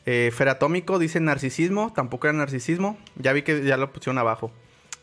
Eh, 0.05 0.31
feratómico 0.33 0.99
dice 0.99 1.19
narcisismo. 1.19 1.91
Tampoco 1.93 2.27
era 2.27 2.37
narcisismo. 2.37 2.97
Ya 3.15 3.33
vi 3.33 3.41
que 3.41 3.63
ya 3.63 3.77
lo 3.77 3.91
pusieron 3.91 4.17
abajo. 4.17 4.51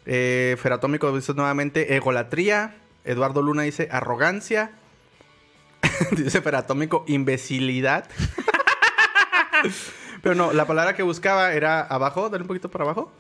Eh, 0.05 0.57
feratómico 0.61 1.15
dice 1.15 1.35
nuevamente 1.35 1.97
egolatría. 1.97 2.77
Eduardo 3.05 3.43
Luna 3.43 3.63
dice 3.63 3.89
arrogancia. 3.91 4.73
dice 6.13 6.41
feratómico 6.41 7.05
imbecilidad. 7.07 8.09
Pero 10.23 10.35
no, 10.35 10.53
la 10.53 10.67
palabra 10.67 10.95
que 10.95 11.03
buscaba 11.03 11.53
era 11.53 11.81
abajo. 11.81 12.29
Dale 12.29 12.43
un 12.43 12.49
poquito 12.49 12.71
para 12.71 12.85
abajo. 12.85 13.13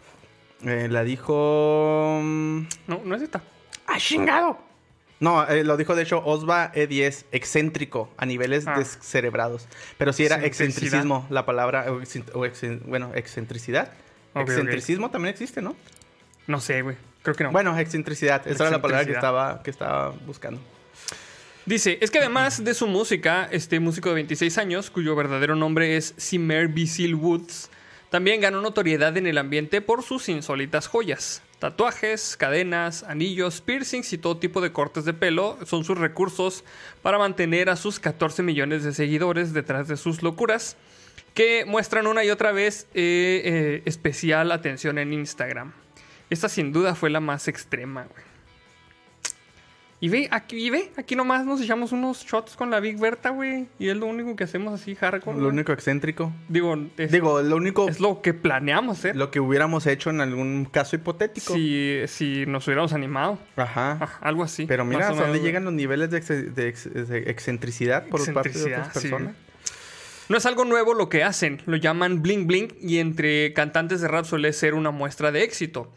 Eh, 0.62 0.88
la 0.90 1.04
dijo... 1.04 2.20
mm, 2.22 2.60
No, 2.86 3.00
no 3.04 3.14
es 3.14 3.22
esta. 3.22 3.42
¡Ah, 3.86 3.98
chingado! 3.98 4.58
No, 5.18 5.46
eh, 5.48 5.64
lo 5.64 5.76
dijo 5.78 5.94
de 5.94 6.02
hecho 6.02 6.22
Osva 6.24 6.72
E10, 6.74 7.24
excéntrico, 7.32 8.10
a 8.18 8.26
niveles 8.26 8.66
Ah. 8.66 8.78
descerebrados. 8.78 9.66
Pero 9.96 10.12
sí 10.12 10.26
era 10.26 10.44
excentricismo, 10.44 11.26
la 11.30 11.46
palabra, 11.46 11.86
o 11.90 12.02
o 12.38 12.46
bueno, 12.84 13.12
excentricidad. 13.14 13.92
Excentricismo 14.34 15.10
también 15.10 15.32
existe, 15.32 15.62
¿no? 15.62 15.74
No 16.46 16.60
sé, 16.60 16.82
güey. 16.82 16.96
Creo 17.22 17.34
que 17.34 17.44
no. 17.44 17.50
Bueno, 17.50 17.76
excentricidad, 17.78 18.46
esa 18.46 18.64
era 18.64 18.70
la 18.76 18.82
palabra 18.82 19.06
que 19.06 19.12
estaba, 19.12 19.62
que 19.62 19.70
estaba 19.70 20.10
buscando. 20.26 20.60
Dice, 21.64 21.98
es 22.00 22.10
que 22.12 22.18
además 22.18 22.62
de 22.62 22.74
su 22.74 22.86
música, 22.86 23.48
este 23.50 23.80
músico 23.80 24.10
de 24.10 24.16
26 24.16 24.56
años, 24.58 24.90
cuyo 24.90 25.16
verdadero 25.16 25.56
nombre 25.56 25.96
es 25.96 26.14
Simer 26.16 26.68
Bisil 26.68 27.16
Woods, 27.16 27.70
también 28.10 28.40
ganó 28.40 28.60
notoriedad 28.60 29.16
en 29.16 29.26
el 29.26 29.36
ambiente 29.38 29.80
por 29.80 30.04
sus 30.04 30.28
insólitas 30.28 30.86
joyas. 30.86 31.42
Tatuajes, 31.58 32.36
cadenas, 32.36 33.02
anillos, 33.02 33.62
piercings 33.62 34.12
y 34.12 34.18
todo 34.18 34.36
tipo 34.36 34.60
de 34.60 34.72
cortes 34.72 35.06
de 35.06 35.14
pelo 35.14 35.56
son 35.64 35.84
sus 35.84 35.96
recursos 35.96 36.64
para 37.00 37.18
mantener 37.18 37.70
a 37.70 37.76
sus 37.76 37.98
14 37.98 38.42
millones 38.42 38.84
de 38.84 38.92
seguidores 38.92 39.54
detrás 39.54 39.88
de 39.88 39.96
sus 39.96 40.22
locuras, 40.22 40.76
que 41.32 41.64
muestran 41.64 42.06
una 42.06 42.24
y 42.24 42.30
otra 42.30 42.52
vez 42.52 42.86
eh, 42.92 43.40
eh, 43.44 43.82
especial 43.86 44.52
atención 44.52 44.98
en 44.98 45.14
Instagram. 45.14 45.72
Esta 46.28 46.50
sin 46.50 46.72
duda 46.72 46.94
fue 46.94 47.08
la 47.08 47.20
más 47.20 47.48
extrema, 47.48 48.04
güey. 48.04 48.25
Y 49.98 50.10
ve, 50.10 50.28
aquí, 50.30 50.56
y 50.58 50.68
ve, 50.68 50.90
aquí 50.98 51.16
nomás 51.16 51.46
nos 51.46 51.58
echamos 51.62 51.90
unos 51.90 52.22
shots 52.26 52.54
con 52.54 52.70
la 52.70 52.80
Big 52.80 52.98
Berta, 52.98 53.30
güey. 53.30 53.66
Y 53.78 53.88
es 53.88 53.96
lo 53.96 54.04
único 54.06 54.36
que 54.36 54.44
hacemos 54.44 54.78
así, 54.78 54.94
hardcore. 54.94 55.38
Lo 55.40 55.48
único 55.48 55.72
excéntrico. 55.72 56.32
Digo, 56.48 56.76
es, 56.98 57.10
Digo, 57.10 57.40
lo 57.40 57.56
único, 57.56 57.88
es 57.88 57.98
lo 57.98 58.20
que 58.20 58.34
planeamos 58.34 58.98
hacer. 58.98 59.16
lo 59.16 59.30
que 59.30 59.40
hubiéramos 59.40 59.86
hecho 59.86 60.10
en 60.10 60.20
algún 60.20 60.66
caso 60.70 60.96
hipotético. 60.96 61.54
Si, 61.54 62.00
si 62.08 62.44
nos 62.44 62.66
hubiéramos 62.66 62.92
animado. 62.92 63.38
Ajá. 63.56 64.18
Algo 64.20 64.42
así. 64.42 64.66
Pero 64.66 64.84
mira, 64.84 65.08
¿hasta 65.08 65.22
dónde 65.22 65.40
llegan 65.40 65.64
los 65.64 65.72
niveles 65.72 66.10
de, 66.10 66.18
ex- 66.18 66.54
de 66.54 66.68
ex- 66.68 66.92
de 67.08 67.30
excentricidad 67.30 68.06
por 68.08 68.20
parte 68.34 68.50
de 68.50 68.64
otras 68.74 68.88
sí. 68.88 69.00
personas? 69.00 69.34
No 70.28 70.36
es 70.36 70.44
algo 70.44 70.64
nuevo 70.64 70.92
lo 70.92 71.08
que 71.08 71.22
hacen, 71.22 71.62
lo 71.66 71.76
llaman 71.76 72.20
bling 72.20 72.46
bling 72.48 72.74
y 72.82 72.98
entre 72.98 73.52
cantantes 73.54 74.00
de 74.00 74.08
rap 74.08 74.24
suele 74.24 74.52
ser 74.52 74.74
una 74.74 74.90
muestra 74.90 75.30
de 75.30 75.44
éxito, 75.44 75.88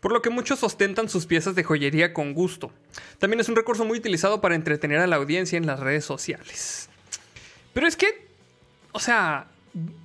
por 0.00 0.12
lo 0.12 0.22
que 0.22 0.30
muchos 0.30 0.62
ostentan 0.62 1.08
sus 1.08 1.26
piezas 1.26 1.54
de 1.54 1.64
joyería 1.64 2.12
con 2.12 2.32
gusto. 2.34 2.70
También 3.18 3.40
es 3.40 3.48
un 3.48 3.56
recurso 3.56 3.84
muy 3.84 3.98
utilizado 3.98 4.40
para 4.40 4.54
entretener 4.54 4.98
a 5.00 5.06
la 5.06 5.16
audiencia 5.16 5.56
en 5.56 5.66
las 5.66 5.80
redes 5.80 6.04
sociales. 6.04 6.88
Pero 7.72 7.86
es 7.86 7.96
que, 7.96 8.26
o 8.92 9.00
sea, 9.00 9.46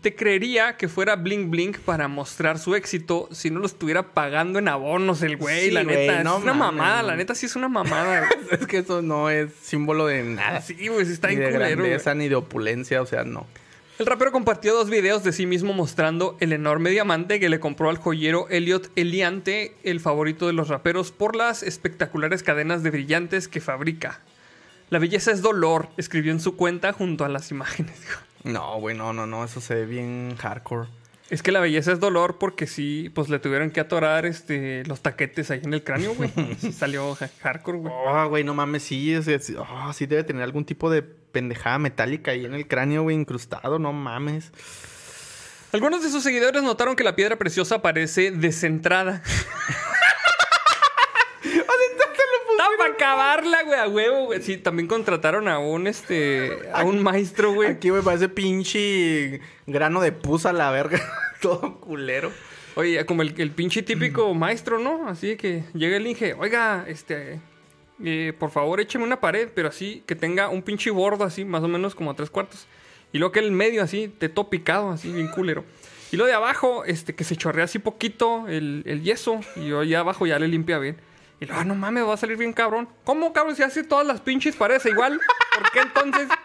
te 0.01 0.15
creería 0.15 0.75
que 0.75 0.89
fuera 0.89 1.15
bling 1.15 1.49
bling 1.49 1.73
para 1.85 2.07
mostrar 2.09 2.59
su 2.59 2.75
éxito 2.75 3.29
si 3.31 3.49
no 3.51 3.59
lo 3.61 3.65
estuviera 3.65 4.03
pagando 4.13 4.59
en 4.59 4.67
abonos 4.67 5.21
el 5.21 5.37
güey, 5.37 5.65
Sí, 5.67 5.71
la 5.71 5.83
güey, 5.83 6.07
neta. 6.07 6.23
no 6.23 6.37
es 6.37 6.43
una 6.43 6.53
mames. 6.53 6.77
mamada, 6.79 7.03
la 7.03 7.15
neta 7.15 7.35
sí 7.35 7.45
es 7.45 7.55
una 7.55 7.69
mamada. 7.69 8.27
es 8.51 8.67
que 8.67 8.79
eso 8.79 9.01
no 9.01 9.29
es 9.29 9.51
símbolo 9.61 10.07
de 10.07 10.23
nada. 10.23 10.61
sí, 10.61 10.87
güey, 10.89 11.09
está 11.09 11.27
ni 11.29 11.35
en 11.35 11.39
de 11.39 11.45
culero. 11.51 11.59
güey. 11.63 11.75
grandeza, 11.89 12.15
ni 12.15 12.27
de 12.27 12.35
opulencia, 12.35 13.01
o 13.01 13.05
sea, 13.05 13.23
no. 13.23 13.47
El 14.01 14.07
rapero 14.07 14.31
compartió 14.31 14.73
dos 14.73 14.89
videos 14.89 15.23
de 15.23 15.31
sí 15.31 15.45
mismo 15.45 15.73
mostrando 15.73 16.35
el 16.39 16.53
enorme 16.53 16.89
diamante 16.89 17.39
que 17.39 17.49
le 17.49 17.59
compró 17.59 17.87
al 17.91 17.97
joyero 17.97 18.49
Elliot 18.49 18.89
Eliante, 18.95 19.75
el 19.83 19.99
favorito 19.99 20.47
de 20.47 20.53
los 20.53 20.69
raperos, 20.69 21.11
por 21.11 21.35
las 21.35 21.61
espectaculares 21.61 22.41
cadenas 22.41 22.81
de 22.81 22.89
brillantes 22.89 23.47
que 23.47 23.61
fabrica. 23.61 24.21
La 24.89 24.97
belleza 24.97 25.31
es 25.31 25.43
dolor, 25.43 25.89
escribió 25.97 26.31
en 26.31 26.39
su 26.39 26.55
cuenta 26.55 26.93
junto 26.93 27.25
a 27.25 27.29
las 27.29 27.51
imágenes. 27.51 27.93
No, 28.43 28.79
güey, 28.79 28.97
no, 28.97 29.13
no, 29.13 29.27
no, 29.27 29.43
eso 29.45 29.61
se 29.61 29.75
ve 29.75 29.85
bien 29.85 30.35
hardcore. 30.35 30.87
Es 31.29 31.43
que 31.43 31.51
la 31.51 31.59
belleza 31.59 31.91
es 31.91 31.99
dolor 31.99 32.39
porque 32.39 32.65
sí, 32.65 33.11
pues 33.13 33.29
le 33.29 33.37
tuvieron 33.37 33.69
que 33.69 33.79
atorar 33.81 34.25
este, 34.25 34.83
los 34.87 35.01
taquetes 35.01 35.51
ahí 35.51 35.61
en 35.63 35.75
el 35.75 35.83
cráneo, 35.83 36.15
güey. 36.15 36.31
Sí 36.59 36.71
salió 36.71 37.15
hardcore, 37.43 37.77
güey. 37.77 37.93
Oh, 37.95 38.29
güey, 38.29 38.43
no 38.43 38.55
mames, 38.55 38.81
sí, 38.81 39.13
es- 39.13 39.27
es- 39.27 39.53
oh, 39.55 39.93
sí 39.93 40.07
debe 40.07 40.23
tener 40.23 40.41
algún 40.41 40.65
tipo 40.65 40.89
de 40.89 41.03
pendejada 41.31 41.79
metálica 41.79 42.31
ahí 42.31 42.45
en 42.45 42.53
el 42.53 42.67
cráneo, 42.67 43.03
güey, 43.03 43.15
incrustado, 43.15 43.79
no 43.79 43.93
mames. 43.93 44.51
Algunos 45.71 46.03
de 46.03 46.09
sus 46.09 46.23
seguidores 46.23 46.63
notaron 46.63 46.95
que 46.95 47.03
la 47.03 47.15
piedra 47.15 47.37
preciosa 47.37 47.81
parece 47.81 48.31
descentrada. 48.31 49.23
Para 52.77 52.93
acabarla, 52.93 53.63
güey, 53.63 53.79
a 53.79 53.87
huevo, 53.87 54.25
güey. 54.25 54.41
Sí, 54.41 54.57
también 54.57 54.87
contrataron 54.87 55.47
a 55.47 55.59
un, 55.59 55.85
este, 55.85 56.69
a 56.73 56.83
un 56.83 57.01
maestro, 57.03 57.53
güey. 57.53 57.69
Aquí, 57.69 57.89
güey, 57.89 58.01
parece 58.01 58.27
pinche 58.27 59.39
grano 59.67 60.01
de 60.01 60.11
pus 60.11 60.45
a 60.45 60.53
la 60.53 60.71
verga. 60.71 60.99
Todo 61.41 61.79
culero. 61.79 62.31
Oye, 62.75 63.05
como 63.05 63.21
el, 63.21 63.35
el 63.37 63.51
pinche 63.51 63.83
típico 63.83 64.33
maestro, 64.33 64.79
¿no? 64.79 65.07
Así 65.07 65.35
que 65.35 65.63
llega 65.73 65.97
el 65.97 66.07
Inge, 66.07 66.33
oiga, 66.33 66.85
este, 66.87 67.39
eh, 68.03 68.33
por 68.37 68.51
favor, 68.51 68.79
écheme 68.79 69.03
una 69.03 69.19
pared, 69.19 69.49
pero 69.53 69.69
así, 69.69 70.03
que 70.05 70.15
tenga 70.15 70.49
un 70.49 70.61
pinche 70.61 70.91
bordo 70.91 71.23
así, 71.23 71.45
más 71.45 71.63
o 71.63 71.67
menos 71.67 71.95
como 71.95 72.11
a 72.11 72.15
tres 72.15 72.29
cuartos. 72.29 72.67
Y 73.13 73.17
luego 73.17 73.31
que 73.31 73.39
el 73.39 73.51
medio 73.51 73.83
así, 73.83 74.07
te 74.07 74.29
todo 74.29 74.49
picado, 74.49 74.91
así, 74.91 75.11
bien 75.11 75.27
culero. 75.27 75.65
Y 76.11 76.17
lo 76.17 76.25
de 76.25 76.33
abajo, 76.33 76.85
este, 76.85 77.15
que 77.15 77.23
se 77.23 77.35
chorrea 77.35 77.65
así 77.65 77.79
poquito 77.79 78.47
el, 78.47 78.83
el 78.85 79.01
yeso, 79.01 79.39
y 79.55 79.67
yo 79.67 79.81
allá 79.81 79.99
abajo 79.99 80.25
ya 80.25 80.39
le 80.39 80.47
limpia 80.47 80.77
bien. 80.77 80.97
Y 81.39 81.45
luego, 81.45 81.61
ah, 81.61 81.65
no 81.65 81.75
mames, 81.75 82.05
va 82.05 82.13
a 82.13 82.17
salir 82.17 82.37
bien 82.37 82.53
cabrón. 82.53 82.87
¿Cómo, 83.03 83.33
cabrón? 83.33 83.55
Si 83.55 83.63
hace 83.63 83.83
todas 83.83 84.05
las 84.05 84.21
pinches 84.21 84.55
paredes 84.55 84.85
igual. 84.85 85.19
¿Por 85.57 85.71
qué 85.71 85.79
entonces? 85.79 86.27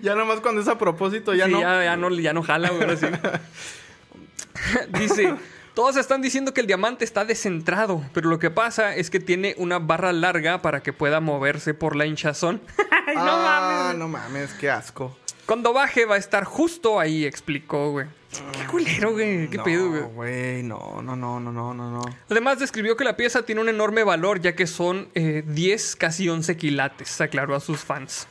Ya 0.00 0.14
nomás 0.14 0.38
cuando 0.38 0.60
es 0.60 0.68
a 0.68 0.78
propósito, 0.78 1.34
ya 1.34 1.46
Sí, 1.46 1.52
no. 1.52 1.60
Ya, 1.60 1.82
ya 1.82 1.96
no, 1.96 2.08
ya 2.10 2.32
no 2.32 2.44
jala, 2.44 2.70
güey. 2.70 2.88
Dice, 5.00 5.34
todos 5.74 5.96
están 5.96 6.22
diciendo 6.22 6.52
que 6.52 6.60
el 6.60 6.66
diamante 6.66 7.04
está 7.04 7.24
descentrado, 7.24 8.04
pero 8.12 8.28
lo 8.28 8.38
que 8.38 8.50
pasa 8.50 8.94
es 8.96 9.10
que 9.10 9.20
tiene 9.20 9.54
una 9.58 9.78
barra 9.78 10.12
larga 10.12 10.62
para 10.62 10.82
que 10.82 10.92
pueda 10.92 11.20
moverse 11.20 11.74
por 11.74 11.96
la 11.96 12.06
hinchazón. 12.06 12.60
Ay, 13.06 13.16
no 13.16 13.22
ah, 13.22 13.84
mames. 13.88 13.98
no 13.98 14.08
mames, 14.08 14.52
qué 14.54 14.70
asco. 14.70 15.16
Cuando 15.46 15.72
baje 15.72 16.04
va 16.04 16.14
a 16.14 16.18
estar 16.18 16.44
justo 16.44 17.00
ahí, 17.00 17.24
explicó, 17.24 17.90
güey. 17.90 18.06
Qué 18.52 18.66
culero, 18.66 19.12
güey. 19.12 19.48
Qué 19.48 19.56
no, 19.56 19.64
pedo, 19.64 19.88
güey. 19.88 20.02
güey, 20.02 20.62
no, 20.62 21.02
no, 21.02 21.16
no, 21.16 21.40
no, 21.40 21.52
no, 21.52 21.74
no, 21.74 21.90
no. 21.90 22.02
Además 22.28 22.60
describió 22.60 22.96
que 22.96 23.04
la 23.04 23.16
pieza 23.16 23.42
tiene 23.42 23.60
un 23.60 23.68
enorme 23.68 24.04
valor 24.04 24.40
ya 24.40 24.54
que 24.54 24.68
son 24.68 25.08
eh, 25.14 25.42
10, 25.46 25.96
casi 25.96 26.28
11 26.28 26.56
quilates, 26.56 27.20
aclaró 27.20 27.56
a 27.56 27.60
sus 27.60 27.80
fans. 27.80 28.28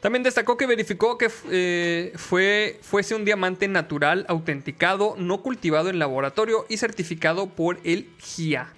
También 0.00 0.22
destacó 0.22 0.56
que 0.56 0.66
verificó 0.66 1.18
que 1.18 1.30
eh, 1.50 2.12
fue, 2.16 2.78
fuese 2.82 3.14
un 3.14 3.24
diamante 3.24 3.66
natural, 3.68 4.24
autenticado, 4.28 5.16
no 5.18 5.42
cultivado 5.42 5.90
en 5.90 5.98
laboratorio 5.98 6.66
y 6.68 6.76
certificado 6.76 7.48
por 7.48 7.78
el 7.84 8.08
GIA, 8.18 8.72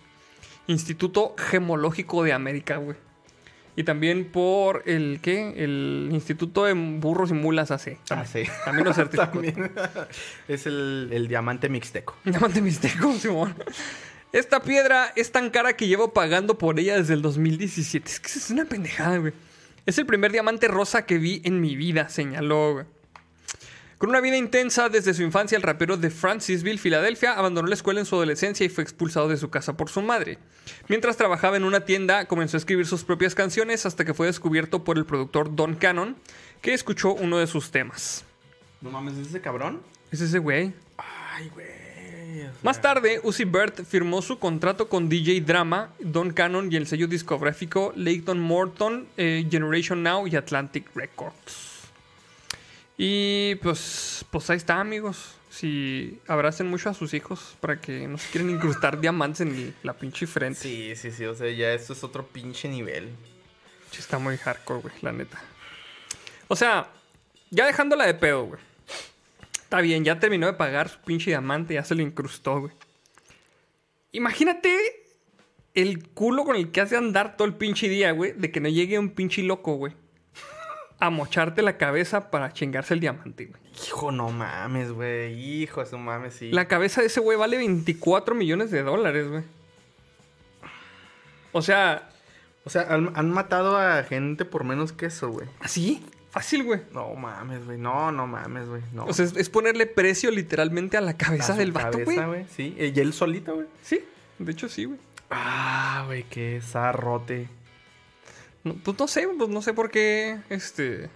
Instituto 0.67 1.35
Gemológico 1.37 2.23
de 2.23 2.33
América, 2.33 2.77
güey. 2.77 2.97
Y 3.77 3.85
también 3.85 4.31
por 4.31 4.83
el, 4.87 5.21
¿qué? 5.23 5.55
El 5.57 6.09
Instituto 6.13 6.65
de 6.65 6.75
Burros 6.75 7.31
y 7.31 7.35
Mulas 7.35 7.71
AC. 7.71 7.99
Ah, 8.11 8.27
sí. 8.27 8.43
También 8.65 8.87
lo 8.87 8.93
certificó. 8.93 9.27
También. 9.33 9.71
es 10.49 10.67
el, 10.67 11.09
el 11.13 11.29
diamante 11.29 11.69
mixteco. 11.69 12.17
Diamante 12.25 12.61
Mixteco, 12.61 13.13
Simón. 13.15 13.55
Esta 14.33 14.61
piedra 14.61 15.13
es 15.17 15.33
tan 15.33 15.51
cara 15.51 15.75
que 15.75 15.87
llevo 15.87 16.13
pagando 16.13 16.59
por 16.59 16.79
ella 16.79 16.97
desde 16.97 17.15
el 17.15 17.23
2017. 17.23 18.11
Es 18.11 18.21
que 18.21 18.29
es 18.29 18.51
una 18.51 18.65
pendejada, 18.65 19.19
güey. 19.19 19.33
Es 19.87 19.99
el 19.99 20.07
primer 20.07 20.33
diamante 20.33 20.69
rosa 20.69 21.07
que 21.07 21.19
vi 21.19 21.41
en 21.45 21.61
mi 21.61 21.77
vida, 21.77 22.09
señaló. 22.09 22.85
Con 24.01 24.09
una 24.09 24.21
vida 24.21 24.39
intensa 24.39 24.89
desde 24.89 25.13
su 25.13 25.23
infancia, 25.23 25.57
el 25.57 25.63
rapero 25.63 25.99
de 25.99 26.09
Francisville, 26.09 26.79
Filadelfia, 26.79 27.35
abandonó 27.35 27.69
la 27.69 27.75
escuela 27.75 28.01
en 28.01 28.07
su 28.07 28.17
adolescencia 28.17 28.65
y 28.65 28.71
fue 28.71 28.83
expulsado 28.83 29.29
de 29.29 29.37
su 29.37 29.51
casa 29.51 29.77
por 29.77 29.91
su 29.91 30.01
madre. 30.01 30.39
Mientras 30.89 31.19
trabajaba 31.19 31.59
en 31.59 31.65
una 31.65 31.85
tienda, 31.85 32.25
comenzó 32.27 32.57
a 32.57 32.61
escribir 32.61 32.87
sus 32.87 33.05
propias 33.05 33.35
canciones 33.35 33.85
hasta 33.85 34.07
que 34.07 34.15
fue 34.15 34.27
descubierto 34.27 34.85
por 34.85 34.97
el 34.97 35.05
productor 35.05 35.55
Don 35.55 35.75
Cannon, 35.75 36.17
que 36.63 36.73
escuchó 36.73 37.13
uno 37.13 37.39
de 37.39 37.47
sus 37.47 37.71
temas. 37.71 38.25
No 38.81 38.91
mames, 38.91 39.19
¿es 39.19 39.29
ese 39.29 39.41
cabrón? 39.43 39.83
Es 40.11 40.23
ese 40.23 40.39
güey. 40.39 40.73
Ay, 40.97 41.51
güey. 41.53 41.80
Más 42.63 42.81
tarde, 42.81 43.21
Uzi 43.23 43.45
Bert 43.45 43.85
firmó 43.85 44.23
su 44.23 44.39
contrato 44.39 44.89
con 44.89 45.09
DJ 45.09 45.41
Drama, 45.41 45.91
Don 45.99 46.33
Cannon 46.33 46.73
y 46.73 46.77
el 46.77 46.87
sello 46.87 47.07
discográfico 47.07 47.93
Leighton 47.97 48.39
Morton, 48.39 49.07
eh, 49.17 49.47
Generation 49.51 50.03
Now 50.03 50.27
y 50.27 50.37
Atlantic 50.37 50.89
Records. 50.95 51.71
Y 52.97 53.55
pues, 53.57 54.25
pues 54.31 54.51
ahí 54.51 54.59
está, 54.59 54.79
amigos. 54.79 55.37
Si 55.51 56.21
abracen 56.29 56.69
mucho 56.69 56.91
a 56.91 56.95
sus 56.95 57.15
hijos 57.15 57.57
para 57.61 57.81
que 57.81 58.07
no 58.07 58.19
se 58.19 58.31
quieran 58.31 58.51
incrustar 58.51 59.01
diamantes 59.01 59.41
en 59.41 59.75
la 59.83 59.95
pinche 59.95 60.27
frente. 60.27 60.61
Sí, 60.61 60.93
sí, 60.97 61.11
sí. 61.11 61.25
O 61.25 61.35
sea, 61.35 61.51
ya 61.51 61.73
esto 61.73 61.95
es 61.95 62.05
otro 62.05 62.27
pinche 62.27 62.69
nivel. 62.69 63.09
Sí, 63.91 64.01
está 64.01 64.19
muy 64.19 64.37
hardcore, 64.37 64.83
güey, 64.83 64.95
la 65.01 65.13
neta. 65.13 65.41
O 66.47 66.57
sea, 66.57 66.89
ya 67.51 67.67
dejándola 67.67 68.07
de 68.07 68.15
pedo, 68.15 68.45
güey. 68.45 68.61
Está 69.71 69.83
bien, 69.83 70.03
ya 70.05 70.19
terminó 70.19 70.49
de 70.49 70.55
pagar 70.55 70.89
su 70.89 70.99
pinche 70.99 71.31
diamante, 71.31 71.75
ya 71.75 71.85
se 71.85 71.95
lo 71.95 72.03
incrustó, 72.03 72.59
güey. 72.59 72.73
Imagínate 74.11 74.77
el 75.75 76.09
culo 76.09 76.43
con 76.45 76.57
el 76.57 76.73
que 76.73 76.81
hace 76.81 76.97
andar 76.97 77.37
todo 77.37 77.47
el 77.47 77.55
pinche 77.55 77.89
día, 77.89 78.11
güey, 78.11 78.33
de 78.33 78.51
que 78.51 78.59
no 78.59 78.69
llegue 78.69 78.99
un 78.99 79.11
pinche 79.11 79.45
loco, 79.45 79.75
güey. 79.75 79.95
A 80.99 81.09
mocharte 81.11 81.63
la 81.63 81.77
cabeza 81.79 82.33
para 82.33 82.53
chingarse 82.53 82.95
el 82.95 83.01
diamante, 83.01 83.47
güey. 83.47 83.63
Hijo, 83.87 84.11
no 84.11 84.31
mames, 84.31 84.91
güey. 84.91 85.63
Hijo, 85.63 85.83
eso 85.83 85.99
mames, 85.99 86.35
sí. 86.35 86.51
La 86.51 86.67
cabeza 86.67 87.01
de 87.01 87.07
ese 87.07 87.21
güey 87.21 87.39
vale 87.39 87.57
24 87.57 88.35
millones 88.35 88.73
de 88.73 88.83
dólares, 88.83 89.29
güey. 89.29 89.45
O 91.53 91.63
sea, 91.63 92.11
O 92.65 92.71
sea, 92.71 92.83
han, 92.91 93.13
han 93.15 93.31
matado 93.31 93.77
a 93.79 94.03
gente 94.03 94.45
por 94.45 94.65
menos 94.65 94.93
que 94.93 95.07
eso, 95.07 95.29
güey. 95.31 95.47
así, 95.61 96.05
fácil, 96.31 96.65
güey. 96.65 96.81
No 96.93 97.15
mames, 97.15 97.65
güey. 97.65 97.79
No, 97.79 98.11
no 98.13 98.27
mames, 98.27 98.69
güey. 98.69 98.83
No. 98.93 99.05
O 99.07 99.13
sea, 99.13 99.25
es, 99.25 99.37
es 99.37 99.49
ponerle 99.51 99.87
precio 99.87 100.31
literalmente 100.31 100.97
a 100.97 101.01
la 101.01 101.13
A 101.13 101.17
cabeza 101.17 101.53
su 101.55 101.59
del 101.59 101.73
vato, 101.73 101.99
güey. 102.05 102.47
Sí, 102.55 102.75
y 102.79 102.99
él 103.01 103.13
solito, 103.13 103.55
güey. 103.55 103.67
Sí, 103.83 104.01
de 104.39 104.53
hecho 104.53 104.69
sí, 104.69 104.85
güey. 104.85 104.99
Ah, 105.31 106.03
güey, 106.07 106.25
qué 106.25 106.61
zarrote. 106.63 107.49
No, 108.65 108.75
pues 108.75 108.99
no 108.99 109.09
sé, 109.09 109.27
pues 109.39 109.49
no 109.49 109.63
sé 109.63 109.73
por 109.73 109.91
qué, 109.91 110.39
este... 110.51 111.09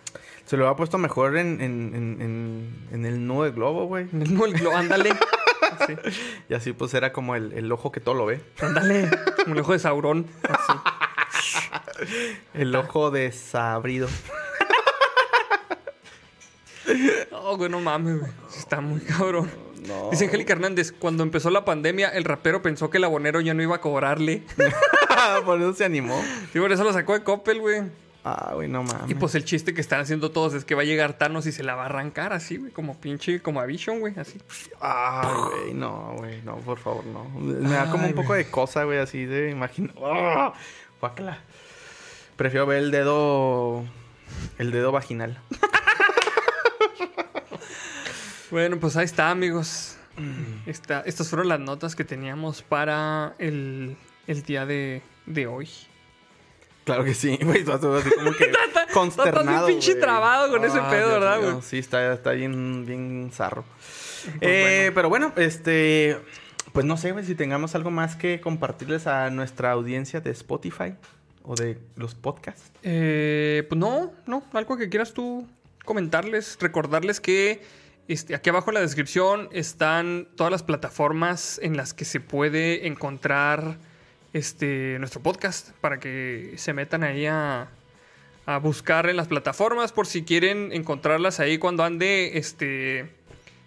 Se 0.46 0.56
lo 0.56 0.68
ha 0.68 0.76
puesto 0.76 0.98
mejor 0.98 1.36
en, 1.38 1.60
en, 1.60 1.94
en, 1.94 2.20
en, 2.22 2.88
en 2.92 3.06
el 3.06 3.26
nudo 3.26 3.44
del 3.44 3.52
globo, 3.54 3.86
güey. 3.86 4.06
No, 4.12 4.44
el 4.46 4.54
glo- 4.54 4.74
ándale. 4.74 5.10
Sí, 5.86 5.94
Y 6.48 6.54
así 6.54 6.72
pues 6.72 6.94
era 6.94 7.12
como 7.12 7.34
el, 7.34 7.52
el 7.52 7.72
ojo 7.72 7.90
que 7.90 7.98
todo 8.00 8.14
lo 8.14 8.26
ve. 8.26 8.40
ándale. 8.60 9.10
Como 9.42 9.54
el 9.54 9.60
ojo 9.62 9.72
de 9.72 9.78
Saurón. 9.80 10.26
Así. 10.48 10.72
El 12.54 12.74
ojo 12.76 13.10
desabrido. 13.10 14.08
No, 17.30 17.56
güey, 17.56 17.70
no 17.70 17.80
mames, 17.80 18.20
güey. 18.20 18.32
Sí 18.48 18.58
Está 18.58 18.80
muy 18.80 19.00
cabrón. 19.00 19.50
No. 19.86 20.10
Dice 20.10 20.24
Angélica 20.24 20.54
Hernández, 20.54 20.92
cuando 20.92 21.22
empezó 21.22 21.50
la 21.50 21.64
pandemia, 21.64 22.08
el 22.08 22.24
rapero 22.24 22.62
pensó 22.62 22.90
que 22.90 22.98
el 22.98 23.04
abonero 23.04 23.40
ya 23.40 23.54
no 23.54 23.62
iba 23.62 23.76
a 23.76 23.80
cobrarle. 23.80 24.42
por 25.44 25.60
eso 25.60 25.74
se 25.74 25.84
animó. 25.84 26.22
Y 26.54 26.58
por 26.58 26.72
eso 26.72 26.84
lo 26.84 26.92
sacó 26.92 27.12
de 27.12 27.22
Coppel, 27.22 27.60
güey. 27.60 27.82
Ah, 28.26 28.52
güey, 28.54 28.68
no 28.68 28.82
mames. 28.82 29.10
Y 29.10 29.14
pues 29.14 29.34
el 29.34 29.44
chiste 29.44 29.74
que 29.74 29.82
están 29.82 30.00
haciendo 30.00 30.30
todos 30.30 30.54
es 30.54 30.64
que 30.64 30.74
va 30.74 30.80
a 30.80 30.86
llegar 30.86 31.18
Thanos 31.18 31.44
y 31.46 31.52
se 31.52 31.62
la 31.62 31.74
va 31.74 31.82
a 31.82 31.86
arrancar 31.86 32.32
así, 32.32 32.56
güey. 32.56 32.72
Como 32.72 32.98
pinche, 32.98 33.40
como 33.40 33.60
a 33.60 33.66
Vision, 33.66 34.00
güey. 34.00 34.18
Así. 34.18 34.40
Ay, 34.80 35.28
güey, 35.50 35.74
no, 35.74 36.14
güey, 36.16 36.40
no, 36.40 36.56
por 36.56 36.78
favor, 36.78 37.04
no. 37.04 37.28
Me 37.38 37.74
da 37.74 37.90
como 37.90 38.06
un 38.06 38.14
poco 38.14 38.32
de 38.32 38.46
cosa, 38.46 38.84
güey, 38.84 38.98
así 38.98 39.26
de 39.26 39.50
imagino. 39.50 39.92
¡Ah! 40.02 40.54
Guácala. 41.00 41.40
Prefiero 42.36 42.64
ver 42.64 42.78
el 42.78 42.90
dedo. 42.90 43.84
El 44.58 44.70
dedo 44.70 44.90
vaginal. 44.90 45.38
Bueno, 48.54 48.78
pues 48.78 48.96
ahí 48.96 49.04
está, 49.04 49.30
amigos. 49.30 49.96
Esta- 50.64 51.00
estas 51.06 51.28
fueron 51.28 51.48
las 51.48 51.58
notas 51.58 51.96
que 51.96 52.04
teníamos 52.04 52.62
para 52.62 53.34
el, 53.40 53.96
el 54.28 54.42
día 54.44 54.64
de, 54.64 55.02
de 55.26 55.48
hoy. 55.48 55.68
Claro 56.84 57.02
que 57.02 57.14
sí, 57.14 57.36
güey. 57.42 57.62
Así 57.62 58.10
como 58.14 58.32
que 58.32 58.52
consternado. 58.94 59.40
estás 59.40 59.66
bien 59.66 59.66
pinche 59.66 59.96
trabado 59.96 60.52
con 60.52 60.64
ese 60.64 60.78
pedo, 60.82 61.08
Dios 61.08 61.20
¿verdad, 61.20 61.40
güey? 61.42 61.62
Sí, 61.62 61.78
está, 61.78 62.12
está 62.12 62.30
bien, 62.30 62.86
bien 62.86 63.30
zarro. 63.32 63.64
Pues 64.22 64.36
Eh, 64.40 64.90
bueno. 64.92 64.94
Pero 64.94 65.08
bueno, 65.08 65.32
este. 65.34 66.16
Pues 66.72 66.86
no 66.86 66.96
sé, 66.96 67.10
güey, 67.10 67.24
si 67.24 67.34
tengamos 67.34 67.74
algo 67.74 67.90
más 67.90 68.14
que 68.14 68.40
compartirles 68.40 69.08
a 69.08 69.30
nuestra 69.30 69.72
audiencia 69.72 70.20
de 70.20 70.30
Spotify 70.30 70.94
o 71.42 71.56
de 71.56 71.76
los 71.96 72.14
podcasts. 72.14 72.70
Eh, 72.84 73.66
pues 73.68 73.78
no, 73.80 74.12
no, 74.26 74.44
algo 74.52 74.76
que 74.76 74.88
quieras 74.88 75.12
tú 75.12 75.44
comentarles, 75.84 76.56
recordarles 76.60 77.20
que 77.20 77.62
este, 78.08 78.34
aquí 78.34 78.50
abajo 78.50 78.70
en 78.70 78.74
la 78.74 78.80
descripción 78.80 79.48
están 79.52 80.28
todas 80.36 80.50
las 80.50 80.62
plataformas 80.62 81.58
en 81.62 81.76
las 81.76 81.94
que 81.94 82.04
se 82.04 82.20
puede 82.20 82.86
encontrar 82.86 83.78
este, 84.32 84.98
nuestro 84.98 85.20
podcast 85.22 85.70
para 85.80 85.98
que 86.00 86.54
se 86.56 86.72
metan 86.72 87.02
ahí 87.04 87.26
a, 87.26 87.68
a 88.46 88.58
buscar 88.58 89.08
en 89.08 89.16
las 89.16 89.28
plataformas 89.28 89.92
por 89.92 90.06
si 90.06 90.22
quieren 90.22 90.70
encontrarlas 90.72 91.40
ahí 91.40 91.58
cuando 91.58 91.84
ande 91.84 92.36
este, 92.36 93.10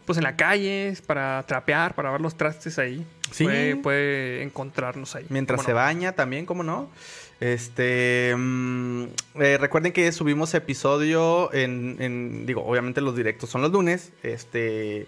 pues 0.05 0.17
en 0.17 0.23
la 0.23 0.35
calle 0.35 0.93
para 1.05 1.43
trapear, 1.47 1.95
para 1.95 2.11
ver 2.11 2.21
los 2.21 2.37
trastes 2.37 2.77
ahí. 2.79 3.05
Sí. 3.31 3.43
Puede, 3.43 3.75
puede 3.75 4.43
encontrarnos 4.43 5.15
ahí. 5.15 5.25
Mientras 5.29 5.57
¿Cómo 5.57 5.65
se 5.65 5.71
no? 5.71 5.77
baña 5.77 6.11
también, 6.13 6.45
¿cómo 6.45 6.63
no? 6.63 6.89
Este. 7.39 8.33
mm, 8.35 9.03
eh, 9.35 9.57
recuerden 9.59 9.93
que 9.93 10.11
subimos 10.11 10.53
episodio 10.53 11.53
en, 11.53 12.45
Digo, 12.45 12.65
obviamente 12.65 13.01
los 13.01 13.15
directos 13.15 13.49
son 13.49 13.61
los 13.61 13.71
lunes. 13.71 14.11
Este. 14.23 15.07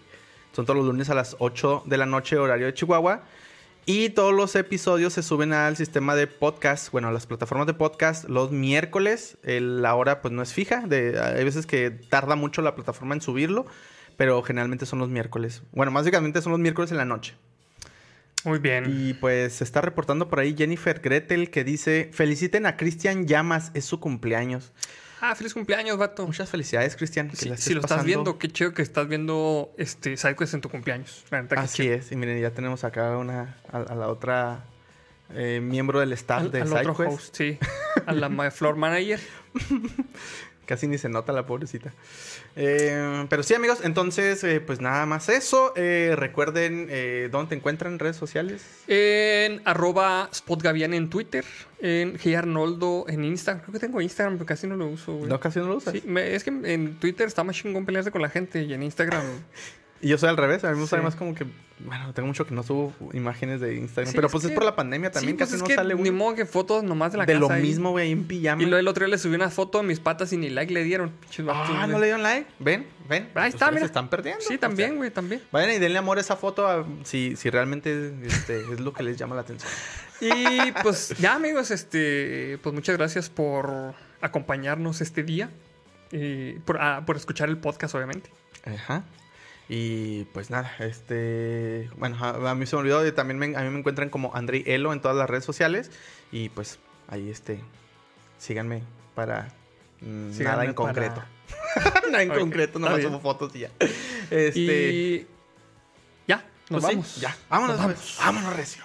Son 0.51 0.65
todos 0.65 0.77
los 0.77 0.85
lunes 0.85 1.09
a 1.09 1.15
las 1.15 1.35
8 1.39 1.83
de 1.85 1.97
la 1.97 2.05
noche, 2.05 2.37
horario 2.37 2.67
de 2.67 2.73
Chihuahua. 2.73 3.23
Y 3.85 4.09
todos 4.09 4.33
los 4.33 4.55
episodios 4.55 5.13
se 5.13 5.23
suben 5.23 5.51
al 5.51 5.75
sistema 5.75 6.15
de 6.15 6.27
podcast, 6.27 6.91
bueno, 6.91 7.07
a 7.07 7.11
las 7.11 7.25
plataformas 7.25 7.65
de 7.65 7.73
podcast 7.73 8.29
los 8.29 8.51
miércoles. 8.51 9.37
La 9.43 9.95
hora 9.95 10.21
pues 10.21 10.31
no 10.31 10.43
es 10.43 10.53
fija. 10.53 10.83
Hay 10.83 11.43
veces 11.43 11.65
que 11.65 11.89
tarda 11.89 12.35
mucho 12.35 12.61
la 12.61 12.75
plataforma 12.75 13.15
en 13.15 13.21
subirlo, 13.21 13.65
pero 14.17 14.43
generalmente 14.43 14.85
son 14.85 14.99
los 14.99 15.09
miércoles. 15.09 15.63
Bueno, 15.71 15.91
básicamente 15.91 16.41
son 16.41 16.51
los 16.51 16.59
miércoles 16.59 16.91
en 16.91 16.97
la 16.97 17.05
noche. 17.05 17.35
Muy 18.45 18.59
bien. 18.59 18.85
Y 18.87 19.13
pues 19.13 19.53
se 19.53 19.63
está 19.63 19.81
reportando 19.81 20.29
por 20.29 20.39
ahí 20.39 20.55
Jennifer 20.57 20.99
Gretel 21.01 21.49
que 21.51 21.63
dice, 21.63 22.09
feliciten 22.13 22.65
a 22.65 22.77
Cristian 22.77 23.27
Llamas, 23.27 23.71
es 23.73 23.85
su 23.85 23.99
cumpleaños. 23.99 24.71
Ah, 25.21 25.35
feliz 25.35 25.53
cumpleaños, 25.53 25.97
vato. 25.97 26.25
Muchas 26.25 26.49
felicidades, 26.49 26.95
Cristian. 26.95 27.29
Si, 27.35 27.73
lo 27.73 27.81
estás 27.81 28.05
viendo, 28.05 28.37
qué 28.39 28.47
chido 28.47 28.73
que 28.73 28.81
estás 28.81 29.07
viendo 29.09 29.73
este 29.77 30.15
SideQuest 30.15 30.53
en 30.53 30.61
tu 30.61 30.69
cumpleaños. 30.69 31.25
La 31.29 31.41
neta, 31.41 31.55
qué 31.55 31.61
Así 31.61 31.83
chido. 31.83 31.95
es. 31.95 32.11
Y 32.13 32.15
miren, 32.15 32.39
ya 32.39 32.51
tenemos 32.51 32.85
acá 32.85 33.17
una, 33.17 33.57
a, 33.69 33.79
a 33.79 33.95
la 33.95 34.07
otra 34.07 34.63
eh, 35.33 35.59
miembro 35.61 35.99
del 35.99 36.13
staff 36.13 36.43
Al, 36.43 36.51
de 36.51 36.61
al 36.61 36.67
otro 36.71 36.95
SideQuest. 36.95 37.13
host, 37.13 37.35
sí. 37.35 37.59
A 38.05 38.13
la 38.13 38.29
floor 38.51 38.77
manager. 38.77 39.19
Casi 40.69 40.85
ni 40.85 40.99
se 40.99 41.09
nota 41.09 41.33
la 41.33 41.47
pobrecita. 41.47 41.91
Eh, 42.55 43.25
pero 43.27 43.41
sí, 43.41 43.55
amigos, 43.55 43.79
entonces, 43.83 44.43
eh, 44.43 44.61
pues 44.61 44.79
nada 44.81 45.07
más 45.07 45.27
eso. 45.27 45.73
Eh, 45.75 46.13
recuerden 46.15 46.85
eh, 46.91 47.27
dónde 47.31 47.49
te 47.49 47.55
encuentran 47.55 47.93
en 47.93 47.97
redes 47.97 48.17
sociales. 48.17 48.61
En 48.87 49.63
arroba 49.65 50.29
spotgavian 50.31 50.93
en 50.93 51.09
Twitter. 51.09 51.43
En 51.81 52.19
G 52.19 52.37
Arnoldo 52.37 53.05
en 53.07 53.23
Instagram. 53.23 53.63
Creo 53.63 53.73
que 53.73 53.79
tengo 53.79 53.99
Instagram, 53.99 54.35
pero 54.35 54.45
casi 54.45 54.67
no 54.67 54.75
lo 54.75 54.85
uso, 54.85 55.13
güey. 55.15 55.27
No, 55.27 55.39
casi 55.39 55.57
no 55.57 55.65
lo 55.69 55.77
usas. 55.77 55.93
Sí, 55.93 56.03
me- 56.05 56.35
es 56.35 56.43
que 56.43 56.51
en 56.51 56.99
Twitter 56.99 57.25
está 57.27 57.43
más 57.43 57.55
chingón 57.55 57.83
pelearse 57.87 58.11
con 58.11 58.21
la 58.21 58.29
gente 58.29 58.61
y 58.61 58.71
en 58.71 58.83
Instagram. 58.83 59.23
Y 60.01 60.07
yo 60.07 60.17
soy 60.17 60.29
al 60.29 60.37
revés. 60.37 60.63
A 60.63 60.69
mí 60.69 60.75
me 60.75 60.81
gusta 60.81 60.97
Sí. 60.97 61.03
más 61.03 61.15
como 61.15 61.35
que, 61.35 61.45
bueno, 61.79 62.13
tengo 62.13 62.27
mucho 62.27 62.45
que 62.47 62.55
no 62.55 62.63
subo 62.63 62.93
imágenes 63.13 63.59
de 63.59 63.75
Instagram. 63.75 64.11
Sí, 64.11 64.15
pero 64.15 64.27
es 64.27 64.31
pues 64.31 64.43
es 64.45 64.49
que- 64.51 64.55
por 64.55 64.63
la 64.63 64.75
pandemia 64.75 65.11
también. 65.11 65.33
sí, 65.33 65.37
pues 65.37 65.49
casi 65.51 65.61
no 65.61 65.75
sale 65.75 65.93
Ni 65.95 66.09
uno. 66.09 66.17
modo 66.17 66.35
que 66.35 66.45
fotos 66.45 66.83
nomás 66.83 67.11
de 67.11 67.17
la 67.17 67.25
de 67.25 67.33
casa. 67.33 67.39
lo 67.45 67.51
ahí. 67.51 67.61
mismo, 67.61 67.91
güey, 67.91 68.11
en 68.11 68.23
pijama. 68.25 68.61
Y 68.63 68.65
luego 68.65 68.79
el 68.79 68.87
otro 68.87 69.05
día 69.05 69.11
le 69.11 69.17
subí 69.17 69.35
una 69.35 69.49
foto 69.49 69.79
de 69.79 69.83
mis 69.83 69.99
patas 69.99 70.31
y 70.31 70.37
ni 70.37 70.49
like 70.49 70.73
le 70.73 70.83
dieron. 70.85 71.11
Ah, 71.49 71.65
güey. 71.67 71.91
no 71.91 71.99
le 71.99 72.05
dieron 72.05 72.23
like. 72.23 72.47
Ven, 72.59 72.87
ven. 73.09 73.29
Ahí 73.35 73.49
está, 73.49 73.67
mira. 73.71 73.81
se 73.81 73.85
están 73.87 74.09
perdiendo. 74.09 74.41
Sí, 74.41 74.55
O 74.55 74.59
también, 74.59 74.89
sea, 74.91 74.97
güey, 74.97 75.11
también. 75.11 75.41
vayan 75.51 75.71
y 75.71 75.79
denle 75.79 75.97
amor 75.99 76.17
a 76.17 76.21
esa 76.21 76.37
foto 76.37 76.65
a- 76.67 76.85
si, 77.03 77.35
si 77.35 77.49
realmente 77.49 78.13
este, 78.23 78.61
es 78.73 78.79
lo 78.79 78.93
que 78.93 79.03
les 79.03 79.17
llama 79.17 79.35
la 79.35 79.41
atención. 79.41 79.69
Y 80.21 80.71
pues 80.81 81.09
ya 81.19 81.35
amigos, 81.35 81.71
este, 81.71 82.57
pues 82.63 82.73
muchas 82.73 82.95
gracias 82.97 83.29
por 83.29 83.93
acompañarnos 84.21 85.01
este 85.01 85.23
día. 85.23 85.49
Y 86.11 86.53
por, 86.59 86.77
ah, 86.81 87.03
por 87.05 87.15
escuchar 87.17 87.49
el 87.49 87.57
podcast, 87.57 87.93
obviamente. 87.95 88.29
Ajá. 88.65 89.03
Y 89.69 90.23
pues 90.33 90.49
nada, 90.49 90.71
este. 90.79 91.89
Bueno, 91.97 92.17
a, 92.19 92.49
a 92.51 92.55
mí 92.55 92.65
se 92.65 92.75
me 92.75 92.81
olvidó. 92.81 93.05
y 93.07 93.11
También 93.11 93.37
me- 93.37 93.55
a 93.55 93.61
mí 93.61 93.69
me 93.69 93.79
encuentran 93.79 94.09
como 94.09 94.35
Andrei 94.35 94.63
Elo 94.65 94.91
en 94.93 94.99
todas 95.01 95.15
las 95.15 95.29
redes 95.29 95.45
sociales. 95.45 95.91
Y 96.31 96.49
pues 96.49 96.79
ahí 97.07 97.29
este. 97.29 97.63
Síganme 98.39 98.81
para 99.15 99.53
Mm, 100.01 100.31
Síganme 100.31 100.43
Nada 100.51 100.63
en 100.65 100.73
para- 100.73 100.93
concreto. 100.93 101.23
Nada 102.09 102.23
en 102.23 102.29
concreto, 102.29 102.79
nomás 102.79 103.01
subo 103.01 103.19
fotos 103.19 103.53
y 103.55 103.59
ya. 103.59 103.69
Este. 104.31 104.91
Y 104.93 105.27
ya, 106.25 106.37
nos 106.69 106.81
pues 106.81 106.83
sí, 106.85 106.89
vamos. 106.95 107.15
ya. 107.21 107.37
Vámonos, 107.49 107.77
Nos 107.77 107.85
pues. 107.85 108.15
vámonos, 108.17 108.55
Recio. 108.55 108.83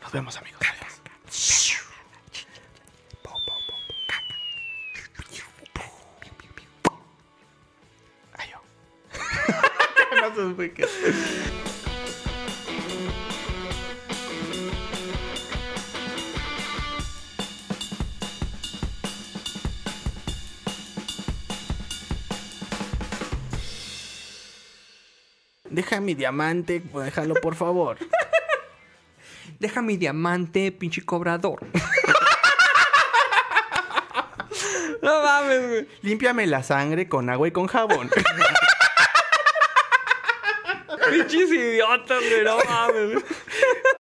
Nos 0.00 0.10
vemos, 0.12 0.36
amigos. 0.38 0.60
Adiós. 0.62 1.81
Se 10.34 10.54
fue 10.54 10.72
que. 10.72 10.86
Deja 25.70 26.00
mi 26.00 26.14
diamante, 26.14 26.80
déjalo 26.80 27.34
por 27.34 27.54
favor. 27.54 27.98
Deja 29.58 29.80
mi 29.80 29.96
diamante, 29.96 30.70
pinche 30.70 31.02
cobrador. 31.02 31.60
no 35.02 35.22
mames, 35.22 35.68
güey. 35.68 35.88
Límpiame 36.02 36.46
la 36.46 36.62
sangre 36.62 37.08
con 37.08 37.30
agua 37.30 37.48
y 37.48 37.52
con 37.52 37.68
jabón. 37.68 38.10
Pinches 41.10 41.50
idiotas, 41.50 42.20
güey. 42.28 42.44
No 42.44 42.58
mames. 42.64 43.22